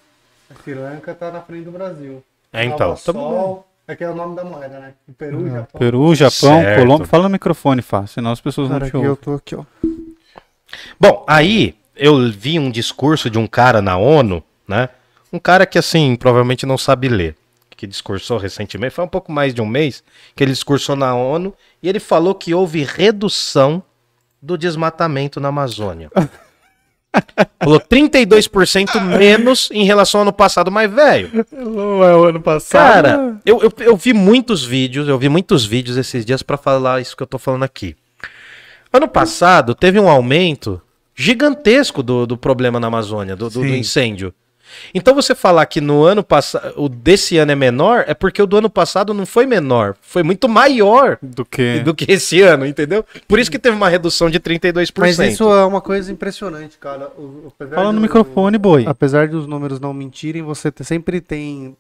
a 0.50 0.62
Sri 0.64 0.74
Lanka 0.74 1.14
tá 1.14 1.32
na 1.32 1.40
frente 1.42 1.64
do 1.64 1.72
Brasil. 1.72 2.22
É, 2.52 2.66
então. 2.66 2.90
Nova 2.90 3.00
Sol, 3.00 3.66
é 3.92 3.96
que 3.96 4.04
é 4.04 4.10
o 4.10 4.16
nome 4.16 4.36
da 4.36 4.44
moeda, 4.44 4.80
né? 4.80 4.94
O 5.08 5.14
Peru, 5.14 5.50
Japão. 5.50 5.80
Peru, 5.80 6.16
Japão, 6.16 6.62
Certo. 6.62 6.80
Colômbia. 6.80 7.08
Fala 7.08 7.24
no 7.24 7.30
microfone, 7.30 7.82
Fá, 7.82 8.06
senão 8.08 8.32
as 8.32 8.42
pessoas 8.42 8.70
Cara, 8.70 8.80
não 8.86 8.90
te 8.90 8.96
ouvem. 8.96 9.10
eu 9.10 9.16
tô 9.16 9.34
aqui, 9.36 9.56
ó. 9.56 9.64
Bom, 11.00 11.24
aí 11.28 11.76
eu 11.96 12.30
vi 12.32 12.58
um 12.60 12.72
discurso 12.72 13.30
de 13.30 13.38
um 13.38 13.48
cara 13.48 13.82
na 13.82 13.98
ONU, 13.98 14.44
né? 14.68 14.90
Um 15.32 15.40
cara 15.40 15.66
que, 15.66 15.78
assim, 15.78 16.16
provavelmente 16.16 16.66
não 16.66 16.78
sabe 16.78 17.08
ler. 17.08 17.36
Que 17.70 17.88
discursou 17.88 18.38
recentemente, 18.38 18.94
foi 18.94 19.04
um 19.04 19.08
pouco 19.08 19.32
mais 19.32 19.54
de 19.54 19.62
um 19.62 19.66
mês, 19.66 20.04
que 20.36 20.44
ele 20.44 20.52
discursou 20.52 20.96
na 20.96 21.16
ONU 21.16 21.54
e 21.82 21.90
ele 21.90 22.00
falou 22.00 22.36
que 22.36 22.54
houve 22.54 22.84
redução 22.84 23.82
do 24.42 24.58
desmatamento 24.58 25.40
na 25.40 25.48
Amazônia. 25.50 26.12
Falou 27.60 27.80
32% 27.80 29.00
menos 29.02 29.70
em 29.72 29.84
relação 29.86 30.22
ao 30.22 30.24
ano 30.24 30.34
passado, 30.34 30.72
mas, 30.72 30.90
velho, 30.92 31.46
Não 31.52 32.04
é 32.04 32.16
o 32.16 32.24
ano 32.26 32.42
passado. 32.42 33.04
Cara, 33.04 33.38
eu, 33.46 33.62
eu, 33.62 33.74
eu 33.80 33.98
vi 33.98 34.14
muitos 34.14 34.64
vídeos, 34.64 35.08
eu 35.08 35.18
vi 35.20 35.28
muitos 35.30 35.66
vídeos 35.66 35.98
esses 35.98 36.26
dias 36.26 36.42
pra 36.42 36.58
falar 36.58 37.02
isso 37.02 37.16
que 37.18 37.24
eu 37.24 37.28
tô 37.28 37.38
falando 37.38 37.64
aqui. 37.64 37.96
Ano 38.94 39.08
passado 39.08 39.76
teve 39.76 40.00
um 40.00 40.10
aumento 40.10 40.82
gigantesco 41.16 42.02
do, 42.02 42.26
do 42.26 42.38
problema 42.38 42.80
na 42.80 42.88
Amazônia, 42.88 43.36
do, 43.36 43.50
do- 43.50 43.60
do 43.62 43.76
incêndio. 43.76 44.34
Então 44.94 45.14
você 45.16 45.34
falar 45.36 45.66
que 45.66 45.80
no 45.82 46.04
ano 46.04 46.24
passado, 46.24 46.74
o 46.78 46.88
desse 46.90 47.38
ano 47.38 47.52
é 47.52 47.56
menor, 47.56 48.04
é 48.08 48.14
porque 48.14 48.42
o 48.42 48.46
do 48.48 48.58
ano 48.58 48.70
passado 48.70 49.14
não 49.14 49.26
foi 49.26 49.46
menor, 49.46 49.96
foi 50.02 50.24
muito 50.24 50.48
maior 50.50 51.18
do 51.22 51.44
que. 51.46 51.80
do 51.80 51.94
que 51.94 52.12
esse 52.12 52.42
ano, 52.42 52.66
entendeu? 52.66 53.06
Por 53.28 53.40
isso 53.40 53.50
que 53.52 53.60
teve 53.60 53.76
uma 53.76 53.90
redução 53.90 54.30
de 54.30 54.40
32%. 54.40 54.92
Mas 55.00 55.20
isso 55.20 55.44
é 55.54 55.66
uma 55.66 55.82
coisa 55.82 56.12
impressionante, 56.12 56.78
cara. 56.78 57.08
O- 57.18 57.52
Fala 57.74 57.92
no 57.92 58.00
do- 58.00 58.02
microfone, 58.02 58.58
boi. 58.58 58.86
Apesar 58.88 59.28
dos 59.28 59.48
números 59.48 59.80
não 59.80 59.94
mentirem, 59.94 60.42
você 60.42 60.72
sempre 60.82 61.22
tem 61.22 61.76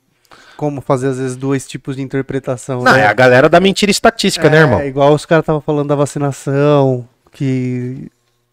como 0.56 0.80
fazer, 0.80 1.08
às 1.08 1.18
vezes, 1.18 1.36
dois 1.36 1.68
tipos 1.68 1.96
de 1.96 2.02
interpretação. 2.02 2.82
Não, 2.84 2.94
né? 2.94 3.02
é 3.02 3.08
a 3.08 3.14
galera 3.14 3.50
da 3.50 3.60
mentira 3.60 3.92
estatística, 3.92 4.50
né, 4.50 4.60
irmão? 4.60 4.80
É, 4.80 4.88
igual 4.88 5.14
os 5.14 5.26
caras 5.26 5.42
estavam 5.44 5.60
falando 5.60 5.88
da 5.90 5.96
vacinação, 5.96 7.08
que 7.32 8.10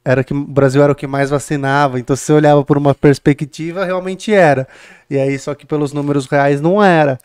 era 0.09 0.24
que 0.24 0.32
o 0.32 0.40
Brasil 0.40 0.82
era 0.82 0.90
o 0.90 0.94
que 0.94 1.06
mais 1.06 1.28
vacinava, 1.28 2.01
então 2.01 2.16
se 2.16 2.24
você 2.24 2.32
olhava 2.32 2.64
por 2.64 2.78
uma 2.78 2.94
perspectiva, 2.94 3.85
realmente 3.85 4.32
era. 4.32 4.66
E 5.10 5.18
aí, 5.18 5.39
só 5.39 5.55
que 5.55 5.66
pelos 5.66 5.93
números 5.93 6.24
reais 6.24 6.62
não 6.62 6.82
era. 6.82 7.18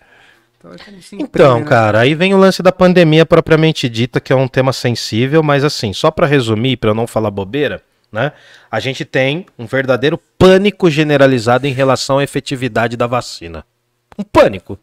Então, 0.60 0.74
é 0.74 0.78
se 1.02 1.16
Então, 1.16 1.26
imprime, 1.26 1.60
né? 1.62 1.66
cara, 1.66 2.02
aí 2.02 2.14
vem 2.14 2.34
o 2.34 2.38
lance 2.38 2.62
da 2.62 2.74
pandemia 2.74 3.26
propriamente 3.26 3.88
dita, 3.88 4.20
que 4.20 4.34
é 4.34 4.36
um 4.36 4.50
tema 4.50 4.74
sensível, 4.74 5.42
mas 5.42 5.64
assim, 5.64 5.94
só 5.94 6.12
pra 6.12 6.28
resumir, 6.28 6.76
pra 6.76 6.90
eu 6.90 6.94
não 6.96 7.08
falar 7.08 7.32
bobeira, 7.32 7.82
né? 8.12 8.34
A 8.70 8.82
gente 8.82 9.06
tem 9.06 9.46
um 9.58 9.66
verdadeiro 9.66 10.20
pânico 10.38 10.90
generalizado 10.90 11.66
em 11.66 11.72
relação 11.72 12.18
à 12.20 12.24
efetividade 12.24 12.98
da 12.98 13.08
vacina. 13.08 13.64
Um 14.20 14.24
pânico. 14.24 14.78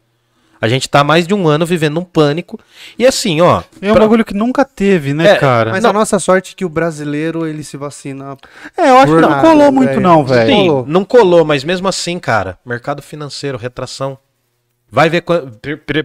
A 0.61 0.67
gente 0.67 0.87
tá 0.87 0.99
há 0.99 1.03
mais 1.03 1.25
de 1.25 1.33
um 1.33 1.47
ano 1.47 1.65
vivendo 1.65 1.99
um 1.99 2.03
pânico. 2.03 2.59
E 2.97 3.05
assim, 3.07 3.41
ó. 3.41 3.63
É 3.81 3.89
um 3.89 3.93
pra- 3.95 4.03
bagulho 4.03 4.23
que 4.23 4.33
nunca 4.35 4.63
teve, 4.63 5.11
né, 5.11 5.31
É, 5.31 5.35
cara? 5.37 5.71
Mas 5.71 5.81
Não. 5.83 5.89
a 5.89 5.93
nossa 5.93 6.19
sorte 6.19 6.51
é 6.53 6.55
que 6.55 6.63
o 6.63 6.69
brasileiro, 6.69 7.47
ele 7.47 7.63
se 7.63 7.75
vacina. 7.77 8.37
É, 8.77 8.89
eu 8.91 8.97
acho 8.99 9.15
que 9.15 9.21
não 9.21 9.29
nada, 9.31 9.41
colou 9.41 9.71
muito, 9.71 9.89
velho. 9.89 10.01
não, 10.01 10.23
velho. 10.23 10.47
Sim, 10.55 10.67
colou. 10.67 10.85
não 10.87 11.03
colou, 11.03 11.43
mas 11.43 11.63
mesmo 11.63 11.87
assim, 11.87 12.19
cara, 12.19 12.59
mercado 12.63 13.01
financeiro, 13.01 13.57
retração. 13.57 14.17
Vai 14.91 15.09
ver, 15.09 15.23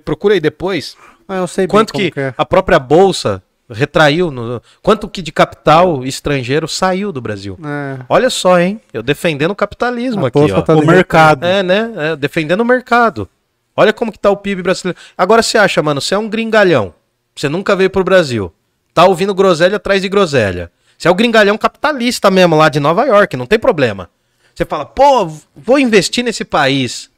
procura 0.05 0.35
aí 0.35 0.41
depois 0.41 0.97
Ah, 1.29 1.37
eu 1.37 1.47
sei 1.49 1.67
bem 1.67 1.71
Quanto 1.73 1.93
como 1.93 2.11
que 2.11 2.19
é. 2.21 2.33
a 2.39 2.47
própria 2.47 2.79
bolsa 2.79 3.43
retraiu, 3.69 4.31
no- 4.31 4.63
quanto 4.81 5.09
que 5.09 5.21
de 5.21 5.33
capital 5.33 6.05
estrangeiro 6.05 6.69
saiu 6.69 7.11
do 7.13 7.21
Brasil. 7.21 7.59
É. 7.65 7.99
Olha 8.09 8.31
só, 8.31 8.59
hein? 8.61 8.81
Eu 8.93 9.03
defendendo 9.03 9.51
o 9.51 9.57
capitalismo 9.57 10.25
A 10.25 10.29
aqui, 10.29 10.39
ó. 10.53 10.63
tá 10.63 10.75
O 10.77 10.87
mercado. 10.87 11.45
É, 11.45 11.63
né? 11.65 11.91
É, 11.97 12.17
defendendo 12.17 12.61
o 12.61 12.65
mercado. 12.65 13.29
Olha 13.77 13.93
como 13.93 14.11
que 14.11 14.19
tá 14.19 14.31
o 14.31 14.37
PIB 14.37 14.63
brasileiro. 14.63 14.99
Agora 15.17 15.43
você 15.43 15.59
acha, 15.59 15.83
mano, 15.83 16.01
você 16.01 16.15
é 16.15 16.19
um 16.19 16.29
gringalhão. 16.29 16.95
Você 17.35 17.49
nunca 17.49 17.77
veio 17.77 17.91
pro 17.91 18.03
Brasil. 18.03 18.53
Tá 18.95 19.05
ouvindo 19.05 19.35
groselha 19.35 19.77
atrás 19.77 20.01
de 20.01 20.09
groselha. 20.09 20.73
Você 20.97 21.07
é 21.07 21.11
o 21.11 21.15
gringalhão 21.15 21.59
capitalista 21.59 22.31
mesmo 22.31 22.57
lá 22.57 22.71
de 22.71 22.81
Nova 22.81 23.05
York, 23.05 23.37
não 23.37 23.47
tem 23.47 23.59
problema. 23.59 24.09
Você 24.55 24.65
fala, 24.65 24.87
pô, 24.87 25.27
vou 25.55 25.79
investir 25.79 26.25
nesse 26.25 26.43
país. 26.43 27.11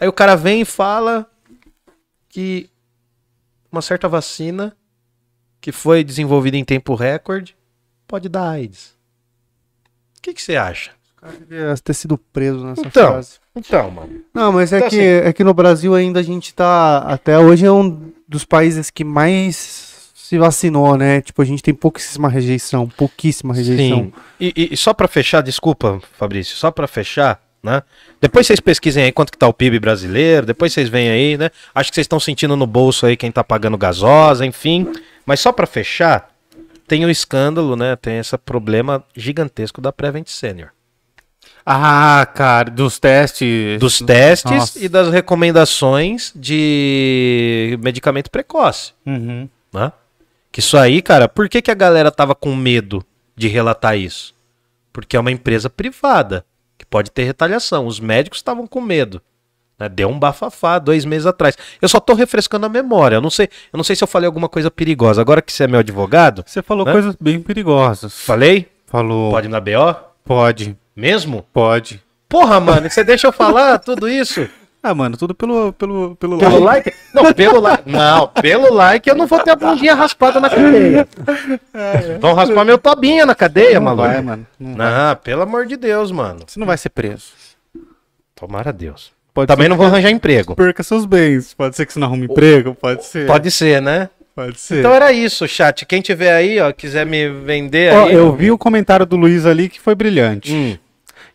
Aí 0.00 0.08
o 0.08 0.12
cara 0.12 0.34
vem 0.34 0.62
e 0.62 0.64
fala 0.64 1.30
que 2.30 2.70
uma 3.70 3.82
certa 3.82 4.08
vacina 4.08 4.74
que 5.60 5.70
foi 5.70 6.02
desenvolvida 6.02 6.56
em 6.56 6.64
tempo 6.64 6.94
recorde 6.94 7.54
pode 8.08 8.30
dar 8.30 8.48
AIDS. 8.48 8.96
O 10.18 10.22
que 10.22 10.32
que 10.32 10.40
você 10.40 10.56
acha? 10.56 10.95
Devia 11.40 11.74
ter 11.82 11.94
sido 11.94 12.18
preso 12.32 12.64
nessa 12.64 12.82
Então. 12.86 13.12
frase. 13.12 13.32
Então, 13.54 13.90
mano. 13.90 14.10
Não, 14.34 14.52
mas 14.52 14.72
é 14.72 14.78
Então, 14.78 14.88
que, 14.90 15.00
é 15.00 15.32
que 15.32 15.42
no 15.44 15.54
Brasil 15.54 15.94
ainda 15.94 16.20
a 16.20 16.22
gente 16.22 16.54
tá. 16.54 16.98
Até 16.98 17.38
hoje 17.38 17.64
é 17.66 17.72
um 17.72 18.10
dos 18.28 18.44
países 18.44 18.90
que 18.90 19.02
mais 19.04 20.12
se 20.14 20.36
vacinou, 20.38 20.96
né? 20.96 21.20
Tipo, 21.20 21.40
a 21.40 21.44
gente 21.44 21.62
tem 21.62 21.72
pouquíssima 21.72 22.28
rejeição. 22.28 22.88
Pouquíssima 22.88 23.54
rejeição. 23.54 23.98
Sim. 23.98 24.12
E, 24.40 24.52
e- 24.56 24.68
e 24.72 24.76
só 24.76 24.92
pra 24.92 25.06
fechar, 25.08 25.40
desculpa, 25.40 26.00
Fabrício, 26.18 26.56
só 26.56 26.70
pra 26.70 26.86
fechar, 26.88 27.40
né? 27.62 27.82
Depois 28.20 28.46
vocês 28.46 28.58
pesquisem 28.60 29.04
aí 29.04 29.12
quanto 29.12 29.30
que 29.32 29.38
tá 29.38 29.46
o 29.46 29.52
PIB 29.52 29.78
brasileiro, 29.78 30.44
depois 30.44 30.72
vocês 30.72 30.88
veem 30.88 31.08
aí, 31.10 31.38
né? 31.38 31.50
Acho 31.74 31.90
que 31.90 31.94
vocês 31.94 32.04
estão 32.04 32.18
sentindo 32.20 32.56
no 32.56 32.66
bolso 32.66 33.06
aí 33.06 33.16
quem 33.16 33.30
tá 33.30 33.44
pagando 33.44 33.78
gasosa, 33.78 34.44
enfim. 34.44 34.92
Mas 35.24 35.38
só 35.40 35.52
pra 35.52 35.66
fechar, 35.66 36.28
tem 36.88 37.04
o 37.04 37.10
escândalo, 37.10 37.74
né? 37.76 37.94
Tem 37.96 38.18
esse 38.18 38.36
problema 38.38 39.02
gigantesco 39.16 39.80
da 39.80 39.92
Prevent 39.92 40.28
Senior. 40.28 40.68
Ah, 41.68 42.24
cara, 42.32 42.70
dos 42.70 42.96
testes. 43.00 43.80
Dos 43.80 43.98
testes 43.98 44.50
Nossa. 44.52 44.78
e 44.84 44.88
das 44.88 45.10
recomendações 45.10 46.32
de 46.36 47.76
medicamento 47.82 48.30
precoce. 48.30 48.92
Uhum. 49.04 49.48
né? 49.72 49.92
Que 50.52 50.60
isso 50.60 50.78
aí, 50.78 51.02
cara, 51.02 51.28
por 51.28 51.48
que, 51.48 51.60
que 51.60 51.70
a 51.70 51.74
galera 51.74 52.10
tava 52.10 52.34
com 52.34 52.54
medo 52.54 53.04
de 53.34 53.48
relatar 53.48 53.96
isso? 53.98 54.34
Porque 54.92 55.16
é 55.16 55.20
uma 55.20 55.30
empresa 55.32 55.68
privada, 55.68 56.46
que 56.78 56.86
pode 56.86 57.10
ter 57.10 57.24
retaliação. 57.24 57.86
Os 57.86 58.00
médicos 58.00 58.38
estavam 58.38 58.66
com 58.66 58.80
medo. 58.80 59.20
né? 59.78 59.88
Deu 59.88 60.08
um 60.08 60.18
bafafá 60.18 60.78
dois 60.78 61.04
meses 61.04 61.26
atrás. 61.26 61.58
Eu 61.82 61.88
só 61.88 62.00
tô 62.00 62.14
refrescando 62.14 62.64
a 62.64 62.68
memória. 62.70 63.16
Eu 63.16 63.20
não 63.20 63.28
sei, 63.28 63.48
eu 63.72 63.76
não 63.76 63.84
sei 63.84 63.94
se 63.96 64.02
eu 64.04 64.08
falei 64.08 64.26
alguma 64.26 64.48
coisa 64.48 64.70
perigosa. 64.70 65.20
Agora 65.20 65.42
que 65.42 65.52
você 65.52 65.64
é 65.64 65.66
meu 65.66 65.80
advogado, 65.80 66.42
Você 66.46 66.62
falou 66.62 66.86
Né? 66.86 66.92
coisas 66.92 67.14
bem 67.20 67.42
perigosas. 67.42 68.14
falei? 68.20 68.68
Falou. 68.86 69.32
Pode 69.32 69.48
ir 69.48 69.50
na 69.50 69.60
BO? 69.60 69.94
Pode. 70.24 70.76
Mesmo? 70.96 71.44
Pode. 71.52 72.02
Porra, 72.28 72.58
mano, 72.58 72.88
você 72.90 73.04
deixa 73.04 73.26
eu 73.26 73.32
falar 73.32 73.78
tudo 73.78 74.08
isso? 74.08 74.48
Ah, 74.82 74.94
mano, 74.94 75.16
tudo 75.16 75.34
pelo, 75.34 75.72
pelo, 75.72 76.14
pelo, 76.14 76.38
Pelo 76.38 76.60
like? 76.62 76.92
Não, 77.12 77.32
pelo 77.34 77.58
like. 77.58 77.90
Não, 77.90 78.28
pelo 78.28 78.72
like 78.72 79.08
eu 79.10 79.16
não 79.16 79.26
vou 79.26 79.40
ter 79.40 79.50
a 79.50 79.56
bundinha 79.56 79.96
raspada 79.96 80.38
na 80.38 80.48
cadeia. 80.48 81.08
Vão 82.20 82.34
raspar 82.34 82.64
meu 82.64 82.78
tobinha 82.78 83.26
na 83.26 83.34
cadeia, 83.34 83.80
Não 83.80 83.82
maluco. 83.82 84.06
vai, 84.06 84.22
mano. 84.22 84.46
Não 84.60 84.76
vai. 84.76 84.86
Não, 85.08 85.16
pelo 85.16 85.42
amor 85.42 85.66
de 85.66 85.76
Deus, 85.76 86.12
mano. 86.12 86.40
Você 86.46 86.60
não 86.60 86.68
vai 86.68 86.78
ser 86.78 86.90
preso. 86.90 87.32
Tomara 88.36 88.72
Deus. 88.72 89.10
Pode 89.34 89.48
Também 89.48 89.68
não 89.68 89.76
vou 89.76 89.86
arranjar 89.86 90.10
emprego. 90.10 90.54
perca 90.54 90.84
seus 90.84 91.04
bens. 91.04 91.52
Pode 91.52 91.74
ser 91.74 91.84
que 91.84 91.92
você 91.92 91.98
não 91.98 92.06
arrume 92.06 92.26
emprego. 92.26 92.72
Pode 92.76 93.04
ser. 93.04 93.26
Pode 93.26 93.50
ser, 93.50 93.82
né? 93.82 94.08
Pode 94.36 94.60
ser. 94.60 94.78
Então 94.80 94.94
era 94.94 95.10
isso, 95.12 95.48
chat. 95.48 95.84
Quem 95.84 96.00
tiver 96.00 96.32
aí, 96.32 96.60
ó, 96.60 96.70
quiser 96.72 97.04
me 97.04 97.28
vender 97.28 97.92
Ó, 97.92 98.04
aí. 98.06 98.14
eu 98.14 98.32
vi 98.36 98.52
o 98.52 98.58
comentário 98.58 99.04
do 99.04 99.16
Luiz 99.16 99.46
ali 99.46 99.68
que 99.68 99.80
foi 99.80 99.96
brilhante. 99.96 100.52
Hum, 100.54 100.76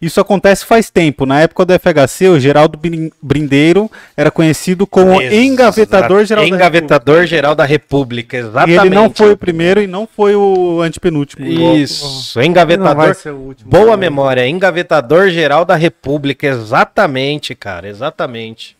Isso 0.02 0.20
acontece 0.20 0.66
faz 0.66 0.90
tempo. 0.90 1.26
Na 1.26 1.42
época 1.42 1.64
do 1.64 1.74
FHC, 1.74 2.28
o 2.30 2.40
Geraldo 2.40 2.78
Brin- 2.78 3.12
Brindeiro 3.22 3.90
era 4.18 4.32
conhecido 4.32 4.88
como 4.88 5.22
engavetador 5.22 6.26
geral 6.26 6.44
da 6.44 6.56
Engavetador 6.56 7.26
geral 7.26 7.54
da 7.56 7.64
República, 7.66 7.82
República. 7.92 8.38
E 8.38 8.40
exatamente. 8.40 8.80
ele 8.88 8.96
não 8.96 9.10
foi 9.12 9.32
o 9.32 9.38
primeiro 9.38 9.82
e 9.82 9.88
não 9.88 10.08
foi 10.08 10.36
o 10.36 10.82
antepenúltimo. 10.82 11.46
Isso, 11.76 12.04
Não 12.06 12.42
vai 12.42 12.46
engavetador. 12.46 13.16
ser 13.16 13.32
o 13.32 13.38
último. 13.38 13.70
Boa 13.70 13.96
memória, 13.96 14.48
engavetador 14.48 15.30
geral 15.30 15.66
da 15.66 15.76
República, 15.76 16.48
exatamente, 16.48 17.54
cara, 17.54 17.88
exatamente. 17.88 18.76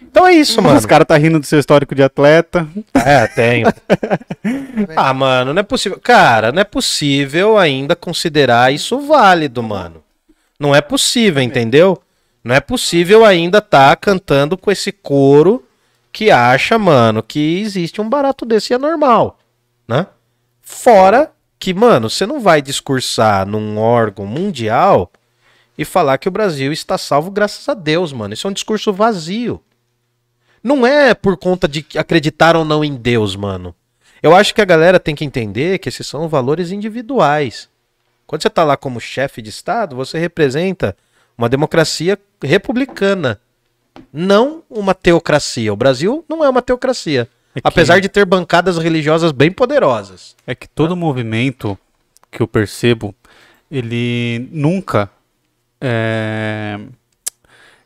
Então 0.00 0.26
é 0.26 0.32
isso, 0.32 0.62
mano. 0.62 0.78
Os 0.78 0.86
caras 0.86 1.06
tá 1.06 1.16
rindo 1.16 1.38
do 1.38 1.44
seu 1.44 1.58
histórico 1.58 1.94
de 1.94 2.02
atleta. 2.02 2.66
É, 2.94 3.26
tenho. 3.26 3.66
ah, 4.96 5.12
mano, 5.12 5.52
não 5.52 5.60
é 5.60 5.62
possível. 5.62 5.98
Cara, 6.02 6.52
não 6.52 6.60
é 6.60 6.64
possível 6.64 7.58
ainda 7.58 7.94
considerar 7.94 8.72
isso 8.72 8.98
válido, 9.00 9.62
mano. 9.62 10.02
Não 10.58 10.74
é 10.74 10.80
possível, 10.80 11.42
entendeu? 11.42 12.00
Não 12.42 12.54
é 12.54 12.60
possível 12.60 13.24
ainda 13.24 13.60
tá 13.60 13.94
cantando 13.96 14.56
com 14.56 14.70
esse 14.70 14.92
coro 14.92 15.64
que 16.12 16.30
acha, 16.30 16.78
mano, 16.78 17.22
que 17.22 17.60
existe 17.60 18.00
um 18.00 18.08
barato 18.08 18.46
desse 18.46 18.72
e 18.72 18.74
é 18.74 18.78
normal, 18.78 19.38
né? 19.86 20.06
Fora 20.62 21.32
que, 21.58 21.74
mano, 21.74 22.08
você 22.08 22.24
não 22.24 22.40
vai 22.40 22.62
discursar 22.62 23.46
num 23.46 23.78
órgão 23.78 24.24
mundial 24.26 25.10
e 25.76 25.84
falar 25.84 26.18
que 26.18 26.28
o 26.28 26.32
Brasil 26.32 26.72
está 26.72 26.96
salvo 26.96 27.30
graças 27.30 27.68
a 27.68 27.74
Deus, 27.74 28.12
mano. 28.12 28.34
Isso 28.34 28.46
é 28.46 28.50
um 28.50 28.54
discurso 28.54 28.92
vazio. 28.92 29.62
Não 30.62 30.86
é 30.86 31.14
por 31.14 31.36
conta 31.36 31.68
de 31.68 31.86
acreditar 31.96 32.56
ou 32.56 32.64
não 32.64 32.84
em 32.84 32.94
Deus, 32.94 33.36
mano. 33.36 33.74
Eu 34.22 34.34
acho 34.34 34.54
que 34.54 34.60
a 34.60 34.64
galera 34.64 34.98
tem 34.98 35.14
que 35.14 35.24
entender 35.24 35.78
que 35.78 35.88
esses 35.88 36.06
são 36.06 36.28
valores 36.28 36.72
individuais. 36.72 37.68
Quando 38.26 38.42
você 38.42 38.50
tá 38.50 38.64
lá 38.64 38.76
como 38.76 39.00
chefe 39.00 39.40
de 39.40 39.50
Estado, 39.50 39.94
você 39.94 40.18
representa 40.18 40.96
uma 41.38 41.48
democracia 41.48 42.18
republicana, 42.42 43.40
não 44.12 44.62
uma 44.68 44.94
teocracia. 44.94 45.72
O 45.72 45.76
Brasil 45.76 46.24
não 46.28 46.44
é 46.44 46.48
uma 46.48 46.62
teocracia. 46.62 47.28
É 47.54 47.60
que- 47.60 47.68
Apesar 47.68 48.00
de 48.00 48.08
ter 48.08 48.24
bancadas 48.24 48.76
religiosas 48.78 49.32
bem 49.32 49.50
poderosas. 49.50 50.34
É 50.46 50.54
que 50.54 50.68
todo 50.68 50.96
movimento 50.96 51.78
que 52.30 52.42
eu 52.42 52.48
percebo, 52.48 53.14
ele 53.70 54.48
nunca. 54.50 55.10
é, 55.80 56.78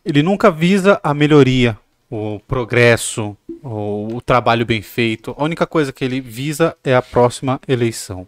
Ele 0.04 0.22
nunca 0.22 0.50
visa 0.50 0.98
a 1.02 1.12
melhoria, 1.12 1.76
o 2.10 2.40
progresso, 2.48 3.36
o, 3.62 4.16
o 4.16 4.20
trabalho 4.22 4.64
bem 4.64 4.80
feito. 4.80 5.34
A 5.36 5.44
única 5.44 5.66
coisa 5.66 5.92
que 5.92 6.02
ele 6.04 6.20
visa 6.22 6.74
é 6.82 6.94
a 6.94 7.02
próxima 7.02 7.60
eleição. 7.68 8.26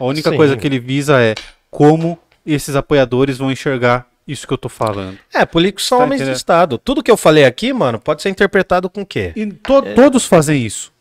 A 0.00 0.04
única 0.04 0.30
Sim. 0.30 0.36
coisa 0.36 0.56
que 0.56 0.66
ele 0.66 0.78
visa 0.78 1.20
é 1.20 1.34
como 1.70 2.18
esses 2.44 2.74
apoiadores 2.74 3.38
vão 3.38 3.52
enxergar 3.52 4.06
isso 4.26 4.46
que 4.46 4.52
eu 4.52 4.58
tô 4.58 4.68
falando. 4.68 5.18
É, 5.32 5.44
políticos 5.44 5.86
são 5.86 5.98
Tá 5.98 6.04
homens 6.04 6.18
de 6.18 6.22
entendendo? 6.24 6.36
Estado. 6.36 6.78
Tudo 6.78 7.02
que 7.02 7.10
eu 7.10 7.16
falei 7.16 7.44
aqui, 7.44 7.72
mano, 7.72 7.98
pode 8.00 8.22
ser 8.22 8.28
interpretado 8.30 8.88
com 8.88 9.02
o 9.02 9.06
quê? 9.06 9.32
To- 9.62 9.82
todos 9.94 10.24
fazem 10.24 10.64
isso. 10.64 10.92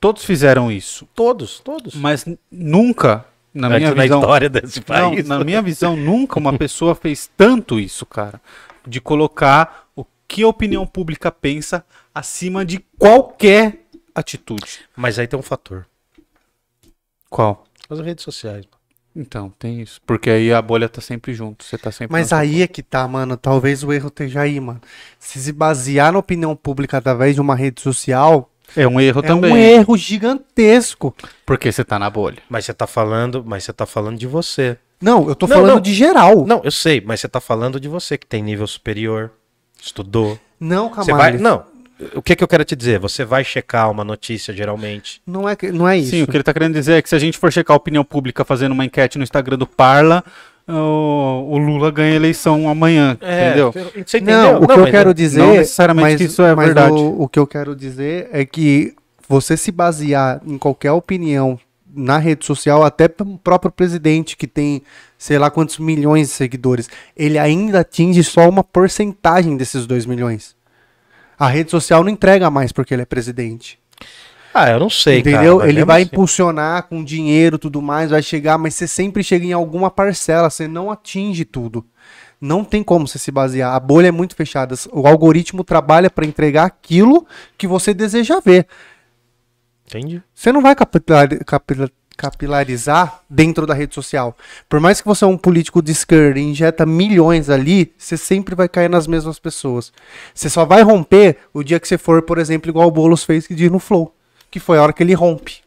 Todos 0.00 0.24
fizeram 0.24 0.70
isso. 0.70 1.06
Todos, 1.14 1.60
todos. 1.60 1.94
Mas 1.94 2.24
nunca, 2.50 3.24
na 3.52 3.66
Antes 3.68 3.78
minha 3.80 3.94
na 3.94 4.02
visão, 4.04 4.20
história 4.20 4.48
desse 4.48 4.78
Não, 4.88 5.10
país. 5.10 5.26
na 5.28 5.44
minha 5.44 5.60
visão, 5.62 5.96
nunca 5.96 6.38
uma 6.38 6.56
pessoa 6.56 6.94
fez 6.94 7.28
tanto 7.36 7.78
isso, 7.80 8.06
cara. 8.06 8.40
De 8.86 9.00
colocar 9.00 9.86
o 9.94 10.04
que 10.26 10.42
a 10.42 10.48
opinião 10.48 10.86
pública 10.86 11.30
pensa 11.32 11.84
acima 12.14 12.64
de 12.64 12.78
qualquer 12.98 13.80
atitude. 14.14 14.80
Mas 14.96 15.18
aí 15.18 15.26
tem 15.26 15.38
um 15.38 15.42
fator. 15.42 15.84
Qual? 17.28 17.64
As 17.88 18.00
redes 18.00 18.24
sociais. 18.24 18.64
Então, 19.16 19.52
tem 19.58 19.80
isso. 19.80 20.00
Porque 20.06 20.30
aí 20.30 20.52
a 20.52 20.60
bolha 20.62 20.88
tá 20.88 21.00
sempre 21.00 21.32
junto. 21.34 21.64
Você 21.64 21.76
tá 21.76 21.90
sempre. 21.90 22.12
Mas 22.12 22.32
aí 22.32 22.62
é 22.62 22.66
que 22.68 22.82
tá, 22.82 23.08
mano. 23.08 23.36
Talvez 23.36 23.82
o 23.82 23.92
erro 23.92 24.08
esteja 24.08 24.42
aí, 24.42 24.60
mano. 24.60 24.80
Se 25.18 25.40
se 25.40 25.50
basear 25.52 26.12
na 26.12 26.18
opinião 26.18 26.54
pública 26.54 26.98
através 26.98 27.34
de 27.34 27.40
uma 27.40 27.56
rede 27.56 27.80
social, 27.80 28.48
É 28.76 28.86
um 28.86 29.00
erro 29.00 29.20
é 29.20 29.26
também. 29.26 29.52
um 29.52 29.56
erro 29.56 29.96
gigantesco. 29.96 31.14
Porque 31.44 31.72
você 31.72 31.84
tá 31.84 31.98
na 31.98 32.08
bolha. 32.10 32.38
Mas 32.48 32.64
você 32.66 32.74
tá 32.74 32.86
falando, 32.86 33.42
mas 33.44 33.64
você 33.64 33.72
tá 33.72 33.86
falando 33.86 34.18
de 34.18 34.26
você. 34.26 34.76
Não, 35.00 35.28
eu 35.28 35.34
tô 35.34 35.46
Não, 35.46 35.56
falando 35.56 35.74
não. 35.74 35.80
de 35.80 35.94
geral. 35.94 36.44
Não, 36.46 36.60
eu 36.62 36.70
sei, 36.70 37.00
mas 37.00 37.20
você 37.20 37.28
tá 37.28 37.40
falando 37.40 37.80
de 37.80 37.88
você 37.88 38.18
que 38.18 38.26
tem 38.26 38.42
nível 38.42 38.66
superior, 38.66 39.30
estudou. 39.80 40.38
Não, 40.60 40.92
Você 40.92 41.12
vai, 41.12 41.38
não. 41.38 41.64
O 42.14 42.22
que 42.22 42.36
que 42.36 42.44
eu 42.44 42.48
quero 42.48 42.64
te 42.64 42.76
dizer? 42.76 42.98
Você 43.00 43.24
vai 43.24 43.42
checar 43.42 43.90
uma 43.90 44.04
notícia 44.04 44.54
geralmente. 44.54 45.20
Não 45.26 45.48
é, 45.48 45.56
que- 45.56 45.72
não 45.72 45.88
é 45.88 45.98
isso. 45.98 46.10
Sim, 46.10 46.22
o 46.22 46.26
que 46.26 46.36
ele 46.36 46.44
tá 46.44 46.52
querendo 46.52 46.74
dizer 46.74 46.92
é 46.94 47.02
que 47.02 47.08
se 47.08 47.14
a 47.14 47.18
gente 47.18 47.36
for 47.38 47.52
checar 47.52 47.74
a 47.74 47.76
opinião 47.76 48.04
pública 48.04 48.44
fazendo 48.44 48.72
uma 48.72 48.84
enquete 48.84 49.18
no 49.18 49.24
Instagram 49.24 49.58
do 49.58 49.66
Parla, 49.66 50.22
o, 50.66 51.46
o 51.50 51.58
Lula 51.58 51.90
ganha 51.90 52.12
a 52.12 52.16
eleição 52.16 52.68
amanhã. 52.68 53.16
entendeu? 53.20 53.72
Você 53.72 54.18
entendeu? 54.18 54.36
Não, 54.36 54.62
o 54.62 54.66
que 54.66 54.72
eu 54.74 54.78
mas 54.82 54.90
quero 54.90 55.14
dizer. 55.14 55.38
não 55.40 55.54
necessariamente 55.54 56.16
que 56.18 56.24
isso 56.24 56.42
é 56.42 56.54
mas 56.54 56.66
verdade. 56.66 56.92
O, 56.92 57.22
o 57.22 57.28
que 57.28 57.38
eu 57.38 57.46
quero 57.46 57.74
dizer 57.74 58.28
é 58.32 58.44
que 58.44 58.94
você 59.28 59.56
se 59.56 59.72
basear 59.72 60.40
em 60.46 60.56
qualquer 60.58 60.92
opinião 60.92 61.58
na 61.94 62.18
rede 62.18 62.44
social, 62.44 62.84
até 62.84 63.06
o 63.20 63.38
próprio 63.38 63.72
presidente, 63.72 64.36
que 64.36 64.46
tem 64.46 64.82
sei 65.16 65.36
lá 65.36 65.50
quantos 65.50 65.78
milhões 65.78 66.28
de 66.28 66.34
seguidores, 66.34 66.88
ele 67.16 67.38
ainda 67.38 67.80
atinge 67.80 68.22
só 68.22 68.48
uma 68.48 68.62
porcentagem 68.62 69.56
desses 69.56 69.84
2 69.84 70.06
milhões. 70.06 70.54
A 71.38 71.48
rede 71.48 71.70
social 71.70 72.02
não 72.02 72.10
entrega 72.10 72.50
mais 72.50 72.72
porque 72.72 72.92
ele 72.94 73.02
é 73.02 73.06
presidente. 73.06 73.78
Ah, 74.52 74.70
eu 74.70 74.80
não 74.80 74.90
sei, 74.90 75.22
cara, 75.22 75.36
entendeu? 75.36 75.58
mas 75.58 75.68
ele 75.68 75.84
vai 75.84 76.02
assim. 76.02 76.10
impulsionar 76.12 76.84
com 76.88 77.04
dinheiro 77.04 77.58
tudo 77.58 77.80
mais, 77.80 78.10
vai 78.10 78.22
chegar, 78.22 78.58
mas 78.58 78.74
você 78.74 78.88
sempre 78.88 79.22
chega 79.22 79.44
em 79.44 79.52
alguma 79.52 79.90
parcela, 79.90 80.50
você 80.50 80.66
não 80.66 80.90
atinge 80.90 81.44
tudo. 81.44 81.86
Não 82.40 82.64
tem 82.64 82.82
como 82.82 83.06
você 83.06 83.18
se 83.18 83.30
basear. 83.30 83.74
A 83.74 83.80
bolha 83.80 84.08
é 84.08 84.12
muito 84.12 84.34
fechada. 84.34 84.74
O 84.92 85.06
algoritmo 85.06 85.64
trabalha 85.64 86.08
para 86.08 86.24
entregar 86.24 86.64
aquilo 86.64 87.26
que 87.56 87.66
você 87.66 87.92
deseja 87.92 88.40
ver. 88.40 88.66
Entendi. 89.86 90.22
Você 90.34 90.52
não 90.52 90.62
vai 90.62 90.74
capila- 90.76 91.90
capilarizar 92.18 93.22
dentro 93.30 93.64
da 93.66 93.72
rede 93.72 93.94
social. 93.94 94.36
Por 94.68 94.80
mais 94.80 95.00
que 95.00 95.06
você 95.06 95.24
é 95.24 95.26
um 95.28 95.38
político 95.38 95.80
de 95.80 95.92
esquerda 95.92 96.38
e 96.38 96.42
injeta 96.42 96.84
milhões 96.84 97.48
ali, 97.48 97.92
você 97.96 98.16
sempre 98.16 98.54
vai 98.54 98.68
cair 98.68 98.90
nas 98.90 99.06
mesmas 99.06 99.38
pessoas. 99.38 99.92
Você 100.34 100.50
só 100.50 100.64
vai 100.64 100.82
romper 100.82 101.38
o 101.54 101.62
dia 101.62 101.78
que 101.78 101.86
você 101.88 101.96
for, 101.96 102.20
por 102.22 102.38
exemplo, 102.38 102.68
igual 102.68 102.88
o 102.88 102.90
Boulos 102.90 103.22
fez 103.24 103.46
que 103.46 103.54
diz 103.54 103.70
no 103.70 103.78
Flow. 103.78 104.12
Que 104.50 104.58
foi 104.58 104.78
a 104.78 104.82
hora 104.82 104.92
que 104.92 105.02
ele 105.02 105.14
rompe. 105.14 105.58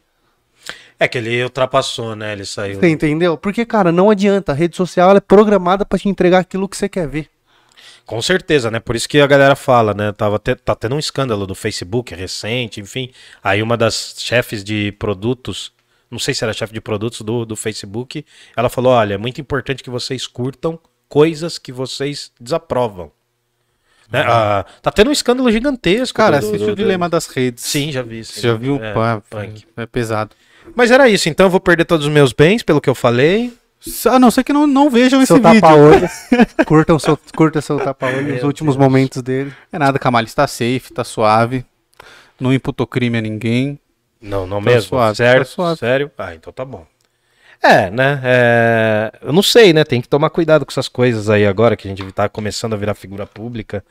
É 1.00 1.08
que 1.08 1.18
ele 1.18 1.42
ultrapassou, 1.42 2.14
né? 2.14 2.32
Ele 2.32 2.44
saiu. 2.44 2.78
Você 2.78 2.88
entendeu? 2.88 3.36
Porque, 3.36 3.64
cara, 3.64 3.90
não 3.90 4.10
adianta. 4.10 4.52
A 4.52 4.54
rede 4.54 4.76
social 4.76 5.16
é 5.16 5.20
programada 5.20 5.84
pra 5.84 5.98
te 5.98 6.08
entregar 6.08 6.38
aquilo 6.40 6.68
que 6.68 6.76
você 6.76 6.88
quer 6.88 7.08
ver. 7.08 7.28
Com 8.04 8.20
certeza, 8.20 8.70
né? 8.70 8.78
Por 8.80 8.94
isso 8.96 9.08
que 9.08 9.20
a 9.20 9.26
galera 9.26 9.54
fala, 9.56 9.94
né? 9.94 10.12
Tava 10.12 10.38
te- 10.38 10.56
tá 10.56 10.74
tendo 10.74 10.96
um 10.96 10.98
escândalo 10.98 11.46
do 11.46 11.54
Facebook 11.54 12.14
recente, 12.14 12.80
enfim. 12.80 13.10
Aí 13.42 13.62
uma 13.62 13.76
das 13.76 14.14
chefes 14.18 14.62
de 14.64 14.92
produtos, 14.98 15.72
não 16.12 16.18
sei 16.20 16.32
se 16.34 16.44
era 16.44 16.52
chefe 16.52 16.72
de 16.72 16.80
produtos 16.80 17.22
do, 17.22 17.44
do 17.44 17.56
Facebook, 17.56 18.24
ela 18.56 18.68
falou: 18.68 18.92
olha, 18.92 19.14
é 19.14 19.18
muito 19.18 19.40
importante 19.40 19.82
que 19.82 19.90
vocês 19.90 20.26
curtam 20.28 20.78
coisas 21.08 21.58
que 21.58 21.72
vocês 21.72 22.30
desaprovam. 22.40 23.10
Né? 24.10 24.22
Ah, 24.28 24.64
tá 24.82 24.90
tendo 24.90 25.08
um 25.08 25.12
escândalo 25.12 25.50
gigantesco. 25.50 26.14
Cara, 26.16 26.38
do- 26.38 26.46
assiste 26.46 26.66
do- 26.66 26.72
o 26.72 26.76
Dilema 26.76 27.08
das 27.08 27.26
Redes. 27.28 27.64
Sim, 27.64 27.90
já 27.90 28.02
vi. 28.02 28.22
sim. 28.24 28.34
Você 28.34 28.40
já 28.48 28.54
viu? 28.54 28.76
É, 28.76 28.92
Pá, 28.92 29.22
punk. 29.28 29.64
é 29.76 29.86
pesado. 29.86 30.36
Mas 30.76 30.90
era 30.90 31.08
isso, 31.08 31.28
então 31.28 31.46
eu 31.46 31.50
vou 31.50 31.58
perder 31.60 31.86
todos 31.86 32.06
os 32.06 32.12
meus 32.12 32.32
bens, 32.32 32.62
pelo 32.62 32.80
que 32.80 32.88
eu 32.90 32.94
falei. 32.94 33.52
A 34.08 34.18
não 34.18 34.30
ser 34.30 34.44
que 34.44 34.52
não, 34.52 34.64
não 34.66 34.88
vejam 34.88 35.20
esse 35.20 35.26
Seu 35.32 35.36
vídeo. 35.42 35.60
tapa-olho. 35.60 36.08
curtam 36.66 36.98
seu, 37.00 37.18
curta 37.34 37.60
seu 37.60 37.78
tapa-olho, 37.78 38.36
os 38.36 38.44
últimos 38.44 38.76
momentos 38.76 39.22
dele. 39.22 39.52
É 39.72 39.78
nada, 39.78 39.98
Camale, 39.98 40.26
está 40.28 40.46
safe, 40.46 40.92
tá 40.94 41.02
suave. 41.02 41.64
Não 42.38 42.52
imputou 42.52 42.86
crime 42.86 43.18
a 43.18 43.20
ninguém. 43.20 43.76
Não, 44.22 44.46
não 44.46 44.58
Tá 44.58 44.64
mesmo? 44.70 44.88
suave, 44.88 45.16
Sério? 45.16 45.44
tá 45.44 45.50
suave. 45.50 45.78
Sério? 45.78 46.10
Ah, 46.16 46.34
então 46.34 46.52
tá 46.52 46.64
bom. 46.64 46.86
É, 47.62 47.90
né? 47.90 48.20
é, 48.24 49.12
Eu 49.22 49.32
não 49.32 49.42
sei, 49.42 49.72
né? 49.72 49.84
Tem 49.84 50.00
que 50.00 50.08
tomar 50.08 50.30
cuidado 50.30 50.66
com 50.66 50.72
essas 50.72 50.88
coisas 50.88 51.30
aí 51.30 51.46
agora 51.46 51.76
que 51.76 51.86
a 51.86 51.90
gente 51.90 52.10
tá 52.12 52.28
começando 52.28 52.74
a 52.74 52.76
virar 52.76 52.94
figura 52.94 53.26
pública. 53.26 53.84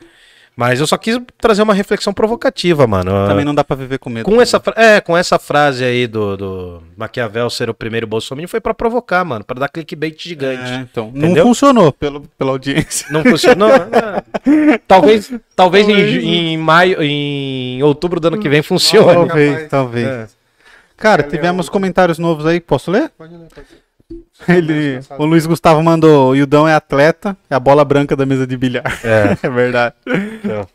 Mas 0.61 0.79
eu 0.79 0.85
só 0.85 0.95
quis 0.95 1.19
trazer 1.39 1.63
uma 1.63 1.73
reflexão 1.73 2.13
provocativa, 2.13 2.85
mano. 2.85 3.09
Também 3.27 3.43
não 3.43 3.55
dá 3.55 3.63
pra 3.63 3.75
viver 3.75 3.97
com 3.97 4.11
medo. 4.11 4.25
Com 4.29 4.39
essa, 4.39 4.59
fra- 4.59 4.75
é, 4.77 5.01
com 5.01 5.17
essa 5.17 5.39
frase 5.39 5.83
aí 5.83 6.05
do, 6.05 6.37
do 6.37 6.83
Maquiavel 6.95 7.49
ser 7.49 7.67
o 7.67 7.73
primeiro 7.73 8.05
Bolsonaro 8.05 8.47
foi 8.47 8.61
pra 8.61 8.71
provocar, 8.71 9.25
mano, 9.25 9.43
Pra 9.43 9.59
dar 9.59 9.69
clickbait 9.69 10.15
gigante. 10.21 10.71
É, 10.71 10.75
então, 10.75 11.09
não 11.11 11.25
Entendeu? 11.25 11.45
funcionou 11.47 11.91
pelo, 11.91 12.21
pela 12.37 12.51
audiência. 12.51 13.07
Não 13.09 13.23
funcionou? 13.23 13.69
É. 14.43 14.77
Talvez, 14.87 15.31
talvez 15.55 15.87
em, 15.89 16.53
em 16.53 16.57
maio, 16.57 17.01
em 17.01 17.81
outubro 17.83 18.19
do 18.19 18.27
ano 18.27 18.39
que 18.39 18.47
vem 18.49 18.61
funcione. 18.61 19.27
Talvez, 19.27 19.69
talvez. 19.69 20.07
É. 20.07 20.27
Cara, 20.97 21.23
tivemos 21.23 21.65
é 21.65 21.69
o- 21.69 21.71
comentários 21.71 22.19
novos 22.19 22.45
aí, 22.45 22.59
posso 22.59 22.91
ler? 22.91 23.11
Pode 23.17 23.33
ler, 23.35 23.47
pode 23.53 23.67
ler. 23.71 23.81
Ele, 24.47 24.99
o 25.19 25.25
Luiz 25.25 25.45
Gustavo 25.45 25.83
mandou, 25.83 26.31
o 26.31 26.35
Ildão 26.35 26.67
é 26.67 26.73
atleta, 26.73 27.37
é 27.49 27.55
a 27.55 27.59
bola 27.59 27.85
branca 27.85 28.15
da 28.15 28.25
mesa 28.25 28.47
de 28.47 28.57
bilhar. 28.57 28.83
É. 29.03 29.37
É 29.45 29.49
verdade. 29.49 29.95
Então, 30.43 30.67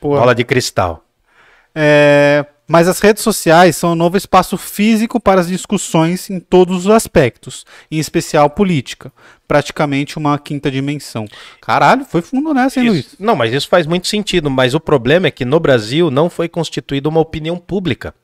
bola 0.00 0.34
de 0.34 0.44
cristal. 0.44 1.04
É, 1.74 2.44
mas 2.68 2.88
as 2.88 2.98
redes 3.00 3.22
sociais 3.22 3.76
são 3.76 3.92
um 3.92 3.94
novo 3.94 4.16
espaço 4.16 4.56
físico 4.58 5.18
para 5.20 5.40
as 5.40 5.48
discussões 5.48 6.28
em 6.30 6.38
todos 6.40 6.86
os 6.86 6.90
aspectos, 6.90 7.64
em 7.90 7.98
especial 7.98 8.50
política. 8.50 9.12
Praticamente 9.46 10.18
uma 10.18 10.38
quinta 10.38 10.70
dimensão. 10.70 11.26
Caralho, 11.60 12.04
foi 12.04 12.22
fundo 12.22 12.52
nessa, 12.54 12.80
hein, 12.80 12.88
Luiz? 12.88 13.06
Isso- 13.06 13.16
não, 13.18 13.36
mas 13.36 13.52
isso 13.52 13.68
faz 13.68 13.86
muito 13.86 14.06
sentido. 14.08 14.50
Mas 14.50 14.74
o 14.74 14.80
problema 14.80 15.26
é 15.26 15.30
que 15.30 15.44
no 15.44 15.60
Brasil 15.60 16.10
não 16.10 16.28
foi 16.30 16.48
constituída 16.48 17.08
uma 17.08 17.20
opinião 17.20 17.56
pública. 17.56 18.14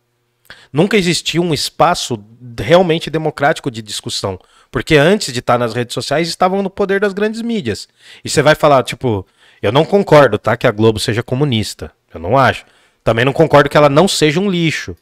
Nunca 0.73 0.97
existiu 0.97 1.43
um 1.43 1.55
espaço 1.55 2.23
realmente 2.59 3.11
democrático 3.11 3.71
de 3.71 3.83
discussão. 3.83 4.39
Porque 4.71 4.97
antes 4.97 5.33
de 5.33 5.39
estar 5.41 5.59
nas 5.59 5.75
redes 5.75 5.95
sociais, 5.95 6.29
estavam 6.29 6.63
no 6.63 6.69
poder 6.71 7.01
das 7.01 7.13
grandes 7.13 7.41
mídias. 7.41 7.89
E 8.25 8.29
você 8.29 8.43
vai 8.43 8.55
falar, 8.55 8.83
tipo, 8.83 9.27
eu 9.63 9.73
não 9.73 9.85
concordo, 9.85 10.39
tá? 10.39 10.57
Que 10.57 10.67
a 10.67 10.71
Globo 10.71 10.99
seja 10.99 11.23
comunista. 11.23 11.91
Eu 12.13 12.21
não 12.21 12.37
acho. 12.37 12.65
Também 13.03 13.25
não 13.25 13.33
concordo 13.33 13.71
que 13.71 13.77
ela 13.77 13.89
não 13.89 14.07
seja 14.07 14.39
um 14.41 14.51
lixo. 14.51 14.95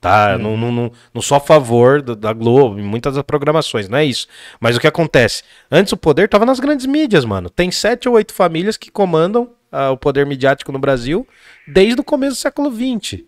Tá? 0.00 0.32
Eu 0.32 0.38
Não, 0.38 0.56
não, 0.56 0.72
não, 0.72 0.92
não 1.12 1.20
sou 1.20 1.36
a 1.36 1.40
favor 1.40 2.00
do- 2.00 2.16
da 2.16 2.32
Globo 2.32 2.78
em 2.78 2.82
muitas 2.82 3.16
das 3.16 3.22
programações, 3.22 3.86
não 3.86 3.98
é 3.98 4.04
isso. 4.06 4.26
Mas 4.58 4.74
o 4.74 4.80
que 4.80 4.86
acontece? 4.86 5.42
Antes 5.70 5.92
o 5.92 5.96
poder 5.98 6.24
estava 6.24 6.46
nas 6.46 6.58
grandes 6.58 6.86
mídias, 6.86 7.22
mano. 7.26 7.50
Tem 7.50 7.70
sete 7.70 8.08
ou 8.08 8.14
oito 8.14 8.32
famílias 8.32 8.78
que 8.78 8.90
comandam 8.90 9.50
ah, 9.70 9.90
o 9.90 9.98
poder 9.98 10.24
midiático 10.24 10.72
no 10.72 10.78
Brasil 10.78 11.28
desde 11.68 12.00
o 12.00 12.04
começo 12.04 12.32
do 12.36 12.38
século 12.38 12.72
XX. 12.74 13.20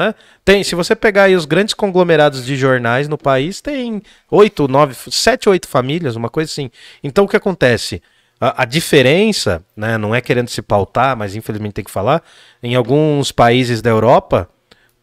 Né? 0.00 0.14
Tem, 0.46 0.64
se 0.64 0.74
você 0.74 0.96
pegar 0.96 1.24
aí 1.24 1.36
os 1.36 1.44
grandes 1.44 1.74
conglomerados 1.74 2.46
de 2.46 2.56
jornais 2.56 3.06
no 3.06 3.18
país, 3.18 3.60
tem 3.60 4.02
oito, 4.30 4.66
nove, 4.66 4.94
sete, 5.10 5.46
oito 5.46 5.68
famílias, 5.68 6.16
uma 6.16 6.30
coisa 6.30 6.50
assim. 6.50 6.70
Então 7.04 7.26
o 7.26 7.28
que 7.28 7.36
acontece? 7.36 8.02
A, 8.40 8.62
a 8.62 8.64
diferença, 8.64 9.62
né, 9.76 9.98
não 9.98 10.14
é 10.14 10.22
querendo 10.22 10.48
se 10.48 10.62
pautar, 10.62 11.14
mas 11.14 11.36
infelizmente 11.36 11.74
tem 11.74 11.84
que 11.84 11.90
falar, 11.90 12.22
em 12.62 12.74
alguns 12.74 13.30
países 13.30 13.82
da 13.82 13.90
Europa, 13.90 14.48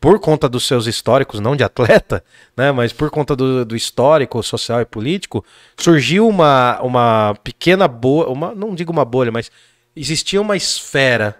por 0.01 0.19
conta 0.19 0.49
dos 0.49 0.65
seus 0.65 0.87
históricos, 0.87 1.39
não 1.39 1.55
de 1.55 1.63
atleta, 1.63 2.23
né, 2.57 2.71
mas 2.71 2.91
por 2.91 3.11
conta 3.11 3.35
do, 3.35 3.63
do 3.63 3.75
histórico 3.75 4.41
social 4.41 4.81
e 4.81 4.85
político, 4.85 5.45
surgiu 5.77 6.27
uma, 6.27 6.81
uma 6.81 7.35
pequena 7.43 7.87
bolha, 7.87 8.29
uma, 8.29 8.55
não 8.55 8.73
digo 8.73 8.91
uma 8.91 9.05
bolha, 9.05 9.31
mas 9.31 9.51
existia 9.95 10.41
uma 10.41 10.57
esfera 10.57 11.37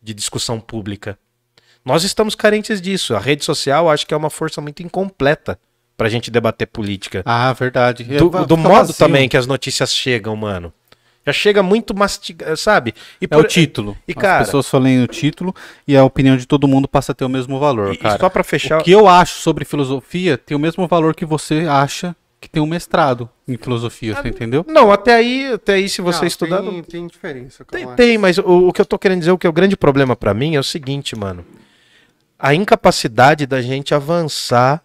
de 0.00 0.14
discussão 0.14 0.60
pública. 0.60 1.18
Nós 1.84 2.04
estamos 2.04 2.34
carentes 2.34 2.80
disso. 2.80 3.14
A 3.14 3.18
rede 3.18 3.44
social 3.44 3.90
acho 3.90 4.06
que 4.06 4.14
é 4.14 4.16
uma 4.16 4.30
força 4.30 4.60
muito 4.60 4.82
incompleta 4.82 5.58
pra 5.96 6.08
gente 6.08 6.30
debater 6.30 6.66
política. 6.66 7.22
Ah, 7.24 7.52
verdade. 7.52 8.04
Do, 8.04 8.30
Vai 8.30 8.46
do 8.46 8.56
modo 8.56 8.74
vazio. 8.86 8.94
também 8.94 9.28
que 9.28 9.36
as 9.36 9.46
notícias 9.46 9.94
chegam, 9.94 10.34
mano. 10.36 10.72
Já 11.24 11.32
chega 11.32 11.62
muito 11.62 11.94
mastigado, 11.94 12.56
sabe? 12.56 12.94
E 13.20 13.26
É 13.26 13.28
por- 13.28 13.44
o 13.44 13.48
título. 13.48 13.96
E, 14.08 14.12
As 14.12 14.16
cara, 14.20 14.44
pessoas 14.44 14.66
só 14.66 14.76
leem 14.78 15.02
o 15.04 15.06
título 15.06 15.54
e 15.86 15.96
a 15.96 16.02
opinião 16.04 16.36
de 16.36 16.46
todo 16.46 16.66
mundo 16.66 16.88
passa 16.88 17.12
a 17.12 17.14
ter 17.14 17.24
o 17.24 17.28
mesmo 17.28 17.60
valor, 17.60 17.92
e- 17.92 17.94
e 17.94 17.98
cara. 17.98 18.18
só 18.18 18.28
pra 18.28 18.42
fechar. 18.42 18.80
O 18.80 18.84
que 18.84 18.90
eu 18.90 19.06
acho 19.08 19.34
sobre 19.40 19.64
filosofia 19.64 20.36
tem 20.36 20.56
o 20.56 20.60
mesmo 20.60 20.86
valor 20.88 21.14
que 21.14 21.24
você 21.24 21.64
acha 21.68 22.16
que 22.40 22.48
tem 22.48 22.60
um 22.60 22.66
mestrado 22.66 23.30
em 23.46 23.56
filosofia, 23.56 24.16
você 24.16 24.28
entendeu? 24.28 24.64
Não, 24.68 24.90
até 24.90 25.14
aí, 25.14 25.52
até 25.52 25.74
aí, 25.74 25.88
se 25.88 26.02
você 26.02 26.22
Não, 26.22 26.26
estudar. 26.26 26.60
Tem, 26.60 26.72
não- 26.72 26.82
tem 26.82 27.06
diferença. 27.06 27.64
Tem, 27.70 27.86
tem, 27.94 28.18
mas 28.18 28.38
o, 28.38 28.68
o 28.68 28.72
que 28.72 28.80
eu 28.80 28.84
tô 28.86 28.98
querendo 28.98 29.20
dizer, 29.20 29.30
o 29.30 29.38
que 29.38 29.46
é 29.46 29.50
o 29.50 29.52
grande 29.52 29.76
problema 29.76 30.16
pra 30.16 30.34
mim 30.34 30.56
é 30.56 30.58
o 30.60 30.64
seguinte, 30.64 31.14
mano. 31.16 31.44
A 32.42 32.52
incapacidade 32.54 33.46
da 33.46 33.62
gente 33.62 33.94
avançar 33.94 34.82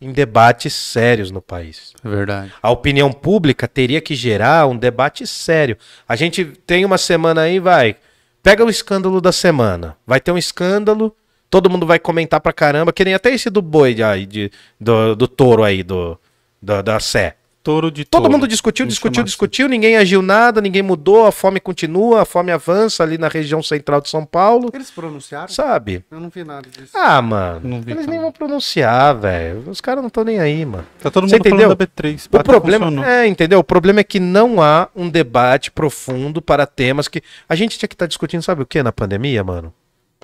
em 0.00 0.12
debates 0.12 0.72
sérios 0.72 1.32
no 1.32 1.42
país. 1.42 1.92
É 2.04 2.08
verdade. 2.08 2.52
A 2.62 2.70
opinião 2.70 3.12
pública 3.12 3.66
teria 3.66 4.00
que 4.00 4.14
gerar 4.14 4.68
um 4.68 4.76
debate 4.76 5.26
sério. 5.26 5.76
A 6.08 6.14
gente 6.14 6.44
tem 6.44 6.84
uma 6.84 6.96
semana 6.98 7.40
aí, 7.42 7.58
vai. 7.58 7.96
Pega 8.40 8.64
o 8.64 8.70
escândalo 8.70 9.20
da 9.20 9.32
semana. 9.32 9.96
Vai 10.06 10.20
ter 10.20 10.30
um 10.30 10.38
escândalo, 10.38 11.14
todo 11.50 11.68
mundo 11.68 11.84
vai 11.86 11.98
comentar 11.98 12.40
pra 12.40 12.52
caramba, 12.52 12.92
que 12.92 13.04
nem 13.04 13.14
até 13.14 13.32
esse 13.34 13.50
do 13.50 13.60
boi 13.60 13.94
de, 13.94 14.02
aí, 14.04 14.24
de- 14.24 14.50
do, 14.80 15.16
do 15.16 15.26
touro 15.28 15.64
aí, 15.64 15.82
do, 15.82 16.16
da, 16.60 16.82
da 16.82 17.00
Sé. 17.00 17.34
Touro 17.62 17.90
de 17.90 18.04
Todo 18.04 18.22
touro. 18.22 18.32
mundo 18.32 18.48
discutiu, 18.48 18.84
discutiu, 18.84 19.22
discutiu, 19.22 19.68
ninguém 19.68 19.96
agiu 19.96 20.20
nada, 20.20 20.60
ninguém 20.60 20.82
mudou, 20.82 21.26
a 21.26 21.30
fome 21.32 21.60
continua, 21.60 22.22
a 22.22 22.24
fome 22.24 22.50
avança 22.50 23.02
ali 23.04 23.16
na 23.16 23.28
região 23.28 23.62
central 23.62 24.00
de 24.00 24.08
São 24.08 24.24
Paulo, 24.24 24.68
Eles 24.74 24.90
pronunciaram? 24.90 25.48
sabe? 25.48 26.04
Eu 26.10 26.18
não 26.18 26.28
vi 26.28 26.42
nada 26.42 26.68
disso. 26.68 26.90
Ah, 26.94 27.22
mano, 27.22 27.60
Não 27.62 27.80
vi 27.80 27.92
eles 27.92 28.04
também. 28.04 28.10
nem 28.10 28.20
vão 28.20 28.32
pronunciar, 28.32 29.14
velho. 29.16 29.62
Os 29.70 29.80
caras 29.80 30.02
não 30.02 30.08
estão 30.08 30.24
nem 30.24 30.40
aí, 30.40 30.64
mano. 30.66 30.84
Tá 31.00 31.10
todo 31.10 31.28
Você 31.28 31.36
mundo 31.36 31.46
entendeu? 31.46 31.68
falando 31.70 31.78
da 31.78 31.86
B3. 31.86 32.26
O 32.26 32.30
Pata 32.30 32.44
problema 32.44 32.86
funcionou. 32.86 33.08
é, 33.08 33.26
entendeu? 33.28 33.58
O 33.60 33.64
problema 33.64 34.00
é 34.00 34.04
que 34.04 34.18
não 34.18 34.60
há 34.60 34.88
um 34.96 35.08
debate 35.08 35.70
profundo 35.70 36.42
para 36.42 36.66
temas 36.66 37.06
que 37.06 37.22
a 37.48 37.54
gente 37.54 37.78
tinha 37.78 37.88
que 37.88 37.94
estar 37.94 38.06
discutindo, 38.06 38.42
sabe 38.42 38.62
o 38.62 38.66
que 38.66 38.82
na 38.82 38.90
pandemia, 38.92 39.44
mano? 39.44 39.72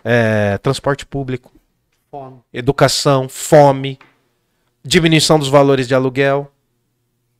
É, 0.04 0.58
transporte 0.58 1.06
público, 1.06 1.52
Fome. 2.10 2.36
educação, 2.52 3.28
fome, 3.28 3.98
diminuição 4.84 5.38
dos 5.38 5.48
valores 5.48 5.86
de 5.86 5.94
aluguel. 5.94 6.50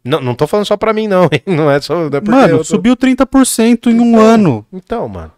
Não, 0.04 0.20
não 0.20 0.34
tô 0.34 0.46
falando 0.46 0.66
só 0.66 0.76
pra 0.76 0.92
mim, 0.92 1.06
não, 1.08 1.24
hein? 1.24 1.42
Não 1.46 1.70
é 1.70 1.80
só. 1.80 1.94
não 1.96 2.06
é 2.06 2.10
porque 2.20 2.30
Mano, 2.30 2.48
eu 2.54 2.58
tô- 2.58 2.64
subiu 2.64 2.96
30% 2.96 3.86
em 3.90 4.00
um 4.00 4.18
ano. 4.18 4.64
Então, 4.72 5.08
mano. 5.08 5.32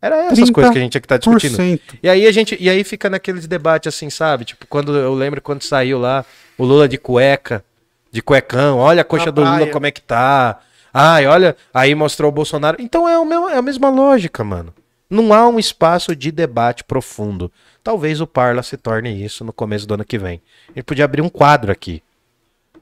Era 0.00 0.26
essas 0.26 0.50
coisas 0.50 0.72
que 0.72 0.78
a 0.78 0.80
gente 0.82 0.92
tinha 0.92 1.00
que 1.00 1.06
estar 1.06 1.16
discutindo. 1.18 1.56
30%. 1.58 1.80
E 2.02 2.08
aí 2.08 2.26
a 2.26 2.32
gente, 2.32 2.56
e 2.60 2.70
aí 2.70 2.84
fica 2.84 3.10
naqueles 3.10 3.46
debates 3.48 3.92
assim, 3.94 4.08
sabe? 4.08 4.44
Tipo, 4.44 4.64
quando 4.68 4.96
eu 4.96 5.12
lembro 5.12 5.40
quando 5.42 5.62
saiu 5.62 5.98
lá 5.98 6.24
o 6.56 6.64
Lula 6.64 6.88
de 6.88 6.96
cueca, 6.98 7.64
de 8.12 8.22
cuecão, 8.22 8.78
olha 8.78 9.02
a 9.02 9.04
coxa 9.04 9.26
Na 9.26 9.30
do 9.32 9.40
Lula 9.42 9.56
praia. 9.56 9.72
como 9.72 9.86
é 9.86 9.90
que 9.90 10.00
tá. 10.00 10.60
Ai, 10.94 11.26
olha, 11.26 11.56
aí 11.74 11.94
mostrou 11.96 12.28
o 12.28 12.32
Bolsonaro. 12.32 12.76
Então 12.80 13.08
é, 13.08 13.18
o 13.18 13.24
mesmo, 13.24 13.48
é 13.48 13.56
a 13.58 13.62
mesma 13.62 13.90
lógica, 13.90 14.42
mano. 14.44 14.72
Não 15.10 15.32
há 15.34 15.48
um 15.48 15.58
espaço 15.58 16.14
de 16.14 16.30
debate 16.30 16.84
profundo. 16.84 17.50
Talvez 17.82 18.20
o 18.20 18.26
Parla 18.26 18.62
se 18.62 18.76
torne 18.76 19.24
isso 19.24 19.44
no 19.44 19.52
começo 19.52 19.86
do 19.86 19.94
ano 19.94 20.04
que 20.04 20.18
vem. 20.18 20.40
A 20.68 20.72
gente 20.78 20.84
podia 20.84 21.04
abrir 21.04 21.22
um 21.22 21.28
quadro 21.28 21.72
aqui. 21.72 22.02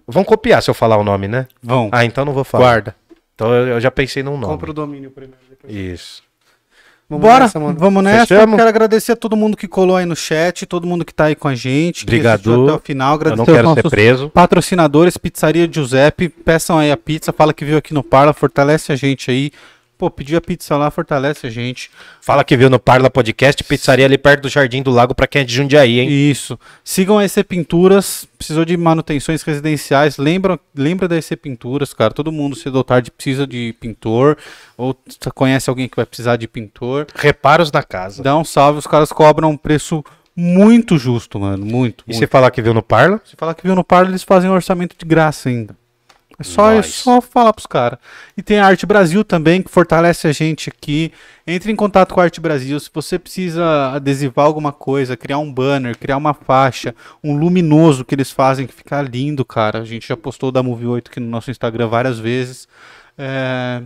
Vão 0.07 0.25
copiar 0.25 0.63
se 0.63 0.71
eu 0.71 0.75
falar 0.75 0.97
o 0.97 1.05
nome, 1.05 1.27
né? 1.29 1.47
Vão. 1.63 1.89
Ah, 1.93 2.05
então 2.05 2.25
não 2.25 2.33
vou 2.33 2.45
falar. 2.45 2.65
Guarda. 2.65 2.97
Então 3.35 3.53
eu, 3.53 3.67
eu 3.69 3.81
já 3.81 3.91
pensei 3.91 4.23
num 4.23 4.33
nome. 4.39 4.47
Compra 4.53 4.71
o 4.71 4.75
domínio 4.75 5.11
primeiro. 5.11 5.37
Depois. 5.49 5.75
Isso. 5.75 6.23
Vamos 7.09 7.25
Bora, 7.25 7.45
nessa, 7.45 7.61
mano. 7.61 7.79
vamos 7.79 8.03
nessa. 8.03 8.27
Fechamos? 8.27 8.57
Quero 8.57 8.69
agradecer 8.69 9.13
a 9.13 9.17
todo 9.17 9.37
mundo 9.37 9.57
que 9.57 9.69
colou 9.69 9.95
aí 9.97 10.05
no 10.05 10.17
chat, 10.17 10.67
todo 10.67 10.87
mundo 10.89 11.05
que 11.05 11.15
tá 11.15 11.27
aí 11.27 11.37
com 11.37 11.47
a 11.47 11.55
gente. 11.55 12.03
Obrigado. 12.03 12.65
Até 12.65 12.73
o 12.73 12.81
final. 12.81 13.11
Eu 13.11 13.15
Agradecer 13.15 13.63
não 13.63 13.71
aos 13.71 13.75
quero 13.77 13.89
ser 13.89 13.91
preso. 13.91 14.31
patrocinadores, 14.31 15.17
Pizzaria 15.17 15.69
Giuseppe. 15.73 16.29
Peçam 16.29 16.79
aí 16.79 16.91
a 16.91 16.97
pizza, 16.97 17.33
fala 17.33 17.55
que 17.55 17.65
viu 17.65 17.79
aqui 17.79 17.95
no 17.95 18.03
Parla, 18.03 18.33
fortalece 18.33 18.91
a 18.93 18.97
gente 18.97 19.31
aí. 19.31 19.53
Pô, 19.99 20.11
pediu 20.11 20.37
a 20.37 20.41
pizza 20.43 20.77
lá, 20.77 20.91
fortalece 20.91 21.47
a 21.47 21.51
gente. 21.51 21.91
Fala 22.21 22.45
que 22.45 22.55
viu 22.55 22.69
no 22.69 22.79
Parla 22.79 23.09
Podcast, 23.09 23.65
pizzaria 23.65 24.05
ali 24.05 24.19
perto 24.19 24.43
do 24.43 24.49
Jardim 24.49 24.83
do 24.83 24.91
Lago 24.91 25.15
pra 25.15 25.27
quem 25.27 25.41
é 25.41 25.45
de 25.45 25.55
Jundiaí, 25.55 26.01
hein? 26.01 26.09
Isso. 26.11 26.59
Sigam 26.85 27.19
a 27.19 27.25
EC 27.25 27.43
Pinturas. 27.45 28.29
Precisou 28.37 28.67
de 28.67 28.77
manutenções 28.77 29.43
residenciais. 29.43 30.19
Lembra, 30.19 30.61
lembra 30.75 31.09
da 31.09 31.17
EC 31.17 31.35
Pinturas, 31.37 31.95
cara. 31.95 32.13
Todo 32.13 32.31
mundo 32.31 32.55
cedo 32.55 32.77
ou 32.77 32.85
tarde 32.85 33.11
precisa 33.11 33.47
de 33.47 33.75
pintor. 33.81 34.37
Ou 34.77 34.95
conhece 35.35 35.71
alguém 35.71 35.89
que 35.89 35.97
vai 35.97 36.05
precisar 36.05 36.37
de 36.37 36.47
pintor. 36.47 37.07
Reparos 37.15 37.73
na 37.73 37.83
casa. 37.83 38.23
Dá 38.23 38.37
um 38.37 38.45
salve, 38.45 38.79
os 38.79 38.87
caras 38.87 39.11
cobram 39.11 39.51
um 39.51 39.57
preço 39.57 40.05
muito 40.37 40.99
justo, 40.99 41.41
mano. 41.41 41.65
Muito. 41.65 42.05
E 42.07 42.11
muito. 42.11 42.19
se 42.19 42.27
falar 42.27 42.51
que 42.51 42.61
viu 42.61 42.75
no 42.75 42.83
Parla? 42.83 43.19
Se 43.25 43.35
falar 43.35 43.55
que 43.55 43.63
viu 43.63 43.75
no 43.75 43.83
Parla, 43.83 44.11
eles 44.11 44.23
fazem 44.23 44.51
um 44.51 44.53
orçamento 44.53 44.95
de 44.99 45.07
graça 45.07 45.49
ainda. 45.49 45.75
É 46.39 46.45
só, 46.45 46.71
é 46.71 46.77
Nice. 46.77 46.91
só 46.91 47.21
falar 47.21 47.53
pros 47.53 47.67
caras. 47.67 47.99
E 48.37 48.43
tem 48.43 48.59
a 48.59 48.67
Arte 48.67 48.85
Brasil 48.85 49.25
também, 49.25 49.63
que 49.63 49.71
fortalece 49.71 50.27
a 50.29 50.33
gente 50.33 50.69
aqui. 50.69 51.11
Entre 51.47 51.73
em 51.73 51.77
contato 51.77 52.13
com 52.13 52.21
a 52.21 52.25
Arte 52.25 52.41
Brasil. 52.41 52.79
Se 52.79 52.91
você 52.93 53.19
precisa 53.19 53.93
adesivar 53.93 54.45
alguma 54.45 54.73
coisa, 54.73 55.17
criar 55.17 55.39
um 55.39 55.51
banner, 55.51 55.97
criar 55.97 56.17
uma 56.19 56.35
faixa, 56.35 56.95
um 57.25 57.37
luminoso 57.37 58.05
que 58.05 58.15
eles 58.15 58.31
fazem, 58.31 58.67
que 58.67 58.75
fica 58.75 59.01
lindo, 59.01 59.45
cara. 59.45 59.79
A 59.81 59.85
gente 59.85 60.09
já 60.09 60.17
postou 60.17 60.53
da 60.53 60.63
Movie 60.63 60.87
8 60.87 61.11
aqui 61.11 61.21
no 61.21 61.29
nosso 61.29 61.51
Instagram 61.51 61.89
várias 61.89 62.19
vezes. 62.19 62.69
É, 63.17 63.83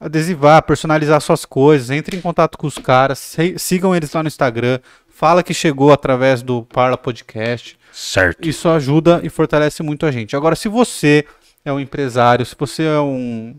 Adesivar, 0.00 0.62
personalizar 0.62 1.20
suas 1.20 1.44
coisas, 1.44 1.90
entre 1.90 2.16
em 2.16 2.20
contato 2.20 2.56
com 2.56 2.68
os 2.68 2.78
caras, 2.78 3.36
sigam 3.56 3.96
eles 3.96 4.12
lá 4.12 4.22
no 4.22 4.28
Instagram. 4.28 4.78
Fala 5.08 5.42
que 5.42 5.52
chegou 5.52 5.92
através 5.92 6.40
do 6.40 6.62
Parla 6.62 6.96
Podcast. 6.96 7.76
Certo. 7.92 8.48
Isso 8.48 8.68
ajuda 8.68 9.18
e 9.24 9.28
fortalece 9.28 9.82
muito 9.82 10.06
a 10.06 10.12
gente. 10.12 10.36
Agora, 10.36 10.54
se 10.54 10.68
você 10.68 11.24
é 11.68 11.72
um 11.72 11.80
empresário, 11.80 12.44
se 12.44 12.54
você 12.58 12.82
é 12.84 12.98
um, 13.00 13.54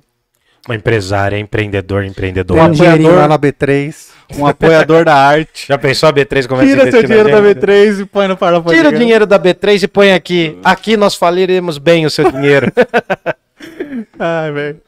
Uma 0.67 0.75
empresária, 0.75 1.37
empreendedor, 1.37 2.01
Tem 2.01 2.09
empreendedora. 2.11 2.61
um 2.61 2.65
apoiador. 2.73 3.15
lá 3.15 3.27
na 3.27 3.39
B3. 3.39 4.09
um 4.37 4.45
apoiador 4.45 5.05
da 5.05 5.15
arte, 5.15 5.67
Já 5.67 5.77
pensou 5.77 6.09
a 6.09 6.13
B3 6.13 6.47
como 6.47 6.61
é 6.61 6.65
que 6.65 6.71
tira 6.71 6.85
se 6.85 6.91
seu 6.91 7.03
dinheiro 7.03 7.29
da 7.31 7.41
gente? 7.41 7.59
B3 7.59 8.01
e 8.01 8.05
põe 8.05 8.27
no 8.27 8.37
Parla 8.37 8.63
Tira 8.63 8.89
o 8.89 8.93
dinheiro 8.97 9.25
da 9.25 9.39
B3 9.39 9.83
e 9.83 9.87
põe 9.87 10.13
aqui. 10.13 10.57
Aqui 10.63 10.95
nós 10.97 11.15
faliremos 11.15 11.77
bem 11.77 12.05
o 12.05 12.09
seu 12.09 12.31
dinheiro. 12.31 12.71
Ai, 14.19 14.51
velho. 14.51 14.81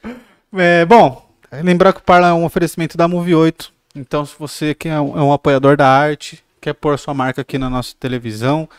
É, 0.58 0.86
bom, 0.86 1.26
lembrar 1.64 1.94
que 1.94 2.00
o 2.00 2.04
Parla 2.04 2.30
é 2.30 2.34
um 2.34 2.46
oferecimento 2.46 2.98
da 2.98 3.08
Movie 3.08 3.36
8. 3.36 3.72
Então, 3.96 4.26
se 4.26 4.34
você 4.38 4.74
que 4.74 4.88
é 4.88 5.00
um, 5.00 5.18
é 5.18 5.22
um 5.22 5.34
apoiador 5.34 5.76
da 5.76 5.88
arte, 5.88 6.44
quer 6.62 6.74
pôr 6.74 6.98
sua 6.98 7.14
marca 7.14 7.42
aqui 7.42 7.58
na 7.58 7.70
nossa 7.70 7.94
televisão, 8.00 8.70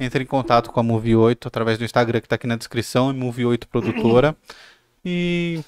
entre 0.00 0.24
em 0.24 0.26
contato 0.26 0.70
com 0.70 0.80
a 0.80 0.82
Movie 0.82 1.14
8 1.14 1.46
através 1.46 1.78
do 1.78 1.84
Instagram 1.84 2.20
que 2.20 2.26
está 2.26 2.36
aqui 2.36 2.46
na 2.46 2.56
descrição, 2.56 3.12
Movie 3.12 3.44
8 3.44 3.68
Produtora. 3.68 4.34
E 5.04 5.60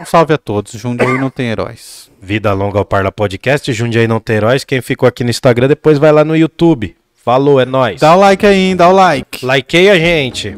Um 0.00 0.04
salve 0.04 0.32
a 0.32 0.38
todos. 0.38 0.72
Jundiaí 0.72 1.18
não 1.18 1.28
tem 1.30 1.48
heróis. 1.48 2.10
Vida 2.22 2.52
longa 2.52 2.78
ao 2.78 2.84
Parla 2.84 3.12
Podcast, 3.12 3.72
Jundiaí 3.72 4.08
não 4.08 4.20
tem 4.20 4.36
heróis. 4.36 4.64
Quem 4.64 4.80
ficou 4.80 5.08
aqui 5.08 5.24
no 5.24 5.30
Instagram, 5.30 5.68
depois 5.68 5.98
vai 5.98 6.12
lá 6.12 6.24
no 6.24 6.36
YouTube. 6.36 6.96
Falou, 7.14 7.60
é 7.60 7.66
nóis. 7.66 8.00
Dá 8.00 8.14
o 8.16 8.18
like 8.18 8.46
aí, 8.46 8.56
hein? 8.56 8.76
Dá 8.76 8.88
o 8.88 8.92
like. 8.92 9.44
Likeei 9.44 9.90
a 9.90 9.98
gente. 9.98 10.56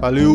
Valeu. 0.00 0.34